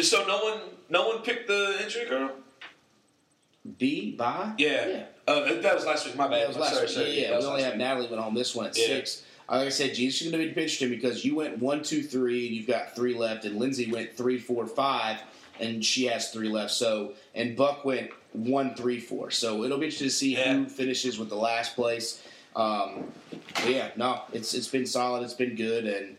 So 0.01 0.25
no 0.27 0.37
one, 0.43 0.59
no 0.89 1.07
one 1.07 1.19
picked 1.23 1.47
the 1.47 1.79
injury 1.83 2.05
girl. 2.07 2.31
B 3.77 4.11
by 4.11 4.53
Yeah. 4.57 5.03
Uh, 5.27 5.61
that 5.61 5.75
was 5.75 5.85
last 5.85 6.05
week. 6.05 6.15
My 6.15 6.27
bad. 6.27 6.41
That 6.41 6.47
was 6.49 6.57
last 6.57 6.73
sorry, 6.73 6.85
week. 6.85 6.95
sorry. 6.95 7.09
yeah, 7.21 7.21
yeah. 7.31 7.39
we 7.39 7.45
only 7.45 7.47
last 7.47 7.63
have 7.63 7.73
week. 7.73 7.79
Natalie 7.79 8.07
went 8.07 8.21
home. 8.21 8.33
This 8.33 8.55
one 8.55 8.65
at 8.67 8.77
Yeah. 8.77 8.85
six. 8.87 9.23
Like 9.49 9.65
I 9.65 9.69
said, 9.69 9.95
Jesus 9.95 10.21
is 10.21 10.31
going 10.31 10.47
to 10.47 10.53
be 10.53 10.61
interesting 10.61 10.89
because 10.89 11.25
you 11.25 11.35
went 11.35 11.57
one, 11.59 11.81
two, 11.83 12.03
three, 12.03 12.47
and 12.47 12.55
you've 12.55 12.67
got 12.67 12.95
three 12.95 13.15
left, 13.15 13.45
and 13.45 13.57
Lindsay 13.59 13.91
went 13.91 14.15
three, 14.15 14.37
four, 14.37 14.67
five, 14.67 15.17
and 15.59 15.83
she 15.83 16.05
has 16.05 16.29
three 16.31 16.49
left. 16.49 16.71
So, 16.71 17.13
and 17.33 17.55
Buck 17.55 17.83
went 17.83 18.11
one, 18.33 18.75
three, 18.75 18.99
four. 18.99 19.31
So 19.31 19.63
it'll 19.63 19.79
be 19.79 19.85
interesting 19.85 20.07
to 20.07 20.13
see 20.13 20.33
Yeah. 20.33 20.53
who 20.53 20.65
finishes 20.67 21.17
with 21.17 21.29
the 21.29 21.35
last 21.35 21.75
place. 21.75 22.21
Um, 22.59 23.11
yeah, 23.65 23.89
no, 23.95 24.21
it's 24.33 24.53
it's 24.53 24.67
been 24.67 24.85
solid. 24.85 25.23
It's 25.23 25.33
been 25.33 25.55
good, 25.55 25.85
and 25.85 26.17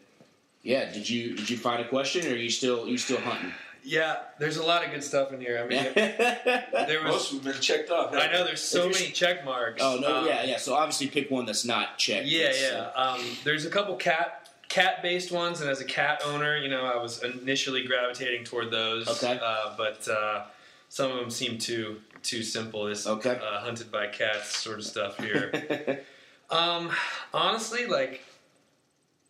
yeah. 0.62 0.91
Did 0.93 1.09
you 1.09 1.36
did 1.36 1.51
you 1.51 1.57
find 1.59 1.82
a 1.82 1.88
question, 1.88 2.26
or 2.26 2.34
are 2.34 2.36
you 2.36 2.51
still 2.51 2.86
you 2.88 2.99
still 2.99 3.20
hunting? 3.20 3.53
Yeah, 3.82 4.16
there's 4.38 4.59
a 4.59 4.62
lot 4.62 4.84
of 4.84 4.91
good 4.91 5.03
stuff 5.03 5.32
in 5.32 5.41
here. 5.41 5.59
I 5.59 5.66
mean, 5.66 5.84
there 5.95 7.03
was. 7.03 7.12
Most 7.12 7.32
of 7.32 7.43
them 7.45 7.53
been 7.53 7.62
checked 7.62 7.91
off. 7.91 8.14
I 8.14 8.30
know 8.30 8.45
there's 8.45 8.61
so 8.62 8.88
many 8.88 9.07
check 9.11 9.43
marks. 9.45 9.82
oh 9.82 9.99
no, 10.01 10.18
Um, 10.20 10.26
yeah, 10.26 10.45
yeah. 10.45 10.59
So 10.59 10.74
obviously 10.74 11.07
pick 11.09 11.30
one 11.30 11.47
that's 11.47 11.64
not 11.64 11.97
checked. 11.99 12.26
Yeah, 12.26 12.49
It's, 12.49 12.62
yeah. 12.62 12.91
uh, 12.95 13.14
Um, 13.16 13.24
there's 13.45 13.64
a 13.64 13.70
couple 13.70 13.97
cat 13.97 14.51
cat 14.68 15.03
based 15.03 15.32
ones, 15.32 15.62
and 15.62 15.70
as 15.70 15.80
a 15.80 15.84
cat 15.86 16.20
owner, 16.26 16.59
you 16.59 16.68
know, 16.68 16.84
I 16.84 16.97
was 17.03 17.22
initially 17.22 17.84
gravitating 17.84 18.45
toward 18.45 18.70
those. 18.70 19.09
Okay. 19.09 19.41
Uh, 19.43 19.74
but 19.78 20.07
uh, 20.09 20.45
some 20.91 21.11
of 21.11 21.16
them 21.18 21.30
seem 21.30 21.57
too 21.59 22.01
too 22.22 22.43
simple. 22.43 22.84
This 22.84 23.07
Okay. 23.07 23.41
uh, 23.43 23.61
hunted 23.61 23.91
by 23.91 24.09
cats 24.09 24.59
sort 24.59 24.78
of 24.78 24.84
stuff 24.84 25.16
here. 25.18 26.03
um, 26.51 26.90
honestly, 27.32 27.86
like, 27.86 28.22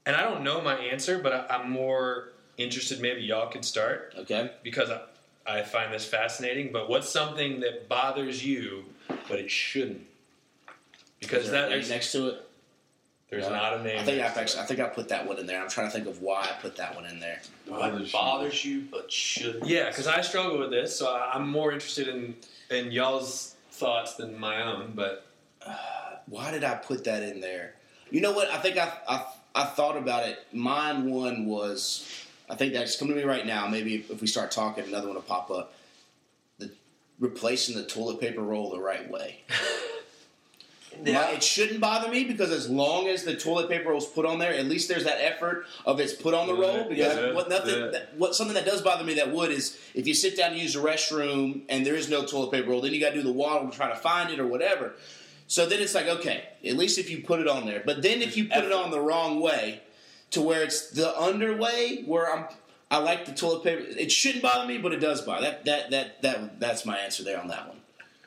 and 0.07 0.16
I 0.16 0.23
don't 0.23 0.43
know 0.43 0.61
my 0.61 0.75
answer, 0.75 1.18
but 1.18 1.33
I, 1.33 1.57
I'm 1.57 1.71
more 1.71 2.29
interested. 2.57 3.01
Maybe 3.01 3.23
y'all 3.23 3.51
could 3.51 3.64
start 3.64 4.14
okay. 4.18 4.51
because 4.62 4.91
I, 4.91 5.01
I 5.47 5.62
find 5.62 5.93
this 5.93 6.05
fascinating. 6.05 6.73
But 6.73 6.89
what's 6.89 7.09
something 7.09 7.61
that 7.61 7.89
bothers 7.89 8.45
you, 8.45 8.85
but 9.29 9.39
it 9.39 9.51
shouldn't? 9.51 10.07
Because 11.21 11.45
Is 11.45 11.51
there 11.51 11.66
a 11.66 11.68
that 11.71 11.79
name 11.79 11.89
next 11.89 12.12
to 12.12 12.29
it. 12.29 12.49
there's 13.29 13.45
Yeah. 13.45 13.51
not 13.51 13.75
a 13.75 13.83
name. 13.83 13.99
I 13.99 14.05
think 14.05 14.18
next 14.18 14.29
I've 14.31 14.35
to 14.35 14.41
actually, 14.41 14.61
it. 14.61 14.62
I 14.62 14.66
think 14.66 14.81
I 14.81 14.87
put 14.89 15.09
that 15.11 15.27
one 15.27 15.39
in 15.39 15.47
there. 15.47 15.61
I'm 15.61 15.68
trying 15.68 15.89
to 15.89 15.93
think 15.93 16.07
of 16.07 16.23
why 16.23 16.41
I 16.43 16.61
put 16.62 16.77
that 16.77 16.95
one 16.95 17.05
in 17.05 17.21
there. 17.21 17.43
What 17.66 18.11
bothers 18.11 18.64
you, 18.64 18.87
but 18.91 19.12
shouldn't. 19.12 19.66
Yeah, 19.66 19.89
because 19.91 20.07
I 20.07 20.23
struggle 20.23 20.59
with 20.59 20.71
this, 20.71 20.99
so 20.99 21.14
I- 21.14 21.33
I'm 21.35 21.49
more 21.49 21.73
interested 21.73 22.09
in 22.09 22.37
in 22.71 22.91
y'all's 22.93 23.55
thoughts 23.73 24.14
than 24.14 24.39
my 24.39 24.62
own. 24.62 24.93
But 24.95 25.27
Why 26.31 26.53
did 26.53 26.62
I 26.64 26.76
put 26.76 27.05
that 27.05 27.22
in 27.24 27.41
there? 27.41 27.74
You 28.11 28.20
know 28.20 28.33
what? 28.33 28.49
I 28.49 28.59
think 28.59 28.78
I 28.78 28.91
I, 29.09 29.24
I 29.55 29.64
thought 29.64 29.97
about 29.97 30.26
it. 30.28 30.39
Mine 30.53 31.11
one 31.11 31.47
was, 31.47 32.09
I 32.49 32.55
think 32.55 32.72
that's 32.72 32.97
coming 32.97 33.14
to 33.16 33.20
me 33.20 33.26
right 33.26 33.45
now. 33.45 33.66
Maybe 33.66 34.07
if 34.09 34.20
we 34.20 34.26
start 34.28 34.53
talking, 34.53 34.85
another 34.85 35.09
one 35.09 35.16
will 35.16 35.22
pop 35.22 35.51
up. 35.51 35.74
The 36.59 36.70
replacing 37.18 37.74
the 37.74 37.85
toilet 37.85 38.20
paper 38.20 38.41
roll 38.43 38.70
the 38.70 38.81
right 38.81 39.11
way. 39.11 39.41
My- 41.05 41.31
it 41.31 41.43
shouldn't 41.43 41.81
bother 41.81 42.11
me 42.11 42.24
because 42.24 42.51
as 42.51 42.68
long 42.68 43.09
as 43.09 43.24
the 43.24 43.35
toilet 43.35 43.68
paper 43.70 43.89
roll's 43.91 44.07
put 44.07 44.26
on 44.26 44.39
there, 44.39 44.53
at 44.53 44.66
least 44.66 44.89
there's 44.89 45.05
that 45.05 45.18
effort 45.24 45.64
of 45.87 45.99
it's 45.99 46.12
put 46.12 46.35
on 46.35 46.47
the 46.47 46.55
roll. 46.55 46.89
Because 46.89 47.16
Yeah, 47.16 47.33
what 47.33 47.49
nothing, 47.49 47.81
yeah. 47.85 47.87
that, 47.91 48.16
what 48.18 48.35
something 48.35 48.55
that 48.55 48.66
does 48.66 48.83
bother 48.83 49.05
me 49.05 49.14
that 49.14 49.33
would 49.33 49.51
is 49.51 49.78
if 49.95 50.07
you 50.07 50.14
sit 50.14 50.37
down 50.37 50.51
to 50.53 50.59
use 50.59 50.74
the 50.74 50.81
restroom 50.81 51.62
and 51.68 51.87
there 51.87 51.95
is 51.95 52.11
no 52.11 52.24
toilet 52.26 52.51
paper 52.53 52.70
roll, 52.70 52.81
then 52.83 52.93
you 52.93 53.01
got 53.01 53.11
to 53.11 53.14
do 53.16 53.22
the 53.22 53.33
waddle 53.33 53.70
to 53.70 53.76
try 53.76 53.89
to 53.89 53.95
find 53.97 54.31
it 54.31 54.39
or 54.41 54.47
whatever. 54.47 54.93
So 55.51 55.67
then 55.67 55.81
it's 55.81 55.97
like 55.97 56.07
okay, 56.07 56.45
at 56.65 56.77
least 56.77 56.97
if 56.97 57.11
you 57.11 57.25
put 57.25 57.41
it 57.41 57.49
on 57.49 57.67
there. 57.67 57.83
But 57.85 58.03
then 58.03 58.23
if 58.23 58.37
you 58.37 58.45
put 58.45 58.63
it 58.63 58.71
on 58.73 58.93
the 58.93 59.01
wrong 59.01 59.41
way, 59.41 59.81
to 60.31 60.41
where 60.41 60.63
it's 60.63 60.91
the 60.91 61.15
underway 61.19 62.05
where 62.07 62.33
I'm. 62.33 62.45
I 62.93 62.99
like 62.99 63.25
the 63.27 63.33
toilet 63.33 63.65
paper. 63.65 63.83
It 63.99 64.13
shouldn't 64.13 64.43
bother 64.43 64.67
me, 64.67 64.79
but 64.79 64.93
it 64.93 64.99
does 65.01 65.23
bother. 65.23 65.43
That 65.43 65.65
that 65.65 65.91
that 65.91 66.23
that 66.23 66.61
that's 66.61 66.87
my 66.87 66.99
answer 66.99 67.25
there 67.25 67.41
on 67.41 67.49
that 67.49 67.67
one. 67.67 67.79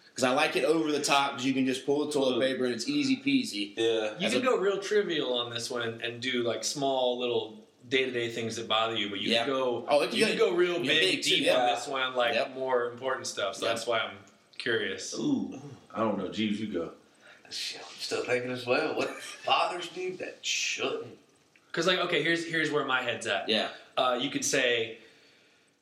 Because 0.09 0.25
I 0.25 0.31
like 0.33 0.57
it 0.57 0.65
over 0.65 0.91
the 0.91 1.01
top 1.01 1.31
because 1.31 1.45
you 1.45 1.53
can 1.53 1.65
just 1.65 1.85
pull 1.85 2.05
the 2.05 2.11
toilet 2.11 2.41
paper 2.41 2.65
and 2.65 2.73
it's 2.73 2.87
easy 2.89 3.15
peasy. 3.17 3.73
Yeah. 3.77 4.17
you 4.19 4.27
As 4.27 4.33
can 4.33 4.41
a- 4.41 4.45
go 4.45 4.57
real 4.57 4.77
trivial 4.79 5.33
on 5.39 5.49
this 5.49 5.69
one 5.71 5.81
and, 5.83 6.01
and 6.01 6.21
do 6.21 6.43
like 6.43 6.63
small 6.65 7.17
little 7.19 7.57
day 7.89 8.03
to 8.05 8.11
day 8.11 8.29
things 8.29 8.57
that 8.57 8.67
bother 8.67 8.95
you. 8.97 9.09
But 9.09 9.21
you 9.21 9.31
Yeah. 9.31 9.45
can 9.45 9.53
go 9.53 9.85
Oh, 9.87 10.01
it 10.01 10.09
can 10.09 10.19
you 10.19 10.25
go- 10.25 10.29
can 10.31 10.37
go 10.39 10.51
real 10.53 10.73
yeah, 10.81 10.91
big, 10.91 11.01
big 11.15 11.23
too, 11.23 11.29
deep 11.37 11.45
yeah. 11.45 11.55
on 11.57 11.75
this 11.75 11.87
one, 11.87 12.15
like 12.15 12.33
Yep. 12.35 12.55
more 12.55 12.91
important 12.91 13.27
stuff. 13.27 13.55
So 13.55 13.65
Yep. 13.65 13.75
that's 13.75 13.87
why 13.87 13.99
I'm 13.99 14.17
curious. 14.57 15.13
Ooh, 15.17 15.59
I 15.93 15.99
don't 16.01 16.17
know. 16.17 16.25
Jeebs, 16.29 16.59
you 16.59 16.67
go. 16.67 16.91
Shit, 17.53 17.81
I'm 17.81 17.95
still 17.99 18.23
thinking 18.23 18.51
as 18.51 18.65
well. 18.65 18.95
What 18.97 19.15
bothers 19.45 19.95
me 19.95 20.11
that 20.11 20.37
shouldn't? 20.41 21.17
Because 21.71 21.87
like 21.87 21.99
okay, 21.99 22.21
here's 22.23 22.45
here's 22.45 22.71
where 22.71 22.85
my 22.85 23.01
head's 23.01 23.27
at. 23.27 23.49
Yeah, 23.49 23.69
Uh, 23.97 24.17
you 24.21 24.29
could 24.29 24.45
say 24.45 24.97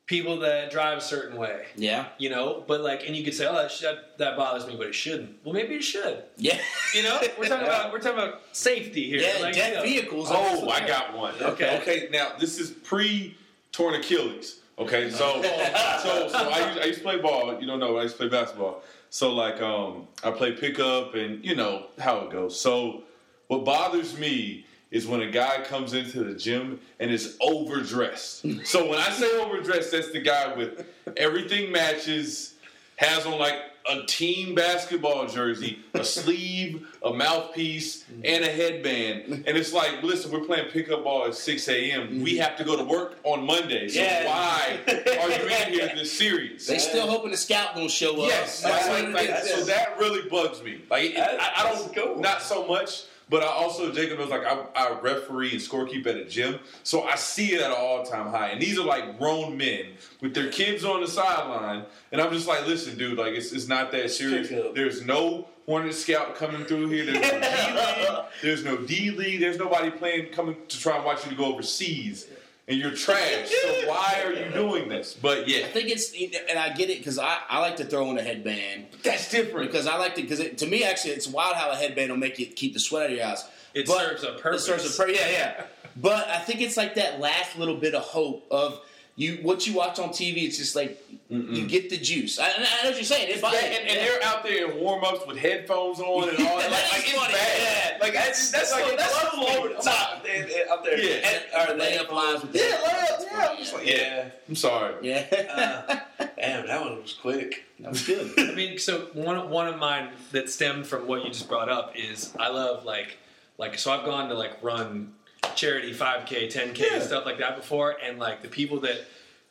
people 0.06 0.38
that 0.40 0.70
drive 0.70 0.98
a 0.98 1.00
certain 1.00 1.36
way. 1.38 1.66
yeah, 1.76 2.06
You 2.18 2.28
know, 2.28 2.64
but 2.66 2.80
like, 2.82 3.06
and 3.06 3.16
you 3.16 3.24
could 3.24 3.34
say, 3.34 3.46
"Oh, 3.46 3.54
that, 3.54 3.70
sh- 3.70 3.80
that 3.82 4.18
that 4.18 4.36
bothers 4.36 4.66
me," 4.66 4.74
but 4.76 4.86
it 4.88 4.94
shouldn't. 4.94 5.36
Well, 5.44 5.54
maybe 5.54 5.74
it 5.76 5.84
should. 5.84 6.22
yeah. 6.36 6.58
You 6.94 7.02
know, 7.04 7.18
we're 7.38 7.48
talking 7.48 7.66
about 7.66 7.92
we're 7.92 8.00
talking 8.00 8.18
about 8.18 8.40
safety 8.52 9.08
here. 9.08 9.20
yeah, 9.20 9.40
like, 9.42 9.54
dead 9.54 9.70
you 9.70 9.76
know. 9.76 9.82
vehicles. 9.82 10.28
Oh, 10.30 10.68
I 10.68 10.86
got 10.86 11.16
one. 11.16 11.34
Okay. 11.40 11.78
Okay. 11.80 12.08
Now 12.10 12.32
this 12.38 12.58
is 12.58 12.70
pre 12.70 13.36
torn 13.70 13.94
Achilles. 13.94 14.60
Okay. 14.78 15.10
So 15.10 15.40
so 16.02 16.28
so 16.28 16.38
I 16.50 16.68
used, 16.68 16.80
I 16.80 16.84
used 16.86 16.98
to 16.98 17.04
play 17.04 17.18
ball. 17.18 17.58
You 17.60 17.66
don't 17.66 17.78
know. 17.80 17.96
I 17.98 18.02
used 18.02 18.16
to 18.18 18.28
play 18.28 18.28
basketball. 18.40 18.82
So 19.12 19.34
like 19.34 19.60
um 19.60 20.08
I 20.24 20.30
play 20.30 20.52
pickup 20.52 21.14
and 21.14 21.44
you 21.44 21.54
know 21.54 21.88
how 21.98 22.20
it 22.20 22.30
goes. 22.30 22.58
So 22.58 23.02
what 23.48 23.62
bothers 23.62 24.18
me 24.18 24.64
is 24.90 25.06
when 25.06 25.20
a 25.20 25.30
guy 25.30 25.62
comes 25.64 25.92
into 25.92 26.24
the 26.24 26.34
gym 26.34 26.80
and 26.98 27.10
is 27.10 27.36
overdressed. 27.42 28.46
so 28.66 28.88
when 28.88 28.98
I 28.98 29.10
say 29.10 29.38
overdressed, 29.38 29.92
that's 29.92 30.10
the 30.12 30.20
guy 30.20 30.54
with 30.54 30.86
everything 31.18 31.70
matches, 31.70 32.54
has 32.96 33.26
on 33.26 33.38
like 33.38 33.56
a 33.90 34.04
team 34.06 34.54
basketball 34.54 35.26
jersey, 35.26 35.80
a 35.94 36.04
sleeve, 36.04 36.86
a 37.02 37.12
mouthpiece, 37.12 38.04
and 38.24 38.44
a 38.44 38.48
headband. 38.48 39.44
And 39.46 39.56
it's 39.56 39.72
like, 39.72 40.02
listen, 40.02 40.30
we're 40.30 40.44
playing 40.44 40.70
pickup 40.70 41.04
ball 41.04 41.26
at 41.26 41.34
6 41.34 41.68
a.m. 41.68 42.22
We 42.22 42.34
mm-hmm. 42.34 42.42
have 42.42 42.56
to 42.58 42.64
go 42.64 42.76
to 42.76 42.84
work 42.84 43.18
on 43.24 43.44
Monday. 43.44 43.88
So 43.88 44.00
Yeah. 44.00 44.26
why 44.26 44.78
are 44.86 45.30
you 45.30 45.48
in 45.48 45.72
here 45.72 45.92
this 45.94 46.16
serious? 46.16 46.66
They 46.66 46.78
still 46.78 47.08
hoping 47.08 47.30
the 47.30 47.36
scout 47.36 47.74
gonna 47.74 47.88
show 47.88 48.22
up. 48.22 48.28
Yes, 48.28 48.64
like, 48.64 48.86
like, 49.12 49.28
like, 49.28 49.44
so 49.44 49.64
that 49.64 49.98
really 49.98 50.28
bugs 50.28 50.62
me. 50.62 50.82
Like, 50.90 51.16
I, 51.16 51.52
I 51.56 51.72
don't, 51.72 51.94
cool. 51.94 52.20
not 52.20 52.42
so 52.42 52.66
much, 52.66 53.04
but 53.28 53.42
I 53.42 53.46
also 53.46 53.92
Jacob 53.92 54.18
knows 54.18 54.30
like 54.30 54.44
I, 54.44 54.64
I 54.74 55.00
referee 55.00 55.52
and 55.52 55.60
scorekeep 55.60 56.06
at 56.06 56.16
a 56.16 56.24
gym, 56.24 56.58
so 56.82 57.02
I 57.04 57.16
see 57.16 57.54
it 57.54 57.60
at 57.60 57.70
an 57.70 57.76
all 57.78 58.04
time 58.04 58.30
high. 58.30 58.48
And 58.48 58.60
these 58.60 58.78
are 58.78 58.84
like 58.84 59.18
grown 59.18 59.56
men 59.56 59.86
with 60.20 60.34
their 60.34 60.50
kids 60.50 60.84
on 60.84 61.00
the 61.00 61.08
sideline, 61.08 61.84
and 62.10 62.20
I'm 62.20 62.32
just 62.32 62.46
like, 62.46 62.66
listen, 62.66 62.96
dude, 62.98 63.18
like 63.18 63.34
it's, 63.34 63.52
it's 63.52 63.68
not 63.68 63.92
that 63.92 64.10
serious. 64.10 64.48
There's 64.74 65.04
no 65.04 65.48
Hornet 65.66 65.94
Scout 65.94 66.34
coming 66.34 66.64
through 66.64 66.88
here. 66.88 67.04
There's 67.06 67.20
no 67.22 67.40
D 67.40 67.72
League. 67.72 68.24
There's 68.42 68.64
no 68.64 68.76
D 68.76 69.10
League. 69.10 69.40
There's 69.40 69.58
nobody 69.58 69.90
playing 69.90 70.32
coming 70.32 70.56
to 70.68 70.78
try 70.78 70.96
and 70.96 71.04
watch 71.04 71.24
you 71.24 71.30
to 71.30 71.36
go 71.36 71.46
overseas. 71.46 72.26
And 72.68 72.78
you're 72.78 72.92
trash. 72.92 73.50
So 73.50 73.88
why 73.88 74.22
are 74.24 74.32
you 74.32 74.50
doing 74.52 74.88
this? 74.88 75.14
But 75.14 75.48
yeah, 75.48 75.66
I 75.66 75.68
think 75.68 75.90
it's, 75.90 76.12
and 76.48 76.58
I 76.58 76.72
get 76.72 76.90
it 76.90 76.98
because 76.98 77.18
I, 77.18 77.38
I 77.48 77.58
like 77.58 77.76
to 77.78 77.84
throw 77.84 78.10
in 78.12 78.18
a 78.18 78.22
headband 78.22 78.86
that's 79.02 79.30
different. 79.30 79.66
because 79.70 79.86
I 79.88 79.96
like 79.96 80.14
to 80.14 80.22
because 80.22 80.38
to 80.60 80.66
me 80.66 80.84
actually 80.84 81.14
it's 81.14 81.26
wild 81.26 81.56
how 81.56 81.70
a 81.70 81.76
headband 81.76 82.10
will 82.10 82.18
make 82.18 82.38
you 82.38 82.46
keep 82.46 82.72
the 82.72 82.78
sweat 82.80 83.04
out 83.04 83.10
of 83.10 83.16
your 83.16 83.26
eyes. 83.26 83.44
It 83.74 83.86
But- 83.86 83.98
serves 84.20 84.22
a 84.22 84.32
purpose. 84.34 84.62
It 84.62 84.66
serves 84.66 84.94
a 84.94 84.96
purpose. 85.02 85.18
Yeah, 85.20 85.30
yeah. 85.30 85.64
But 85.96 86.28
I 86.28 86.38
think 86.38 86.60
it's 86.60 86.76
like 86.76 86.94
that 86.94 87.20
last 87.20 87.58
little 87.58 87.76
bit 87.76 87.94
of 87.94 88.02
hope 88.02 88.46
of 88.50 88.80
you. 89.22 89.38
What 89.42 89.66
you 89.66 89.74
watch 89.74 89.98
on 89.98 90.10
TV, 90.10 90.44
it's 90.44 90.58
just 90.58 90.74
like 90.76 91.02
you 91.30 91.66
get 91.66 91.88
the 91.88 91.96
juice. 91.96 92.38
I, 92.38 92.46
I 92.46 92.58
know 92.58 92.90
what 92.90 92.94
you're 92.96 93.04
saying. 93.04 93.28
It's 93.30 93.42
Yeah, 93.42 93.50
and, 93.54 93.88
and 93.88 93.98
they're 94.00 94.22
out 94.24 94.42
there 94.42 94.70
in 94.70 94.78
warm 94.78 95.02
ups 95.04 95.26
with 95.26 95.38
headphones 95.38 95.98
on 96.00 96.28
and 96.28 96.38
all 96.46 96.58
that. 96.58 96.70
Like, 96.70 96.92
like 96.92 97.04
funny. 97.04 97.32
it's 97.32 97.32
bad. 97.32 97.92
Yeah. 97.96 97.98
Like 98.04 98.12
That's 98.14 98.40
it's, 98.40 98.50
that's 98.50 98.72
like 98.72 98.98
that's 98.98 99.22
bugs 99.24 99.56
over 99.56 99.68
the 99.68 99.74
top. 99.76 100.22
They- 100.24 100.42
they- 100.42 100.64
Up 100.70 100.84
there. 100.84 100.98
Yeah. 100.98 101.28
and, 101.56 101.78
or 101.78 101.82
layup 101.82 102.10
lines 102.12 102.42
with 102.42 102.54
Yeah, 102.54 102.62
that. 102.70 102.82
layups. 102.84 103.26
Yeah, 103.32 103.48
I'm 103.50 103.56
just 103.56 103.74
like, 103.74 103.86
yeah. 103.86 103.92
Yeah. 103.94 104.28
I'm 104.48 104.56
sorry. 104.56 104.94
Yeah, 105.02 105.26
uh, 106.20 106.26
Damn, 106.36 106.66
that 106.66 106.80
one 106.82 107.00
was 107.00 107.14
quick. 107.14 107.64
that 107.80 107.90
was 107.90 108.06
good. 108.06 108.32
I 108.38 108.54
mean, 108.54 108.78
so 108.78 109.06
one 109.14 109.48
one 109.48 109.68
of 109.68 109.78
mine 109.78 110.10
that 110.32 110.50
stemmed 110.50 110.86
from 110.86 111.06
what 111.06 111.24
you 111.24 111.30
just 111.30 111.48
brought 111.48 111.68
up 111.70 111.92
is 111.96 112.34
I 112.38 112.48
love 112.50 112.84
like 112.84 113.16
like 113.58 113.78
so 113.78 113.90
I've 113.92 114.04
gone 114.04 114.28
to 114.28 114.34
like 114.34 114.62
run 114.62 115.14
charity 115.54 115.92
5k 115.92 116.52
10k 116.52 116.78
Yeah. 116.78 116.94
and 116.94 117.02
stuff 117.02 117.26
like 117.26 117.38
that 117.38 117.56
before 117.56 117.96
and 118.02 118.18
like 118.18 118.42
the 118.42 118.48
people 118.48 118.80
that 118.80 119.04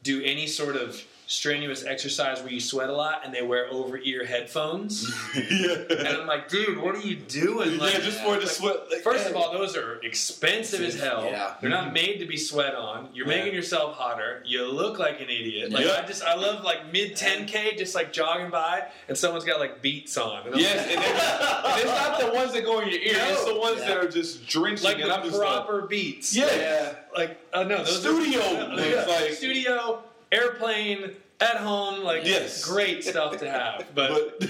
do 0.04 0.22
any 0.24 0.48
sort 0.48 0.76
of 0.76 1.02
strenuous 1.28 1.86
exercise 1.86 2.42
where 2.42 2.52
you 2.52 2.60
sweat 2.60 2.90
a 2.90 2.94
lot 2.94 3.22
and 3.24 3.34
they 3.34 3.42
wear 3.42 3.66
over 3.72 3.98
ear 4.00 4.26
headphones 4.26 5.10
and. 5.36 6.06
I'm 6.08 6.28
like 6.28 6.50
dude 6.50 6.78
what 6.78 6.94
are 6.96 7.00
you 7.00 7.16
doing 7.16 7.78
like 7.78 7.94
yeah, 7.94 8.00
just 8.02 8.20
for 8.20 8.34
the 8.34 8.40
like, 8.42 8.50
sweat. 8.50 8.76
Like, 8.92 9.02
First 9.02 9.28
of 9.30 9.36
all, 9.38 9.54
those 9.54 9.78
are 9.78 10.00
expensive 10.04 10.82
as 10.82 11.00
hell. 11.00 11.24
Yeah. 11.26 11.54
They're 11.62 11.70
not 11.70 11.94
made 11.94 12.18
to 12.20 12.26
be 12.26 12.36
sweat 12.36 12.76
on. 12.76 13.08
You're 13.14 13.28
Yeah. 13.30 13.38
making 13.38 13.54
yourself 13.54 13.96
hotter. 13.96 14.44
You 14.46 14.70
look 14.70 15.00
like 15.00 15.22
an 15.22 15.30
idiot. 15.30 15.72
Like 15.72 15.86
Yeah. 15.86 16.02
I 16.04 16.06
just 16.06 16.22
I 16.24 16.36
love 16.36 16.66
like 16.66 16.92
mid 16.92 17.14
10k 17.16 17.78
just 17.78 17.96
like 17.96 18.12
jogging 18.12 18.50
by 18.50 18.88
and 19.08 19.18
someone's 19.18 19.46
got 19.46 19.60
like 19.62 19.82
beats 19.82 20.18
on. 20.18 20.46
And 20.48 20.56
I'm 20.56 20.60
Yes, 20.60 20.86
like, 20.86 20.98
and, 20.98 21.04
they're- 21.06 21.72
and 21.72 21.82
it's 21.82 21.92
not 21.92 22.11
the 22.11 22.11
ones 22.42 22.54
that 22.54 22.64
go 22.66 22.80
in 22.80 22.90
your 22.90 23.00
ear. 23.00 23.16
It's 23.18 23.46
the 23.46 23.56
ones 23.60 23.80
Yeah. 23.80 23.88
that 23.90 23.98
are 23.98 24.10
just 24.10 24.46
drenching. 24.48 24.84
like 24.84 25.00
and 25.00 25.10
the 25.10 25.16
I'm 25.16 25.24
just 25.24 25.38
like, 25.38 25.48
proper 25.48 25.82
beats. 25.88 26.36
yeah. 26.36 26.94
Like, 27.16 27.30
like 27.30 27.38
uh, 27.54 27.64
no, 27.64 27.78
those 27.80 28.00
Studio 28.02 28.40
are, 28.46 28.68
ones, 28.70 29.08
like- 29.08 29.34
studio, 29.34 30.04
airplane, 30.32 31.12
at 31.40 31.58
home, 31.58 32.04
like 32.04 32.26
Yes. 32.26 32.64
great 32.64 33.04
stuff 33.04 33.38
to 33.38 33.50
have, 33.50 33.86
but, 33.96 34.40
But 34.40 34.50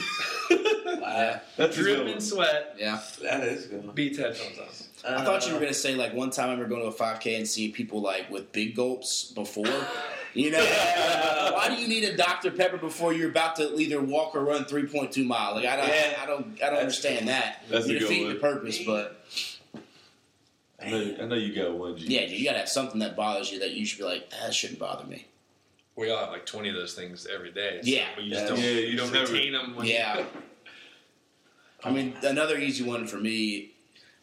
Wow, 0.99 1.39
that's 1.57 1.77
a 1.77 1.81
good 1.83 1.95
dripping 2.03 2.19
sweat 2.19 2.75
Yeah. 2.77 2.99
that 3.21 3.43
is 3.43 3.65
good. 3.67 3.95
beats 3.95 4.17
headphones 4.17 4.59
on. 5.05 5.13
I 5.15 5.23
thought 5.23 5.47
you 5.47 5.53
were 5.53 5.59
gonna 5.59 5.73
say 5.73 5.95
like 5.95 6.13
one 6.13 6.29
time 6.31 6.49
I 6.49 6.51
remember 6.51 6.69
going 6.75 6.81
to 6.81 6.87
a 6.89 6.93
5K 6.93 7.37
and 7.37 7.47
see 7.47 7.69
people 7.71 8.01
like 8.01 8.29
with 8.29 8.51
big 8.51 8.75
gulps 8.75 9.31
before. 9.31 9.65
You 10.33 10.51
know, 10.51 10.63
why 11.53 11.67
do 11.69 11.75
you 11.81 11.87
need 11.87 12.03
a 12.05 12.15
Dr 12.15 12.51
Pepper 12.51 12.77
before 12.77 13.11
you're 13.13 13.29
about 13.29 13.55
to 13.57 13.75
either 13.79 14.01
walk 14.01 14.35
or 14.35 14.43
run 14.45 14.63
3.2 14.65 15.25
miles? 15.25 15.55
Like 15.55 15.65
I 15.65 15.75
don't, 15.75 15.87
Yeah. 15.87 16.19
I 16.21 16.25
don't, 16.25 16.63
I 16.63 16.69
don't 16.69 16.79
understand 16.79 17.27
that. 17.27 17.63
That's 17.69 17.85
a 17.85 17.93
you 17.93 17.99
good 17.99 18.07
defeat 18.07 18.23
one. 18.25 18.33
the 18.33 18.39
purpose, 18.39 18.79
but 18.83 19.25
I 20.81 20.89
know, 20.89 21.15
I 21.21 21.25
know 21.25 21.35
you 21.35 21.53
got 21.53 21.73
one. 21.77 21.97
G. 21.97 22.05
yeah, 22.07 22.21
you 22.21 22.45
gotta 22.45 22.59
have 22.59 22.69
something 22.69 22.99
that 22.99 23.15
bothers 23.15 23.51
you 23.51 23.59
that 23.59 23.71
you 23.71 23.85
should 23.85 23.99
be 23.99 24.05
like, 24.05 24.27
ah, 24.33 24.45
that 24.45 24.53
shouldn't 24.53 24.79
bother 24.79 25.05
me. 25.05 25.27
We 25.95 26.09
all 26.09 26.17
have 26.19 26.29
like 26.29 26.45
20 26.45 26.69
of 26.69 26.75
those 26.75 26.93
things 26.93 27.27
every 27.31 27.51
day. 27.51 27.79
so- 27.83 27.89
Yeah. 27.89 28.07
But 28.15 28.23
you 28.23 28.31
just 28.31 28.47
don't, 28.47 28.57
Yeah, 28.57 28.69
you 28.69 28.79
you 28.87 28.97
don't 28.97 29.11
never- 29.13 29.31
retain 29.31 29.51
them. 29.53 29.75
When 29.75 29.85
Yeah. 29.85 30.23
I 31.83 31.89
mean, 31.91 32.15
another 32.23 32.57
easy 32.57 32.83
one 32.83 33.07
for 33.07 33.17
me 33.17 33.71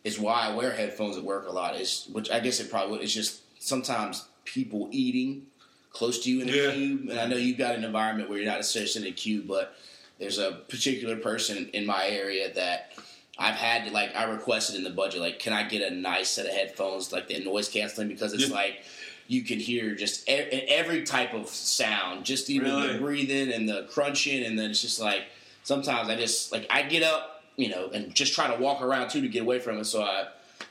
is 0.04 0.18
why 0.18 0.42
I 0.48 0.54
wear 0.54 0.70
headphones 0.72 1.16
at 1.16 1.24
work 1.24 1.46
a 1.48 1.52
lot. 1.52 1.76
Is 1.76 2.06
which 2.12 2.30
I 2.30 2.40
guess 2.40 2.61
it 2.61 2.70
probably 2.70 2.92
would. 2.92 3.02
It's 3.02 3.12
just 3.12 3.40
sometimes 3.62 4.26
people 4.44 4.88
eating 4.92 5.46
close 5.91 6.22
to 6.24 6.30
you 6.30 6.43
in 6.43 6.49
a 6.49 6.53
Yeah. 6.53 6.72
cube, 6.72 7.09
and 7.11 7.18
I 7.18 7.26
know 7.26 7.36
you've 7.36 7.59
got 7.59 7.74
an 7.74 7.84
environment 7.84 8.28
where 8.28 8.39
you're 8.39 8.47
not 8.49 8.57
necessarily 8.59 9.09
in 9.09 9.12
a 9.12 9.16
cube, 9.16 9.47
but 9.47 9.74
there's 10.18 10.39
a 10.39 10.53
particular 10.68 11.16
person 11.16 11.70
in 11.72 11.86
my 11.86 12.09
area 12.09 12.53
that 12.55 12.93
I've 13.39 13.55
had 13.55 13.86
to 13.86 13.93
like. 13.93 14.14
I 14.16 14.24
requested 14.24 14.76
in 14.76 14.84
the 14.84 14.91
budget, 14.91 15.20
like, 15.20 15.39
can 15.39 15.53
I 15.53 15.62
get 15.68 15.80
a 15.91 15.95
nice 15.95 16.28
set 16.30 16.47
of 16.47 16.53
headphones, 16.53 17.12
like 17.12 17.28
the 17.28 17.39
noise 17.45 17.68
canceling, 17.68 18.09
because 18.09 18.32
it's 18.32 18.49
Yeah. 18.49 18.55
like. 18.55 18.82
You 19.30 19.43
can 19.43 19.59
hear 19.61 19.95
just 19.95 20.26
e- 20.26 20.32
every 20.32 21.03
type 21.03 21.34
of 21.34 21.51
sound, 21.51 22.24
just 22.24 22.49
even 22.49 22.72
Really? 22.74 22.93
the 22.95 22.99
breathing 22.99 23.53
and 23.53 23.68
the 23.68 23.82
crunching, 23.91 24.43
and 24.43 24.59
then 24.59 24.70
it's 24.70 24.80
just 24.80 24.99
like 24.99 25.24
sometimes 25.64 26.09
I 26.09 26.16
just 26.16 26.51
like 26.51 26.66
I 26.70 26.80
get 26.80 27.03
up, 27.03 27.45
you 27.57 27.68
know, 27.68 27.91
and 27.93 28.14
just 28.14 28.32
try 28.32 28.47
to 28.51 28.59
walk 28.59 28.80
around 28.80 29.11
too 29.11 29.20
to 29.20 29.28
get 29.28 29.43
away 29.43 29.59
from 29.59 29.76
it. 29.76 29.84
So 29.84 30.03
I, 30.03 30.28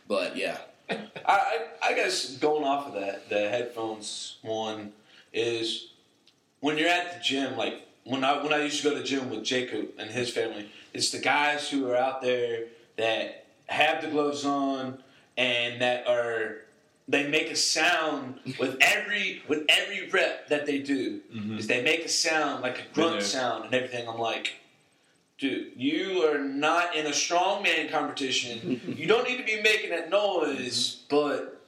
but 0.07 0.35
yeah, 0.35 0.57
I, 0.89 0.97
I, 1.27 1.59
I 1.83 1.93
guess 1.93 2.35
going 2.37 2.63
off 2.63 2.87
of 2.87 2.93
that, 2.95 3.29
the 3.29 3.47
headphones 3.47 4.37
one 4.41 4.91
is 5.37 5.89
when 6.59 6.77
you're 6.77 6.89
at 6.89 7.13
the 7.13 7.23
gym. 7.23 7.55
Like 7.57 7.87
when 8.03 8.23
I 8.23 8.41
when 8.41 8.53
I 8.53 8.63
used 8.63 8.77
to 8.81 8.83
go 8.83 8.95
to 8.95 8.99
the 8.99 9.05
gym 9.05 9.29
with 9.29 9.43
Jacob 9.43 9.89
and 9.97 10.09
his 10.09 10.29
family, 10.29 10.69
it's 10.93 11.11
the 11.11 11.19
guys 11.19 11.69
who 11.69 11.89
are 11.89 11.95
out 11.95 12.21
there 12.21 12.65
that 12.97 13.45
have 13.67 14.01
the 14.01 14.09
gloves 14.09 14.45
on 14.45 15.03
and 15.37 15.81
that 15.81 16.07
are 16.07 16.61
they 17.07 17.27
make 17.27 17.49
a 17.49 17.55
sound 17.55 18.39
with 18.59 18.77
every 18.81 19.43
with 19.47 19.65
every 19.69 20.09
rep 20.09 20.49
that 20.49 20.65
they 20.65 20.79
do. 20.79 21.21
Mm-hmm. 21.33 21.57
Is 21.57 21.67
they 21.67 21.83
make 21.83 22.03
a 22.05 22.09
sound 22.09 22.63
like 22.63 22.79
a 22.79 22.93
grunt 22.93 23.23
sound 23.23 23.65
and 23.65 23.73
everything. 23.73 24.07
I'm 24.07 24.19
like. 24.19 24.53
Dude, 25.39 25.73
you 25.75 26.23
are 26.23 26.39
not 26.39 26.95
in 26.95 27.05
a 27.05 27.11
strongman 27.11 27.91
competition. 27.91 28.81
you 28.97 29.05
don't 29.05 29.29
need 29.29 29.37
to 29.37 29.43
be 29.43 29.61
making 29.61 29.91
that 29.91 30.09
noise, 30.09 31.03
mm-hmm. 31.07 31.15
but 31.15 31.61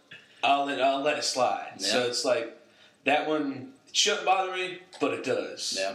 I'll 0.44 0.66
let 0.66 0.82
I'll 0.82 1.04
let 1.04 1.20
it 1.20 1.24
slide. 1.24 1.74
So 1.78 2.08
it's 2.08 2.26
like 2.26 2.59
that 3.06 3.28
one 3.28 3.74
shouldn't 3.92 4.26
bother 4.26 4.52
me, 4.54 4.80
but 5.00 5.14
it 5.14 5.24
does. 5.24 5.76
yeah, 5.80 5.92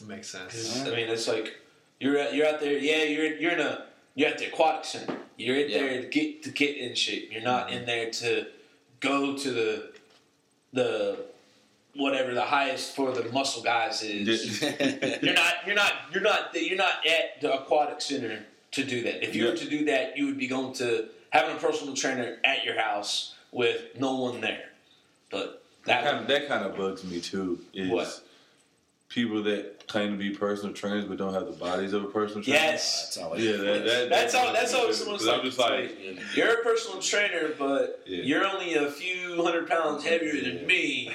it 0.00 0.06
Makes 0.06 0.28
sense. 0.30 0.52
'Cause, 0.52 0.82
I 0.88 0.90
mean, 0.96 1.08
it's 1.08 1.28
like 1.28 1.54
you're 2.00 2.18
at, 2.18 2.34
you're 2.34 2.46
out 2.46 2.60
there. 2.60 2.76
Yeah, 2.78 3.04
you're 3.04 3.36
you're 3.36 3.52
in 3.52 3.60
a 3.60 3.86
you're 4.14 4.28
at 4.28 4.38
the 4.38 4.46
aquatic 4.46 4.84
center. 4.84 5.16
You're 5.36 5.56
in 5.56 5.70
Yeah. 5.70 5.78
there 5.78 6.02
to 6.02 6.08
get 6.08 6.42
to 6.44 6.50
get 6.50 6.76
in 6.76 6.94
shape. 6.94 7.30
You're 7.32 7.42
not 7.42 7.70
in 7.72 7.86
there 7.86 8.10
to 8.10 8.46
go 9.00 9.36
to 9.36 9.50
the 9.50 9.92
the 10.72 11.24
whatever 11.94 12.32
the 12.34 12.42
highest 12.42 12.94
for 12.96 13.12
the 13.12 13.24
muscle 13.30 13.62
guys 13.62 14.02
is. 14.02 14.60
You're 15.22 15.34
not. 15.34 15.54
You're 15.66 15.74
not. 15.74 15.92
You're 16.12 16.22
not. 16.22 16.54
You're 16.54 16.76
not 16.76 17.06
at 17.06 17.40
the 17.40 17.52
aquatic 17.52 18.00
center 18.00 18.44
to 18.72 18.84
do 18.84 19.02
that. 19.02 19.22
If 19.22 19.34
you 19.36 19.44
were 19.46 19.56
to 19.56 19.68
do 19.68 19.84
that, 19.86 20.16
you 20.16 20.26
would 20.26 20.38
be 20.38 20.46
going 20.46 20.72
to 20.74 21.08
having 21.30 21.56
a 21.56 21.60
personal 21.60 21.94
trainer 21.94 22.38
at 22.44 22.64
your 22.64 22.78
house 22.80 23.34
with 23.52 23.82
no 23.98 24.16
one 24.16 24.40
there. 24.40 24.70
But 25.30 25.61
That 25.84 26.02
that 26.02 26.04
kind 26.04 26.20
of, 26.22 26.26
that 26.28 26.48
kind 26.48 26.64
of 26.64 26.76
bugs 26.76 27.04
me 27.04 27.20
too. 27.20 27.58
Is 27.74 27.90
What? 27.90 28.20
people 29.08 29.42
that 29.42 29.86
claim 29.88 30.12
to 30.12 30.16
be 30.16 30.30
personal 30.30 30.72
trainers 30.74 31.04
but 31.04 31.18
don't 31.18 31.34
have 31.34 31.44
the 31.46 31.52
bodies 31.52 31.92
of 31.92 32.02
a 32.04 32.06
personal 32.08 32.42
trainer? 32.42 32.58
yes, 32.58 32.96
ah, 32.96 33.02
that's 33.04 33.16
always 33.18 33.44
Yeah, 33.44 33.56
that, 33.58 33.84
that, 33.84 34.08
that's 34.08 34.32
that 34.32 34.46
all. 34.46 34.52
That's 34.52 34.72
bugs 34.72 35.00
me 35.04 35.06
always 35.12 35.22
too. 35.22 35.26
like, 35.26 35.38
I'm 35.38 35.44
just 35.44 35.58
like, 35.58 36.36
you're 36.36 36.60
a 36.60 36.62
personal 36.62 37.00
trainer, 37.02 37.50
but 37.58 38.02
Yeah. 38.06 38.22
you're 38.22 38.46
only 38.46 38.74
a 38.74 38.90
few 38.90 39.42
hundred 39.44 39.68
pounds 39.68 40.04
heavier 40.04 40.40
than 40.42 40.66
me. 40.66 41.12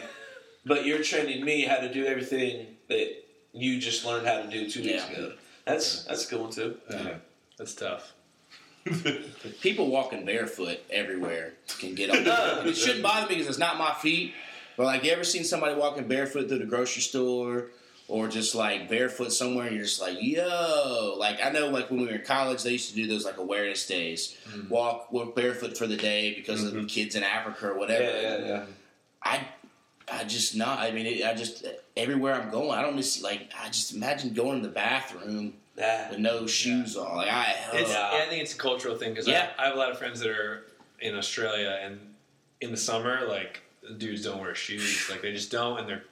But 0.65 0.85
you're 0.85 1.01
training 1.01 1.45
me 1.45 1.61
how 1.61 1.77
to 1.77 1.91
do 1.91 2.05
everything 2.05 2.67
that 2.89 3.23
you 3.53 3.79
just 3.79 4.05
learned 4.05 4.27
how 4.27 4.41
to 4.41 4.47
do 4.49 4.69
two 4.69 4.81
weeks 4.83 5.05
Yeah. 5.09 5.17
ago. 5.17 5.33
That's 5.65 6.03
that's 6.03 6.27
a 6.27 6.29
good 6.29 6.41
one 6.41 6.51
too. 6.51 6.77
Yeah. 6.89 7.15
That's 7.57 7.73
tough. 7.73 8.13
people 9.61 9.87
walking 9.89 10.25
barefoot 10.25 10.79
everywhere 10.89 11.53
can 11.79 11.95
get 11.95 12.09
on. 12.09 12.17
It 12.67 12.75
shouldn't 12.75 13.03
bother 13.03 13.27
me 13.27 13.35
because 13.35 13.47
it's 13.47 13.57
not 13.57 13.77
my 13.77 13.93
feet. 13.95 14.33
But 14.77 14.85
like, 14.85 15.03
you 15.03 15.11
ever 15.11 15.25
seen 15.25 15.43
somebody 15.43 15.75
walking 15.75 16.07
barefoot 16.07 16.47
through 16.47 16.59
the 16.59 16.65
grocery 16.65 17.01
store? 17.01 17.71
Or 18.09 18.29
just 18.29 18.55
like 18.55 18.87
barefoot 18.87 19.33
somewhere, 19.33 19.67
and 19.67 19.75
you're 19.75 19.83
just 19.83 19.99
like, 19.99 20.15
yo. 20.21 21.15
Like, 21.19 21.43
I 21.43 21.49
know, 21.49 21.67
like, 21.67 21.89
when 21.91 21.99
we 21.99 22.05
were 22.05 22.13
in 22.13 22.21
college, 22.23 22.63
they 22.63 22.71
used 22.71 22.89
to 22.91 22.95
do 22.95 23.05
those, 23.05 23.25
like, 23.25 23.35
awareness 23.35 23.85
days. 23.85 24.37
Mm-hmm. 24.47 24.69
Walk, 24.69 25.11
walk 25.11 25.35
barefoot 25.35 25.77
for 25.77 25.87
the 25.87 25.97
day 25.97 26.33
because 26.33 26.63
of 26.63 26.71
the 26.71 26.85
kids 26.85 27.17
in 27.17 27.23
Africa 27.23 27.67
or 27.67 27.77
whatever. 27.77 28.05
Yeah, 28.05 28.37
yeah, 28.37 28.47
yeah. 28.47 28.63
I, 29.21 29.45
I 30.09 30.23
just 30.23 30.55
not. 30.55 30.79
I 30.79 30.91
mean, 30.91 31.05
it, 31.05 31.25
I 31.25 31.33
just 31.33 31.65
everywhere 31.97 32.33
I'm 32.35 32.49
going, 32.49 32.71
I 32.71 32.81
don't 32.81 32.95
just 32.95 33.21
like. 33.21 33.51
I 33.61 33.67
just 33.67 33.93
imagine 33.93 34.33
going 34.33 34.61
to 34.61 34.67
the 34.67 34.73
bathroom 34.73 35.55
That 35.75 36.11
with 36.11 36.19
no 36.19 36.47
shoes 36.47 36.95
on. 36.95 37.17
Like 37.17 37.29
I, 37.29 37.55
It's, 37.73 37.91
yeah, 37.91 38.09
I 38.13 38.25
think 38.29 38.41
it's 38.41 38.53
a 38.53 38.57
cultural 38.57 38.95
thing 38.95 39.09
because 39.09 39.27
Yeah. 39.27 39.49
I, 39.59 39.63
I 39.63 39.65
have 39.67 39.75
a 39.75 39.77
lot 39.77 39.91
of 39.91 39.97
friends 39.97 40.21
that 40.21 40.29
are 40.29 40.63
in 41.01 41.15
Australia, 41.15 41.77
and 41.83 41.99
in 42.61 42.71
the 42.71 42.77
summer, 42.77 43.27
like 43.27 43.61
dudes 43.97 44.23
don't 44.23 44.39
wear 44.39 44.53
shoes, 44.55 45.07
like 45.09 45.21
they 45.21 45.31
just 45.33 45.51
don't, 45.51 45.79
and 45.79 45.87
they're 45.89 46.03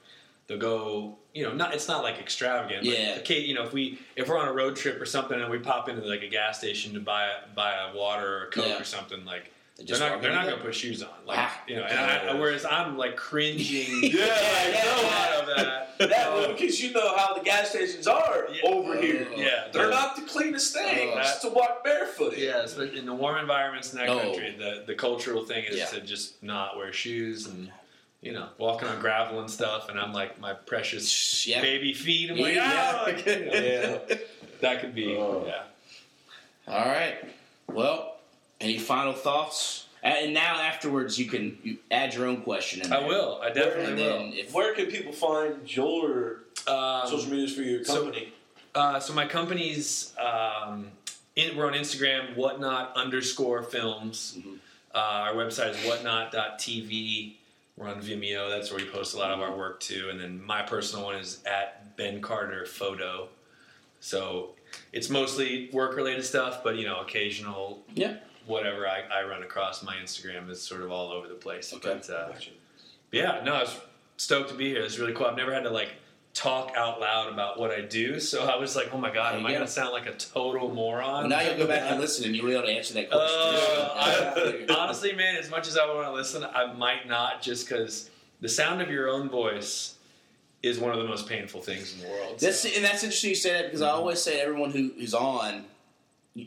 they'll 0.46 0.58
go, 0.58 1.16
you 1.34 1.42
know, 1.42 1.52
not 1.52 1.74
it's 1.74 1.88
not 1.88 2.02
like 2.02 2.18
extravagant. 2.18 2.84
Like, 2.86 2.96
Yeah. 2.98 3.16
okay, 3.20 3.40
you 3.40 3.54
know, 3.54 3.64
if 3.64 3.72
we 3.72 3.98
if 4.14 4.28
we're 4.28 4.38
on 4.38 4.48
a 4.48 4.52
road 4.52 4.76
trip 4.76 5.00
or 5.00 5.06
something, 5.06 5.40
and 5.40 5.50
we 5.50 5.58
pop 5.58 5.88
into 5.88 6.02
like 6.06 6.22
a 6.22 6.28
gas 6.28 6.58
station 6.58 6.94
to 6.94 7.00
buy 7.00 7.24
a, 7.26 7.54
buy 7.54 7.74
a 7.90 7.96
water 7.96 8.38
or 8.38 8.44
a 8.44 8.50
coke 8.50 8.66
Yeah. 8.66 8.80
or 8.80 8.84
something, 8.84 9.24
like. 9.24 9.52
They 9.78 9.84
They're 9.84 9.88
just 9.88 10.00
not, 10.00 10.22
they're 10.22 10.32
not 10.32 10.46
going 10.46 10.56
to 10.56 10.64
put 10.64 10.74
shoes 10.74 11.02
on, 11.02 11.10
like 11.26 11.38
Ah. 11.38 11.62
you 11.68 11.76
know. 11.76 11.82
And 11.84 11.98
I, 12.30 12.34
whereas 12.34 12.64
I'm 12.64 12.96
like 12.96 13.16
cringing. 13.16 14.02
Yeah, 14.02 14.24
I 14.24 14.68
yeah, 14.72 15.40
of 15.40 15.46
that. 15.48 15.98
that 15.98 16.32
one 16.32 16.52
because 16.52 16.82
you 16.82 16.92
know 16.92 17.14
how 17.14 17.34
the 17.34 17.42
gas 17.44 17.70
stations 17.70 18.06
are 18.06 18.48
Yeah. 18.50 18.70
over 18.70 18.96
here. 18.98 19.26
Yeah, 19.36 19.68
They're 19.72 19.90
not 19.90 20.16
the 20.16 20.22
cleanest 20.22 20.72
thing. 20.72 21.10
Oh. 21.14 21.18
It's 21.18 21.40
to 21.40 21.50
walk 21.50 21.84
barefooted. 21.84 22.38
Yeah, 22.38 22.62
especially 22.62 22.98
in 22.98 23.04
the 23.06 23.14
warm 23.14 23.36
environments 23.38 23.92
in 23.92 23.98
that 23.98 24.06
No. 24.06 24.18
country, 24.18 24.54
the 24.58 24.84
the 24.86 24.94
cultural 24.94 25.44
thing 25.44 25.64
is 25.64 25.76
Yeah. 25.76 25.86
to 25.86 26.00
just 26.00 26.42
not 26.42 26.78
wear 26.78 26.90
shoes 26.94 27.46
and 27.46 27.70
you 28.22 28.32
know 28.32 28.48
walking 28.56 28.88
on 28.88 28.98
gravel 29.00 29.40
and 29.40 29.50
stuff. 29.50 29.90
And 29.90 30.00
I'm 30.00 30.14
like 30.14 30.40
my 30.40 30.54
precious 30.54 31.46
Yeah. 31.46 31.60
baby 31.60 31.92
feet. 31.92 32.30
I'm 32.30 32.38
like, 32.38 32.54
Yeah. 32.54 32.92
ah, 32.96 33.02
like, 33.04 33.26
you 33.26 33.44
know, 33.44 33.52
Yeah. 33.52 34.16
that 34.62 34.80
could 34.80 34.94
be 34.94 35.14
Oh. 35.16 35.44
yeah. 35.46 35.64
All 36.66 36.86
right. 36.86 37.16
Well, 37.68 38.15
any 38.60 38.78
final 38.78 39.12
thoughts? 39.12 39.86
And 40.02 40.32
now 40.34 40.60
afterwards, 40.60 41.18
you 41.18 41.26
can 41.26 41.58
you 41.64 41.78
add 41.90 42.14
your 42.14 42.26
own 42.26 42.42
question. 42.42 42.80
In 42.84 42.92
I 42.92 43.06
will. 43.06 43.40
I 43.42 43.46
And 43.46 43.54
definitely 43.54 44.02
will. 44.02 44.30
if 44.34 44.52
Where 44.52 44.74
can 44.74 44.86
people 44.86 45.12
find 45.12 45.74
your 45.74 46.42
Um, 46.68 47.08
social 47.08 47.30
medias 47.30 47.54
for 47.54 47.62
your 47.62 47.84
so- 47.84 48.02
company? 48.04 48.32
Uh, 48.74 49.00
so 49.00 49.14
my 49.14 49.26
company's 49.26 50.12
um, 50.18 50.90
in, 51.34 51.56
we're 51.56 51.66
on 51.66 51.72
Instagram, 51.72 52.36
whatnot 52.36 52.94
underscore 52.94 53.62
films. 53.62 54.36
Mhm. 54.38 54.58
Uh, 54.94 54.98
our 54.98 55.34
website 55.34 55.70
is 55.70 55.76
whatnot.tv. 55.86 57.36
We're 57.76 57.88
on 57.88 58.00
Vimeo. 58.00 58.48
That's 58.48 58.70
where 58.70 58.82
we 58.82 58.88
post 58.90 59.14
a 59.14 59.18
lot 59.18 59.30
of 59.30 59.40
our 59.40 59.54
work 59.56 59.80
too. 59.80 60.08
And 60.10 60.20
then 60.20 60.42
my 60.42 60.62
personal 60.62 61.04
one 61.04 61.16
is 61.16 61.42
at 61.44 61.96
Ben 61.96 62.20
Carter 62.20 62.64
Photo. 62.64 63.28
So 64.00 64.54
it's 64.92 65.10
mostly 65.10 65.68
work 65.72 65.96
related 65.96 66.24
stuff, 66.24 66.62
but 66.62 66.76
you 66.76 66.84
know, 66.86 67.00
occasional 67.00 67.82
yeah, 67.94 68.14
whatever 68.46 68.86
I, 68.86 69.02
I 69.12 69.24
run 69.24 69.42
across 69.42 69.82
my 69.82 69.96
Instagram 69.96 70.50
is 70.50 70.60
sort 70.62 70.82
of 70.82 70.90
all 70.90 71.10
over 71.10 71.28
the 71.28 71.34
place. 71.34 71.72
Okay. 71.74 72.00
But 72.00 72.10
uh, 72.10 72.32
yeah, 73.12 73.40
no, 73.44 73.54
I 73.54 73.62
was 73.62 73.80
stoked 74.16 74.50
to 74.50 74.54
be 74.54 74.68
here. 74.68 74.82
It's 74.82 74.98
really 74.98 75.12
cool. 75.12 75.26
I've 75.26 75.36
never 75.36 75.52
had 75.52 75.64
to 75.64 75.70
like 75.70 75.90
talk 76.34 76.72
out 76.76 77.00
loud 77.00 77.32
about 77.32 77.58
what 77.58 77.70
I 77.70 77.80
do, 77.80 78.20
so 78.20 78.44
I 78.44 78.56
was 78.56 78.76
like, 78.76 78.92
oh 78.92 78.98
my 78.98 79.10
god, 79.10 79.36
am 79.36 79.46
I 79.46 79.52
going 79.52 79.64
to 79.64 79.70
sound 79.70 79.92
like 79.92 80.06
a 80.06 80.12
total 80.12 80.72
moron? 80.72 81.22
well, 81.22 81.28
now 81.28 81.40
you'll 81.40 81.56
go 81.56 81.66
back 81.66 81.90
and 81.90 82.00
listen, 82.00 82.26
and 82.26 82.36
you'll 82.36 82.46
be 82.46 82.52
able 82.52 82.64
to 82.66 82.72
answer 82.72 82.94
that 82.94 83.10
question. 83.10 83.38
Uh, 83.40 84.66
I- 84.68 84.74
honestly, 84.78 85.12
man, 85.12 85.36
as 85.36 85.50
much 85.50 85.66
as 85.66 85.78
I 85.78 85.86
want 85.86 86.06
to 86.06 86.12
listen, 86.12 86.44
I 86.44 86.72
might 86.74 87.08
not 87.08 87.40
just 87.40 87.66
because 87.66 88.10
the 88.40 88.48
sound 88.48 88.82
of 88.82 88.90
your 88.90 89.08
own 89.08 89.30
voice 89.30 89.94
is 90.62 90.78
one 90.78 90.92
of 90.92 90.98
the 90.98 91.06
most 91.06 91.28
painful 91.28 91.60
things 91.60 91.94
in 91.94 92.00
the 92.00 92.08
world. 92.08 92.38
That's 92.38 92.64
and 92.64 92.84
that's 92.84 93.02
interesting 93.02 93.30
you 93.30 93.36
say 93.36 93.52
that 93.52 93.64
because 93.66 93.82
I 93.82 93.90
always 93.90 94.20
say 94.20 94.40
everyone 94.40 94.70
who 94.70 94.90
is 94.98 95.14
on. 95.14 95.64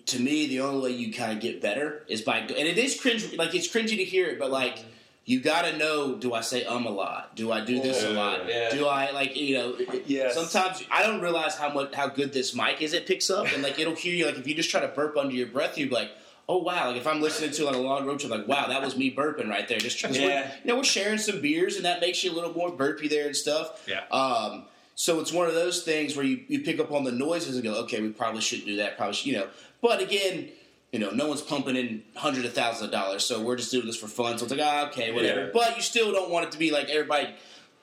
To 0.05 0.19
me, 0.19 0.47
the 0.47 0.59
only 0.61 0.81
way 0.91 0.97
you 0.97 1.11
kind 1.11 1.31
of 1.31 1.39
get 1.39 1.61
better 1.61 2.03
is 2.07 2.21
by, 2.21 2.37
and 2.39 2.51
it 2.51 2.77
is 2.77 2.99
cringe. 2.99 3.33
Like 3.35 3.55
it's 3.55 3.67
cringy 3.67 3.97
to 3.97 4.03
hear 4.03 4.27
it, 4.27 4.37
but 4.37 4.51
like 4.51 4.77
you 5.25 5.39
got 5.39 5.63
to 5.63 5.75
know: 5.77 6.15
do 6.15 6.33
I 6.33 6.41
say 6.41 6.63
um 6.65 6.85
a 6.85 6.91
lot? 6.91 7.35
Do 7.35 7.51
I 7.51 7.65
do 7.65 7.81
this 7.81 8.03
a 8.03 8.11
lot? 8.11 8.47
Yeah. 8.47 8.69
Do 8.69 8.85
I 8.85 9.09
like 9.11 9.35
you 9.35 9.57
know? 9.57 9.77
Yes. 10.05 10.35
Sometimes 10.35 10.83
I 10.91 11.01
don't 11.03 11.21
realize 11.21 11.55
how 11.55 11.73
much 11.73 11.95
how 11.95 12.07
good 12.07 12.33
this 12.33 12.53
mic 12.53 12.81
is. 12.83 12.93
It 12.93 13.07
picks 13.07 13.31
up 13.31 13.51
and 13.51 13.63
like 13.63 13.79
it'll 13.79 13.95
hear 13.95 14.13
you. 14.13 14.25
Like 14.27 14.37
if 14.37 14.45
you 14.47 14.53
just 14.53 14.69
try 14.69 14.81
to 14.81 14.87
burp 14.89 15.17
under 15.17 15.33
your 15.33 15.47
breath, 15.47 15.77
you'd 15.77 15.89
be 15.89 15.95
like. 15.95 16.11
Oh 16.51 16.57
wow! 16.57 16.87
Like 16.87 16.97
if 16.97 17.05
I'm 17.05 17.21
listening 17.21 17.51
to 17.51 17.65
like 17.65 17.75
a 17.75 17.77
long 17.77 18.07
road 18.07 18.19
trip, 18.21 18.31
like 18.31 18.47
wow, 18.47 18.67
that 18.69 18.81
was 18.81 18.97
me 18.97 19.13
burping 19.13 19.49
right 19.49 19.67
there. 19.67 19.77
Just 19.77 20.03
we're, 20.03 20.13
Yeah. 20.13 20.51
you 20.63 20.67
know, 20.67 20.77
we're 20.77 20.83
sharing 20.83 21.19
some 21.19 21.41
beers, 21.41 21.75
and 21.75 21.85
that 21.85 22.01
makes 22.01 22.23
you 22.23 22.31
a 22.31 22.33
little 22.33 22.53
more 22.55 22.71
burpy 22.71 23.07
there 23.07 23.27
and 23.27 23.35
stuff. 23.35 23.87
Yeah. 23.87 24.01
Um, 24.09 24.63
so 24.95 25.19
it's 25.19 25.31
one 25.31 25.47
of 25.47 25.53
those 25.53 25.83
things 25.83 26.15
where 26.15 26.25
you, 26.25 26.43
you 26.47 26.61
pick 26.61 26.79
up 26.79 26.91
on 26.91 27.03
the 27.03 27.11
noises 27.11 27.53
and 27.53 27.63
go, 27.63 27.75
okay, 27.83 28.01
we 28.01 28.09
probably 28.09 28.41
shouldn't 28.41 28.67
do 28.67 28.77
that. 28.77 28.97
Probably, 28.97 29.13
should, 29.13 29.27
you 29.27 29.33
know. 29.37 29.47
But 29.81 30.01
again, 30.01 30.49
you 30.91 30.99
know, 30.99 31.11
no 31.11 31.27
one's 31.27 31.41
pumping 31.41 31.75
in 31.75 32.03
hundreds 32.15 32.45
of 32.45 32.53
thousands 32.53 32.85
of 32.85 32.91
dollars, 32.91 33.23
so 33.23 33.41
we're 33.41 33.55
just 33.55 33.71
doing 33.71 33.85
this 33.85 33.95
for 33.95 34.07
fun. 34.07 34.37
So 34.37 34.45
it's 34.45 34.51
like, 34.53 34.61
ah, 34.63 34.87
okay, 34.89 35.11
whatever. 35.11 35.45
Yeah. 35.45 35.49
But 35.53 35.75
you 35.75 35.81
still 35.83 36.11
don't 36.11 36.29
want 36.31 36.45
it 36.47 36.51
to 36.53 36.57
be 36.57 36.71
like 36.71 36.89
everybody 36.89 37.29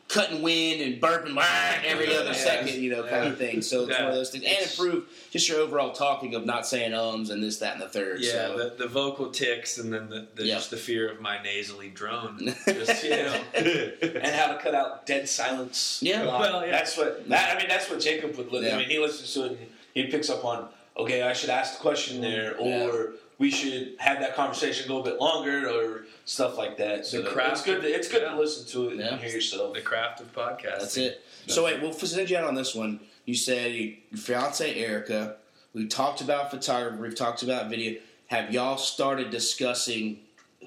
cutting 0.09 0.41
wind 0.41 0.81
and 0.81 1.03
burping 1.03 1.37
every 1.85 2.15
other 2.15 2.27
Yeah. 2.27 2.33
second, 2.33 2.81
you 2.81 2.91
know, 2.93 3.03
kind 3.03 3.27
of 3.27 3.39
thing. 3.39 3.61
So 3.61 3.83
it's 3.89 3.99
one 3.99 4.09
of 4.09 4.15
those 4.15 4.31
things, 4.31 4.45
and 4.45 4.59
improve 4.71 5.05
just 5.33 5.49
your 5.49 5.59
overall 5.61 5.91
talking 5.93 6.35
of 6.37 6.47
not 6.47 6.65
saying 6.65 6.95
ums 6.95 7.31
and 7.31 7.43
this, 7.43 7.59
that, 7.59 7.73
and 7.73 7.83
the 7.83 7.89
third. 7.89 8.21
Yeah, 8.21 8.31
so. 8.31 8.57
the, 8.57 8.75
the 8.85 8.89
vocal 8.89 9.31
ticks 9.31 9.79
and 9.79 9.93
then 9.93 10.09
the, 10.09 10.29
the 10.37 10.45
Yeah. 10.45 10.55
just 10.57 10.71
the 10.71 10.77
fear 10.77 11.09
of 11.11 11.21
my 11.21 11.43
nasally 11.43 11.89
drone. 11.91 12.55
Just, 12.67 13.03
you 13.03 13.11
know, 13.11 13.41
and 13.57 14.27
how 14.27 14.53
to 14.53 14.59
cut 14.63 14.75
out 14.77 15.07
dead 15.07 15.29
silence. 15.29 15.99
Yeah. 16.03 16.25
Well, 16.25 16.65
yeah. 16.65 16.71
that's 16.71 16.97
what. 16.97 17.29
That, 17.29 17.57
I 17.57 17.59
mean, 17.59 17.69
that's 17.69 17.91
what 17.91 17.99
Jacob 18.01 18.37
would. 18.37 18.53
Li- 18.53 18.67
Yeah. 18.67 18.77
I 18.77 18.79
mean, 18.79 18.89
he 18.91 18.99
listens 19.01 19.33
to 19.35 19.47
it 19.47 19.51
and 19.59 19.59
he 19.93 20.07
picks 20.07 20.31
up 20.31 20.45
on. 20.45 20.69
Okay, 20.99 21.23
I 21.23 21.33
should 21.33 21.51
ask 21.51 21.75
the 21.77 21.81
question 21.83 22.21
there, 22.21 22.57
or 22.59 23.13
we 23.39 23.51
should 23.51 23.97
have 23.99 24.21
that 24.21 24.35
conversation 24.35 24.89
go 24.89 25.01
a 25.01 25.05
bit 25.05 25.21
longer, 25.21 25.69
or 25.69 26.05
stuff 26.25 26.57
like 26.57 26.77
that. 26.79 27.05
So 27.07 27.23
The 27.23 27.29
craft 27.31 27.53
it's 27.53 27.63
good. 27.65 27.83
To, 27.83 27.89
it's 27.89 28.09
good 28.09 28.23
yeah. 28.23 28.31
to 28.31 28.39
listen 28.39 28.67
to 28.69 28.89
it 28.91 28.99
Yeah. 28.99 29.09
and 29.13 29.21
hear 29.21 29.31
yourself. 29.31 29.75
the 29.75 29.83
craft 29.83 30.21
of 30.21 30.33
podcasting. 30.35 30.79
That's 30.81 30.97
it. 30.97 31.23
So 31.47 31.65
wait, 31.65 31.81
we'll 31.83 31.93
send 31.93 32.31
you 32.31 32.39
out 32.39 32.45
on 32.45 32.55
this 32.55 32.75
one. 32.75 33.01
You 33.27 33.35
said 33.35 33.73
you, 33.73 33.97
your 34.11 34.19
fiance 34.19 34.75
Erica. 34.75 35.37
We 35.75 35.87
talked 35.87 36.23
about 36.23 36.51
photography. 36.51 36.99
We've 37.03 37.15
talked 37.15 37.43
about 37.43 37.69
video. 37.69 38.01
Have 38.29 38.53
y'all 38.53 38.79
started 38.79 39.31
discussing 39.31 40.21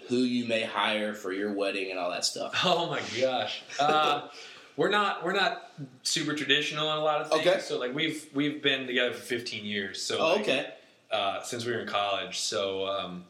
who 0.07 0.17
you 0.17 0.45
may 0.45 0.61
hire 0.63 1.13
for 1.15 1.34
your 1.34 1.51
wedding 1.53 1.89
and 1.89 1.99
all 1.99 2.11
that 2.11 2.23
stuff? 2.25 2.53
Oh 2.63 2.88
my 2.89 3.01
gosh. 3.19 3.63
Uh, 3.80 4.27
we're 4.80 4.89
not 4.89 5.25
we're 5.25 5.34
not 5.34 5.71
super 6.03 6.34
traditional 6.34 6.89
in 6.93 6.97
a 6.99 7.03
lot 7.03 7.19
of 7.19 7.30
things. 7.30 7.45
Okay. 7.45 7.59
So 7.59 7.77
like 7.77 7.93
we've 7.93 8.25
we've 8.34 8.63
been 8.63 8.88
together 8.88 9.11
for 9.13 9.21
15 9.21 9.65
years. 9.65 10.01
So 10.01 10.17
Oh, 10.19 10.32
like, 10.36 10.41
okay. 10.43 10.67
uh, 11.11 11.41
since 11.41 11.65
we 11.65 11.73
were 11.73 11.82
in 11.82 11.88
college. 11.88 12.39
So 12.39 12.88
um, 12.88 13.25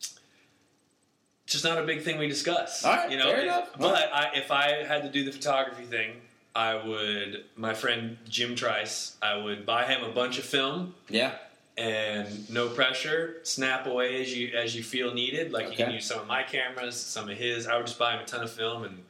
it's 0.00 1.52
just 1.52 1.64
not 1.64 1.76
a 1.76 1.82
big 1.82 2.00
thing 2.02 2.18
we 2.18 2.28
discuss. 2.28 2.82
All 2.82 2.96
right, 2.96 3.10
you 3.10 3.18
know. 3.18 3.24
fair 3.30 3.42
enough. 3.42 3.68
But 3.78 3.92
right. 3.92 4.08
I, 4.34 4.38
if 4.38 4.50
I 4.50 4.84
had 4.84 5.02
to 5.02 5.10
do 5.10 5.22
the 5.22 5.32
photography 5.32 5.84
thing, 5.84 6.12
I 6.54 6.74
would. 6.74 7.44
My 7.56 7.74
friend 7.74 8.16
Jim 8.26 8.54
Trice, 8.56 9.16
I 9.20 9.36
would 9.36 9.66
buy 9.66 9.84
him 9.84 10.02
a 10.02 10.10
bunch 10.12 10.38
of 10.38 10.44
film 10.44 10.94
Yeah. 11.10 11.32
and 11.76 12.48
no 12.48 12.70
pressure. 12.70 13.36
Snap 13.42 13.86
away 13.86 14.22
as 14.22 14.34
you 14.34 14.56
as 14.56 14.74
you 14.74 14.82
feel 14.82 15.12
needed. 15.12 15.52
Like 15.52 15.70
you 15.70 15.76
can 15.76 15.92
use 15.92 16.06
some 16.06 16.20
of 16.20 16.26
my 16.26 16.42
cameras, 16.42 16.96
some 16.96 17.28
of 17.28 17.36
his. 17.36 17.66
I 17.68 17.76
would 17.76 17.86
just 17.86 17.98
buy 17.98 18.14
him 18.14 18.22
a 18.22 18.24
ton 18.24 18.42
of 18.42 18.50
film 18.50 18.84
and 18.84 19.02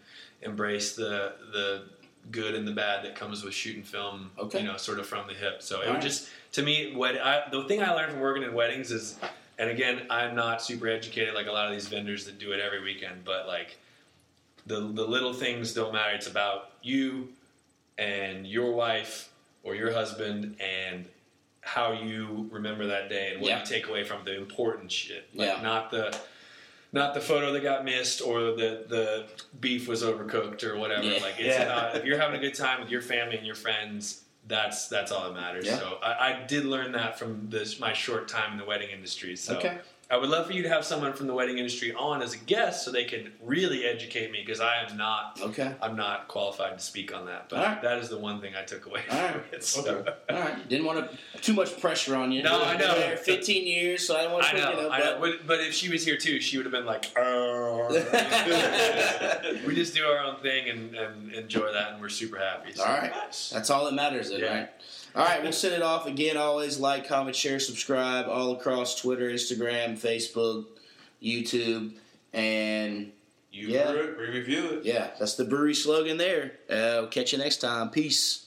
embrace 0.43 0.95
the 0.97 1.33
the 1.53 1.83
good 2.31 2.55
and 2.57 2.67
the 2.67 2.73
bad 2.73 3.05
that 3.05 3.15
comes 3.15 3.45
with 3.45 3.55
shooting 3.55 3.83
film. 3.85 4.31
Okay. 4.39 4.59
You 4.61 4.65
know, 4.67 4.77
sort 4.77 4.99
of 4.99 5.07
from 5.07 5.27
the 5.29 5.35
hip. 5.35 5.63
So 5.63 5.77
it 5.81 5.87
All 5.87 5.93
would 5.93 5.95
right. 5.95 6.03
just 6.03 6.29
to 6.53 6.63
me, 6.63 6.93
wed- 6.97 7.19
I, 7.19 7.49
the 7.51 7.65
thing 7.65 7.83
I 7.83 7.93
learned 7.93 8.13
from 8.13 8.21
working 8.21 8.43
in 8.43 8.53
weddings 8.53 8.91
is, 8.91 9.17
and 9.59 9.71
again, 9.71 10.07
I'm 10.11 10.35
not 10.35 10.61
super 10.63 10.89
educated 10.89 11.35
like 11.35 11.47
a 11.47 11.53
lot 11.53 11.67
of 11.67 11.73
these 11.73 11.87
vendors 11.89 12.25
that 12.27 12.39
do 12.39 12.51
it 12.53 12.61
every 12.61 12.83
weekend, 12.83 13.25
but 13.25 13.47
like 13.47 13.77
the 14.67 14.81
the 14.81 15.05
little 15.07 15.33
things 15.33 15.73
don't 15.75 15.93
matter. 15.93 16.15
It's 16.15 16.27
about 16.27 16.73
you 16.83 17.29
and 17.99 18.47
your 18.47 18.73
wife 18.73 19.31
or 19.63 19.75
your 19.75 19.93
husband 19.93 20.57
and 20.61 21.07
how 21.61 21.93
you 21.93 22.49
remember 22.53 22.87
that 22.87 23.09
day 23.09 23.33
and 23.33 23.41
what 23.41 23.49
Yeah. 23.51 23.61
you 23.61 23.67
take 23.67 23.89
away 23.89 24.05
from 24.05 24.25
the 24.25 24.37
important 24.37 24.91
shit. 24.93 25.29
Like 25.35 25.49
Yeah. 25.49 25.63
not 25.63 25.91
the 25.91 26.17
not 26.97 27.15
the 27.15 27.21
photo 27.21 27.53
that 27.53 27.63
got 27.63 27.85
missed 27.85 28.21
or 28.21 28.41
the 28.53 28.85
the 28.89 29.27
beef 29.61 29.87
was 29.87 30.03
overcooked 30.03 30.65
or 30.65 30.77
whatever. 30.77 31.05
Yeah. 31.05 31.21
Like 31.23 31.37
it's 31.39 31.57
Yeah. 31.57 31.69
not, 31.69 31.97
if 31.97 32.05
you're 32.05 32.19
having 32.19 32.37
a 32.37 32.43
good 32.43 32.55
time 32.55 32.81
with 32.81 32.91
your 32.91 33.03
family 33.03 33.37
and 33.37 33.47
your 33.47 33.55
friends, 33.55 34.23
that's 34.49 34.89
that's 34.89 35.13
all 35.13 35.25
that 35.25 35.35
matters. 35.35 35.67
Yeah. 35.67 35.79
So 35.79 35.99
I, 36.03 36.33
I 36.43 36.47
did 36.47 36.65
learn 36.65 36.93
that 36.93 37.19
from 37.19 37.49
this 37.51 37.79
my 37.79 37.93
short 37.93 38.27
time 38.29 38.53
in 38.53 38.59
the 38.59 38.65
wedding 38.65 38.91
industry. 38.91 39.37
So 39.37 39.57
Okay. 39.57 39.79
I 40.09 40.17
would 40.17 40.31
love 40.31 40.47
for 40.47 40.53
you 40.53 40.63
to 40.63 40.69
have 40.69 40.85
someone 40.85 41.15
from 41.15 41.27
the 41.27 41.35
wedding 41.35 41.59
industry 41.59 41.93
on 41.93 42.23
as 42.23 42.33
a 42.33 42.37
guest 42.39 42.85
so 42.85 42.93
they 42.93 43.07
can 43.07 43.33
really 43.43 43.85
educate 43.85 44.31
me 44.31 44.41
because 44.47 44.61
I 44.61 44.77
am 44.89 44.97
not 44.97 45.41
Okay. 45.43 45.75
I'm 45.83 45.97
not 45.97 46.29
qualified 46.29 46.79
to 46.79 46.85
speak 46.85 47.13
on 47.13 47.27
that. 47.27 47.49
But 47.49 47.59
right. 47.59 47.83
that 47.83 47.99
is 47.99 48.09
the 48.09 48.17
one 48.19 48.41
thing 48.41 48.55
I 48.55 48.63
took 48.63 48.87
away 48.87 49.01
All 49.11 49.17
from 49.17 49.41
right. 49.41 49.53
it. 49.53 49.65
So. 49.65 49.81
Okay. 49.97 50.13
All 50.31 50.39
right. 50.39 50.69
Didn't 50.69 50.87
want 50.87 51.11
to 51.11 51.19
too 51.41 51.55
much 51.55 51.81
pressure 51.81 52.15
on 52.15 52.31
you. 52.31 52.45
No, 52.45 52.63
I 52.63 52.77
know. 52.77 52.93
Been 52.93 53.01
there 53.01 53.17
15 53.17 53.67
years, 53.67 54.07
so 54.07 54.17
I 54.17 54.23
don't 54.23 54.33
want 54.33 54.45
to. 54.47 54.53
I 54.53 54.55
know, 54.61 54.71
you 54.71 54.77
know, 54.83 54.91
I 54.91 54.99
know. 55.01 55.19
but- 55.21 55.31
But, 55.39 55.47
but 55.49 55.61
if 55.61 55.75
she 55.75 55.91
was 55.91 56.05
here 56.05 56.17
too, 56.17 56.41
she 56.41 56.57
would 56.57 56.67
have 56.67 56.73
been 56.73 56.87
like, 56.87 57.07
we 59.67 59.75
just 59.75 59.93
do 59.95 60.05
our 60.05 60.19
own 60.25 60.37
thing 60.37 60.69
and, 60.69 60.95
and 60.95 61.33
enjoy 61.33 61.73
that, 61.73 61.93
and 61.93 62.01
we're 62.01 62.09
super 62.11 62.39
happy. 62.39 62.73
So. 62.75 62.85
All 62.85 62.97
right. 62.97 63.13
That's 63.53 63.71
all 63.71 63.85
that 63.87 63.95
matters, 63.95 64.31
then, 64.31 64.39
Yeah. 64.41 64.55
right? 64.55 64.69
All 65.17 65.25
right, 65.25 65.43
we'll 65.43 65.53
send 65.53 65.73
it 65.75 65.81
off 65.83 66.07
again. 66.07 66.37
Always 66.37 66.79
like, 66.79 67.09
comment, 67.09 67.35
share, 67.35 67.59
subscribe 67.59 68.27
all 68.29 68.53
across 68.53 68.95
Twitter, 69.01 69.31
Instagram, 69.31 69.95
Facebook, 69.99 70.67
YouTube, 71.23 71.95
and 72.35 73.13
You 73.51 73.69
Yeah. 73.69 73.93
re- 73.93 74.29
review 74.31 74.67
it. 74.73 74.85
yeah, 74.85 75.13
that's 75.19 75.35
the 75.37 75.45
brewery 75.47 75.75
slogan 75.75 76.19
there. 76.19 76.59
Uh, 76.69 77.01
we'll 77.01 77.07
catch 77.07 77.33
you 77.33 77.39
next 77.39 77.57
time. 77.63 77.89
Peace. 77.89 78.45